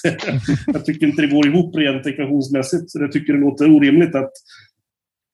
jag 0.67 0.85
tycker 0.85 1.07
inte 1.07 1.23
det 1.23 1.35
går 1.35 1.47
ihop 1.47 1.77
rent 1.77 2.07
ekvationsmässigt. 2.07 2.91
Så 2.91 3.01
jag 3.01 3.13
tycker 3.13 3.33
det 3.33 3.39
låter 3.39 3.77
orimligt 3.77 4.15
att 4.15 4.31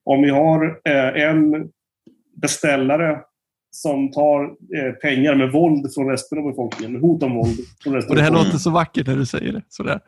om 0.04 0.22
vi 0.22 0.30
har 0.30 0.80
eh, 0.88 1.22
en 1.28 1.68
beställare 2.42 3.18
som 3.70 4.10
tar 4.10 4.44
eh, 4.44 4.92
pengar 5.02 5.34
med 5.34 5.52
våld 5.52 5.94
från 5.94 6.08
resten 6.08 6.38
av 6.38 6.44
befolkningen, 6.44 6.92
med 6.92 7.00
hot 7.00 7.22
om 7.22 7.34
våld 7.34 7.56
från 7.82 7.94
resten 7.94 8.10
Och 8.10 8.16
Det 8.16 8.22
här 8.22 8.30
låter 8.30 8.58
så 8.58 8.70
vackert 8.70 9.06
när 9.06 9.16
du 9.16 9.26
säger 9.26 9.52
det. 9.52 9.62
Sådär. 9.68 10.00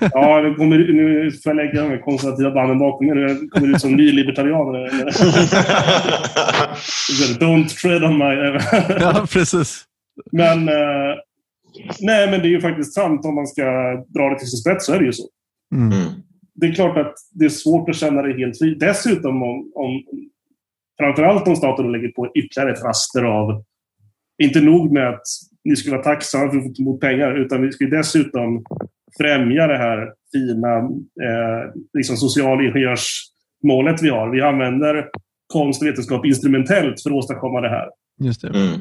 Ja, 0.12 0.40
det 0.40 0.54
kommer, 0.54 0.78
nu 0.78 1.30
får 1.30 1.50
jag 1.50 1.56
lägga 1.56 1.88
de 1.88 1.98
konservativa 1.98 2.50
banden 2.50 2.78
bakom 2.78 3.06
mig. 3.06 3.16
Nu 3.16 3.48
kommer 3.48 3.74
ut 3.74 3.80
som 3.80 3.92
nylibertarianer. 3.92 4.88
Don't 7.40 7.68
tread 7.68 8.04
on 8.04 8.18
my... 8.18 8.58
Ja, 9.00 9.26
precis. 9.32 9.84
Men, 10.32 10.68
eh, 10.68 11.14
nej, 12.00 12.30
men 12.30 12.40
det 12.40 12.48
är 12.48 12.50
ju 12.50 12.60
faktiskt 12.60 12.94
sant. 12.94 13.24
Om 13.24 13.34
man 13.34 13.46
ska 13.46 13.62
dra 14.08 14.28
det 14.28 14.38
till 14.38 14.48
sin 14.48 14.58
spets 14.58 14.86
så 14.86 14.92
är 14.92 14.98
det 14.98 15.04
ju 15.04 15.12
så. 15.12 15.28
Mm. 15.74 15.92
Mm. 15.92 16.08
det 16.54 16.66
är 16.66 16.72
klart 16.72 16.96
att 16.96 17.14
det 17.34 17.44
är 17.44 17.48
svårt 17.48 17.88
att 17.88 17.96
känna 17.96 18.22
det 18.22 18.38
helt 18.38 18.58
fri. 18.58 18.74
Dessutom 18.74 19.42
om, 19.42 19.72
om 19.74 20.02
framförallt 21.00 21.48
om 21.48 21.56
staten 21.56 21.92
lägger 21.92 22.08
på 22.08 22.32
ytterligare 22.34 22.72
ett 22.72 22.84
raster 22.84 23.22
av, 23.22 23.64
inte 24.42 24.60
nog 24.60 24.92
med 24.92 25.08
att 25.08 25.22
ni 25.64 25.76
skulle 25.76 25.96
vara 25.96 26.04
tacksamma 26.04 26.50
för 26.50 26.58
att 26.58 26.76
få 26.76 26.82
emot 26.82 27.00
pengar, 27.00 27.34
utan 27.34 27.62
vi 27.62 27.72
skulle 27.72 27.96
dessutom 27.96 28.64
främja 29.18 29.66
det 29.66 29.78
här 29.78 30.12
fina 30.32 30.78
eh, 31.28 31.70
liksom 31.94 32.16
socialingenjörsmålet 32.16 34.02
vi 34.02 34.08
har. 34.08 34.30
Vi 34.30 34.42
använder 34.42 35.08
konst 35.52 35.82
och 35.82 35.88
vetenskap 35.88 36.26
instrumentellt 36.26 37.02
för 37.02 37.10
att 37.10 37.16
åstadkomma 37.16 37.60
det 37.60 37.68
här. 37.68 37.88
Just 38.20 38.42
det. 38.42 38.48
Mm. 38.48 38.80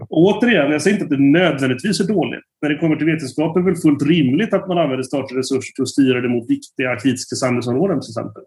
Och 0.00 0.18
återigen, 0.18 0.72
jag 0.72 0.82
säger 0.82 0.96
inte 0.96 1.04
att 1.04 1.18
det 1.18 1.24
nödvändigtvis 1.24 2.00
är 2.00 2.08
dåligt. 2.08 2.44
När 2.62 2.68
det 2.68 2.78
kommer 2.78 2.96
till 2.96 3.06
vetenskap 3.06 3.56
är 3.56 3.60
det 3.60 3.66
väl 3.66 3.76
fullt 3.76 4.02
rimligt 4.02 4.54
att 4.54 4.68
man 4.68 4.78
använder 4.78 5.02
statliga 5.02 5.38
resurser 5.38 5.72
till 5.74 5.82
att 5.82 5.88
styra 5.88 6.20
det 6.20 6.28
mot 6.28 6.50
viktiga 6.50 6.96
kritiska 6.96 7.36
samhällsområden 7.36 8.00
till 8.00 8.10
exempel. 8.10 8.42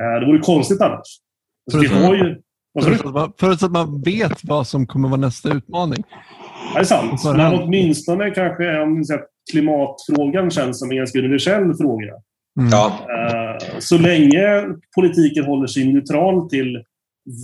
Eh, 0.00 0.20
det 0.20 0.26
vore 0.26 0.38
konstigt 0.38 0.80
annars. 0.80 1.20
Alltså, 1.66 1.80
vi 1.80 1.86
har 1.86 2.14
ju... 2.14 2.40
Vad 2.72 2.84
sa 2.84 2.90
du? 2.90 2.96
Förutsatt 2.96 3.06
att, 3.06 3.14
man, 3.14 3.32
förutsatt 3.40 3.66
att 3.66 3.72
man 3.72 4.02
vet 4.02 4.44
vad 4.44 4.66
som 4.66 4.86
kommer 4.86 5.08
vara 5.08 5.20
nästa 5.20 5.48
utmaning. 5.54 6.04
Det 6.74 6.80
är 6.80 6.84
sant. 6.84 7.24
Men 7.24 7.54
åtminstone 7.54 8.30
kanske 8.30 9.20
klimatfrågan 9.50 10.50
känns 10.50 10.78
som 10.78 10.90
en 10.90 10.96
ganska 10.96 11.18
universell 11.18 11.74
fråga. 11.74 12.12
Mm. 12.60 12.70
Ja, 12.70 13.06
Eh, 13.08 13.78
Så 13.78 13.98
länge 13.98 14.64
politiken 14.94 15.44
håller 15.44 15.66
sig 15.66 15.92
neutral 15.92 16.48
till 16.50 16.84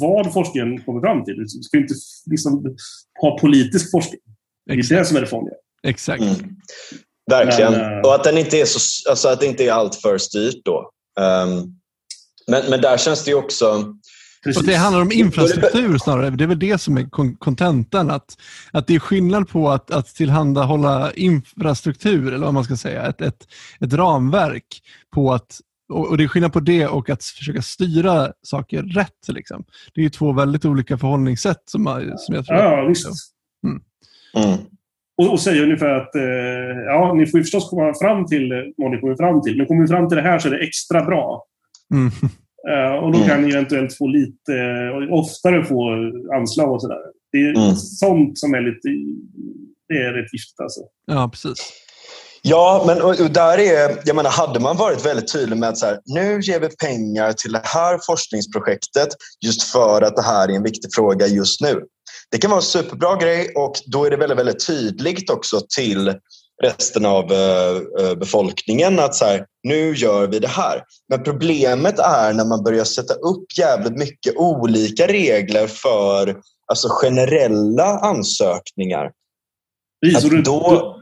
vad 0.01 0.33
forskningen 0.33 0.83
kommer 0.83 1.01
fram 1.01 1.25
till. 1.25 1.35
Vi 1.39 1.63
ska 1.63 1.77
inte 1.79 1.95
liksom 2.31 2.77
ha 3.21 3.39
politisk 3.39 3.91
forskning. 3.91 4.21
Det 4.67 4.73
är 4.73 4.79
Exakt. 4.79 4.99
det 5.01 5.05
som 5.05 5.17
är 5.17 5.21
det 5.21 5.27
farliga. 5.27 5.55
Exakt. 5.87 6.23
Mm. 6.23 6.35
verkligen. 7.31 7.73
Men, 7.73 7.93
eh, 7.93 7.99
Och 8.01 8.15
att 8.15 8.25
den 8.25 8.39
inte 8.39 8.61
är 8.61 8.65
så, 8.65 9.11
alltså 9.11 9.29
att 9.29 9.41
det 9.41 9.47
inte 9.47 9.65
är 9.65 9.73
allt 9.73 9.95
för 9.95 10.19
styrt 10.19 10.65
då. 10.65 10.91
Um, 11.21 11.77
men, 12.49 12.71
men 12.71 12.81
där 12.81 12.97
känns 12.97 13.25
det 13.25 13.31
ju 13.31 13.37
också... 13.37 13.85
Precis. 14.47 14.63
Och 14.63 14.69
det 14.69 14.75
handlar 14.77 15.03
om 15.03 15.13
infrastruktur 15.13 15.99
snarare. 15.99 16.31
Det 16.31 16.45
är 16.45 16.49
väl 16.49 16.59
det 16.59 16.79
som 16.79 16.97
är 16.97 17.03
kon- 17.11 17.37
kontentan. 17.37 18.11
Att, 18.11 18.37
att 18.73 18.87
det 18.87 18.95
är 18.95 18.99
skillnad 18.99 19.49
på 19.49 19.71
att, 19.71 19.91
att 19.91 20.07
tillhandahålla 20.07 21.13
infrastruktur, 21.13 22.27
eller 22.35 22.45
vad 22.45 22.55
man 22.55 22.65
ska 22.65 22.77
säga, 22.77 23.03
ett, 23.07 23.21
ett, 23.21 23.47
ett 23.81 23.93
ramverk. 23.93 24.83
på 25.15 25.33
att 25.33 25.61
och 25.93 26.17
Det 26.17 26.25
är 26.25 26.29
skillnad 26.29 26.53
på 26.53 26.61
det 26.61 26.87
och 26.87 27.11
att 27.11 27.25
försöka 27.25 27.63
styra 27.63 28.33
saker 28.43 28.83
rätt. 28.83 29.29
Liksom. 29.29 29.65
Det 29.95 30.01
är 30.01 30.03
ju 30.03 30.11
två 30.11 30.33
väldigt 30.33 30.65
olika 30.65 30.99
förhållningssätt 30.99 31.63
som, 31.67 31.83
man- 31.83 32.19
som 32.19 32.35
jag 32.35 32.47
tror 32.47 32.59
Ja, 32.59 32.85
visst. 32.89 33.07
Mm. 33.67 33.83
Och, 35.19 35.33
och 35.33 35.41
säga 35.41 35.63
ungefär 35.63 35.89
att 35.91 36.15
eh, 36.15 36.23
ja, 36.87 37.15
ni 37.15 37.27
får 37.27 37.39
ju 37.41 37.45
förstås 37.45 37.71
komma 37.71 37.95
fram 38.03 38.27
till 38.27 38.73
vad 38.77 38.91
ni 38.91 39.01
kommer 39.01 39.17
fram 39.17 39.43
till. 39.43 39.57
Men 39.57 39.67
kommer 39.67 39.83
vi 39.83 39.89
fram 39.89 40.09
till 40.09 40.17
det 40.17 40.23
här 40.23 40.39
så 40.39 40.49
är 40.49 40.53
det 40.53 40.67
extra 40.67 41.05
bra. 41.05 41.45
Mm. 41.95 42.11
Eh, 42.71 42.95
och 43.05 43.13
då 43.13 43.19
Mm. 43.19 43.29
kan 43.29 43.43
ni 43.43 43.53
eventuellt 43.55 43.97
få 43.99 44.07
lite 44.07 44.53
oftare 45.11 45.65
få 45.65 45.91
anslag 46.37 46.73
och 46.73 46.81
sådär. 46.83 46.99
Det 47.33 47.39
är 47.39 47.51
Mm. 47.57 47.77
sånt 47.77 48.39
som 48.39 48.55
är 48.55 48.61
lite... 48.61 48.89
Det 49.89 49.95
är 49.95 50.13
rätt 50.13 50.33
giftigt 50.33 50.61
alltså. 50.61 50.81
Ja, 51.07 51.29
precis. 51.33 51.73
Ja, 52.43 52.85
men 52.87 53.03
och, 53.03 53.21
och 53.21 53.31
där 53.31 53.59
är, 53.59 53.99
jag 54.05 54.17
menar, 54.17 54.31
hade 54.31 54.61
man 54.61 54.77
varit 54.77 55.07
väldigt 55.07 55.33
tydlig 55.33 55.57
med 55.59 55.69
att 55.69 55.79
så 55.79 55.87
här, 55.87 56.01
nu 56.07 56.41
ger 56.41 56.61
vi 56.61 56.69
pengar 56.69 57.33
till 57.33 57.53
det 57.53 57.61
här 57.65 57.99
forskningsprojektet 58.07 59.09
just 59.45 59.63
för 59.63 60.03
att 60.03 60.17
det 60.17 60.23
här 60.23 60.49
är 60.49 60.53
en 60.53 60.63
viktig 60.63 60.95
fråga 60.95 61.27
just 61.27 61.61
nu. 61.61 61.83
Det 62.31 62.39
kan 62.39 62.51
vara 62.51 62.59
en 62.59 62.63
superbra 62.63 63.17
grej 63.17 63.53
och 63.57 63.73
då 63.87 64.05
är 64.05 64.11
det 64.11 64.17
väldigt, 64.17 64.39
väldigt 64.39 64.67
tydligt 64.67 65.31
också 65.31 65.61
till 65.77 66.15
resten 66.63 67.07
av 67.07 67.33
eh, 67.33 67.77
eh, 68.01 68.15
befolkningen 68.15 68.99
att 68.99 69.15
så 69.15 69.25
här, 69.25 69.47
nu 69.63 69.95
gör 69.95 70.27
vi 70.27 70.39
det 70.39 70.49
här. 70.49 70.83
Men 71.09 71.23
problemet 71.23 71.99
är 71.99 72.33
när 72.33 72.45
man 72.45 72.65
börjar 72.65 72.85
sätta 72.85 73.15
upp 73.15 73.59
jävligt 73.59 73.99
mycket 73.99 74.37
olika 74.37 75.07
regler 75.07 75.67
för 75.67 76.37
alltså 76.67 76.89
generella 76.91 77.99
ansökningar. 77.99 79.11
Att 80.17 80.45
då, 80.45 80.97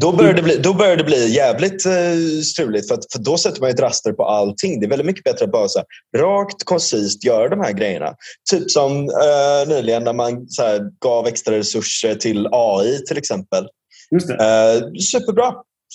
då, 0.00 0.12
börjar 0.12 0.34
det 0.34 0.42
bli, 0.42 0.56
då 0.56 0.74
börjar 0.74 0.96
det 0.96 1.04
bli 1.04 1.28
jävligt 1.28 1.86
eh, 1.86 2.42
struligt 2.44 2.88
för, 2.88 2.94
att, 2.94 3.12
för 3.12 3.18
då 3.18 3.36
sätter 3.36 3.60
man 3.60 3.70
ett 3.70 3.80
raster 3.80 4.12
på 4.12 4.24
allting. 4.24 4.80
Det 4.80 4.86
är 4.86 4.90
väldigt 4.90 5.06
mycket 5.06 5.24
bättre 5.24 5.44
att 5.44 5.52
bara 5.52 5.68
så 5.68 5.78
här, 5.78 5.86
rakt, 6.22 6.64
koncist 6.64 7.24
göra 7.24 7.48
de 7.48 7.60
här 7.60 7.72
grejerna. 7.72 8.14
Typ 8.50 8.70
som 8.70 8.92
eh, 9.08 9.68
nyligen 9.68 10.04
när 10.04 10.12
man 10.12 10.48
så 10.48 10.62
här, 10.62 10.80
gav 11.04 11.26
extra 11.26 11.56
resurser 11.56 12.14
till 12.14 12.48
AI 12.52 12.98
till 13.06 13.18
exempel. 13.18 13.66
Just 14.14 14.28
det. 14.28 14.34
Eh, 14.34 14.92
superbra. 15.00 15.54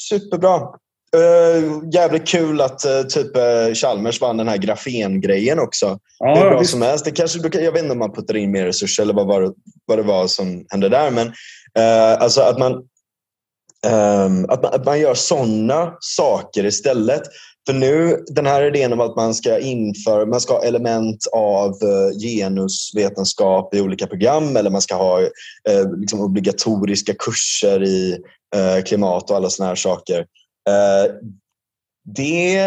Superbra. 0.10 0.56
Eh, 1.16 1.64
jävligt 1.94 2.28
kul 2.28 2.62
att 2.62 2.86
eh, 2.86 3.02
typ 3.02 3.36
eh, 3.38 3.74
Chalmers 3.74 4.22
vann 4.22 4.38
den 4.38 4.48
här 4.48 4.58
grafengrejen 4.58 5.60
också. 5.60 5.88
Hur 6.20 6.28
Ja, 6.28 6.50
bra 6.50 6.60
visst. 6.60 6.72
som 6.72 6.82
helst. 6.82 7.06
Det 7.06 7.12
kanske, 7.12 7.40
jag 7.60 7.72
vet 7.72 7.82
inte 7.82 7.92
om 7.94 8.00
man 8.00 8.14
puttar 8.14 8.36
in 8.38 8.52
mer 8.52 8.66
resurser 8.66 9.04
eller 9.04 9.14
vad, 9.14 9.28
var 9.28 9.42
det- 9.42 9.54
vad 9.86 9.98
det 9.98 10.04
var 10.04 10.28
som 10.28 10.66
hände 10.70 10.90
där. 10.90 11.12
Men 11.12 11.28
eh, 11.78 12.22
alltså 12.22 12.42
att 12.42 12.60
man, 12.60 12.72
ehm, 13.88 14.46
att 14.50 14.64
man, 14.64 14.74
att 14.74 14.86
man 14.86 15.00
gör 15.00 15.14
sådana 15.14 15.94
saker 16.00 16.66
istället. 16.66 17.22
För 17.66 17.74
nu, 17.74 18.24
den 18.28 18.46
här 18.46 18.64
idén 18.64 18.94
om 18.94 19.00
att 19.00 19.16
man 19.16 19.34
ska 19.34 19.60
införa, 19.60 20.26
man 20.26 20.42
ska 20.42 20.54
ha 20.54 20.64
element 20.64 21.28
av 21.34 21.70
eh, 21.70 22.20
genusvetenskap 22.20 23.76
i 23.76 23.82
olika 23.82 24.08
program 24.08 24.58
eller 24.58 24.70
man 24.70 24.82
ska 24.82 24.96
ha 24.96 25.22
eh, 25.22 25.92
liksom 25.98 26.22
obligatoriska 26.22 27.14
kurser 27.14 27.84
i 27.84 28.18
eh, 28.56 28.84
klimat 28.84 29.30
och 29.30 29.36
alla 29.36 29.50
såna 29.50 29.70
här 29.70 29.76
saker. 29.76 30.20
Eh, 30.70 31.14
det, 32.16 32.58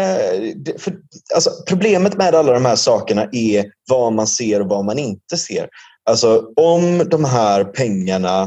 det, 0.55 0.81
för, 0.81 0.93
alltså, 1.35 1.49
problemet 1.67 2.17
med 2.17 2.35
alla 2.35 2.53
de 2.53 2.65
här 2.65 2.75
sakerna 2.75 3.27
är 3.31 3.65
vad 3.89 4.13
man 4.13 4.27
ser 4.27 4.61
och 4.61 4.67
vad 4.67 4.85
man 4.85 4.99
inte 4.99 5.37
ser. 5.37 5.69
Alltså 6.09 6.43
om 6.55 7.09
de 7.09 7.25
här 7.25 7.63
pengarna 7.63 8.41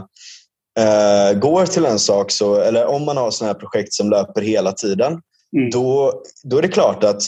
eh, 0.78 1.38
går 1.38 1.66
till 1.66 1.86
en 1.86 1.98
sak, 1.98 2.30
så, 2.30 2.56
eller 2.56 2.86
om 2.86 3.04
man 3.04 3.16
har 3.16 3.30
sådana 3.30 3.52
här 3.52 3.60
projekt 3.60 3.92
som 3.92 4.10
löper 4.10 4.42
hela 4.42 4.72
tiden, 4.72 5.20
Mm. 5.56 5.70
då, 5.70 6.22
då 6.42 6.58
är 6.58 6.62
det 6.62 6.68
klart 6.68 7.04
att 7.04 7.22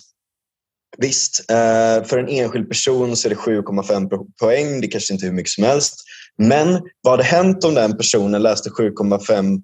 visst, 0.99 1.51
eh, 1.51 2.05
för 2.05 2.19
en 2.19 2.29
enskild 2.29 2.69
person 2.69 3.17
så 3.17 3.29
är 3.29 3.31
det 3.31 3.37
7,5 3.37 4.09
poäng. 4.41 4.81
Det 4.81 4.87
kanske 4.87 5.15
inte 5.15 5.27
är 5.27 5.29
hur 5.29 5.37
mycket 5.37 5.53
som 5.53 5.65
helst. 5.65 5.95
Men 6.39 6.83
vad 7.03 7.13
hade 7.13 7.23
hänt 7.23 7.65
om 7.65 7.75
den 7.75 7.97
personen 7.97 8.43
läste 8.43 8.71
7,5 8.71 9.61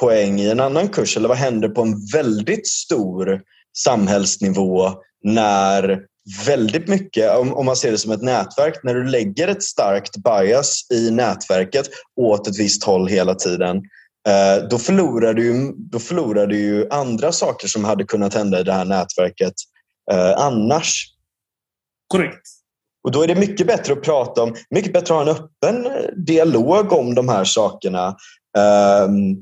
poäng 0.00 0.40
i 0.40 0.50
en 0.50 0.60
annan 0.60 0.88
kurs? 0.88 1.16
Eller 1.16 1.28
vad 1.28 1.36
händer 1.36 1.68
på 1.68 1.82
en 1.82 2.06
väldigt 2.12 2.68
stor 2.68 3.40
samhällsnivå 3.78 4.92
när 5.24 6.00
väldigt 6.46 6.88
mycket, 6.88 7.36
om, 7.36 7.66
man 7.66 7.76
ser 7.76 7.90
det 7.90 7.98
som 7.98 8.12
ett 8.12 8.22
nätverk, 8.22 8.80
när 8.82 8.94
du 8.94 9.04
lägger 9.04 9.48
ett 9.48 9.62
starkt 9.62 10.16
bias 10.16 10.86
i 10.92 11.10
nätverket 11.10 11.88
åt 12.16 12.48
ett 12.48 12.58
visst 12.58 12.84
håll 12.84 13.08
hela 13.08 13.34
tiden, 13.34 13.82
då, 14.70 14.78
förlorar 14.78 15.34
du, 15.34 15.74
då 15.76 15.98
förlorar 15.98 16.46
du 16.46 16.58
ju 16.58 16.88
andra 16.90 17.32
saker 17.32 17.68
som 17.68 17.84
hade 17.84 18.04
kunnat 18.04 18.34
hända 18.34 18.60
i 18.60 18.62
det 18.62 18.72
här 18.72 18.84
nätverket 18.84 19.54
eh, 20.12 20.32
annars. 20.36 21.04
Korrekt. 22.08 22.42
Och 23.04 23.10
då 23.10 23.22
är 23.22 23.26
det 23.26 23.34
mycket 23.34 23.66
bättre 23.66 23.92
att 23.92 24.02
prata 24.02 24.42
om, 24.42 24.54
mycket 24.70 24.92
bättre 24.92 25.14
att 25.14 25.26
ha 25.26 25.32
en 25.32 25.36
öppen 25.36 25.86
eh, 25.86 25.92
dialog 26.16 26.92
om 26.92 27.14
de 27.14 27.28
här 27.28 27.44
sakerna 27.44 28.16
ehm, 28.58 29.36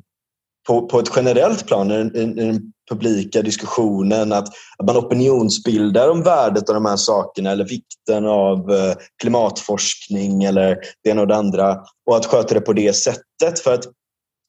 på, 0.66 0.88
på 0.88 0.98
ett 0.98 1.10
generellt 1.16 1.66
plan, 1.66 1.90
i 1.90 1.96
den, 1.96 2.38
i 2.38 2.46
den 2.46 2.72
publika 2.90 3.42
diskussionen, 3.42 4.32
att, 4.32 4.48
att 4.78 4.86
man 4.86 4.96
opinionsbildar 4.96 6.08
om 6.08 6.22
värdet 6.22 6.68
av 6.68 6.74
de 6.74 6.86
här 6.86 6.96
sakerna 6.96 7.50
eller 7.50 7.64
vikten 7.64 8.26
av 8.26 8.72
eh, 8.72 8.94
klimatforskning 9.20 10.44
eller 10.44 10.78
det 11.04 11.10
ena 11.10 11.20
och 11.20 11.28
det 11.28 11.36
andra 11.36 11.78
och 12.10 12.16
att 12.16 12.26
sköta 12.26 12.54
det 12.54 12.60
på 12.60 12.72
det 12.72 12.92
sättet. 12.92 13.60
För 13.62 13.74
att 13.74 13.84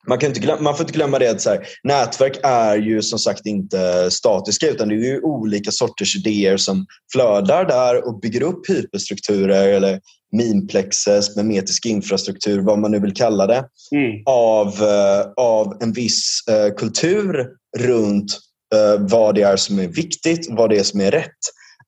man, 0.07 0.17
kan 0.17 0.27
inte 0.27 0.39
glömma, 0.39 0.61
man 0.61 0.75
får 0.75 0.83
inte 0.83 0.93
glömma 0.97 1.19
det 1.19 1.31
att 1.31 1.41
så 1.41 1.49
här, 1.49 1.67
nätverk 1.83 2.39
är 2.43 2.77
ju 2.77 3.01
som 3.01 3.19
sagt 3.19 3.45
inte 3.45 4.11
statiska 4.11 4.69
utan 4.69 4.87
det 4.87 4.95
är 4.95 4.97
ju 4.97 5.21
olika 5.21 5.71
sorters 5.71 6.15
idéer 6.15 6.57
som 6.57 6.85
flödar 7.11 7.65
där 7.65 8.07
och 8.07 8.19
bygger 8.19 8.41
upp 8.41 8.69
hyperstrukturer 8.69 9.67
eller 9.67 9.99
mimplexes, 10.31 11.35
memetisk 11.35 11.85
infrastruktur, 11.85 12.59
vad 12.61 12.79
man 12.79 12.91
nu 12.91 12.99
vill 12.99 13.13
kalla 13.13 13.47
det, 13.47 13.63
Mm. 13.91 14.21
av, 14.25 14.67
eh, 14.67 15.25
av 15.37 15.77
en 15.81 15.93
viss 15.93 16.43
eh, 16.49 16.73
kultur 16.73 17.47
runt 17.77 18.39
eh, 18.75 19.01
vad 19.09 19.35
det 19.35 19.41
är 19.41 19.55
som 19.57 19.79
är 19.79 19.87
viktigt, 19.87 20.47
vad 20.49 20.69
det 20.69 20.79
är 20.79 20.83
som 20.83 21.01
är 21.01 21.11
rätt. 21.11 21.39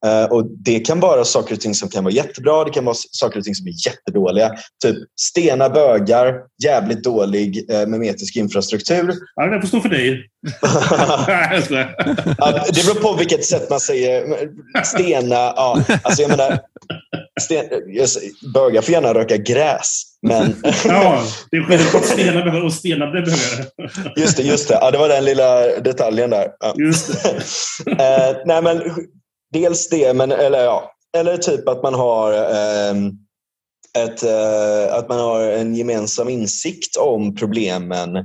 Eh, 0.06 0.24
och 0.24 0.46
Det 0.46 0.80
kan 0.80 1.00
vara 1.00 1.26
saker 1.26 1.56
och 1.56 1.62
ting 1.62 1.76
som 1.76 1.90
kan 1.90 2.04
vara 2.04 2.14
jättebra, 2.14 2.64
det 2.64 2.72
kan 2.72 2.86
vara 2.86 2.96
saker 3.12 3.40
och 3.40 3.46
ting 3.46 3.56
som 3.56 3.68
är 3.68 3.88
jättedåliga. 3.88 4.52
Typ 4.84 4.98
stena 5.22 5.70
bögar, 5.70 6.34
jävligt 6.64 7.04
dålig 7.04 7.72
eh, 7.72 7.88
memetisk 7.88 8.36
infrastruktur. 8.36 9.14
Ja, 9.36 9.46
det 9.46 9.62
får 9.62 9.68
stå 9.68 9.82
för 9.82 9.90
dig. 9.90 10.30
Det 12.74 12.86
beror 12.86 13.02
på 13.02 13.18
vilket 13.18 13.46
sätt 13.46 13.70
man 13.70 13.80
säger. 13.80 14.24
Stena, 14.84 15.36
ja. 15.36 15.84
Alltså 16.04 16.22
jag 16.22 16.30
menar, 16.30 16.60
sten, 17.42 17.66
bögar 18.54 18.82
får 18.82 18.94
gärna 18.94 19.14
röka 19.14 19.38
gräs. 19.38 20.04
Men... 20.22 20.56
ja, 20.86 21.24
det 21.52 21.58
är 21.58 21.64
skillnad 21.64 21.92
på 21.92 21.98
att 21.98 22.06
stena 22.06 22.44
behöver 22.44 22.66
och 22.66 22.74
stena 22.74 23.12
behöver. 23.12 23.34
just 24.16 24.38
det, 24.38 24.44
just 24.44 24.68
det. 24.68 24.74
Ja, 24.74 24.92
det 24.92 24.98
var 24.98 25.10
den 25.10 25.26
lilla 25.26 25.80
detaljen 25.80 26.30
där. 26.30 26.48
Ja. 26.60 26.74
Just 26.78 27.24
det. 27.24 27.30
eh, 27.92 28.36
nej, 28.46 28.62
men 28.62 28.82
dels 29.54 29.90
det, 29.90 30.14
men 30.14 30.32
eller 30.32 30.64
ja, 30.64 30.92
eller 31.18 31.38
typ 31.38 31.68
att 31.68 31.84
man 31.84 31.94
har 31.94 32.34
eh, 32.34 32.96
ett, 33.98 34.24
eh, 34.24 34.94
att 34.94 35.10
man 35.10 35.20
har 35.20 35.42
en 35.42 35.76
gemensam 35.76 36.30
insikt 36.30 36.98
om 36.98 37.36
problemen 37.36 38.16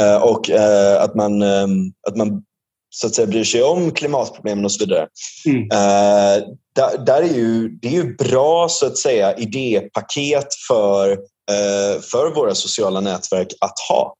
eh, 0.00 0.16
och 0.22 0.50
eh, 0.50 1.02
att 1.02 1.14
man, 1.14 1.42
eh, 1.42 1.66
att 2.08 2.16
man 2.16 2.42
så 2.90 3.06
att 3.06 3.14
säga, 3.14 3.26
bryr 3.26 3.44
sig 3.44 3.62
om 3.62 3.90
klimatproblemen 3.90 4.64
och 4.64 4.72
så 4.72 4.84
vidare. 4.84 5.08
Mm. 5.46 5.62
Eh, 5.62 6.44
där, 6.74 7.04
där, 7.06 7.22
är 7.22 7.34
ju, 7.34 7.68
det 7.68 7.88
är 7.88 7.92
ju 7.92 8.16
bra 8.16 8.68
så 8.68 8.86
att 8.86 8.98
säga 8.98 9.36
idépaket 9.36 10.48
för, 10.68 11.12
eh, 11.50 12.00
för 12.00 12.34
våra 12.34 12.54
sociala 12.54 13.00
nätverk 13.00 13.48
att 13.60 13.78
ha. 13.88 14.14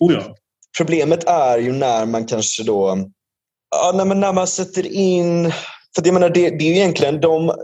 Oh 0.00 0.12
ja. 0.12 0.34
Problemet 0.78 1.24
är 1.24 1.58
ju 1.58 1.72
när 1.72 2.06
man 2.06 2.26
kanske 2.26 2.62
då 2.62 2.96
ja, 3.82 3.92
när, 3.94 4.04
man, 4.04 4.20
när 4.20 4.32
man 4.32 4.46
sätter 4.46 4.92
in... 4.92 5.52
För 5.94 6.02
jag 6.04 6.14
menar, 6.14 6.28
det, 6.28 6.50
det 6.50 6.64
är 6.64 6.68
ju 6.68 6.76
egentligen 6.76 7.20
de, 7.20 7.54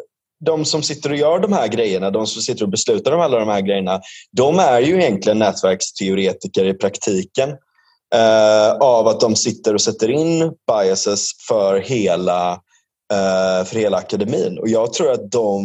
de 0.45 0.65
som 0.65 0.83
sitter 0.83 1.11
och 1.11 1.17
gör 1.17 1.39
de 1.39 1.53
här 1.53 1.69
grejerna, 1.69 2.11
de 2.11 2.27
som 2.27 2.43
sitter 2.43 2.63
och 2.63 2.71
beslutar 2.71 3.13
om 3.13 3.21
alla 3.21 3.39
de 3.39 3.49
här 3.49 3.61
grejerna, 3.61 4.01
de 4.33 4.59
är 4.59 4.81
ju 4.81 5.01
egentligen 5.01 5.39
nätverksteoretiker 5.39 6.65
i 6.65 6.75
praktiken 6.75 7.51
eh, 8.15 8.73
av 8.81 9.09
att 9.09 9.21
de 9.21 9.37
sitter 9.37 9.75
och 9.75 9.81
sätter 9.81 10.11
in 10.11 10.53
biases 10.67 11.31
för 11.49 11.81
hela, 11.81 12.53
eh, 13.13 13.65
för 13.65 13.75
hela 13.77 13.97
akademin. 13.97 14.59
Och 14.59 14.69
jag 14.69 14.93
tror 14.93 15.13
att 15.13 15.31
de 15.31 15.65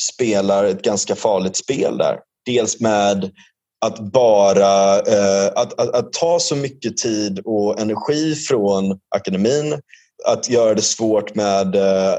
spelar 0.00 0.64
ett 0.64 0.82
ganska 0.82 1.16
farligt 1.16 1.56
spel 1.56 1.98
där. 1.98 2.18
Dels 2.46 2.80
med 2.80 3.30
att 3.86 3.98
bara 3.98 5.00
eh, 5.00 5.46
att, 5.46 5.80
att, 5.80 5.94
att, 5.94 6.12
ta 6.12 6.38
så 6.40 6.56
mycket 6.56 6.96
tid 6.96 7.40
och 7.44 7.80
energi 7.80 8.34
från 8.34 8.98
akademin, 9.16 9.80
att 10.26 10.50
göra 10.50 10.74
det 10.74 10.82
svårt 10.82 11.34
med 11.34 11.74
eh, 11.74 12.14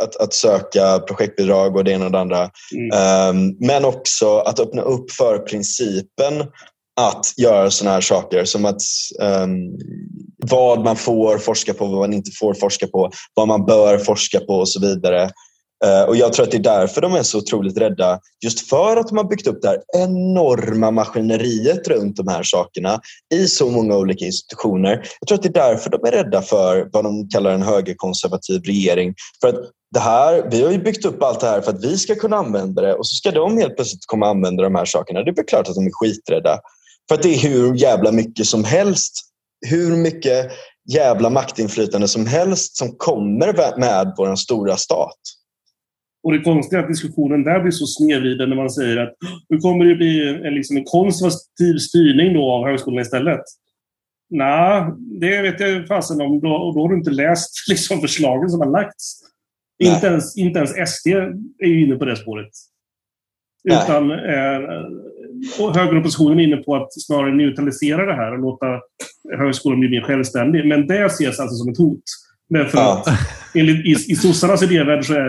att, 0.00 0.16
att 0.16 0.34
söka 0.34 0.98
projektbidrag 0.98 1.76
och 1.76 1.84
det 1.84 1.92
ena 1.92 2.04
och 2.04 2.12
det 2.12 2.20
andra. 2.20 2.50
Mm. 2.74 3.36
Um, 3.36 3.56
men 3.60 3.84
också 3.84 4.38
att 4.38 4.60
öppna 4.60 4.82
upp 4.82 5.10
för 5.10 5.38
principen 5.38 6.44
att 7.00 7.34
göra 7.36 7.70
sådana 7.70 7.94
här 7.94 8.00
saker 8.00 8.44
som 8.44 8.64
att 8.64 8.80
um, 9.20 9.78
vad 10.50 10.84
man 10.84 10.96
får 10.96 11.38
forska 11.38 11.74
på, 11.74 11.86
vad 11.86 11.98
man 11.98 12.12
inte 12.12 12.30
får 12.30 12.54
forska 12.54 12.86
på, 12.86 13.10
vad 13.34 13.48
man 13.48 13.66
bör 13.66 13.98
forska 13.98 14.40
på 14.40 14.54
och 14.54 14.68
så 14.68 14.80
vidare. 14.80 15.30
Eh, 15.84 16.02
och 16.02 16.16
Jag 16.16 16.32
tror 16.32 16.44
att 16.44 16.50
det 16.50 16.56
är 16.56 16.62
därför 16.62 17.00
de 17.00 17.14
är 17.14 17.22
så 17.22 17.38
otroligt 17.38 17.78
rädda. 17.78 18.20
Just 18.44 18.68
för 18.68 18.96
att 18.96 19.08
de 19.08 19.16
har 19.16 19.24
byggt 19.24 19.46
upp 19.46 19.62
det 19.62 19.68
här 19.68 19.82
enorma 19.96 20.90
maskineriet 20.90 21.88
runt 21.88 22.16
de 22.16 22.28
här 22.28 22.42
sakerna 22.42 23.00
i 23.34 23.46
så 23.46 23.70
många 23.70 23.96
olika 23.96 24.24
institutioner. 24.24 25.02
Jag 25.20 25.28
tror 25.28 25.38
att 25.38 25.42
det 25.42 25.48
är 25.48 25.68
därför 25.68 25.90
de 25.90 26.04
är 26.04 26.10
rädda 26.10 26.42
för 26.42 26.88
vad 26.92 27.04
de 27.04 27.28
kallar 27.28 27.50
en 27.50 27.62
högerkonservativ 27.62 28.62
regering. 28.62 29.14
För 29.40 29.48
att 29.48 29.70
det 29.94 30.00
här, 30.00 30.48
vi 30.50 30.62
har 30.62 30.70
ju 30.70 30.78
byggt 30.78 31.04
upp 31.04 31.22
allt 31.22 31.40
det 31.40 31.46
här 31.46 31.60
för 31.60 31.70
att 31.70 31.84
vi 31.84 31.98
ska 31.98 32.14
kunna 32.14 32.36
använda 32.36 32.82
det 32.82 32.94
och 32.94 33.06
så 33.08 33.16
ska 33.16 33.30
de 33.30 33.58
helt 33.58 33.76
plötsligt 33.76 34.06
komma 34.06 34.26
och 34.26 34.30
använda 34.30 34.62
de 34.62 34.74
här 34.74 34.84
sakerna. 34.84 35.22
Det 35.22 35.30
är 35.30 35.34
väl 35.34 35.44
klart 35.44 35.68
att 35.68 35.74
de 35.74 35.86
är 35.86 35.90
skiträdda. 35.92 36.58
För 37.08 37.14
att 37.14 37.22
det 37.22 37.34
är 37.34 37.38
hur 37.38 37.74
jävla 37.74 38.12
mycket 38.12 38.46
som 38.46 38.64
helst, 38.64 39.12
hur 39.66 39.96
mycket 39.96 40.52
jävla 40.92 41.30
maktinflytande 41.30 42.08
som 42.08 42.26
helst 42.26 42.76
som 42.76 42.96
kommer 42.96 43.78
med 43.78 44.14
vår 44.16 44.36
stora 44.36 44.76
stat. 44.76 45.18
Och 46.26 46.32
det 46.32 46.40
konstiga 46.40 46.78
är 46.78 46.82
att 46.82 46.90
diskussionen 46.90 47.44
där 47.44 47.60
blir 47.60 47.70
så 47.70 47.86
snedvriden 47.86 48.48
när 48.48 48.56
man 48.56 48.70
säger 48.70 48.96
att 48.96 49.14
nu 49.48 49.58
kommer 49.58 49.84
det 49.84 49.94
bli 49.94 50.40
en, 50.44 50.54
liksom 50.54 50.76
en 50.76 50.84
konservativ 50.84 51.78
styrning 51.78 52.34
då 52.34 52.52
av 52.52 52.64
högskolan 52.66 53.02
istället. 53.02 53.40
Nej, 54.30 54.84
det 55.20 55.42
vet 55.42 55.60
jag 55.60 55.86
fasen 55.86 56.20
om. 56.20 56.40
Då, 56.40 56.48
och 56.48 56.74
då 56.74 56.80
har 56.82 56.88
du 56.88 56.96
inte 56.96 57.10
läst 57.10 57.50
liksom 57.68 58.00
förslagen 58.00 58.50
som 58.50 58.60
har 58.60 58.70
lagts. 58.70 59.20
Inte 59.78 60.06
ens, 60.06 60.36
inte 60.36 60.58
ens 60.58 60.90
SD 60.90 61.06
är 61.58 61.66
ju 61.66 61.86
inne 61.86 61.96
på 61.96 62.04
det 62.04 62.16
spåret. 62.16 62.50
Nej. 63.64 63.78
Utan 63.84 64.10
eh, 64.10 64.60
högeroppositionen 65.74 66.40
är 66.40 66.44
inne 66.44 66.56
på 66.56 66.76
att 66.76 66.88
snarare 66.92 67.34
neutralisera 67.34 68.06
det 68.06 68.14
här 68.14 68.32
och 68.32 68.40
låta 68.40 68.66
högskolan 69.38 69.80
bli 69.80 69.88
mer 69.88 70.02
självständig. 70.02 70.68
Men 70.68 70.86
det 70.86 71.04
ses 71.04 71.40
alltså 71.40 71.56
som 71.56 71.72
ett 71.72 71.78
hot. 71.78 72.02
Därför 72.48 72.78
ja. 72.78 73.04
att 73.06 73.18
enligt, 73.54 73.86
i, 73.86 74.12
i 74.12 74.16
sossarnas 74.16 74.62
idévärld 74.62 75.04
så 75.04 75.14
är 75.14 75.28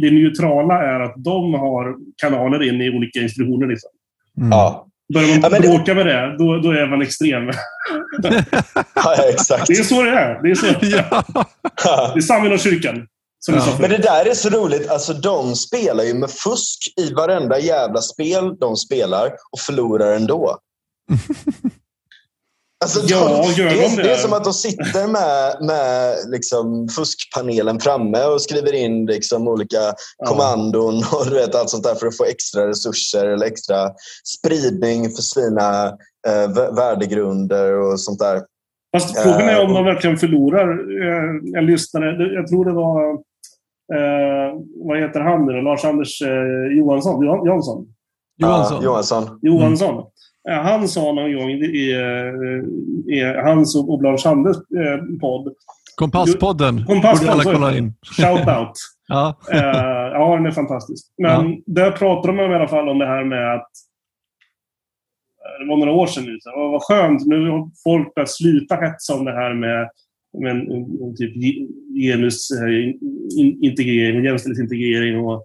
det 0.00 0.10
neutrala 0.10 0.82
är 0.82 1.00
att 1.00 1.14
de 1.16 1.54
har 1.54 1.96
kanaler 2.16 2.68
in 2.68 2.80
i 2.80 2.90
olika 2.90 3.20
institutioner. 3.20 3.66
Liksom. 3.66 3.90
Mm. 4.38 4.50
Ja. 4.50 4.86
Börjar 5.14 5.40
man 5.40 5.50
ja, 5.52 5.60
bråka 5.60 5.94
med 5.94 6.06
det, 6.06 6.36
då, 6.38 6.58
då 6.58 6.70
är 6.70 6.86
man 6.86 7.02
extrem. 7.02 7.44
ja, 8.94 9.14
exakt. 9.28 9.66
Det 9.66 9.72
är 9.72 9.82
så 9.82 10.02
det 10.02 10.10
är. 10.10 10.42
Det 10.42 10.50
är, 10.50 10.54
så. 10.54 10.66
Ja. 10.80 11.24
Det 12.14 12.18
är 12.18 12.20
samma 12.20 12.46
inom 12.46 12.58
kyrkan. 12.58 13.06
Ja. 13.46 13.76
Men 13.80 13.90
det 13.90 13.96
där 13.96 14.30
är 14.30 14.34
så 14.34 14.48
roligt. 14.48 14.90
Alltså, 14.90 15.12
de 15.12 15.56
spelar 15.56 16.04
ju 16.04 16.14
med 16.14 16.30
fusk 16.30 16.78
i 17.00 17.14
varenda 17.14 17.58
jävla 17.58 18.00
spel 18.00 18.56
de 18.60 18.76
spelar 18.76 19.26
och 19.26 19.60
förlorar 19.60 20.16
ändå. 20.16 20.58
Alltså, 22.84 23.00
ja, 23.06 23.42
de, 23.46 23.62
gör 23.62 23.68
det, 23.68 23.82
de 23.82 23.96
det? 23.96 24.02
det 24.02 24.12
är 24.12 24.16
som 24.16 24.32
att 24.32 24.44
de 24.44 24.52
sitter 24.52 25.06
med, 25.06 25.66
med 25.66 26.16
liksom 26.30 26.88
fuskpanelen 26.88 27.80
framme 27.80 28.24
och 28.24 28.42
skriver 28.42 28.72
in 28.72 29.06
liksom 29.06 29.48
olika 29.48 29.94
kommandon 30.26 30.94
och 31.12 31.26
du 31.26 31.34
vet, 31.34 31.54
allt 31.54 31.70
sånt 31.70 31.84
där 31.84 31.94
för 31.94 32.06
att 32.06 32.16
få 32.16 32.24
extra 32.24 32.68
resurser 32.68 33.26
eller 33.26 33.46
extra 33.46 33.90
spridning 34.38 35.10
för 35.10 35.22
sina 35.22 35.86
eh, 36.28 36.74
värdegrunder 36.76 37.72
och 37.72 38.00
sånt 38.00 38.18
där. 38.18 38.42
Fast 38.92 39.22
frågan 39.22 39.48
är 39.48 39.64
om 39.64 39.74
de 39.74 39.84
verkligen 39.84 40.16
förlorar. 40.16 40.68
Eh, 41.04 41.40
jag 41.42 41.64
lyssnade, 41.64 42.34
jag 42.34 42.46
tror 42.46 42.64
det 42.64 42.72
var, 42.72 43.12
eh, 43.94 44.60
vad 44.86 44.98
heter 44.98 45.20
han 45.20 45.46
nu 45.46 45.52
Lars-Anders 45.52 46.22
eh, 46.22 46.78
Johansson? 46.78 47.24
Johansson? 47.24 47.86
Johansson. 48.38 48.82
Johansson. 48.82 49.38
Johansson. 49.42 49.94
Mm. 49.94 50.04
Han 50.48 50.88
sa 50.88 51.12
någon 51.12 51.36
gång 51.36 51.50
i, 51.50 51.54
i, 51.54 51.90
i 53.08 53.22
hans 53.44 53.76
och 53.76 54.02
Lars 54.02 54.26
Anders 54.26 54.56
podd. 55.20 55.54
Kompasspodden. 55.96 56.84
Kompasspodden. 56.86 57.32
alla 57.32 57.44
kolla 57.44 57.76
in. 57.76 57.94
Shout 58.16 58.48
out. 58.48 58.72
ja. 59.08 59.36
ja, 60.12 60.36
den 60.36 60.46
är 60.46 60.50
fantastisk. 60.50 61.06
Men 61.18 61.50
ja. 61.50 61.58
där 61.66 61.90
pratar 61.90 62.32
de 62.32 62.52
i 62.52 62.54
alla 62.54 62.68
fall 62.68 62.88
om 62.88 62.98
det 62.98 63.06
här 63.06 63.24
med 63.24 63.54
att 63.54 63.70
det 65.60 65.66
var 65.68 65.76
några 65.76 65.92
år 65.92 66.06
sedan 66.06 66.24
nu. 66.24 66.38
Så, 66.40 66.50
vad 66.50 66.82
skönt, 66.82 67.26
nu 67.26 67.50
har 67.50 67.70
folk 67.84 68.14
börjat 68.14 68.30
sluta 68.30 68.74
hetsa 68.74 69.14
om 69.14 69.24
det 69.24 69.32
här 69.32 69.54
med, 69.54 69.90
med 70.38 70.50
en, 70.50 70.70
en, 70.70 71.16
typ 71.16 71.34
genusintegrering, 71.94 74.24
jämställdhetsintegrering. 74.24 75.24
Och 75.24 75.44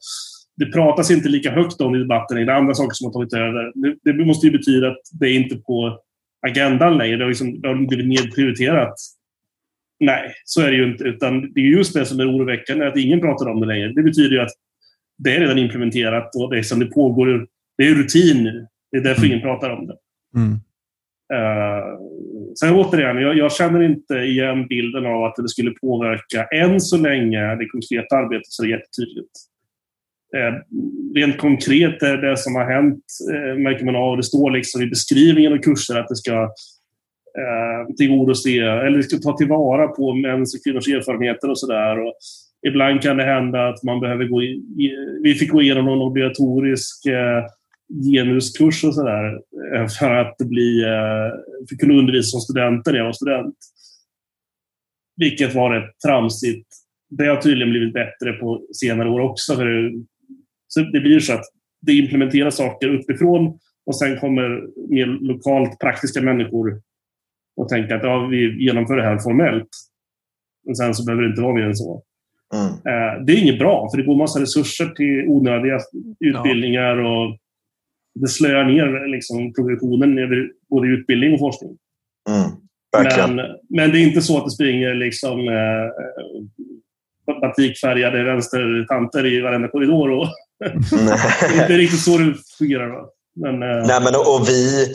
det 0.57 0.65
pratas 0.65 1.11
inte 1.11 1.29
lika 1.29 1.51
högt 1.51 1.81
om 1.81 1.95
i 1.95 1.99
debatten. 1.99 2.37
Det 2.37 2.43
är 2.43 2.55
andra 2.55 2.73
saker 2.73 2.93
som 2.93 3.05
har 3.05 3.13
tagit 3.13 3.33
över. 3.33 3.71
Det, 4.03 4.13
det 4.13 4.25
måste 4.25 4.47
ju 4.47 4.51
betyda 4.51 4.87
att 4.87 5.01
det 5.19 5.25
är 5.25 5.33
inte 5.33 5.55
på 5.55 5.99
agendan 6.47 6.97
längre. 6.97 7.17
Det 7.17 7.23
har, 7.23 7.29
liksom, 7.29 7.61
det 7.61 7.67
har 7.67 7.75
blivit 7.87 8.07
nedprioriterat. 8.07 8.93
Nej, 9.99 10.33
så 10.45 10.61
är 10.61 10.71
det 10.71 10.77
ju 10.77 10.91
inte. 10.91 11.03
Utan 11.03 11.53
det 11.53 11.61
är 11.61 11.65
just 11.65 11.93
det 11.93 12.05
som 12.05 12.19
är 12.19 12.35
oroväckande, 12.35 12.87
att 12.87 12.97
ingen 12.97 13.19
pratar 13.19 13.49
om 13.49 13.59
det 13.59 13.67
längre. 13.67 13.93
Det 13.93 14.03
betyder 14.03 14.35
ju 14.35 14.41
att 14.41 14.51
det 15.17 15.35
är 15.35 15.39
redan 15.39 15.57
implementerat 15.57 16.35
och 16.35 16.55
det, 16.55 16.63
som 16.63 16.79
det 16.79 16.85
pågår. 16.85 17.47
Det 17.77 17.87
är 17.87 17.95
rutin 17.95 18.43
nu. 18.43 18.67
Det 18.91 18.97
är 18.97 19.01
därför 19.01 19.21
mm. 19.21 19.31
ingen 19.31 19.41
pratar 19.41 19.69
om 19.69 19.87
det. 19.87 19.95
Mm. 20.35 20.51
Uh, 21.33 21.99
sen 22.59 22.75
återigen, 22.75 23.17
jag, 23.17 23.37
jag, 23.37 23.51
känner 23.51 23.83
inte 23.83 24.13
igen 24.15 24.67
bilden 24.67 25.05
av 25.05 25.23
att 25.23 25.35
det 25.35 25.49
skulle 25.49 25.71
påverka 25.71 26.43
än 26.45 26.81
så 26.81 26.97
länge 26.97 27.55
det 27.55 27.65
konkreta 27.65 28.15
arbetet 28.15 28.47
så 28.47 28.65
jättetydligt. 28.65 29.31
Eh, 30.33 30.53
rent 31.15 31.37
konkret 31.37 32.03
är 32.03 32.17
det 32.17 32.37
som 32.37 32.55
har 32.55 32.65
hänt 32.65 33.03
eh, 33.33 33.57
märker 33.57 33.85
man 33.85 33.95
av. 33.95 34.17
Det 34.17 34.23
står 34.23 34.51
liksom 34.51 34.81
i 34.81 34.87
beskrivningen 34.87 35.53
av 35.53 35.57
kurser 35.57 35.95
att 35.95 36.07
det 36.07 36.15
ska 36.15 36.43
eh, 37.41 37.95
tillgodose 37.97 38.49
eller 38.49 38.97
det 38.97 39.03
ska 39.03 39.17
ta 39.17 39.37
tillvara 39.37 39.87
på 39.87 40.13
mäns 40.13 40.55
och 40.55 40.63
kvinnors 40.63 40.87
erfarenheter 40.87 41.49
och 41.49 41.59
sådär. 41.59 41.97
Ibland 42.67 43.01
kan 43.01 43.17
det 43.17 43.23
hända 43.23 43.67
att 43.67 43.83
man 43.83 43.99
behöver 43.99 44.25
gå 44.25 44.43
i, 44.43 44.63
vi 45.23 45.33
fick 45.33 45.51
gå 45.51 45.61
igenom 45.61 45.85
någon 45.85 46.01
obligatorisk 46.01 47.03
genuskurs 48.13 48.83
och 48.83 48.95
sådär 48.95 49.39
för 49.99 50.11
att 50.11 50.37
bli, 50.37 50.81
för 51.69 51.75
att 51.75 51.79
kunna 51.79 51.93
undervisa 51.93 52.27
som 52.27 52.41
studenter 52.41 52.91
när 52.91 52.99
jag 52.99 53.05
var 53.05 53.13
student. 53.13 53.55
Vilket 55.17 55.55
var 55.55 55.69
rätt 55.69 55.99
tramsigt. 56.05 56.67
Det 57.09 57.27
har 57.27 57.35
tydligen 57.35 57.71
blivit 57.71 57.93
bättre 57.93 58.33
på 58.33 58.67
senare 58.73 59.09
år 59.09 59.19
också. 59.19 59.55
För 59.55 59.91
så 60.75 60.81
det 60.81 60.99
blir 60.99 61.19
så 61.19 61.33
att 61.33 61.45
det 61.81 61.93
implementeras 61.93 62.55
saker 62.55 62.87
uppifrån 62.87 63.59
och 63.85 63.97
sen 63.97 64.19
kommer 64.19 64.63
mer 64.89 65.05
lokalt 65.05 65.79
praktiska 65.79 66.21
människor 66.21 66.81
och 67.57 67.69
tänker 67.69 67.95
att 67.95 68.03
ja, 68.03 68.27
vi 68.27 68.63
genomför 68.63 68.95
det 68.95 69.03
här 69.03 69.17
formellt. 69.17 69.69
Men 70.65 70.75
sen 70.75 70.95
så 70.95 71.05
behöver 71.05 71.23
det 71.23 71.29
inte 71.29 71.41
vara 71.41 71.53
mer 71.53 71.65
än 71.65 71.75
så. 71.75 72.03
Mm. 72.53 72.67
Eh, 72.67 73.25
det 73.25 73.33
är 73.33 73.41
inget 73.41 73.59
bra, 73.59 73.89
för 73.91 73.97
det 73.97 74.03
går 74.03 74.15
massa 74.15 74.41
resurser 74.41 74.89
till 74.89 75.27
onödiga 75.27 75.79
utbildningar 76.19 76.97
och 76.97 77.37
det 78.15 78.27
slöar 78.27 78.63
ner 78.63 79.07
liksom, 79.07 79.53
progressionen 79.53 80.17
över 80.17 80.51
både 80.69 80.87
utbildning 80.87 81.33
och 81.33 81.39
forskning. 81.39 81.77
Mm, 82.29 82.51
men, 83.35 83.57
men 83.69 83.91
det 83.91 83.99
är 83.99 84.07
inte 84.07 84.21
så 84.21 84.37
att 84.37 84.45
det 84.45 84.51
springer 84.51 84.93
liksom, 84.93 85.39
eh, 85.47 85.89
batikfärgade 87.41 88.23
vänstertanter 88.23 89.25
i 89.25 89.41
varenda 89.41 89.67
korridor. 89.67 90.09
Och 90.09 90.27
det 90.59 91.45
är 91.45 91.61
inte 91.61 91.77
riktigt 91.77 92.01
så 92.01 92.17
det 92.17 92.35
fungerar. 92.57 92.89
Va? 92.89 93.07
Men, 93.35 93.63
eh, 93.63 93.87
Nej, 93.87 94.01
men 94.01 94.15
och 94.15 94.49
vi, 94.49 94.93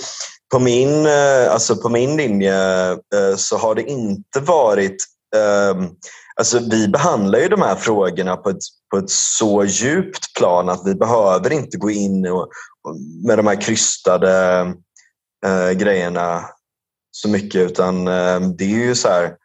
på 0.52 0.58
min, 0.58 1.06
eh, 1.06 1.52
alltså 1.52 1.76
på 1.76 1.88
min 1.88 2.16
linje 2.16 2.90
eh, 2.90 3.36
så 3.36 3.56
har 3.56 3.74
det 3.74 3.82
inte 3.82 4.40
varit 4.40 4.96
ehm, 5.36 5.88
Alltså 6.36 6.58
vi 6.70 6.88
behandlar 6.88 7.38
ju 7.38 7.48
de 7.48 7.62
här 7.62 7.74
frågorna 7.74 8.36
på 8.36 8.50
ett, 8.50 8.62
på 8.90 8.96
ett 8.96 9.10
så 9.10 9.64
djupt 9.64 10.34
plan 10.38 10.68
att 10.68 10.82
vi 10.86 10.94
behöver 10.94 11.52
inte 11.52 11.76
gå 11.76 11.90
in 11.90 12.26
och, 12.26 12.48
med 13.26 13.38
de 13.38 13.46
här 13.46 13.60
krystade 13.60 14.66
grejerna 15.76 16.44
så 17.10 17.28
mycket 17.28 17.60
utan 17.70 18.08
äh, 18.08 18.40
det 18.40 18.64
är 18.64 18.86
ju 18.86 18.94
så 18.94 19.08
här 19.08 19.36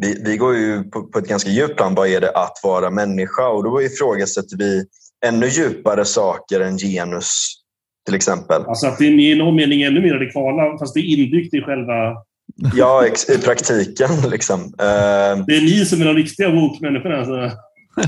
vi, 0.00 0.22
vi 0.24 0.36
går 0.36 0.56
ju 0.56 0.84
på, 0.84 1.02
på, 1.02 1.18
ett 1.18 1.28
ganska 1.28 1.50
djupt 1.50 1.76
plan. 1.76 1.94
Vad 1.94 2.08
är 2.08 2.20
det 2.20 2.30
att 2.30 2.60
vara 2.62 2.90
människa? 2.90 3.48
Och 3.48 3.64
då 3.64 3.82
ifrågasätter 3.82 4.56
vi 4.56 4.84
ännu 5.26 5.48
djupare 5.48 6.04
saker 6.04 6.60
än 6.60 6.78
genus 6.78 7.58
till 8.06 8.14
exempel. 8.14 8.64
Alltså 8.66 8.86
att 8.86 8.98
det 8.98 9.04
är 9.04 9.20
i 9.20 9.34
någon 9.34 9.56
mening 9.56 9.82
ännu 9.82 10.00
mer 10.00 10.14
radikala, 10.14 10.78
fast 10.78 10.94
det 10.94 11.00
är 11.00 11.18
inbyggt 11.18 11.54
i 11.54 11.60
själva... 11.60 12.16
Ja, 12.74 13.06
i 13.06 13.38
praktiken 13.38 14.10
liksom. 14.30 14.60
Uh, 14.60 15.44
det 15.46 15.56
är 15.56 15.60
ni 15.60 15.84
som 15.84 16.00
är 16.00 16.04
de 16.04 16.14
riktiga 16.14 16.50
woke-människorna. 16.50 17.16
Alltså. 17.16 17.58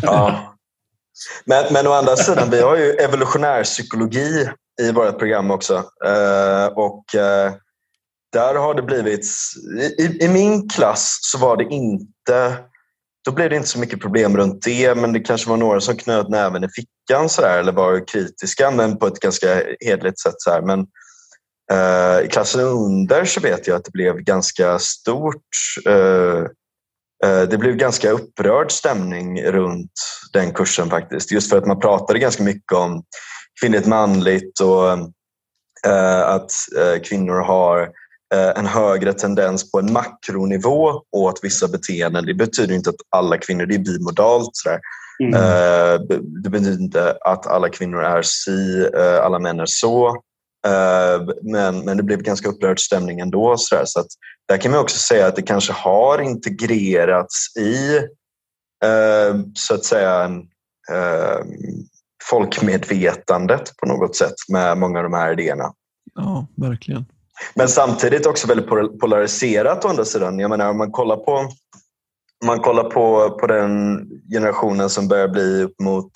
ja. 0.07 0.55
Men, 1.45 1.65
men 1.73 1.87
å 1.87 1.93
andra 1.93 2.17
sidan, 2.17 2.51
vi 2.51 2.61
har 2.61 2.77
ju 2.77 2.91
evolutionär 2.91 3.65
psykologi 3.65 4.49
i 4.83 4.93
vårt 4.93 5.19
program 5.19 5.51
också. 5.51 5.75
Uh, 5.75 6.67
och 6.77 7.05
uh, 7.17 7.53
där 8.33 8.55
har 8.55 8.75
det 8.75 8.83
blivit... 8.83 9.27
I, 9.99 10.25
I, 10.25 10.29
min 10.29 10.69
klass 10.69 11.19
så 11.23 11.39
var 11.39 11.57
det 11.57 11.65
inte... 11.65 12.59
Då 13.25 13.33
blev 13.33 13.51
det 13.51 13.57
inte 13.57 13.69
så 13.69 13.79
mycket 13.79 14.01
problem 14.01 14.37
runt 14.37 14.63
det, 14.63 14.95
men 14.95 15.13
det 15.13 15.21
kanske 15.21 15.51
var 15.51 15.57
några 15.57 15.81
som 15.81 15.97
knöt 15.97 16.29
näven 16.29 16.65
i 16.65 16.69
fickan 16.69 17.29
så 17.29 17.43
där, 17.43 17.59
eller 17.59 17.73
var 17.73 18.09
kritiska, 18.09 18.71
men 18.71 18.99
på 18.99 19.07
ett 19.07 19.21
ganska 19.21 19.63
hedligt 19.81 20.21
sätt. 20.21 20.35
Så 20.39 20.51
här. 20.51 20.63
Men 20.63 20.87
eh, 21.73 22.27
i 22.27 22.29
klassen 22.29 22.61
under 22.61 23.25
så 23.25 23.41
vet 23.41 23.67
jag 23.67 23.77
att 23.77 23.85
det 23.85 23.93
blev 23.93 24.17
ganska 24.17 24.79
stort... 24.79 25.47
Eh, 25.87 26.45
eh 27.25 27.43
det 27.51 27.59
blev 27.59 27.77
ganska 27.77 28.11
upprörd 28.11 28.73
stämning 28.73 29.43
runt 29.43 29.93
den 30.33 30.53
kursen 30.53 30.91
faktiskt. 30.91 31.33
Just 31.33 31.51
för 31.51 31.59
att 31.59 31.67
man 31.67 31.81
pratade 31.81 32.19
ganska 32.19 32.43
mycket 32.43 32.73
om 32.73 33.03
kvinnligt 33.61 33.87
manligt 33.87 34.61
och 34.61 34.93
eh, 35.87 36.21
att 36.21 36.53
eh, 36.79 37.03
kvinnor 37.03 37.41
har 37.41 37.83
Eh, 37.83 38.00
en 38.35 38.67
högre 38.67 39.13
tendens 39.13 39.73
på 39.73 39.79
en 39.79 39.93
makronivå 39.93 41.03
åt 41.17 41.41
vissa 41.43 41.69
beteenden. 41.69 42.27
Det 42.27 42.35
betyder 42.35 42.75
inte 42.75 42.91
att 42.91 42.97
alla 43.17 43.39
kvinnor, 43.39 43.67
det 43.67 43.75
är 43.75 43.79
bimodalt. 43.79 44.51
Mm. 45.23 45.35
Eh, 45.35 46.01
det 46.43 46.51
betyder 46.51 46.83
inte 46.83 47.17
att 47.21 47.47
alla 47.47 47.69
kvinnor 47.69 48.03
är 48.03 48.23
si, 48.23 48.89
eh, 48.95 49.25
alla 49.25 49.39
män 49.39 49.61
är 49.61 49.67
så. 49.67 50.23
Men, 51.43 51.81
men 51.85 51.97
det 51.97 52.03
blev 52.03 52.23
ganska 52.23 52.49
upprörd 52.49 52.81
stämning 52.81 53.21
ändå. 53.21 53.55
Så 53.59 53.75
där. 53.75 53.85
Så 53.85 54.01
att 54.01 54.07
där 54.49 54.57
kan 54.57 54.71
man 54.71 54.81
också 54.81 54.99
säga 54.99 55.27
att 55.27 55.37
det 55.37 55.43
kanske 55.43 55.73
har 55.73 56.19
integrerats 56.19 57.57
i 57.57 58.01
så 59.55 59.75
att 59.75 59.85
säga 59.85 60.31
folkmedvetandet 62.31 63.77
på 63.77 63.87
något 63.87 64.17
sätt 64.17 64.35
med 64.49 64.79
många 64.79 64.99
av 64.99 65.03
de 65.03 65.13
här 65.13 65.33
idéerna. 65.33 65.73
Ja, 66.15 66.47
verkligen. 66.57 67.05
Men 67.55 67.69
samtidigt 67.69 68.27
också 68.27 68.47
väldigt 68.47 68.69
polariserat 69.01 69.85
å 69.85 69.89
andra 69.89 70.05
sidan. 70.05 70.39
Jag 70.39 70.51
menar, 70.51 70.71
om 70.71 70.79
man 70.79 70.91
kollar 70.91 71.17
på, 71.17 71.33
om 71.33 72.47
man 72.47 72.61
kollar 72.61 72.85
på, 72.85 73.31
på 73.41 73.47
den 73.47 74.07
generationen 74.33 74.91
som 74.91 75.09
börjar 75.09 75.29
bli 75.29 75.63
upp 75.63 75.81
mot 75.83 76.11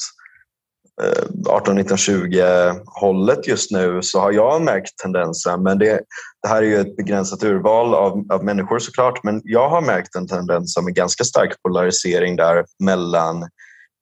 18, 1.49 1.75
19, 1.75 1.97
20 1.97 2.75
hållet 2.87 3.47
just 3.47 3.71
nu 3.71 4.03
så 4.03 4.21
har 4.21 4.33
jag 4.33 4.63
märkt 4.63 4.99
tendensen. 5.03 5.63
Men 5.63 5.79
det, 5.79 6.01
det 6.43 6.49
här 6.49 6.63
är 6.63 6.67
ju 6.67 6.77
ett 6.77 6.97
begränsat 6.97 7.45
urval 7.45 7.95
av, 7.95 8.25
av 8.31 8.45
människor 8.45 8.79
såklart. 8.79 9.25
Men 9.25 9.41
jag 9.45 9.69
har 9.69 9.81
märkt 9.81 10.15
en 10.15 10.29
tendens 10.29 10.75
som 10.75 10.87
är 10.87 10.91
ganska 10.91 11.25
stark 11.25 11.63
polarisering 11.63 12.37
där 12.37 12.65
mellan 12.85 13.49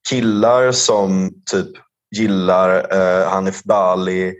killar 0.09 0.71
som 0.71 1.31
typ 1.51 1.69
gillar 2.15 2.95
eh, 2.95 3.29
Hanif 3.29 3.63
Bali 3.63 4.33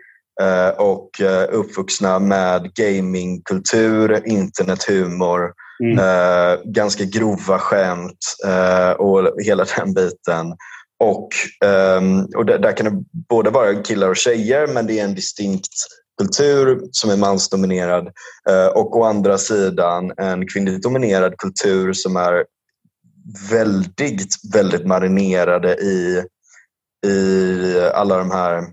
och 0.77 1.21
eh, 1.21 1.47
uppvuxna 1.51 2.19
med 2.19 2.73
gamingkultur, 2.73 4.27
internethumor, 4.27 5.53
mm. 5.83 5.99
Eh, 5.99 6.59
ganska 6.65 7.03
grova 7.03 7.59
skämt 7.59 8.17
och 8.97 9.41
hela 9.43 9.65
den 9.77 9.93
biten. 9.93 10.55
Och, 10.99 11.29
ehm, 11.65 12.25
och 12.35 12.45
där, 12.45 12.59
där 12.59 12.77
kan 12.77 12.85
det 12.85 13.03
både 13.29 13.49
vara 13.49 13.83
killar 13.83 14.09
och 14.09 14.17
tjejer 14.17 14.67
men 14.67 14.87
det 14.87 14.99
är 14.99 15.03
en 15.03 15.15
distinkt 15.15 15.73
kultur 16.21 16.79
som 16.91 17.09
är 17.09 17.17
mansdominerad 17.17 18.09
och 18.73 18.97
å 18.97 19.03
andra 19.03 19.37
sidan 19.37 20.11
en 20.17 20.47
kvinnligt 20.47 20.83
dominerad 20.83 21.37
kultur 21.37 21.93
som 21.93 22.15
är 22.15 22.43
väldigt, 23.49 24.35
väldigt 24.53 24.85
marinerade 24.85 25.75
i, 25.75 26.23
i 27.07 27.89
alla 27.93 28.17
de 28.17 28.31
här 28.31 28.63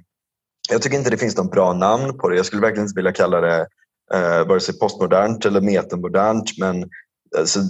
jag 0.71 0.83
tycker 0.83 0.99
inte 0.99 1.11
det 1.11 1.19
finns 1.19 1.37
något 1.37 1.53
bra 1.53 1.73
namn 1.73 2.19
på 2.19 2.29
det. 2.29 2.37
Jag 2.37 2.47
skulle 2.47 2.63
verkligen 2.63 2.85
inte 2.85 2.99
vilja 2.99 3.13
kalla 3.13 3.41
det 3.41 3.67
eh, 4.15 4.47
vare 4.47 4.61
sig 4.61 4.79
postmodernt 4.79 5.47
eller 5.47 5.61
metamodernt. 5.61 6.59
Men 6.59 6.89
alltså, 7.39 7.61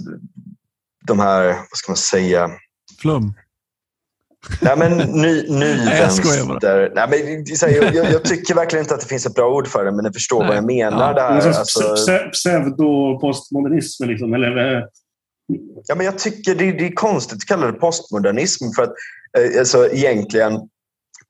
de 1.07 1.19
här, 1.19 1.45
vad 1.47 1.77
ska 1.77 1.91
man 1.91 1.97
säga? 1.97 2.49
Flum? 3.01 3.33
Nej 4.61 4.77
men 4.77 4.97
ny, 4.97 5.41
ny 5.49 5.75
Nej, 5.75 6.01
vänster. 6.01 6.91
Nej, 6.95 7.07
men, 7.09 7.45
jag, 7.73 7.95
jag, 7.95 8.11
jag, 8.11 8.23
tycker 8.23 8.55
verkligen 8.55 8.85
inte 8.85 8.95
att 8.95 9.01
det 9.01 9.07
finns 9.07 9.25
ett 9.25 9.35
bra 9.35 9.55
ord 9.55 9.67
för 9.67 9.85
det 9.85 9.91
men 9.91 10.05
ni 10.05 10.13
förstår 10.13 10.39
Nej. 10.39 10.47
vad 10.47 10.57
jag 10.57 10.65
menar. 10.65 11.07
Ja. 11.07 11.13
Det 11.13 11.21
här, 11.21 11.59
alltså... 11.59 11.95
Pseudo-postmodernism 12.31 14.05
liksom, 14.05 14.33
eller? 14.33 14.85
Ja, 15.87 15.95
men 15.95 16.05
jag 16.05 16.19
tycker 16.19 16.55
det, 16.55 16.71
det 16.71 16.87
är 16.87 16.93
konstigt 16.93 17.37
att 17.37 17.45
kalla 17.45 17.67
det 17.67 17.73
postmodernism 17.73 18.63
för 18.75 18.83
att 18.83 18.93
eh, 19.37 19.59
alltså, 19.59 19.87
egentligen 19.91 20.53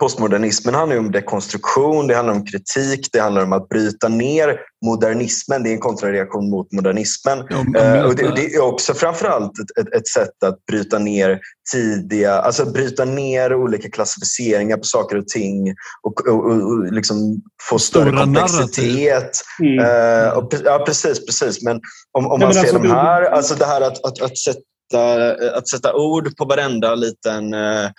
postmodernismen 0.01 0.75
handlar 0.75 0.97
om 0.97 1.11
dekonstruktion, 1.11 2.07
det 2.07 2.15
handlar 2.15 2.33
om 2.33 2.45
kritik, 2.45 3.09
det 3.11 3.19
handlar 3.19 3.43
om 3.43 3.53
att 3.53 3.69
bryta 3.69 4.07
ner 4.07 4.59
modernismen. 4.85 5.63
Det 5.63 5.69
är 5.69 5.73
en 5.73 5.79
kontrareaktion 5.79 6.49
mot 6.49 6.71
modernismen. 6.71 7.47
Ja, 7.73 8.05
och 8.05 8.15
det, 8.15 8.35
det, 8.35 8.55
är 8.55 8.61
också 8.61 8.93
framförallt 8.93 9.51
ett, 9.59 9.77
ett, 9.77 9.93
ett 9.93 10.07
sätt 10.07 10.43
att 10.45 10.65
bryta 10.65 10.99
ner 10.99 11.39
tidiga, 11.73 12.33
alltså 12.33 12.65
bryta 12.65 13.05
ner 13.05 13.53
olika 13.55 13.89
klassificeringar 13.89 14.77
på 14.77 14.83
saker 14.83 15.17
och 15.17 15.27
ting 15.27 15.75
och, 16.03 16.27
och, 16.27 16.45
och, 16.45 16.93
liksom 16.93 17.41
få 17.69 17.79
större 17.79 18.09
Stora 18.09 18.23
komplexitet. 18.23 19.31
Mm. 19.59 19.79
Uh, 19.79 20.37
och, 20.37 20.53
ja, 20.63 20.83
precis, 20.85 21.25
precis. 21.25 21.63
Men 21.63 21.81
om, 22.11 22.27
om 22.27 22.39
Nej, 22.39 22.47
man 22.47 22.53
ser 22.53 22.59
alltså, 22.59 22.77
de 22.79 22.91
här, 22.91 23.21
alltså 23.21 23.55
det 23.55 23.65
här 23.65 23.81
att, 23.81 24.05
att, 24.05 24.21
att, 24.21 24.37
sätta, 24.37 25.31
att 25.57 25.67
sätta 25.67 25.93
ord 25.93 26.37
på 26.37 26.45
varenda 26.45 26.95
liten 26.95 27.53
Eh, 27.53 27.89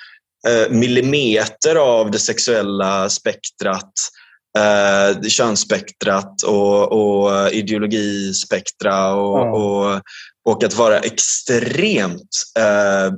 millimeter 0.70 1.76
av 1.76 2.10
det 2.10 2.18
sexuella 2.18 3.08
spektrat, 3.08 3.92
eh, 4.58 5.22
könsspektrat 5.22 6.42
och, 6.42 6.92
och 6.92 7.52
ideologispektra 7.52 9.14
och, 9.14 9.42
mm. 9.42 9.54
och, 9.54 10.00
och, 10.44 10.64
att 10.64 10.76
vara 10.76 10.98
extremt 10.98 12.36
eh, 12.58 13.14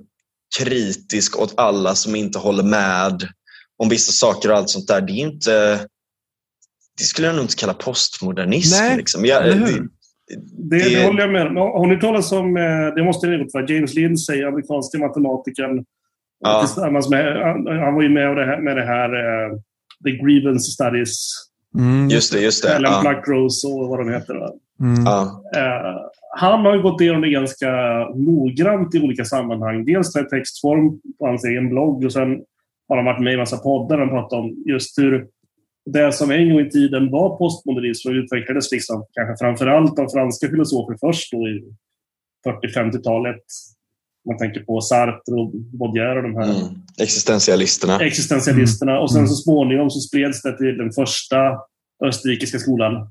kritisk 0.59 1.39
åt 1.39 1.55
alla 1.57 1.95
som 1.95 2.17
inte 2.17 2.39
håller 2.39 2.63
med 2.63 3.29
om 3.79 3.89
vissa 3.89 4.13
saker 4.13 4.51
och 4.51 4.57
allt 4.57 4.71
sånt 4.71 4.89
där. 4.89 5.01
Det 5.01 5.13
är 5.13 5.27
inte... 5.27 5.87
Det 6.99 7.05
skulle 7.05 7.27
jag 7.27 7.37
nog 7.37 7.45
inte 7.45 7.57
kalla 7.57 7.75
postmodernism. 7.75 8.85
Nej, 8.85 8.97
liksom. 8.97 9.25
Jag, 9.25 9.45
det, 9.45 9.55
det, 9.55 9.89
det, 10.69 10.79
det 10.79 11.07
håller 11.07 11.21
jag 11.21 11.33
med 11.33 11.47
om. 11.47 11.57
Har 11.57 11.87
ni 11.87 12.01
talat 12.01 12.33
om, 12.33 12.57
eh, 12.57 12.95
det 12.97 13.05
måste 13.05 13.27
ni 13.27 13.49
vara, 13.53 13.67
James 13.69 13.95
Lindsay, 13.95 14.45
amerikanska 14.45 14.99
matematikern 14.99 15.85
Ja. 16.45 16.61
Tillsammans 16.61 17.11
med, 17.11 17.37
han 17.85 17.95
var 17.95 18.03
ju 18.03 18.09
med 18.09 18.37
det 18.37 18.45
här, 18.45 18.61
med 18.61 18.77
det 18.77 18.85
här 18.85 19.15
uh, 19.15 19.59
The 20.05 20.11
Grievance 20.11 20.71
Studies. 20.71 21.31
Mm. 21.79 22.09
Just 22.09 22.33
det, 22.33 22.41
just 22.41 22.62
det. 22.62 22.75
Ellen 22.75 22.93
ja. 22.93 23.01
Pluckrose 23.01 23.66
och 23.66 23.89
vad 23.89 23.99
de 23.99 24.12
heter. 24.12 24.35
Mm. 24.81 25.05
Ja. 25.05 25.43
Uh, 25.57 26.01
han 26.37 26.65
har 26.65 26.77
ju 26.77 26.83
gått 26.83 27.01
igenom 27.01 27.21
det 27.21 27.29
ganska 27.29 27.71
noggrant 28.15 28.95
i 28.95 29.01
olika 29.01 29.25
sammanhang. 29.25 29.85
Dels 29.85 30.16
i 30.16 30.25
textform 30.25 31.01
på 31.19 31.27
hans 31.27 31.45
egen 31.45 31.69
blogg 31.69 32.05
och 32.05 32.12
sen 32.12 32.43
har 32.89 32.97
han 32.97 33.05
varit 33.05 33.23
med 33.23 33.31
i 33.31 33.35
en 33.35 33.41
massa 33.41 33.57
poddar 33.57 34.01
och 34.01 34.11
pratat 34.11 34.39
om 34.39 34.62
just 34.66 34.99
hur 34.99 35.27
det 35.91 36.12
som 36.12 36.31
en 36.31 36.51
gång 36.51 36.61
i 36.61 36.71
tiden 36.71 37.11
var 37.11 37.37
postmodernism 37.37 38.09
och 38.09 38.15
utvecklades 38.15 38.73
liksom, 38.73 39.05
kanske 39.12 39.45
framför 39.45 39.66
allt 39.66 39.99
av 39.99 40.09
franska 40.09 40.49
filosofer 40.49 40.97
först 41.01 41.33
då 41.33 41.49
i 41.49 41.75
40-50-talet 42.47 43.43
Man 44.29 44.39
tänker 44.39 44.61
på 44.61 44.81
Sartre 44.81 45.33
och 45.35 45.51
Baudelaire 45.55 46.17
och 46.17 46.23
de 46.23 46.35
här 46.37 46.45
Mm. 46.61 46.75
Existentialisterna. 47.01 48.01
existentialisterna. 48.01 49.01
Och 49.01 49.11
sen 49.11 49.19
Mm. 49.19 49.29
så 49.29 49.35
småningom 49.35 49.91
så 49.91 50.01
spreds 50.01 50.43
det 50.43 50.57
till 50.59 50.77
den 50.79 50.93
första 50.93 51.37
österrikiska 52.05 52.59
skolan. 52.59 53.11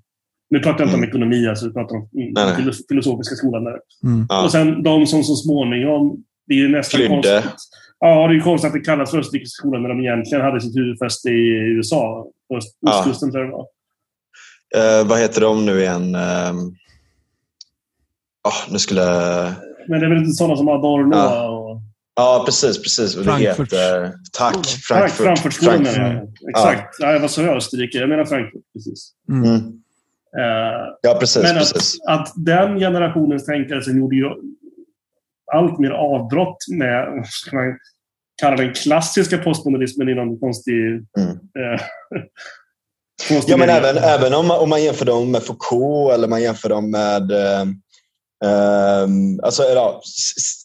Nu 0.50 0.60
pratar 0.60 0.80
jag 0.80 0.88
inte 0.88 0.96
om 0.96 1.00
Mm. 1.04 1.10
ekonomi, 1.10 1.48
alltså, 1.48 1.68
vi 1.68 1.74
pratar 1.74 1.96
om 1.96 2.02
mm, 2.02 2.34
Nej, 2.34 2.46
nej. 2.46 2.56
filo- 2.56 2.74
filosofiska 2.90 3.36
skolan. 3.36 3.64
Där. 3.64 3.80
Mm. 4.04 4.28
Och 4.46 4.52
sen 4.52 4.84
de 4.84 5.08
som 5.08 5.24
så 5.24 5.36
småningom... 5.36 6.24
Det 6.48 6.54
är 6.54 6.58
ju 6.58 6.68
nästan 6.70 6.98
Flydde. 6.98 7.14
konstigt. 7.16 7.52
Ja, 8.00 8.28
det 8.28 8.34
är 8.34 8.36
ju 8.36 8.42
konstigt 8.42 8.68
att 8.68 8.74
det 8.74 8.80
kallas 8.80 9.12
för 9.12 9.18
österrikiska 9.20 9.56
skolan 9.62 9.82
när 9.82 9.90
de 9.90 10.00
egentligen 10.00 10.44
hade 10.46 10.62
sitt 10.62 10.76
huvudfäste 10.76 11.30
i 11.30 11.48
USA. 11.78 12.28
På 12.50 12.58
öst- 12.58 12.78
Ja. 12.80 13.00
ostkusten 13.00 13.32
tror 13.32 13.44
jag 13.44 13.52
det 13.52 13.56
var. 13.58 13.66
Eh, 15.00 15.08
vad 15.08 15.20
heter 15.20 15.42
de 15.42 15.66
nu 15.66 15.80
igen? 15.80 16.16
Uh, 16.16 16.54
nu 18.72 18.80
skulle... 18.80 19.02
Men 19.88 20.00
det 20.00 20.06
är 20.06 20.10
väl 20.10 20.18
inte 20.18 20.32
sådana 20.32 20.56
som 20.58 20.68
Adorno 20.68 21.16
Ja. 21.16 21.48
och... 21.50 21.82
Ja, 22.16 22.44
precis. 22.46 22.82
precis. 22.82 23.16
Och 23.16 23.24
Det 23.24 23.30
Frankfurt. 23.32 23.74
heter... 23.74 24.12
Tack. 24.38 24.66
Frankfurt. 24.66 25.26
Frankfurtskolan 25.26 25.86
Frankfurt. 25.86 26.30
jag. 26.42 26.50
Exakt. 26.50 26.96
Ja. 27.00 27.20
vad 27.20 27.32
sa 27.32 27.42
jag? 27.42 27.58
Österrike? 27.58 27.98
Jag 27.98 28.10
menar 28.10 28.26
Frankfurt. 28.26 28.62
Precis. 28.74 29.12
Mm. 29.30 29.56
Eh, 30.38 30.86
Ja, 31.02 31.18
precis. 31.20 31.44
Men 31.44 31.58
att, 31.58 31.74
precis. 31.74 32.02
att 32.08 32.34
den 32.36 32.80
generationens 32.80 33.46
tänkare 33.46 33.82
sen 33.84 33.98
gjorde 33.98 34.16
ju 34.16 34.26
allt 35.54 35.80
mer 35.80 35.90
avbrott 35.92 36.58
med, 36.78 37.08
vad 37.16 37.28
ska 37.28 37.56
man 37.56 37.78
kalla 38.42 38.56
den 38.56 38.74
klassiska 38.74 39.38
postmodernismen 39.38 40.10
i 40.10 40.16
någon 40.16 40.40
konstig... 40.40 40.84
Mm. 41.18 41.38
Konstig 43.30 43.54
Ja, 43.54 43.58
men 43.58 43.70
även, 43.70 43.98
även 43.98 44.34
om, 44.34 44.48
man, 44.48 44.60
om 44.60 44.70
man 44.70 44.84
jämför 44.84 45.06
dem 45.06 45.32
med 45.32 45.44
Foucault 45.44 46.14
eller 46.14 46.28
man 46.28 46.42
jämför 46.42 46.70
dem 46.70 46.92
med 46.92 47.32
eh, 47.32 47.66
eh, 48.44 49.08
alltså, 49.44 49.64
ja, 49.64 50.02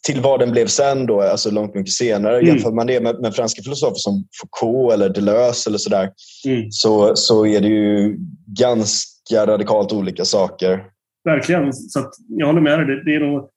till 0.06 0.20
vad 0.20 0.40
den 0.40 0.50
blev 0.50 0.66
sen 0.66 1.06
då, 1.06 1.20
alltså 1.20 1.50
långt 1.50 1.74
mycket 1.74 1.92
senare. 1.92 2.34
Mm. 2.38 2.46
Jämför 2.46 2.72
man 2.72 2.86
det 2.86 3.00
med, 3.00 3.20
med 3.20 3.34
franska 3.34 3.62
filosofer 3.62 3.94
som 3.94 4.24
Foucault 4.40 4.92
eller 4.92 5.08
Deleuze 5.08 5.70
eller 5.70 5.78
sådär 5.78 6.10
Mm, 6.46 6.70
så, 6.70 7.16
så 7.16 7.46
är 7.46 7.60
det 7.60 7.68
ju 7.68 8.16
ganska 8.46 9.46
radikalt 9.46 9.92
olika 9.92 10.24
saker. 10.24 10.84
verkligen. 11.24 11.72
Så 11.72 12.00
att 12.00 12.10
jag 12.28 12.46
håller 12.46 12.60
med 12.60 12.78
dig. 12.78 12.86
Det, 12.86 13.04
det 13.04 13.14
är 13.14 13.20
nog 13.20 13.50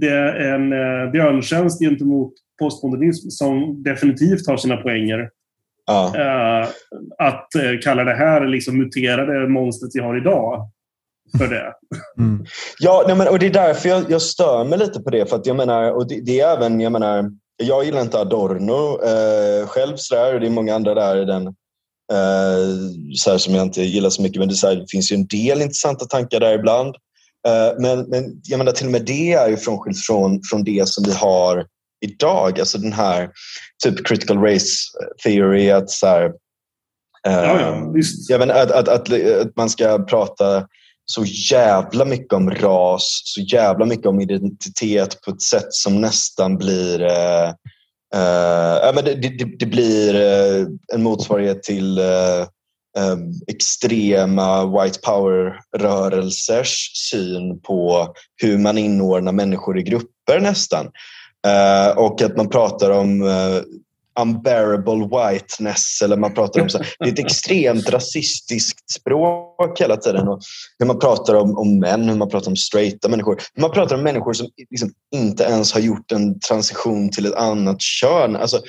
det 0.00 0.08
är 0.08 0.54
en 0.54 0.72
eh, 0.72 1.10
björntjänst 1.10 1.80
gentemot 1.80 2.32
postmodernism 2.58 3.28
som 3.28 3.82
definitivt 3.82 4.46
har 4.46 4.56
sina 4.56 4.76
poänger. 4.76 5.30
Ja. 5.86 6.12
Eh, 6.16 6.68
att 7.18 7.54
eh, 7.54 7.80
kalla 7.82 8.04
det 8.04 8.14
här 8.14 8.46
liksom 8.46 8.78
muterade 8.78 9.48
monstret 9.48 9.90
vi 9.94 10.00
har 10.00 10.16
idag 10.16 10.70
för 11.38 11.48
det. 11.48 11.72
Mm. 12.18 12.44
Ja, 12.78 13.04
nej, 13.06 13.16
men, 13.16 13.28
och 13.28 13.38
det 13.38 13.46
är 13.46 13.50
därför 13.50 13.88
jag, 13.88 14.10
jag 14.10 14.22
stör 14.22 14.64
mig 14.64 14.78
lite 14.78 15.00
på 15.00 15.10
det. 15.10 15.26
För 15.26 15.36
att 15.36 15.46
jag 15.46 15.56
menar, 15.56 15.92
och 15.92 16.08
det, 16.08 16.20
det 16.20 16.40
är 16.40 16.56
även, 16.56 16.80
jag 16.80 16.92
menar, 16.92 17.30
jag 17.56 17.84
gillar 17.84 18.00
inte 18.00 18.18
Adorno 18.18 19.02
eh, 19.04 19.66
själv 19.66 19.96
sådär, 19.96 20.34
och 20.34 20.40
det 20.40 20.46
är 20.46 20.50
många 20.50 20.74
andra 20.74 20.94
där 20.94 21.22
i 21.22 21.24
den 21.24 21.46
eh, 22.12 22.68
så 23.14 23.30
här, 23.30 23.38
som 23.38 23.54
jag 23.54 23.62
inte 23.62 23.82
gillar 23.82 24.10
så 24.10 24.22
mycket. 24.22 24.38
Men 24.38 24.48
det, 24.48 24.54
är 24.54 24.56
så 24.56 24.68
här, 24.68 24.76
det 24.76 24.90
finns 24.90 25.12
ju 25.12 25.16
en 25.16 25.26
del 25.26 25.62
intressanta 25.62 26.04
tankar 26.04 26.40
där 26.40 26.54
ibland. 26.54 26.94
Eh, 27.48 27.80
men, 27.80 28.08
men 28.08 28.40
jag 28.44 28.58
menar, 28.58 28.72
till 28.72 28.86
och 28.86 28.92
med 28.92 29.04
det 29.04 29.32
är 29.32 29.48
ju 29.48 29.56
frånskilt 29.56 29.98
från, 29.98 30.40
från 30.50 30.64
det 30.64 30.88
som 30.88 31.04
vi 31.04 31.12
har 31.12 31.66
idag. 32.00 32.60
Alltså 32.60 32.78
den 32.78 32.92
här 32.92 33.30
typ 33.84 34.06
critical 34.06 34.38
race 34.38 34.74
theory. 35.24 35.70
Att 35.70 35.90
så 35.90 36.06
här, 36.06 36.24
eh, 37.26 37.32
Ja, 37.32 37.60
ja, 37.60 37.90
visst. 37.94 38.30
jag 38.30 38.38
menar, 38.38 38.54
att, 38.54 38.70
att, 38.70 38.88
att, 38.88 39.12
att 39.12 39.56
man 39.56 39.70
ska 39.70 39.98
prata 39.98 40.66
så 41.12 41.24
jävla 41.24 42.04
mycket 42.04 42.32
om 42.32 42.50
ras, 42.50 43.22
så 43.24 43.40
jävla 43.40 43.86
mycket 43.86 44.06
om 44.06 44.20
identitet 44.20 45.20
på 45.20 45.30
ett 45.30 45.42
sätt 45.42 45.66
som 45.70 46.00
nästan 46.00 46.56
blir 46.56 47.02
eh, 47.02 47.48
eh, 48.14 48.94
det, 49.04 49.14
det, 49.14 49.58
det 49.58 49.66
blir 49.66 50.14
eh, 50.14 50.66
en 50.94 51.02
motsvarighet 51.02 51.62
till 51.62 51.98
eh, 51.98 52.40
eh, 52.98 53.16
extrema 53.46 54.82
white 54.82 54.98
power-rörelsers 55.00 56.90
syn 57.10 57.60
på 57.60 58.08
hur 58.42 58.58
man 58.58 58.78
inordnar 58.78 59.32
människor 59.32 59.78
i 59.78 59.82
grupper 59.82 60.40
nästan. 60.40 60.90
Eh, 61.46 61.98
och 61.98 62.22
att 62.22 62.36
man 62.36 62.48
pratar 62.48 62.90
om 62.90 63.22
eh, 63.22 63.62
unbearable 64.20 65.08
whiteness 65.08 66.02
eller 66.02 66.16
man 66.16 66.34
pratar 66.34 66.60
om 66.60 66.68
så, 66.68 66.78
det 66.78 67.08
är 67.08 67.12
ett 67.12 67.18
extremt 67.18 67.90
rasistiskt 67.90 68.90
språk 68.90 69.80
hela 69.80 69.96
tiden. 69.96 70.28
Och 70.28 70.40
hur 70.78 70.86
man 70.86 70.98
pratar 70.98 71.34
om, 71.34 71.58
om 71.58 71.78
män, 71.78 72.08
hur 72.08 72.16
man 72.16 72.28
pratar 72.28 72.50
om 72.50 72.56
straighta 72.56 73.08
människor. 73.08 73.42
Hur 73.54 73.60
man 73.60 73.70
pratar 73.70 73.96
om 73.96 74.02
människor 74.02 74.32
som 74.32 74.48
liksom 74.70 74.90
inte 75.14 75.44
ens 75.44 75.72
har 75.72 75.80
gjort 75.80 76.12
en 76.12 76.40
transition 76.40 77.10
till 77.10 77.26
ett 77.26 77.34
annat 77.34 77.80
kön. 77.80 78.36
Alltså, 78.36 78.60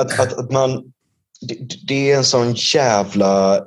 att, 0.00 0.20
att, 0.20 0.32
att 0.32 0.52
man, 0.52 0.92
det, 1.40 1.86
det 1.88 2.12
är 2.12 2.16
en 2.16 2.24
sån 2.24 2.54
jävla... 2.54 3.60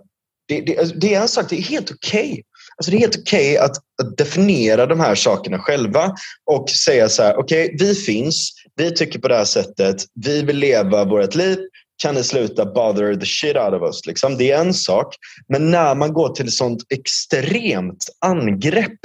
Det, 0.47 0.61
det, 0.61 0.77
alltså, 0.77 0.95
det 0.95 1.15
är 1.15 1.21
en 1.21 1.27
sak, 1.27 1.49
det 1.49 1.57
är 1.57 1.61
helt 1.61 1.91
okej. 1.91 2.43
Alltså 2.77 2.91
det 2.91 2.97
är 2.97 2.99
helt 2.99 3.19
okej 3.19 3.57
att, 3.57 3.77
att 4.01 4.17
definiera 4.17 4.85
de 4.85 4.99
här 4.99 5.15
sakerna 5.15 5.59
själva 5.59 6.15
och 6.51 6.69
säga 6.69 7.09
så 7.09 7.23
här, 7.23 7.37
okej, 7.37 7.75
vi 7.79 7.95
finns, 7.95 8.51
vi 8.75 8.91
tycker 8.91 9.19
på 9.19 9.27
det 9.27 9.35
här 9.35 9.45
sättet, 9.45 10.05
vi 10.13 10.41
vill 10.41 10.57
leva 10.57 11.05
vårt 11.05 11.35
liv, 11.35 11.57
kan 12.01 12.15
ni 12.15 12.23
sluta 12.23 12.65
bother 12.65 13.15
the 13.15 13.25
shit 13.25 13.55
out 13.55 13.73
of 13.73 13.81
us? 13.81 14.05
Liksom. 14.05 14.37
Det 14.37 14.51
är 14.51 14.61
en 14.61 14.73
sak. 14.73 15.15
Men 15.47 15.71
när 15.71 15.95
man 15.95 16.13
går 16.13 16.29
till 16.29 16.51
sånt 16.51 16.83
extremt 16.93 18.05
angrepp 18.25 18.99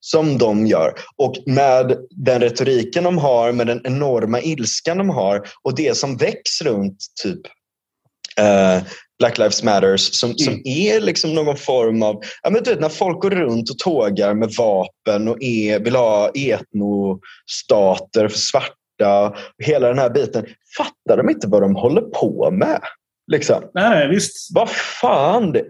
som 0.00 0.38
de 0.38 0.66
gör 0.66 0.94
och 1.16 1.34
med 1.46 1.96
den 2.10 2.40
retoriken 2.40 3.04
de 3.04 3.18
har, 3.18 3.52
med 3.52 3.66
den 3.66 3.80
enorma 3.84 4.40
ilskan 4.40 4.98
de 4.98 5.10
har 5.10 5.48
och 5.62 5.74
det 5.74 5.96
som 5.96 6.16
väcks 6.16 6.62
runt 6.62 6.98
typ 7.22 7.40
eh, 8.36 8.82
Black 9.18 9.38
Lives 9.38 9.62
Matters 9.62 10.00
som, 10.00 10.38
som 10.38 10.62
är 10.64 11.00
liksom 11.00 11.34
någon 11.34 11.56
form 11.56 12.02
av... 12.02 12.22
Ja, 12.42 12.50
men 12.50 12.62
du 12.62 12.70
vet, 12.70 12.80
när 12.80 12.88
folk 12.88 13.20
går 13.20 13.30
runt 13.30 13.70
och 13.70 13.78
tågar 13.78 14.34
med 14.34 14.52
vapen 14.58 15.28
och 15.28 15.42
är, 15.42 15.80
vill 15.80 15.96
ha 15.96 16.28
etnostater 16.28 18.28
för 18.28 18.38
svarta 18.38 18.81
och 19.02 19.36
hela 19.58 19.88
den 19.88 19.98
här 19.98 20.10
biten. 20.10 20.46
Fattar 20.76 21.16
de 21.16 21.30
inte 21.30 21.46
vad 21.48 21.62
de 21.62 21.76
håller 21.76 22.00
på 22.02 22.50
med? 22.50 22.80
Liksom. 23.32 23.62
Nej, 23.74 24.08
visst. 24.08 24.48
Vad 24.54 24.68
fan? 24.70 25.52
Det, 25.52 25.64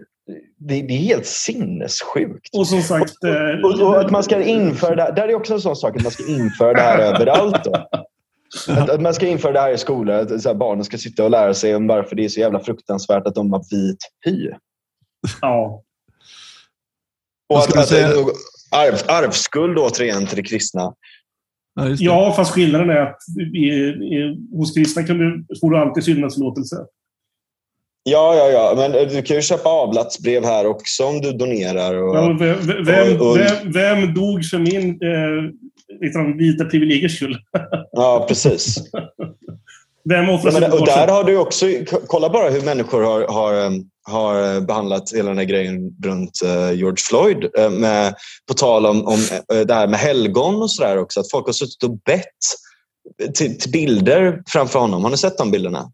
det, 0.57 0.81
det 0.81 0.93
är 0.93 0.97
helt 0.97 1.25
sinnessjukt. 1.25 2.55
Och 2.55 2.67
som 2.67 2.81
sagt... 2.81 3.13
eh, 3.25 3.65
Och, 3.65 3.87
och 3.87 3.99
att 3.99 4.11
man 4.11 4.23
ska 4.23 4.41
införa 4.43 4.95
det 4.95 5.01
här, 5.03 5.11
där 5.11 5.27
är 5.27 5.35
också 5.35 5.53
en 5.53 5.61
sån 5.61 5.75
sak 5.75 5.95
att 5.97 6.03
man 6.03 6.11
ska 6.11 6.27
införa 6.27 6.73
det 6.73 6.81
här 6.81 6.99
överallt. 7.15 7.63
Då. 7.63 7.73
Att, 8.67 8.89
att 8.89 9.01
man 9.01 9.13
ska 9.13 9.27
införa 9.27 9.51
det 9.51 9.59
här 9.59 9.71
i 9.71 9.77
skolor, 9.77 10.15
att 10.15 10.41
så 10.41 10.49
här, 10.49 10.55
barnen 10.55 10.83
ska 10.85 10.97
sitta 10.97 11.23
och 11.23 11.29
lära 11.29 11.53
sig 11.53 11.75
om 11.75 11.87
varför 11.87 12.15
det 12.15 12.25
är 12.25 12.29
så 12.29 12.39
jävla 12.39 12.59
fruktansvärt 12.59 13.27
att 13.27 13.35
de 13.35 13.53
har 13.53 13.63
vit 13.71 13.97
hy. 14.25 14.49
Ja. 15.41 15.83
Och 17.49 17.57
att, 17.59 17.77
att, 17.77 17.87
säga? 17.87 18.07
arv, 18.71 18.95
arvskuld 19.07 19.77
återigen 19.79 20.25
till 20.27 20.35
det 20.35 20.43
kristna. 20.43 20.93
Ja, 21.75 21.87
ja, 21.99 22.33
fast 22.35 22.51
skillnaden 22.53 22.89
är 22.89 22.95
att 23.01 23.17
i, 23.55 23.67
i, 23.67 24.37
hos 24.51 24.73
kristna 24.75 25.03
kan 25.03 25.17
du, 25.17 25.45
får 25.61 25.71
du 25.71 25.77
alltid 25.77 26.03
syndadsförlåtelse. 26.03 26.75
Ja, 28.03 28.35
ja, 28.35 28.49
ja, 28.49 28.73
men 28.77 28.91
du 29.09 29.21
kan 29.21 29.35
ju 29.35 29.41
köpa 29.41 29.69
avlatsbrev 29.69 30.43
här 30.45 30.65
också 30.65 31.03
om 31.05 31.21
du 31.21 31.31
donerar. 31.31 31.95
Och, 32.03 32.15
Ja, 32.15 32.37
vem, 32.39 32.57
vem, 32.85 33.21
och- 33.21 33.29
och- 33.31 33.37
vem, 33.37 33.71
vem 33.71 34.13
dog 34.13 34.45
för 34.45 34.59
min 34.59 34.89
eh, 34.89 35.51
liksom, 36.01 36.37
vita 36.37 36.65
privilegiers 36.65 37.15
skull? 37.15 37.37
ja, 37.91 38.25
precis. 38.27 38.77
Vem 40.09 40.25
Ja, 40.25 40.35
offrar 40.35 40.51
men, 40.51 40.71
på 40.71 40.77
och 40.77 40.85
där 40.85 41.07
har 41.07 41.23
du 41.23 41.37
också, 41.37 41.65
kolla 42.07 42.29
bara 42.29 42.49
hur 42.49 42.61
människor 42.61 43.03
har, 43.03 43.27
har, 43.27 43.53
em, 43.53 43.73
har 44.09 44.61
behandlat 44.61 45.11
hela 45.13 45.29
den 45.29 45.37
här 45.37 45.45
grejen 45.45 45.91
runt 46.03 46.41
eh, 46.45 46.71
George 46.71 46.97
Floyd. 47.09 47.49
eh, 47.57 47.69
Med, 47.69 48.15
på 48.47 48.53
tal 48.53 48.85
om, 48.85 49.07
om 49.07 49.19
eh, 49.53 49.59
det 49.59 49.73
här 49.73 49.87
med 49.87 49.99
helgon 49.99 50.61
och 50.61 50.71
sådär 50.71 50.97
också. 50.97 51.19
Att 51.19 51.31
folk 51.31 51.45
har 51.45 51.53
suttit 51.53 51.83
och 51.83 51.97
bett 51.97 52.23
till, 53.35 53.59
till 53.59 53.71
bilder 53.71 54.43
framför 54.47 54.79
honom. 54.79 55.03
Har 55.03 55.11
ni 55.11 55.17
sett 55.17 55.37
de 55.37 55.51
bilderna? 55.51 55.91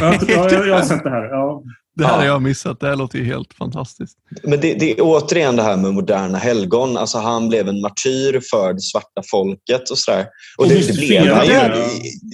Ja, 0.00 0.14
ja, 0.28 0.50
jag, 0.50 0.68
jag 0.68 0.74
har 0.74 0.82
sett 0.82 1.04
det 1.04 1.10
här. 1.10 1.24
Ja. 1.24 1.62
Det 1.98 2.04
här 2.06 2.12
Ja. 2.12 2.18
har 2.18 2.24
jag 2.26 2.42
missat. 2.42 2.80
Det 2.80 2.86
här 2.88 2.96
låter 2.96 3.18
ju 3.18 3.24
helt 3.24 3.54
fantastiskt. 3.54 4.16
Men 4.42 4.60
det, 4.60 4.74
det 4.74 4.90
är 4.92 4.96
återigen 5.00 5.56
det 5.56 5.62
här 5.62 5.76
med 5.76 5.94
moderna 5.94 6.38
helgon. 6.38 6.96
Alltså 6.96 7.18
han 7.18 7.48
blev 7.48 7.68
en 7.68 7.80
martyr 7.80 8.40
för 8.50 8.72
det 8.72 8.80
svarta 8.80 9.22
folket 9.30 9.90
och 9.90 9.98
sådär. 9.98 10.26
Och 10.58 10.64
Och 10.64 10.68
det, 10.70 10.86
det 10.86 10.92
blev 10.92 11.34
han 11.34 11.46
ju, 11.46 11.52
det. 11.52 11.88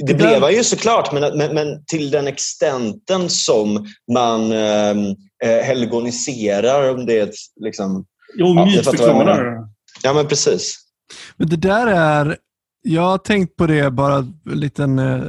det 0.07 0.15
blev 0.15 0.43
han 0.43 0.53
ju 0.55 0.65
såklart, 0.65 1.13
men, 1.13 1.39
men, 1.39 1.55
men 1.55 1.85
till 1.87 2.11
den 2.11 2.27
extenten 2.27 3.31
som 3.31 3.87
man 4.13 4.53
ehm, 4.53 5.07
eh, 5.45 5.65
helgoniserar, 5.65 6.91
om 6.95 7.07
det 7.07 7.19
är 7.19 7.23
ett, 7.23 7.35
liksom, 7.61 8.05
Jo, 8.37 8.47
Ja, 8.57 8.65
mytförklarar. 8.67 9.55
ja 10.03 10.13
men 10.13 10.27
precis. 10.29 10.77
Men 11.37 11.49
det 11.49 11.57
där 11.57 11.87
är... 11.87 12.37
Jag 12.87 13.03
har 13.03 13.19
tänkt 13.19 13.57
på 13.57 13.67
det, 13.67 13.91
bara 13.91 14.17
en 14.17 14.61
liten, 14.61 14.99
eh, 14.99 15.23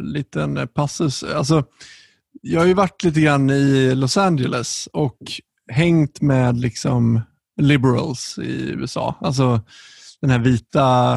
liten 0.00 0.68
passus. 0.74 1.22
Alltså, 1.22 1.64
jag 2.42 2.60
har 2.60 2.66
ju 2.66 2.74
varit 2.74 3.04
lite 3.04 3.20
grann 3.20 3.50
i 3.50 3.94
Los 3.94 4.16
Angeles 4.16 4.88
och 4.92 5.18
hängt 5.70 6.20
med 6.20 6.60
liksom 6.60 7.20
liberals 7.60 8.38
i 8.38 8.70
USA. 8.70 9.14
Alltså 9.20 9.60
den 10.22 10.30
här 10.30 10.38
vita, 10.38 11.14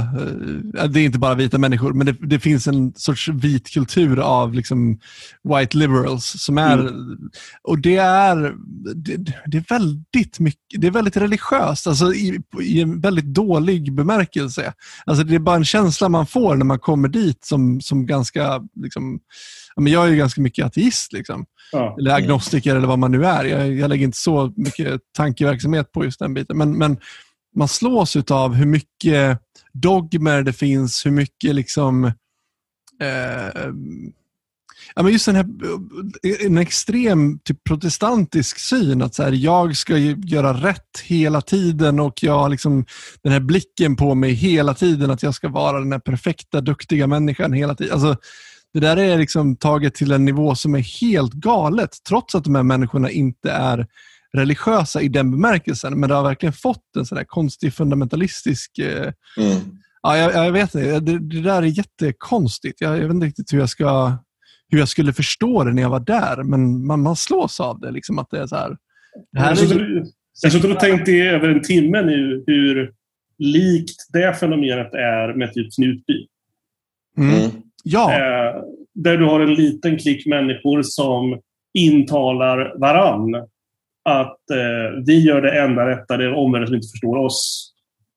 eh, 0.77 0.84
det 0.89 0.99
är 0.99 1.06
inte 1.06 1.19
bara 1.19 1.35
vita 1.35 1.57
människor, 1.57 1.93
men 1.93 2.06
det, 2.06 2.15
det 2.19 2.39
finns 2.39 2.68
en 2.68 2.93
sorts 2.95 3.27
vit 3.27 3.73
kultur 3.73 4.19
av 4.19 4.53
liksom 4.53 4.99
white 5.43 5.77
liberals 5.77 6.26
som 6.26 6.57
är, 6.57 6.80
mm. 6.80 7.30
och 7.64 7.80
det 7.80 7.95
är, 7.95 8.56
det, 8.95 9.18
det, 9.45 9.57
är 9.57 9.65
väldigt 9.69 10.39
mycket, 10.39 10.81
det 10.81 10.88
är 10.88 10.91
väldigt 10.91 11.18
religiöst, 11.18 11.88
alltså 11.88 12.14
i, 12.14 12.41
i, 12.61 12.81
en 12.81 13.02
väldigt 13.02 13.26
dålig 13.26 13.93
bemärkelse. 13.93 14.73
Alltså 15.06 15.23
det 15.23 15.35
är 15.35 15.39
bara 15.39 15.56
en 15.56 15.65
känsla 15.65 16.10
man 16.10 16.27
får 16.27 16.56
när 16.56 16.65
man 16.65 16.80
kommer 16.80 17.07
dit 17.07 17.45
som, 17.45 17.81
som 17.81 18.06
ganska, 18.06 18.61
liksom, 18.76 19.19
men 19.81 19.93
jag 19.93 20.06
är 20.06 20.10
ju 20.10 20.15
ganska 20.15 20.41
mycket 20.41 20.65
ateist, 20.65 21.14
liksom. 21.14 21.45
Ja. 21.72 21.95
eller 21.99 22.11
agnostiker 22.11 22.76
eller 22.76 22.88
vad 22.88 22.99
man 22.99 23.11
nu 23.11 23.26
är. 23.26 23.43
Jag, 23.43 23.73
jag 23.73 23.89
lägger 23.89 24.06
inte 24.06 24.18
så 24.18 24.53
mycket 24.56 25.02
tankeverksamhet 25.18 25.91
på 25.91 26.06
just 26.06 26.19
den 26.19 26.34
biten. 26.34 26.57
Men, 26.57 26.77
men 26.77 26.97
man 27.56 27.68
slås 27.68 28.15
av 28.15 28.53
hur 28.53 28.65
mycket 28.65 29.39
dogmer 29.73 30.43
det 30.43 30.53
finns, 30.53 31.06
hur 31.06 31.11
mycket 31.11 31.56
liksom 31.56 32.06
eh, 33.02 33.72
ja, 34.95 35.03
men 35.03 35.11
just 35.11 35.26
den 35.26 35.35
här, 35.35 35.45
en 36.45 36.57
extrem 36.57 37.39
typ 37.39 37.64
protestantisk 37.64 38.60
syn, 38.60 39.02
att 39.02 39.15
så 39.15 39.23
här, 39.23 39.31
jag 39.31 39.77
ska 39.77 39.97
göra 39.97 40.53
rätt 40.53 40.99
hela 41.03 41.41
tiden 41.41 41.99
och 41.99 42.23
jag 42.23 42.39
har 42.39 42.49
liksom 42.49 42.85
den 43.22 43.31
här 43.31 43.39
blicken 43.39 43.95
på 43.95 44.15
mig 44.15 44.31
hela 44.31 44.73
tiden, 44.73 45.11
att 45.11 45.23
jag 45.23 45.34
ska 45.34 45.49
vara 45.49 45.80
den 45.80 45.91
här 45.91 45.99
perfekta, 45.99 46.61
duktiga 46.61 47.07
människan 47.07 47.53
hela 47.53 47.76
tiden. 47.76 47.93
Alltså, 47.93 48.18
det 48.76 48.81
där 48.81 48.97
är 48.97 49.18
liksom 49.18 49.56
taget 49.56 49.95
till 49.95 50.11
en 50.11 50.26
nivå 50.26 50.56
som 50.56 50.76
är 50.76 51.02
helt 51.02 51.34
galet, 51.34 51.89
trots 52.07 52.35
att 52.35 52.43
de 52.43 52.56
här 52.56 52.64
människorna 52.64 53.10
inte 53.10 53.52
är 53.52 53.88
religiösa 54.34 55.02
i 55.02 55.07
den 55.07 55.31
bemärkelsen. 55.31 55.99
Men 55.99 56.10
det 56.10 56.15
har 56.15 56.23
verkligen 56.23 56.53
fått 56.53 56.95
en 56.97 57.06
sån 57.06 57.18
här 57.18 57.26
konstig 57.26 57.73
fundamentalistisk... 57.73 58.80
Eh, 58.80 59.14
mm. 59.38 59.60
Ja, 60.02 60.18
jag, 60.18 60.45
jag, 60.45 60.52
vet 60.52 60.76
inte. 60.76 60.99
Det, 60.99 61.19
det, 61.19 61.41
där 61.41 61.61
är 61.61 61.65
jättekonstigt. 61.65 62.81
Jag, 62.81 62.97
jag 62.97 63.02
vet 63.02 63.11
inte 63.11 63.26
riktigt 63.26 63.53
hur 63.53 63.60
jag, 63.60 63.69
ska, 63.69 64.18
hur 64.69 64.80
jag 64.80 64.89
skulle 64.89 65.14
förstå 65.14 65.64
det 65.64 65.73
när 65.73 65.81
jag 65.81 65.89
var 65.89 65.99
där, 65.99 66.43
men 66.43 66.85
man, 66.85 67.02
man 67.02 67.15
slås 67.15 67.60
av 67.60 67.80
det. 67.80 67.91
Liksom, 67.91 68.19
att 68.19 68.30
det 68.30 68.39
är 68.39 68.47
så 68.47 68.56
här, 68.56 68.77
det 69.31 69.39
här 69.39 69.57
jag 70.41 70.49
har 70.49 70.49
suttit 70.49 70.72
och 70.72 70.80
tänkt 70.80 71.07
i 71.07 71.19
över 71.19 71.49
en 71.49 71.61
timme 71.61 72.02
nu 72.02 72.43
hur 72.47 72.91
likt 73.38 74.14
det 74.14 74.34
fenomenet 74.34 74.93
är 74.93 75.34
med 75.34 75.53
typ 75.53 75.76
Knutby. 75.76 76.27
Mm. 77.18 77.52
Ja. 77.88 78.14
Eh, 78.14 78.62
där 78.94 79.18
du 79.18 79.26
har 79.26 79.40
en 79.40 79.53
liten 79.53 79.98
klick 79.98 80.26
människor 80.26 80.82
som 80.84 81.40
intalar 81.74 82.80
varann 82.80 83.36
att 84.10 84.49
eh, 84.49 85.03
vi 85.06 85.24
gör 85.24 85.41
det 85.41 85.60
enda 85.62 85.88
rätta, 85.88 86.18
det 86.18 86.26
är 86.26 86.34
omvärlden 86.34 86.68
som 86.68 86.76
inte 86.76 86.88
förstår 86.88 87.18
oss. 87.18 87.72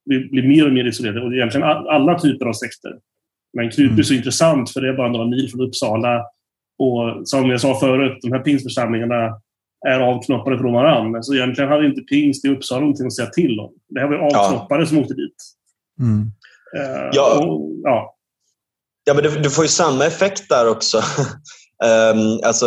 Vi 0.05 0.29
blir 0.29 0.49
mer 0.49 0.67
och 0.67 0.73
mer 0.73 0.85
isolerade. 0.85 1.21
Och 1.21 1.35
egentligen 1.35 1.67
alla 1.67 2.19
typer 2.19 2.47
av 2.47 2.53
sekter. 2.53 2.99
Men 3.53 3.71
Knutby 3.71 3.87
mm. 3.87 3.99
är 3.99 4.03
så 4.03 4.15
intressant 4.15 4.71
för 4.71 4.81
det 4.81 4.89
är 4.89 4.97
bara 4.97 5.09
några 5.09 5.27
mil 5.27 5.51
från 5.51 5.61
Uppsala. 5.61 6.25
Och 6.79 7.29
som 7.29 7.51
jag 7.51 7.61
sa 7.61 7.81
förut, 7.81 8.19
de 8.23 8.33
här 8.33 8.39
pingstförsamlingarna 8.39 9.41
är 9.87 10.01
avknoppade 10.01 10.59
från 10.59 10.73
varandra. 10.73 11.23
Så 11.23 11.35
egentligen 11.35 11.71
hade 11.71 11.87
inte 11.87 12.01
pingst 12.01 12.45
i 12.45 12.49
Uppsala 12.49 12.81
någonting 12.81 13.07
att 13.07 13.17
säga 13.17 13.29
till 13.29 13.61
om. 13.61 13.73
Det 13.89 14.01
här 14.01 14.09
var 14.09 14.17
avknoppade 14.17 14.83
ja. 14.83 14.87
som 14.87 14.99
åkte 14.99 15.15
dit. 15.15 15.37
Mm. 16.01 16.21
Uh, 16.77 17.11
ja. 17.13 17.47
Och, 17.47 17.73
ja. 17.83 18.18
Ja, 19.09 19.15
men 19.15 19.23
du, 19.23 19.31
du, 19.31 19.51
får 19.51 19.65
ju 19.65 19.69
samma 19.69 20.07
effekt 20.07 20.49
där 20.49 20.69
också. 20.69 20.99
um, 20.99 22.41
alltså 22.45 22.67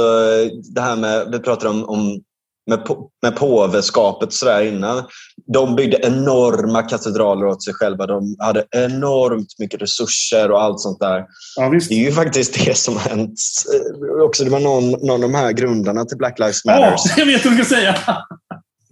det 0.74 0.82
här 0.82 0.96
med, 0.96 1.28
vi 1.32 1.40
pratade 1.40 1.70
om, 1.70 1.90
om 1.90 2.22
med, 2.70 2.80
med 3.22 3.36
påveskapet 3.36 4.34
sådär 4.34 4.62
innan. 4.62 5.04
De 5.54 5.76
byggde 5.76 6.00
enorma 6.04 6.82
katedraler 6.82 7.46
åt 7.46 7.64
sig 7.64 7.74
själva. 7.74 8.06
De 8.06 8.36
hade 8.40 8.66
enormt 8.72 9.60
mycket 9.60 9.82
resurser 9.82 10.52
och 10.52 10.62
allt 10.62 10.80
sånt 10.80 11.00
där. 11.00 11.26
Ja, 11.56 11.70
det 11.70 11.96
är 11.96 12.00
ju 12.00 12.12
faktiskt 12.12 12.66
det 12.66 12.78
som 12.78 12.98
har 12.98 13.10
hänt. 13.10 13.40
Eh, 13.74 14.26
också, 14.26 14.44
det 14.44 14.50
var 14.50 14.60
någon, 14.60 14.92
någon 14.92 15.12
av 15.12 15.20
de 15.20 15.36
här 15.36 15.52
grundarna 15.52 16.06
till 16.06 16.18
Black 16.18 16.40
Lives 16.40 16.66
Matter. 16.66 16.96
Oh, 16.96 17.14
jag 17.18 17.26
vet 17.26 17.46
vad 17.46 17.58
du 17.58 17.64
ska 17.64 17.76
säga! 17.76 17.98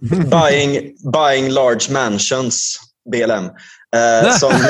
buying, 0.30 0.94
buying 1.12 1.50
large 1.50 1.92
mansions, 1.92 2.80
BLM. 3.12 3.44
Eh, 3.96 4.32
som, 4.32 4.52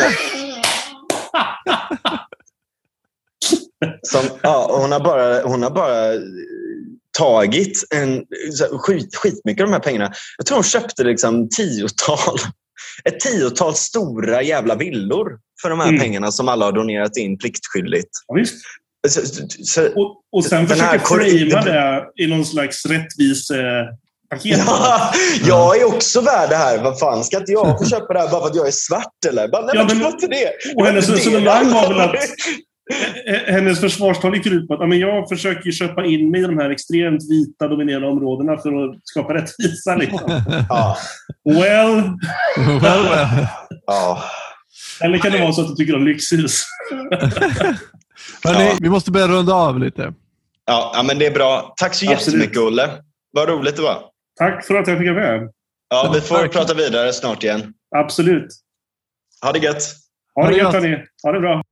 som, 4.03 4.21
ja, 4.43 4.79
hon, 4.81 4.93
har 4.93 5.01
bara, 5.01 5.43
hon 5.43 5.63
har 5.63 5.71
bara 5.71 6.13
tagit 7.19 7.85
en, 7.95 8.25
skit, 8.79 9.17
skitmycket 9.17 9.63
av 9.63 9.69
de 9.69 9.73
här 9.73 9.81
pengarna. 9.81 10.13
Jag 10.39 10.47
tror 10.47 10.57
hon 10.57 10.65
köpte 10.65 11.05
liksom 11.05 11.49
tiotal, 11.49 12.39
ett 13.05 13.21
tiotal 13.21 13.75
stora 13.75 14.43
jävla 14.43 14.75
villor 14.75 15.39
för 15.63 15.71
de 15.71 15.81
här 15.81 15.89
mm. 15.89 16.01
pengarna 16.01 16.33
som 16.33 16.49
alla 16.49 16.65
har 16.65 16.73
donerat 16.73 17.17
in 17.17 17.39
pliktskyldigt. 17.39 18.11
Ja. 18.27 18.45
Så, 19.09 19.21
så, 19.65 19.87
och, 19.87 20.23
och 20.33 20.45
sen 20.45 20.69
försöka 20.69 20.99
framea 20.99 21.63
det 21.63 22.07
i 22.17 22.27
någon 22.27 22.45
slags 22.45 22.87
rättvis 22.87 23.51
eh. 23.51 23.87
Ja, 24.43 25.13
jag 25.47 25.81
är 25.81 25.85
också 25.85 26.21
värd 26.21 26.51
det 26.51 26.57
här. 26.57 26.79
Vad 26.79 26.99
fan, 26.99 27.25
ska 27.25 27.37
inte 27.37 27.53
jag 27.53 27.79
få 27.79 27.85
köpa 27.85 28.13
det 28.13 28.21
här 28.21 28.29
bara 28.29 28.41
för 28.41 28.49
att 28.49 28.57
jag 28.57 28.67
är 28.67 28.73
svart 28.73 29.25
eller? 29.29 29.49
Bara, 29.49 29.67
nej, 29.67 29.75
ja, 29.75 29.85
men, 29.89 29.99
men 29.99 30.31
det. 30.31 30.53
Och 30.77 30.87
hennes 30.87 31.09
resonemang 31.09 31.71
var 31.71 31.89
väl 31.89 32.01
att 32.01 32.15
hennes 33.47 33.81
försvarstal 33.81 34.37
gick 34.37 34.47
ut 34.47 34.69
på 34.69 34.75
att 34.75 34.99
jag 34.99 35.29
försöker 35.29 35.71
köpa 35.71 36.05
in 36.05 36.31
mig 36.31 36.41
i 36.41 36.45
de 36.45 36.59
här 36.59 36.71
extremt 36.71 37.31
vita 37.31 37.69
dominerande 37.69 38.09
områdena 38.09 38.59
för 38.59 38.85
att 38.85 39.01
skapa 39.05 39.35
rättvisa. 39.35 39.97
Liksom. 39.97 40.43
Ja. 40.69 40.97
Well. 41.45 42.03
well, 42.83 43.03
well. 43.03 43.47
Ja. 43.87 44.23
Eller 45.01 45.19
kan 45.19 45.33
det 45.33 45.39
vara 45.39 45.53
så 45.53 45.61
att 45.61 45.69
du 45.69 45.75
tycker 45.75 45.97
om 45.97 46.05
lyxhus? 46.05 46.65
Hörrni, 48.45 48.65
ja. 48.65 48.77
vi 48.81 48.89
måste 48.89 49.11
börja 49.11 49.29
runda 49.29 49.55
av 49.55 49.79
lite. 49.79 50.13
Ja, 50.67 50.93
ja 50.95 51.03
men 51.03 51.19
det 51.19 51.27
är 51.27 51.31
bra. 51.31 51.75
Tack 51.77 51.95
så 51.95 52.13
Absolut. 52.13 52.41
jättemycket, 52.41 52.63
Olle. 52.63 52.91
Vad 53.33 53.49
roligt 53.49 53.77
det 53.77 53.83
var. 53.83 54.03
Tack 54.39 54.67
för 54.67 54.75
att 54.75 54.89
jag 54.89 54.99
fick 54.99 55.09
vara 55.09 55.39
med. 55.39 55.51
Ja, 55.91 56.11
vi 56.15 56.21
får 56.21 56.37
Tack. 56.37 56.53
prata 56.53 56.75
vidare 56.75 57.13
snart 57.13 57.45
igen. 57.45 57.75
Absolut. 57.97 58.49
Ha 59.43 59.53
det 59.53 59.59
gött. 59.59 59.83
Ha 60.35 60.49
det 60.49 60.57
gött, 60.57 60.73
hörni. 60.73 61.05
Ha 61.23 61.33
det 61.33 61.41
bra. 61.41 61.63